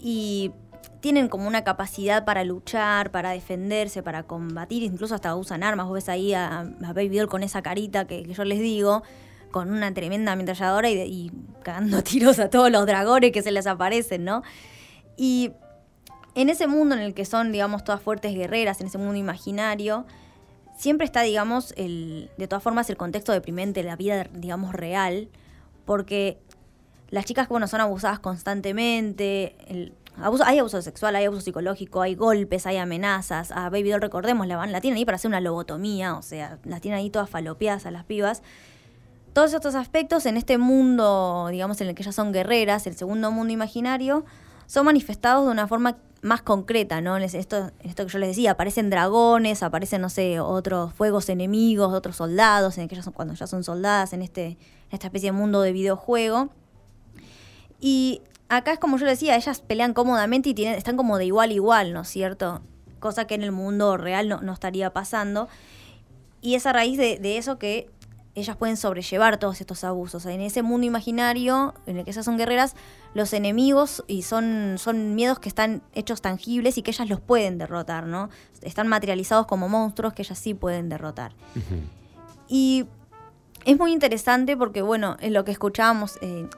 y 0.00 0.52
tienen 1.00 1.28
como 1.28 1.46
una 1.46 1.64
capacidad 1.64 2.24
para 2.24 2.44
luchar, 2.44 3.10
para 3.10 3.30
defenderse, 3.30 4.02
para 4.02 4.24
combatir, 4.24 4.82
incluso 4.82 5.14
hasta 5.14 5.34
usan 5.36 5.62
armas. 5.62 5.86
Vos 5.86 5.94
ves 5.94 6.08
ahí 6.08 6.34
a, 6.34 6.60
a 6.60 6.92
Baby 6.92 7.18
Doll 7.18 7.28
con 7.28 7.42
esa 7.42 7.62
carita 7.62 8.06
que, 8.06 8.24
yo 8.24 8.44
les 8.44 8.58
digo, 8.58 9.02
con 9.50 9.70
una 9.70 9.92
tremenda 9.94 10.32
ametralladora 10.32 10.90
y, 10.90 11.00
y 11.00 11.32
cagando 11.62 12.02
tiros 12.04 12.38
a 12.38 12.50
todos 12.50 12.70
los 12.70 12.86
dragones 12.86 13.32
que 13.32 13.42
se 13.42 13.52
les 13.52 13.66
aparecen, 13.66 14.24
¿no? 14.24 14.42
Y 15.16 15.52
en 16.34 16.48
ese 16.48 16.66
mundo 16.66 16.94
en 16.94 17.00
el 17.00 17.14
que 17.14 17.24
son, 17.24 17.52
digamos, 17.52 17.84
todas 17.84 18.00
fuertes 18.00 18.34
guerreras, 18.34 18.80
en 18.80 18.86
ese 18.86 18.98
mundo 18.98 19.16
imaginario, 19.16 20.06
siempre 20.76 21.04
está, 21.04 21.22
digamos, 21.22 21.74
el, 21.76 22.30
de 22.38 22.46
todas 22.46 22.62
formas 22.62 22.88
el 22.90 22.96
contexto 22.96 23.32
deprimente, 23.32 23.82
la 23.82 23.96
vida, 23.96 24.28
digamos, 24.32 24.72
real, 24.72 25.28
porque 25.84 26.38
las 27.10 27.24
chicas, 27.24 27.48
bueno, 27.48 27.66
son 27.66 27.80
abusadas 27.80 28.20
constantemente, 28.20 29.56
el 29.66 29.92
hay 30.44 30.58
abuso 30.58 30.82
sexual, 30.82 31.16
hay 31.16 31.24
abuso 31.24 31.42
psicológico, 31.42 32.02
hay 32.02 32.14
golpes, 32.14 32.66
hay 32.66 32.76
amenazas. 32.76 33.50
A 33.52 33.70
Baby 33.70 33.90
Doll, 33.90 34.00
recordemos, 34.00 34.46
la, 34.46 34.56
van, 34.56 34.72
la 34.72 34.80
tienen 34.80 34.98
ahí 34.98 35.04
para 35.04 35.16
hacer 35.16 35.28
una 35.28 35.40
lobotomía, 35.40 36.16
o 36.16 36.22
sea, 36.22 36.58
las 36.64 36.80
tienen 36.80 36.98
ahí 36.98 37.10
todas 37.10 37.30
falopeadas 37.30 37.86
a 37.86 37.90
las 37.90 38.04
pibas. 38.04 38.42
Todos 39.32 39.52
estos 39.52 39.74
aspectos 39.74 40.26
en 40.26 40.36
este 40.36 40.58
mundo, 40.58 41.48
digamos, 41.50 41.80
en 41.80 41.88
el 41.88 41.94
que 41.94 42.02
ellas 42.02 42.14
son 42.14 42.32
guerreras, 42.32 42.86
el 42.86 42.96
segundo 42.96 43.30
mundo 43.30 43.52
imaginario, 43.52 44.24
son 44.66 44.86
manifestados 44.86 45.44
de 45.46 45.52
una 45.52 45.68
forma 45.68 45.98
más 46.22 46.42
concreta, 46.42 47.00
¿no? 47.00 47.16
Esto, 47.16 47.70
esto 47.80 48.06
que 48.06 48.12
yo 48.12 48.18
les 48.18 48.30
decía, 48.30 48.52
aparecen 48.52 48.90
dragones, 48.90 49.62
aparecen, 49.62 50.00
no 50.00 50.10
sé, 50.10 50.40
otros 50.40 50.92
fuegos 50.92 51.28
enemigos, 51.28 51.92
otros 51.92 52.16
soldados, 52.16 52.78
en 52.78 52.88
que 52.88 52.96
ya 52.96 53.02
son, 53.02 53.12
cuando 53.12 53.34
ya 53.34 53.46
son 53.46 53.62
soldadas 53.62 54.12
en 54.12 54.22
este, 54.22 54.58
esta 54.90 55.06
especie 55.06 55.30
de 55.30 55.32
mundo 55.32 55.60
de 55.62 55.72
videojuego. 55.72 56.48
Y 57.80 58.22
acá 58.48 58.72
es 58.72 58.78
como 58.78 58.96
yo 58.98 59.06
decía, 59.06 59.36
ellas 59.36 59.60
pelean 59.60 59.94
cómodamente 59.94 60.50
y 60.50 60.54
tienen, 60.54 60.76
están 60.76 60.96
como 60.96 61.18
de 61.18 61.26
igual 61.26 61.50
a 61.50 61.52
igual, 61.52 61.92
¿no 61.92 62.02
es 62.02 62.08
cierto? 62.08 62.62
Cosa 62.98 63.26
que 63.26 63.34
en 63.34 63.42
el 63.42 63.52
mundo 63.52 63.96
real 63.96 64.28
no, 64.28 64.40
no 64.40 64.52
estaría 64.52 64.92
pasando. 64.92 65.48
Y 66.40 66.54
es 66.54 66.66
a 66.66 66.72
raíz 66.72 66.98
de, 66.98 67.18
de 67.18 67.38
eso 67.38 67.58
que 67.58 67.90
ellas 68.38 68.56
pueden 68.56 68.76
sobrellevar 68.76 69.38
todos 69.38 69.60
estos 69.60 69.84
abusos. 69.84 70.24
En 70.26 70.40
ese 70.40 70.62
mundo 70.62 70.86
imaginario, 70.86 71.74
en 71.86 71.98
el 71.98 72.04
que 72.04 72.10
ellas 72.10 72.24
son 72.24 72.36
guerreras, 72.36 72.74
los 73.14 73.32
enemigos 73.32 74.04
y 74.06 74.22
son, 74.22 74.76
son 74.78 75.14
miedos 75.14 75.38
que 75.38 75.48
están 75.48 75.82
hechos 75.94 76.22
tangibles 76.22 76.78
y 76.78 76.82
que 76.82 76.92
ellas 76.92 77.08
los 77.08 77.20
pueden 77.20 77.58
derrotar, 77.58 78.06
¿no? 78.06 78.30
Están 78.62 78.88
materializados 78.88 79.46
como 79.46 79.68
monstruos 79.68 80.12
que 80.12 80.22
ellas 80.22 80.38
sí 80.38 80.54
pueden 80.54 80.88
derrotar. 80.88 81.32
Y 82.48 82.86
es 83.64 83.78
muy 83.78 83.92
interesante 83.92 84.56
porque, 84.56 84.82
bueno, 84.82 85.16
en 85.20 85.32
lo 85.32 85.44
que 85.44 85.52
escuchábamos, 85.52 86.18
eh, 86.20 86.48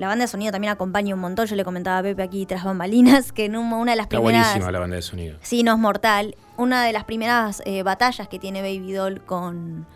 la 0.00 0.08
banda 0.08 0.24
de 0.24 0.28
sonido 0.28 0.50
también 0.50 0.72
acompaña 0.72 1.14
un 1.14 1.20
montón. 1.20 1.46
Yo 1.46 1.56
le 1.56 1.64
comentaba 1.64 1.98
a 1.98 2.02
Pepe 2.02 2.22
aquí 2.22 2.46
tras 2.46 2.64
bambalinas 2.64 3.32
que 3.32 3.44
en 3.44 3.56
un- 3.56 3.72
una 3.72 3.92
de 3.92 3.96
las 3.96 4.04
Está 4.06 4.16
primeras. 4.16 4.46
buenísima 4.48 4.72
la 4.72 4.78
banda 4.78 4.96
de 4.96 5.02
sonido. 5.02 5.38
Sí, 5.42 5.62
no 5.62 5.72
es 5.72 5.78
mortal. 5.78 6.34
Una 6.56 6.84
de 6.84 6.92
las 6.92 7.04
primeras 7.04 7.62
eh, 7.66 7.82
batallas 7.82 8.26
que 8.26 8.38
tiene 8.38 8.62
Baby 8.62 8.92
Doll 8.92 9.20
con, 9.24 9.86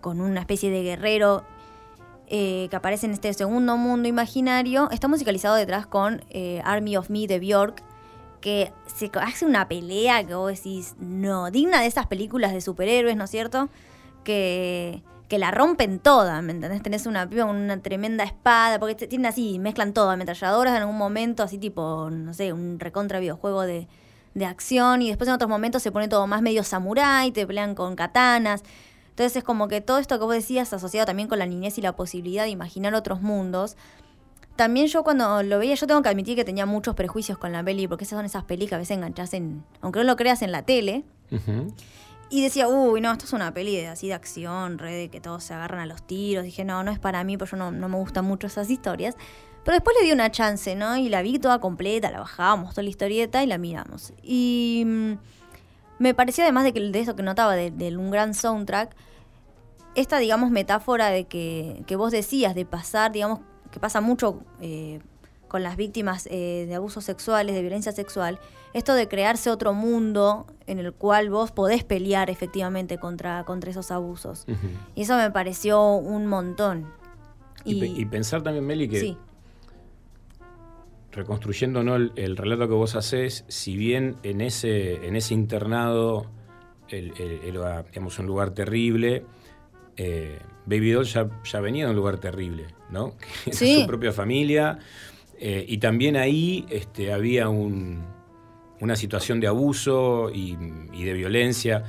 con 0.00 0.20
una 0.20 0.40
especie 0.40 0.70
de 0.70 0.82
guerrero 0.82 1.44
eh, 2.28 2.68
que 2.70 2.76
aparece 2.76 3.06
en 3.06 3.12
este 3.12 3.32
segundo 3.34 3.76
mundo 3.76 4.08
imaginario 4.08 4.88
está 4.92 5.08
musicalizado 5.08 5.56
detrás 5.56 5.86
con 5.86 6.24
eh, 6.30 6.62
Army 6.64 6.96
of 6.96 7.10
Me 7.10 7.26
de 7.26 7.38
Bjork, 7.40 7.82
que 8.40 8.72
se 8.86 9.10
hace 9.20 9.44
una 9.44 9.68
pelea 9.68 10.24
que 10.24 10.34
vos 10.34 10.48
decís, 10.50 10.94
no, 11.00 11.50
digna 11.50 11.80
de 11.80 11.86
esas 11.86 12.06
películas 12.06 12.52
de 12.54 12.60
superhéroes, 12.62 13.16
¿no 13.16 13.24
es 13.24 13.30
cierto? 13.30 13.68
Que, 14.24 15.02
que 15.30 15.38
la 15.38 15.52
rompen 15.52 16.00
toda, 16.00 16.42
¿me 16.42 16.50
entendés? 16.50 16.82
Tenés 16.82 17.06
una 17.06 17.30
piba 17.30 17.46
con 17.46 17.54
una 17.54 17.80
tremenda 17.80 18.24
espada, 18.24 18.80
porque 18.80 19.06
tienen 19.06 19.26
así, 19.26 19.60
mezclan 19.60 19.92
todo, 19.92 20.10
ametralladoras 20.10 20.74
en 20.74 20.82
algún 20.82 20.98
momento, 20.98 21.44
así 21.44 21.56
tipo, 21.56 22.10
no 22.10 22.34
sé, 22.34 22.52
un 22.52 22.80
recontra 22.80 23.20
videojuego 23.20 23.62
de, 23.62 23.86
de 24.34 24.44
acción, 24.44 25.02
y 25.02 25.08
después 25.08 25.28
en 25.28 25.34
otros 25.34 25.48
momentos 25.48 25.84
se 25.84 25.92
pone 25.92 26.08
todo 26.08 26.26
más 26.26 26.42
medio 26.42 26.64
samurái, 26.64 27.30
te 27.30 27.46
pelean 27.46 27.76
con 27.76 27.94
katanas. 27.94 28.64
Entonces 29.10 29.36
es 29.36 29.44
como 29.44 29.68
que 29.68 29.80
todo 29.80 29.98
esto 29.98 30.18
que 30.18 30.24
vos 30.24 30.34
decías 30.34 30.72
asociado 30.72 31.06
también 31.06 31.28
con 31.28 31.38
la 31.38 31.46
niñez 31.46 31.78
y 31.78 31.80
la 31.80 31.94
posibilidad 31.94 32.42
de 32.42 32.50
imaginar 32.50 32.92
otros 32.96 33.22
mundos. 33.22 33.76
También 34.56 34.88
yo 34.88 35.04
cuando 35.04 35.44
lo 35.44 35.60
veía, 35.60 35.76
yo 35.76 35.86
tengo 35.86 36.02
que 36.02 36.08
admitir 36.08 36.34
que 36.34 36.44
tenía 36.44 36.66
muchos 36.66 36.96
prejuicios 36.96 37.38
con 37.38 37.52
la 37.52 37.62
peli, 37.62 37.86
porque 37.86 38.02
esas 38.02 38.16
son 38.16 38.26
esas 38.26 38.42
pelis 38.42 38.68
que 38.68 38.74
a 38.74 38.78
veces 38.78 38.96
enganchás 38.96 39.32
en, 39.34 39.62
aunque 39.80 40.00
no 40.00 40.06
lo 40.06 40.16
creas 40.16 40.42
en 40.42 40.50
la 40.50 40.62
tele, 40.62 41.04
y 42.30 42.42
decía, 42.42 42.68
uy, 42.68 43.00
no, 43.00 43.12
esto 43.12 43.24
es 43.24 43.32
una 43.32 43.52
peli 43.52 43.76
de, 43.76 43.92
de 43.92 44.14
acción, 44.14 44.78
re 44.78 44.94
de 44.94 45.08
que 45.08 45.20
todos 45.20 45.42
se 45.42 45.52
agarran 45.52 45.80
a 45.80 45.86
los 45.86 46.02
tiros. 46.06 46.44
Dije, 46.44 46.64
no, 46.64 46.82
no 46.84 46.92
es 46.92 46.98
para 46.98 47.24
mí, 47.24 47.36
porque 47.36 47.52
yo 47.52 47.56
no, 47.56 47.72
no 47.72 47.88
me 47.88 47.96
gustan 47.96 48.24
mucho 48.24 48.46
esas 48.46 48.70
historias. 48.70 49.16
Pero 49.64 49.74
después 49.74 49.96
le 50.00 50.06
di 50.06 50.12
una 50.12 50.30
chance, 50.30 50.74
¿no? 50.74 50.96
Y 50.96 51.08
la 51.08 51.22
vi 51.22 51.38
toda 51.38 51.58
completa, 51.60 52.10
la 52.10 52.20
bajábamos 52.20 52.70
toda 52.70 52.84
la 52.84 52.90
historieta 52.90 53.42
y 53.42 53.46
la 53.46 53.58
miramos. 53.58 54.12
Y 54.22 54.84
mm, 54.86 55.12
me 55.98 56.14
parecía 56.14 56.44
además 56.44 56.64
de, 56.64 56.72
que, 56.72 56.80
de 56.80 57.00
eso 57.00 57.16
que 57.16 57.22
notaba, 57.22 57.56
de 57.56 57.96
un 57.96 58.10
gran 58.10 58.32
soundtrack, 58.32 58.94
esta, 59.94 60.18
digamos, 60.18 60.50
metáfora 60.50 61.10
de 61.10 61.24
que, 61.24 61.82
que 61.86 61.96
vos 61.96 62.12
decías, 62.12 62.54
de 62.54 62.64
pasar, 62.64 63.12
digamos, 63.12 63.40
que 63.70 63.80
pasa 63.80 64.00
mucho 64.00 64.42
eh, 64.60 65.00
con 65.48 65.62
las 65.62 65.76
víctimas 65.76 66.26
eh, 66.30 66.66
de 66.68 66.74
abusos 66.74 67.04
sexuales, 67.04 67.54
de 67.54 67.60
violencia 67.60 67.92
sexual, 67.92 68.38
esto 68.74 68.94
de 68.94 69.08
crearse 69.08 69.50
otro 69.50 69.74
mundo 69.74 70.46
en 70.66 70.78
el 70.78 70.92
cual 70.92 71.30
vos 71.30 71.50
podés 71.52 71.82
pelear 71.84 72.30
efectivamente 72.30 72.98
contra, 72.98 73.44
contra 73.44 73.70
esos 73.70 73.90
abusos. 73.90 74.46
Y 74.94 75.02
eso 75.02 75.16
me 75.16 75.30
pareció 75.30 75.94
un 75.94 76.26
montón. 76.26 76.86
Y, 77.64 77.80
pe- 77.80 77.86
y 77.88 78.04
pensar 78.06 78.42
también, 78.42 78.64
Meli, 78.66 78.88
que 78.88 79.00
sí, 79.00 79.18
reconstruyendo 81.12 81.82
¿no? 81.82 81.96
el, 81.96 82.12
el 82.16 82.36
relato 82.36 82.68
que 82.68 82.74
vos 82.74 82.94
haces, 82.94 83.44
si 83.48 83.76
bien 83.76 84.16
en 84.22 84.40
ese, 84.40 85.06
en 85.06 85.16
ese 85.16 85.34
internado 85.34 86.26
el, 86.88 87.12
digamos, 87.90 88.18
un 88.18 88.26
lugar 88.26 88.50
terrible, 88.50 89.24
eh, 89.96 90.38
Baby 90.66 90.92
Doll 90.92 91.04
ya, 91.04 91.28
ya 91.44 91.60
venía 91.60 91.84
de 91.84 91.90
un 91.90 91.96
lugar 91.96 92.18
terrible, 92.18 92.66
¿no? 92.90 93.14
Sí. 93.52 93.80
su 93.80 93.86
propia 93.86 94.12
familia. 94.12 94.78
eh, 95.38 95.64
y 95.68 95.78
también 95.78 96.16
ahí 96.16 96.66
este, 96.70 97.12
había 97.12 97.48
un- 97.48 98.04
una 98.80 98.96
situación 98.96 99.40
de 99.40 99.46
abuso 99.46 100.30
y, 100.32 100.56
de 100.56 101.12
violencia. 101.12 101.84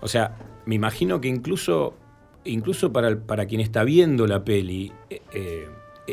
O 0.00 0.08
sea, 0.08 0.36
me 0.66 0.74
imagino 0.74 1.20
que 1.20 1.28
incluso, 1.28 1.94
incluso 2.44 2.92
para, 2.92 3.18
para 3.18 3.46
quien 3.46 3.60
está 3.60 3.84
viendo 3.84 4.26
la 4.26 4.44
peli, 4.44 4.92
eh, 5.10 5.22
eh, 5.32 5.68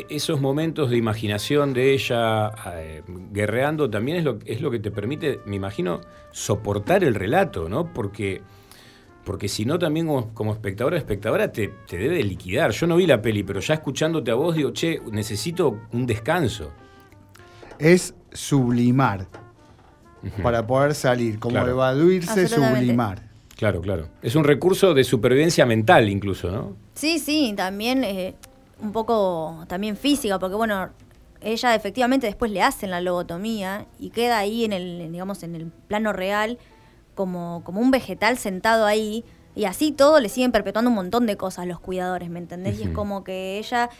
esos 0.08 0.40
momentos 0.40 0.90
de 0.90 0.96
imaginación 0.96 1.72
de 1.72 1.92
ella 1.92 2.52
eh, 2.76 3.02
guerreando 3.32 3.90
también 3.90 4.18
es 4.18 4.24
lo, 4.24 4.38
es 4.46 4.60
lo 4.60 4.70
que 4.70 4.78
te 4.78 4.90
permite, 4.90 5.40
me 5.46 5.56
imagino, 5.56 6.00
soportar 6.30 7.02
el 7.02 7.14
relato, 7.14 7.68
¿no? 7.68 7.92
Porque, 7.92 8.42
porque 9.24 9.48
si 9.48 9.64
no, 9.64 9.78
también 9.78 10.06
como, 10.06 10.32
como 10.32 10.52
espectadora, 10.52 10.96
espectadora 10.96 11.50
te, 11.50 11.68
te 11.88 11.98
debe 11.98 12.22
liquidar. 12.22 12.70
Yo 12.70 12.86
no 12.86 12.96
vi 12.96 13.06
la 13.06 13.20
peli, 13.20 13.42
pero 13.42 13.58
ya 13.58 13.74
escuchándote 13.74 14.30
a 14.30 14.34
vos 14.34 14.54
digo, 14.54 14.72
che, 14.72 15.00
necesito 15.10 15.80
un 15.92 16.06
descanso. 16.06 16.70
Es 17.80 18.14
sublimar 18.32 19.26
para 20.42 20.66
poder 20.66 20.94
salir, 20.94 21.38
como 21.38 21.52
Claro. 21.54 21.66
Absolutamente. 22.42 22.80
sublimar. 22.80 23.22
Claro, 23.56 23.80
claro. 23.80 24.08
Es 24.22 24.34
un 24.36 24.44
recurso 24.44 24.94
de 24.94 25.04
supervivencia 25.04 25.66
mental 25.66 26.08
incluso, 26.08 26.50
¿no? 26.50 26.76
sí, 26.94 27.18
sí, 27.18 27.52
también 27.56 28.04
eh, 28.04 28.34
un 28.80 28.92
poco 28.92 29.64
también 29.68 29.96
física, 29.96 30.38
porque 30.38 30.56
bueno, 30.56 30.88
ella 31.42 31.74
efectivamente 31.74 32.26
después 32.26 32.50
le 32.50 32.62
hacen 32.62 32.90
la 32.90 33.00
lobotomía 33.00 33.86
y 33.98 34.10
queda 34.10 34.38
ahí 34.38 34.64
en 34.64 34.72
el, 34.72 35.10
digamos, 35.12 35.42
en 35.42 35.54
el 35.56 35.66
plano 35.66 36.12
real 36.12 36.58
como, 37.14 37.62
como 37.64 37.80
un 37.80 37.90
vegetal 37.90 38.36
sentado 38.38 38.86
ahí. 38.86 39.24
Y 39.54 39.64
así 39.64 39.90
todo 39.92 40.20
le 40.20 40.28
siguen 40.28 40.52
perpetuando 40.52 40.90
un 40.90 40.94
montón 40.94 41.26
de 41.26 41.36
cosas 41.36 41.66
los 41.66 41.80
cuidadores, 41.80 42.30
¿me 42.30 42.38
entendés? 42.38 42.78
Y 42.80 42.84
es 42.84 42.90
como 42.90 43.24
que 43.24 43.58
ella, 43.58 43.90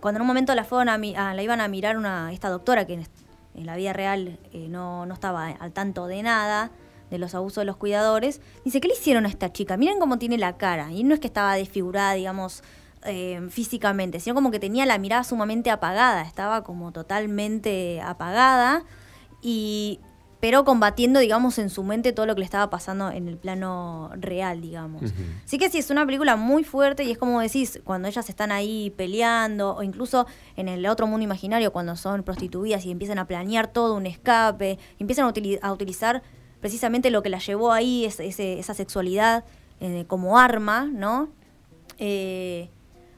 cuando 0.00 0.18
en 0.18 0.22
un 0.22 0.26
momento 0.28 0.54
la 0.54 0.64
fueron 0.64 0.88
a, 0.90 0.98
mi- 0.98 1.16
a- 1.16 1.32
la 1.34 1.42
iban 1.42 1.60
a 1.60 1.66
mirar 1.68 1.96
una, 1.96 2.30
esta 2.32 2.50
doctora 2.50 2.86
que 2.86 3.00
en, 3.56 3.66
la 3.66 3.76
vida 3.76 3.92
real 3.92 4.38
eh, 4.52 4.68
no, 4.68 5.06
no 5.06 5.14
estaba 5.14 5.48
al 5.48 5.72
tanto 5.72 6.06
de 6.06 6.22
nada 6.22 6.70
de 7.10 7.18
los 7.18 7.34
abusos 7.34 7.62
de 7.62 7.64
los 7.66 7.76
cuidadores, 7.76 8.40
dice, 8.64 8.80
¿qué 8.80 8.88
le 8.88 8.94
hicieron 8.94 9.26
a 9.26 9.28
esta 9.28 9.52
chica? 9.52 9.76
Miren 9.76 10.00
cómo 10.00 10.18
tiene 10.18 10.38
la 10.38 10.56
cara. 10.56 10.90
Y 10.92 11.04
no 11.04 11.14
es 11.14 11.20
que 11.20 11.28
estaba 11.28 11.54
desfigurada, 11.54 12.14
digamos, 12.14 12.62
eh, 13.04 13.40
físicamente, 13.50 14.18
sino 14.18 14.34
como 14.34 14.50
que 14.50 14.58
tenía 14.58 14.84
la 14.86 14.98
mirada 14.98 15.22
sumamente 15.22 15.70
apagada, 15.70 16.22
estaba 16.22 16.64
como 16.64 16.90
totalmente 16.90 18.00
apagada 18.00 18.82
y 19.42 20.00
pero 20.40 20.64
combatiendo, 20.64 21.18
digamos, 21.20 21.58
en 21.58 21.70
su 21.70 21.82
mente 21.82 22.12
todo 22.12 22.26
lo 22.26 22.34
que 22.34 22.40
le 22.40 22.44
estaba 22.44 22.68
pasando 22.70 23.10
en 23.10 23.26
el 23.28 23.36
plano 23.38 24.10
real, 24.16 24.60
digamos. 24.60 25.02
Así 25.44 25.58
que 25.58 25.70
sí, 25.70 25.78
es 25.78 25.90
una 25.90 26.04
película 26.04 26.36
muy 26.36 26.62
fuerte 26.62 27.04
y 27.04 27.10
es 27.10 27.18
como 27.18 27.40
decís, 27.40 27.80
cuando 27.84 28.06
ellas 28.08 28.28
están 28.28 28.52
ahí 28.52 28.90
peleando, 28.96 29.76
o 29.76 29.82
incluso 29.82 30.26
en 30.56 30.68
el 30.68 30.84
otro 30.86 31.06
mundo 31.06 31.24
imaginario, 31.24 31.72
cuando 31.72 31.96
son 31.96 32.22
prostituidas 32.22 32.84
y 32.84 32.90
empiezan 32.90 33.18
a 33.18 33.26
planear 33.26 33.66
todo 33.68 33.94
un 33.94 34.06
escape, 34.06 34.78
empiezan 34.98 35.24
a, 35.24 35.32
a 35.66 35.72
utilizar 35.72 36.22
precisamente 36.60 37.10
lo 37.10 37.22
que 37.22 37.30
las 37.30 37.46
llevó 37.46 37.72
ahí, 37.72 38.04
es- 38.04 38.20
ese- 38.20 38.58
esa 38.58 38.74
sexualidad 38.74 39.44
eh, 39.80 40.04
como 40.06 40.38
arma, 40.38 40.84
¿no? 40.92 41.28
Eh, 41.98 42.68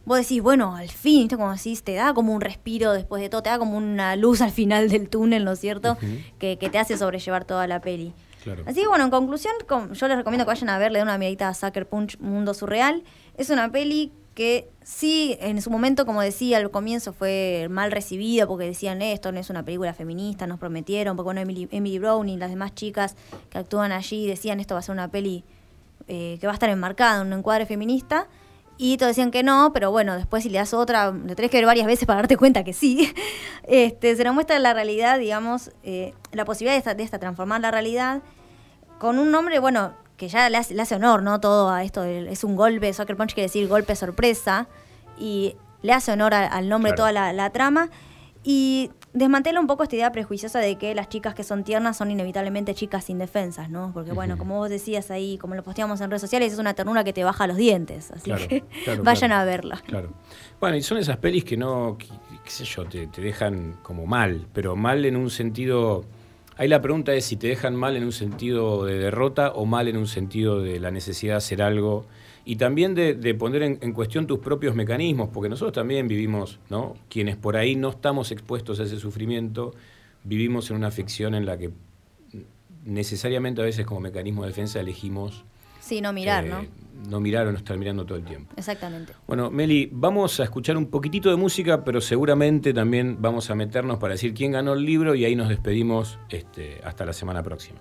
vos 0.08 0.18
decís, 0.18 0.42
bueno, 0.42 0.74
al 0.74 0.88
fin, 0.88 1.22
¿viste? 1.22 1.36
como 1.36 1.52
decís, 1.52 1.82
te 1.84 1.94
da 1.94 2.14
como 2.14 2.34
un 2.34 2.40
respiro 2.40 2.92
después 2.92 3.22
de 3.22 3.28
todo, 3.28 3.42
te 3.42 3.50
da 3.50 3.58
como 3.58 3.76
una 3.76 4.16
luz 4.16 4.40
al 4.40 4.50
final 4.50 4.88
del 4.88 5.08
túnel, 5.08 5.44
¿no 5.44 5.52
es 5.52 5.60
cierto? 5.60 5.96
que, 6.38 6.58
que 6.58 6.70
te 6.70 6.78
hace 6.78 6.96
sobrellevar 6.96 7.44
toda 7.44 7.66
la 7.66 7.80
peli. 7.80 8.12
Claro. 8.42 8.64
Así 8.66 8.80
que 8.80 8.88
bueno, 8.88 9.04
en 9.04 9.10
conclusión, 9.10 9.52
yo 9.92 10.08
les 10.08 10.16
recomiendo 10.16 10.44
que 10.44 10.48
vayan 10.48 10.70
a 10.70 10.78
ver, 10.78 10.90
le 10.90 10.98
den 10.98 11.08
una 11.08 11.18
miradita 11.18 11.48
a 11.48 11.54
Sucker 11.54 11.86
Punch 11.86 12.18
Mundo 12.18 12.54
Surreal. 12.54 13.04
Es 13.36 13.50
una 13.50 13.70
peli 13.70 14.12
que 14.34 14.70
sí, 14.82 15.36
en 15.40 15.60
su 15.60 15.68
momento, 15.68 16.06
como 16.06 16.22
decía 16.22 16.58
al 16.58 16.70
comienzo, 16.70 17.12
fue 17.12 17.66
mal 17.70 17.90
recibida 17.90 18.46
porque 18.46 18.64
decían 18.64 19.02
esto 19.02 19.32
no 19.32 19.40
es 19.40 19.50
una 19.50 19.64
película 19.64 19.92
feminista, 19.92 20.46
nos 20.46 20.60
prometieron, 20.60 21.16
porque 21.16 21.26
bueno, 21.26 21.40
Emily, 21.40 21.68
Emily 21.72 21.98
Brown 21.98 22.28
y 22.28 22.36
las 22.36 22.50
demás 22.50 22.74
chicas 22.74 23.16
que 23.50 23.58
actúan 23.58 23.90
allí 23.90 24.26
decían 24.26 24.60
esto 24.60 24.74
va 24.74 24.78
a 24.78 24.82
ser 24.82 24.92
una 24.92 25.10
peli 25.10 25.44
eh, 26.06 26.38
que 26.40 26.46
va 26.46 26.52
a 26.52 26.54
estar 26.54 26.70
enmarcada 26.70 27.20
en 27.20 27.26
un 27.26 27.32
encuadre 27.34 27.66
feminista. 27.66 28.28
Y 28.80 28.96
todos 28.96 29.10
decían 29.10 29.30
que 29.32 29.42
no, 29.42 29.72
pero 29.74 29.90
bueno, 29.90 30.14
después 30.16 30.44
si 30.44 30.48
le 30.50 30.58
das 30.58 30.72
otra, 30.72 31.10
le 31.10 31.34
tenés 31.34 31.50
que 31.50 31.56
ver 31.58 31.66
varias 31.66 31.86
veces 31.86 32.06
para 32.06 32.20
darte 32.20 32.36
cuenta 32.36 32.62
que 32.64 32.72
sí. 32.72 33.12
Este, 33.64 34.16
se 34.16 34.24
nos 34.24 34.32
muestra 34.32 34.58
la 34.60 34.72
realidad, 34.72 35.18
digamos, 35.18 35.72
eh, 35.82 36.14
la 36.32 36.44
posibilidad 36.46 36.74
de 36.74 36.78
esta, 36.78 36.94
de 36.94 37.02
esta 37.02 37.18
transformar 37.18 37.60
la 37.60 37.70
realidad 37.70 38.22
con 38.98 39.18
un 39.18 39.30
nombre, 39.30 39.58
bueno, 39.58 39.92
que 40.16 40.28
ya 40.28 40.48
le 40.48 40.56
hace, 40.56 40.74
le 40.74 40.80
hace 40.82 40.94
honor, 40.94 41.22
¿no? 41.22 41.38
Todo 41.40 41.68
a 41.70 41.84
esto, 41.84 42.02
el- 42.04 42.28
es 42.28 42.44
un 42.44 42.56
golpe, 42.56 42.92
Soccer 42.94 43.16
Punch 43.16 43.34
quiere 43.34 43.48
decir 43.48 43.68
golpe 43.68 43.94
sorpresa, 43.94 44.68
y 45.18 45.54
le 45.82 45.92
hace 45.92 46.12
honor 46.12 46.32
a- 46.34 46.46
al 46.46 46.68
nombre 46.68 46.90
Claro. 46.92 46.96
toda 47.02 47.12
la, 47.12 47.32
la 47.32 47.50
trama. 47.50 47.90
Y 48.42 48.90
desmantela 49.12 49.60
un 49.60 49.66
poco 49.66 49.82
esta 49.82 49.96
idea 49.96 50.12
prejuiciosa 50.12 50.58
de 50.60 50.76
que 50.76 50.94
las 50.94 51.08
chicas 51.08 51.34
que 51.34 51.42
son 51.44 51.64
tiernas 51.64 51.96
son 51.96 52.10
inevitablemente 52.10 52.74
chicas 52.74 53.08
indefensas, 53.10 53.70
¿no? 53.70 53.90
Porque 53.94 54.12
bueno, 54.12 54.36
como 54.38 54.56
vos 54.58 54.68
decías 54.70 55.10
ahí, 55.10 55.38
como 55.38 55.54
lo 55.54 55.62
posteamos 55.62 56.00
en 56.00 56.10
redes 56.10 56.20
sociales, 56.22 56.52
es 56.52 56.58
una 56.58 56.74
ternura 56.74 57.04
que 57.04 57.12
te 57.12 57.24
baja 57.24 57.46
los 57.46 57.56
dientes, 57.56 58.10
así 58.10 58.24
Claro, 58.24 58.48
que 58.48 58.64
claro, 58.84 59.02
vayan 59.02 59.30
claro. 59.30 59.42
a 59.42 59.44
verla. 59.44 59.82
Claro. 59.86 60.10
Bueno, 60.60 60.76
y 60.76 60.82
son 60.82 60.98
esas 60.98 61.16
pelis 61.18 61.44
que 61.44 61.56
no, 61.56 61.96
que- 61.98 62.06
qué 62.44 62.50
sé 62.50 62.64
yo, 62.64 62.84
te, 62.86 63.06
te 63.06 63.20
dejan 63.20 63.74
como 63.82 64.06
mal, 64.06 64.46
pero 64.52 64.76
mal 64.76 65.04
en 65.04 65.16
un 65.16 65.30
sentido... 65.30 66.04
Ahí 66.56 66.66
la 66.66 66.82
pregunta 66.82 67.12
es 67.14 67.24
si 67.24 67.36
te 67.36 67.46
dejan 67.46 67.76
mal 67.76 67.96
en 67.96 68.02
un 68.04 68.10
sentido 68.12 68.84
de 68.84 68.98
derrota 68.98 69.52
o 69.52 69.64
mal 69.64 69.86
en 69.86 69.96
un 69.96 70.08
sentido 70.08 70.60
de 70.60 70.80
la 70.80 70.90
necesidad 70.90 71.34
de 71.34 71.38
hacer 71.38 71.62
algo 71.62 72.04
y 72.48 72.56
también 72.56 72.94
de, 72.94 73.12
de 73.12 73.34
poner 73.34 73.62
en, 73.62 73.78
en 73.82 73.92
cuestión 73.92 74.26
tus 74.26 74.38
propios 74.38 74.74
mecanismos, 74.74 75.28
porque 75.34 75.50
nosotros 75.50 75.74
también 75.74 76.08
vivimos, 76.08 76.58
¿no? 76.70 76.94
Quienes 77.10 77.36
por 77.36 77.58
ahí 77.58 77.76
no 77.76 77.90
estamos 77.90 78.32
expuestos 78.32 78.80
a 78.80 78.84
ese 78.84 78.98
sufrimiento, 78.98 79.74
vivimos 80.24 80.70
en 80.70 80.76
una 80.76 80.90
ficción 80.90 81.34
en 81.34 81.44
la 81.44 81.58
que 81.58 81.72
necesariamente 82.86 83.60
a 83.60 83.64
veces 83.66 83.84
como 83.84 84.00
mecanismo 84.00 84.44
de 84.44 84.48
defensa 84.48 84.80
elegimos 84.80 85.44
Sí, 85.78 86.00
no 86.00 86.10
mirar, 86.14 86.46
eh, 86.46 86.48
¿no? 86.48 86.64
no 87.10 87.20
mirar 87.20 87.46
o 87.48 87.52
no 87.52 87.58
estar 87.58 87.76
mirando 87.76 88.06
todo 88.06 88.16
el 88.16 88.24
tiempo. 88.24 88.54
Exactamente. 88.56 89.12
Bueno, 89.26 89.50
Meli, 89.50 89.90
vamos 89.92 90.40
a 90.40 90.44
escuchar 90.44 90.78
un 90.78 90.86
poquitito 90.86 91.28
de 91.28 91.36
música, 91.36 91.84
pero 91.84 92.00
seguramente 92.00 92.72
también 92.72 93.18
vamos 93.20 93.50
a 93.50 93.56
meternos 93.56 93.98
para 93.98 94.14
decir 94.14 94.32
quién 94.32 94.52
ganó 94.52 94.72
el 94.72 94.86
libro 94.86 95.14
y 95.14 95.26
ahí 95.26 95.36
nos 95.36 95.50
despedimos 95.50 96.18
este, 96.30 96.80
hasta 96.82 97.04
la 97.04 97.12
semana 97.12 97.42
próxima. 97.42 97.78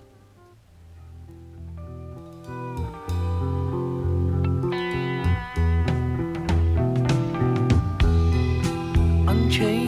谁？ 9.50 9.87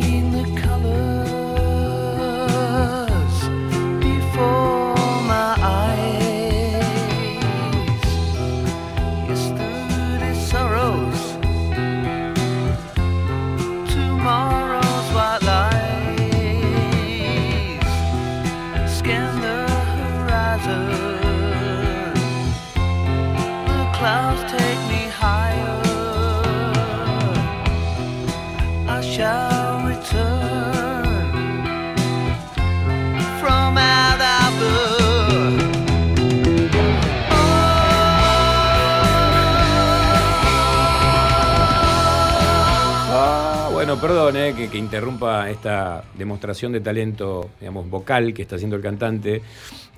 Eh, 44.37 44.55
que, 44.57 44.69
que 44.69 44.79
interrumpa 44.79 45.51
esta 45.51 46.05
demostración 46.17 46.73
de 46.73 46.81
talento, 46.81 47.51
digamos, 47.61 47.89
vocal 47.89 48.33
que 48.35 48.43
está 48.43 48.57
haciendo 48.57 48.77
el 48.77 48.83
cantante. 48.83 49.43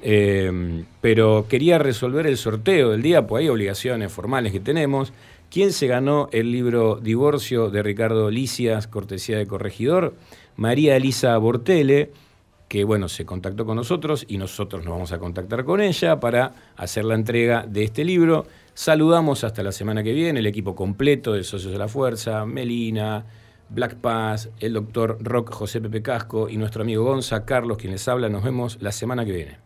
eh, 0.03 0.85
pero 1.01 1.47
quería 1.49 1.79
resolver 1.79 2.27
el 2.27 2.37
sorteo 2.37 2.91
del 2.91 3.03
día, 3.03 3.27
pues 3.27 3.43
hay 3.43 3.49
obligaciones 3.49 4.13
formales 4.13 4.53
que 4.53 4.61
tenemos. 4.61 5.13
¿Quién 5.51 5.73
se 5.73 5.87
ganó 5.87 6.29
el 6.33 6.51
libro 6.51 6.99
Divorcio 7.01 7.71
de 7.71 7.83
Ricardo 7.83 8.31
Licias, 8.31 8.87
cortesía 8.87 9.39
de 9.39 9.47
corregidor? 9.47 10.15
María 10.57 10.97
Elisa 10.97 11.37
Bortele, 11.39 12.11
que 12.69 12.85
bueno, 12.85 13.09
se 13.09 13.27
contactó 13.27 13.67
con 13.67 13.77
nosotros 13.77 14.25
y 14.29 14.39
nosotros 14.39 14.83
nos 14.85 14.95
vamos 14.95 15.13
a 15.13 15.19
contactar 15.19 15.65
con 15.65 15.81
ella 15.83 16.19
para 16.21 16.53
hacer 16.77 17.05
la 17.05 17.15
entrega 17.15 17.67
de 17.69 17.85
este 17.85 18.05
libro. 18.05 18.47
Saludamos 18.75 19.45
hasta 19.45 19.63
la 19.63 19.73
semana 19.73 20.03
que 20.03 20.15
viene 20.15 20.41
el 20.41 20.47
equipo 20.47 20.75
completo 20.75 21.35
de 21.35 21.45
Socios 21.45 21.73
de 21.73 21.79
la 21.79 21.89
Fuerza, 21.89 22.47
Melina, 22.47 23.25
Black 23.75 23.97
Paz, 23.97 24.51
el 24.61 24.75
doctor 24.75 25.19
Rock 25.21 25.53
José 25.53 25.81
Pepe 25.81 26.03
Casco 26.03 26.49
y 26.49 26.57
nuestro 26.57 26.83
amigo 26.83 27.05
Gonza 27.05 27.45
Carlos, 27.45 27.79
quien 27.79 27.93
les 27.93 28.07
habla. 28.09 28.29
Nos 28.29 28.45
vemos 28.45 28.79
la 28.81 28.93
semana 28.93 29.25
que 29.25 29.33
viene. 29.33 29.59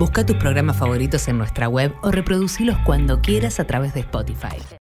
Busca 0.00 0.24
tus 0.24 0.36
programas 0.36 0.78
favoritos 0.78 1.28
en 1.28 1.36
nuestra 1.36 1.68
web 1.68 1.94
o 2.00 2.10
reproducilos 2.10 2.78
cuando 2.86 3.20
quieras 3.20 3.60
a 3.60 3.66
través 3.66 3.92
de 3.92 4.00
Spotify. 4.00 4.56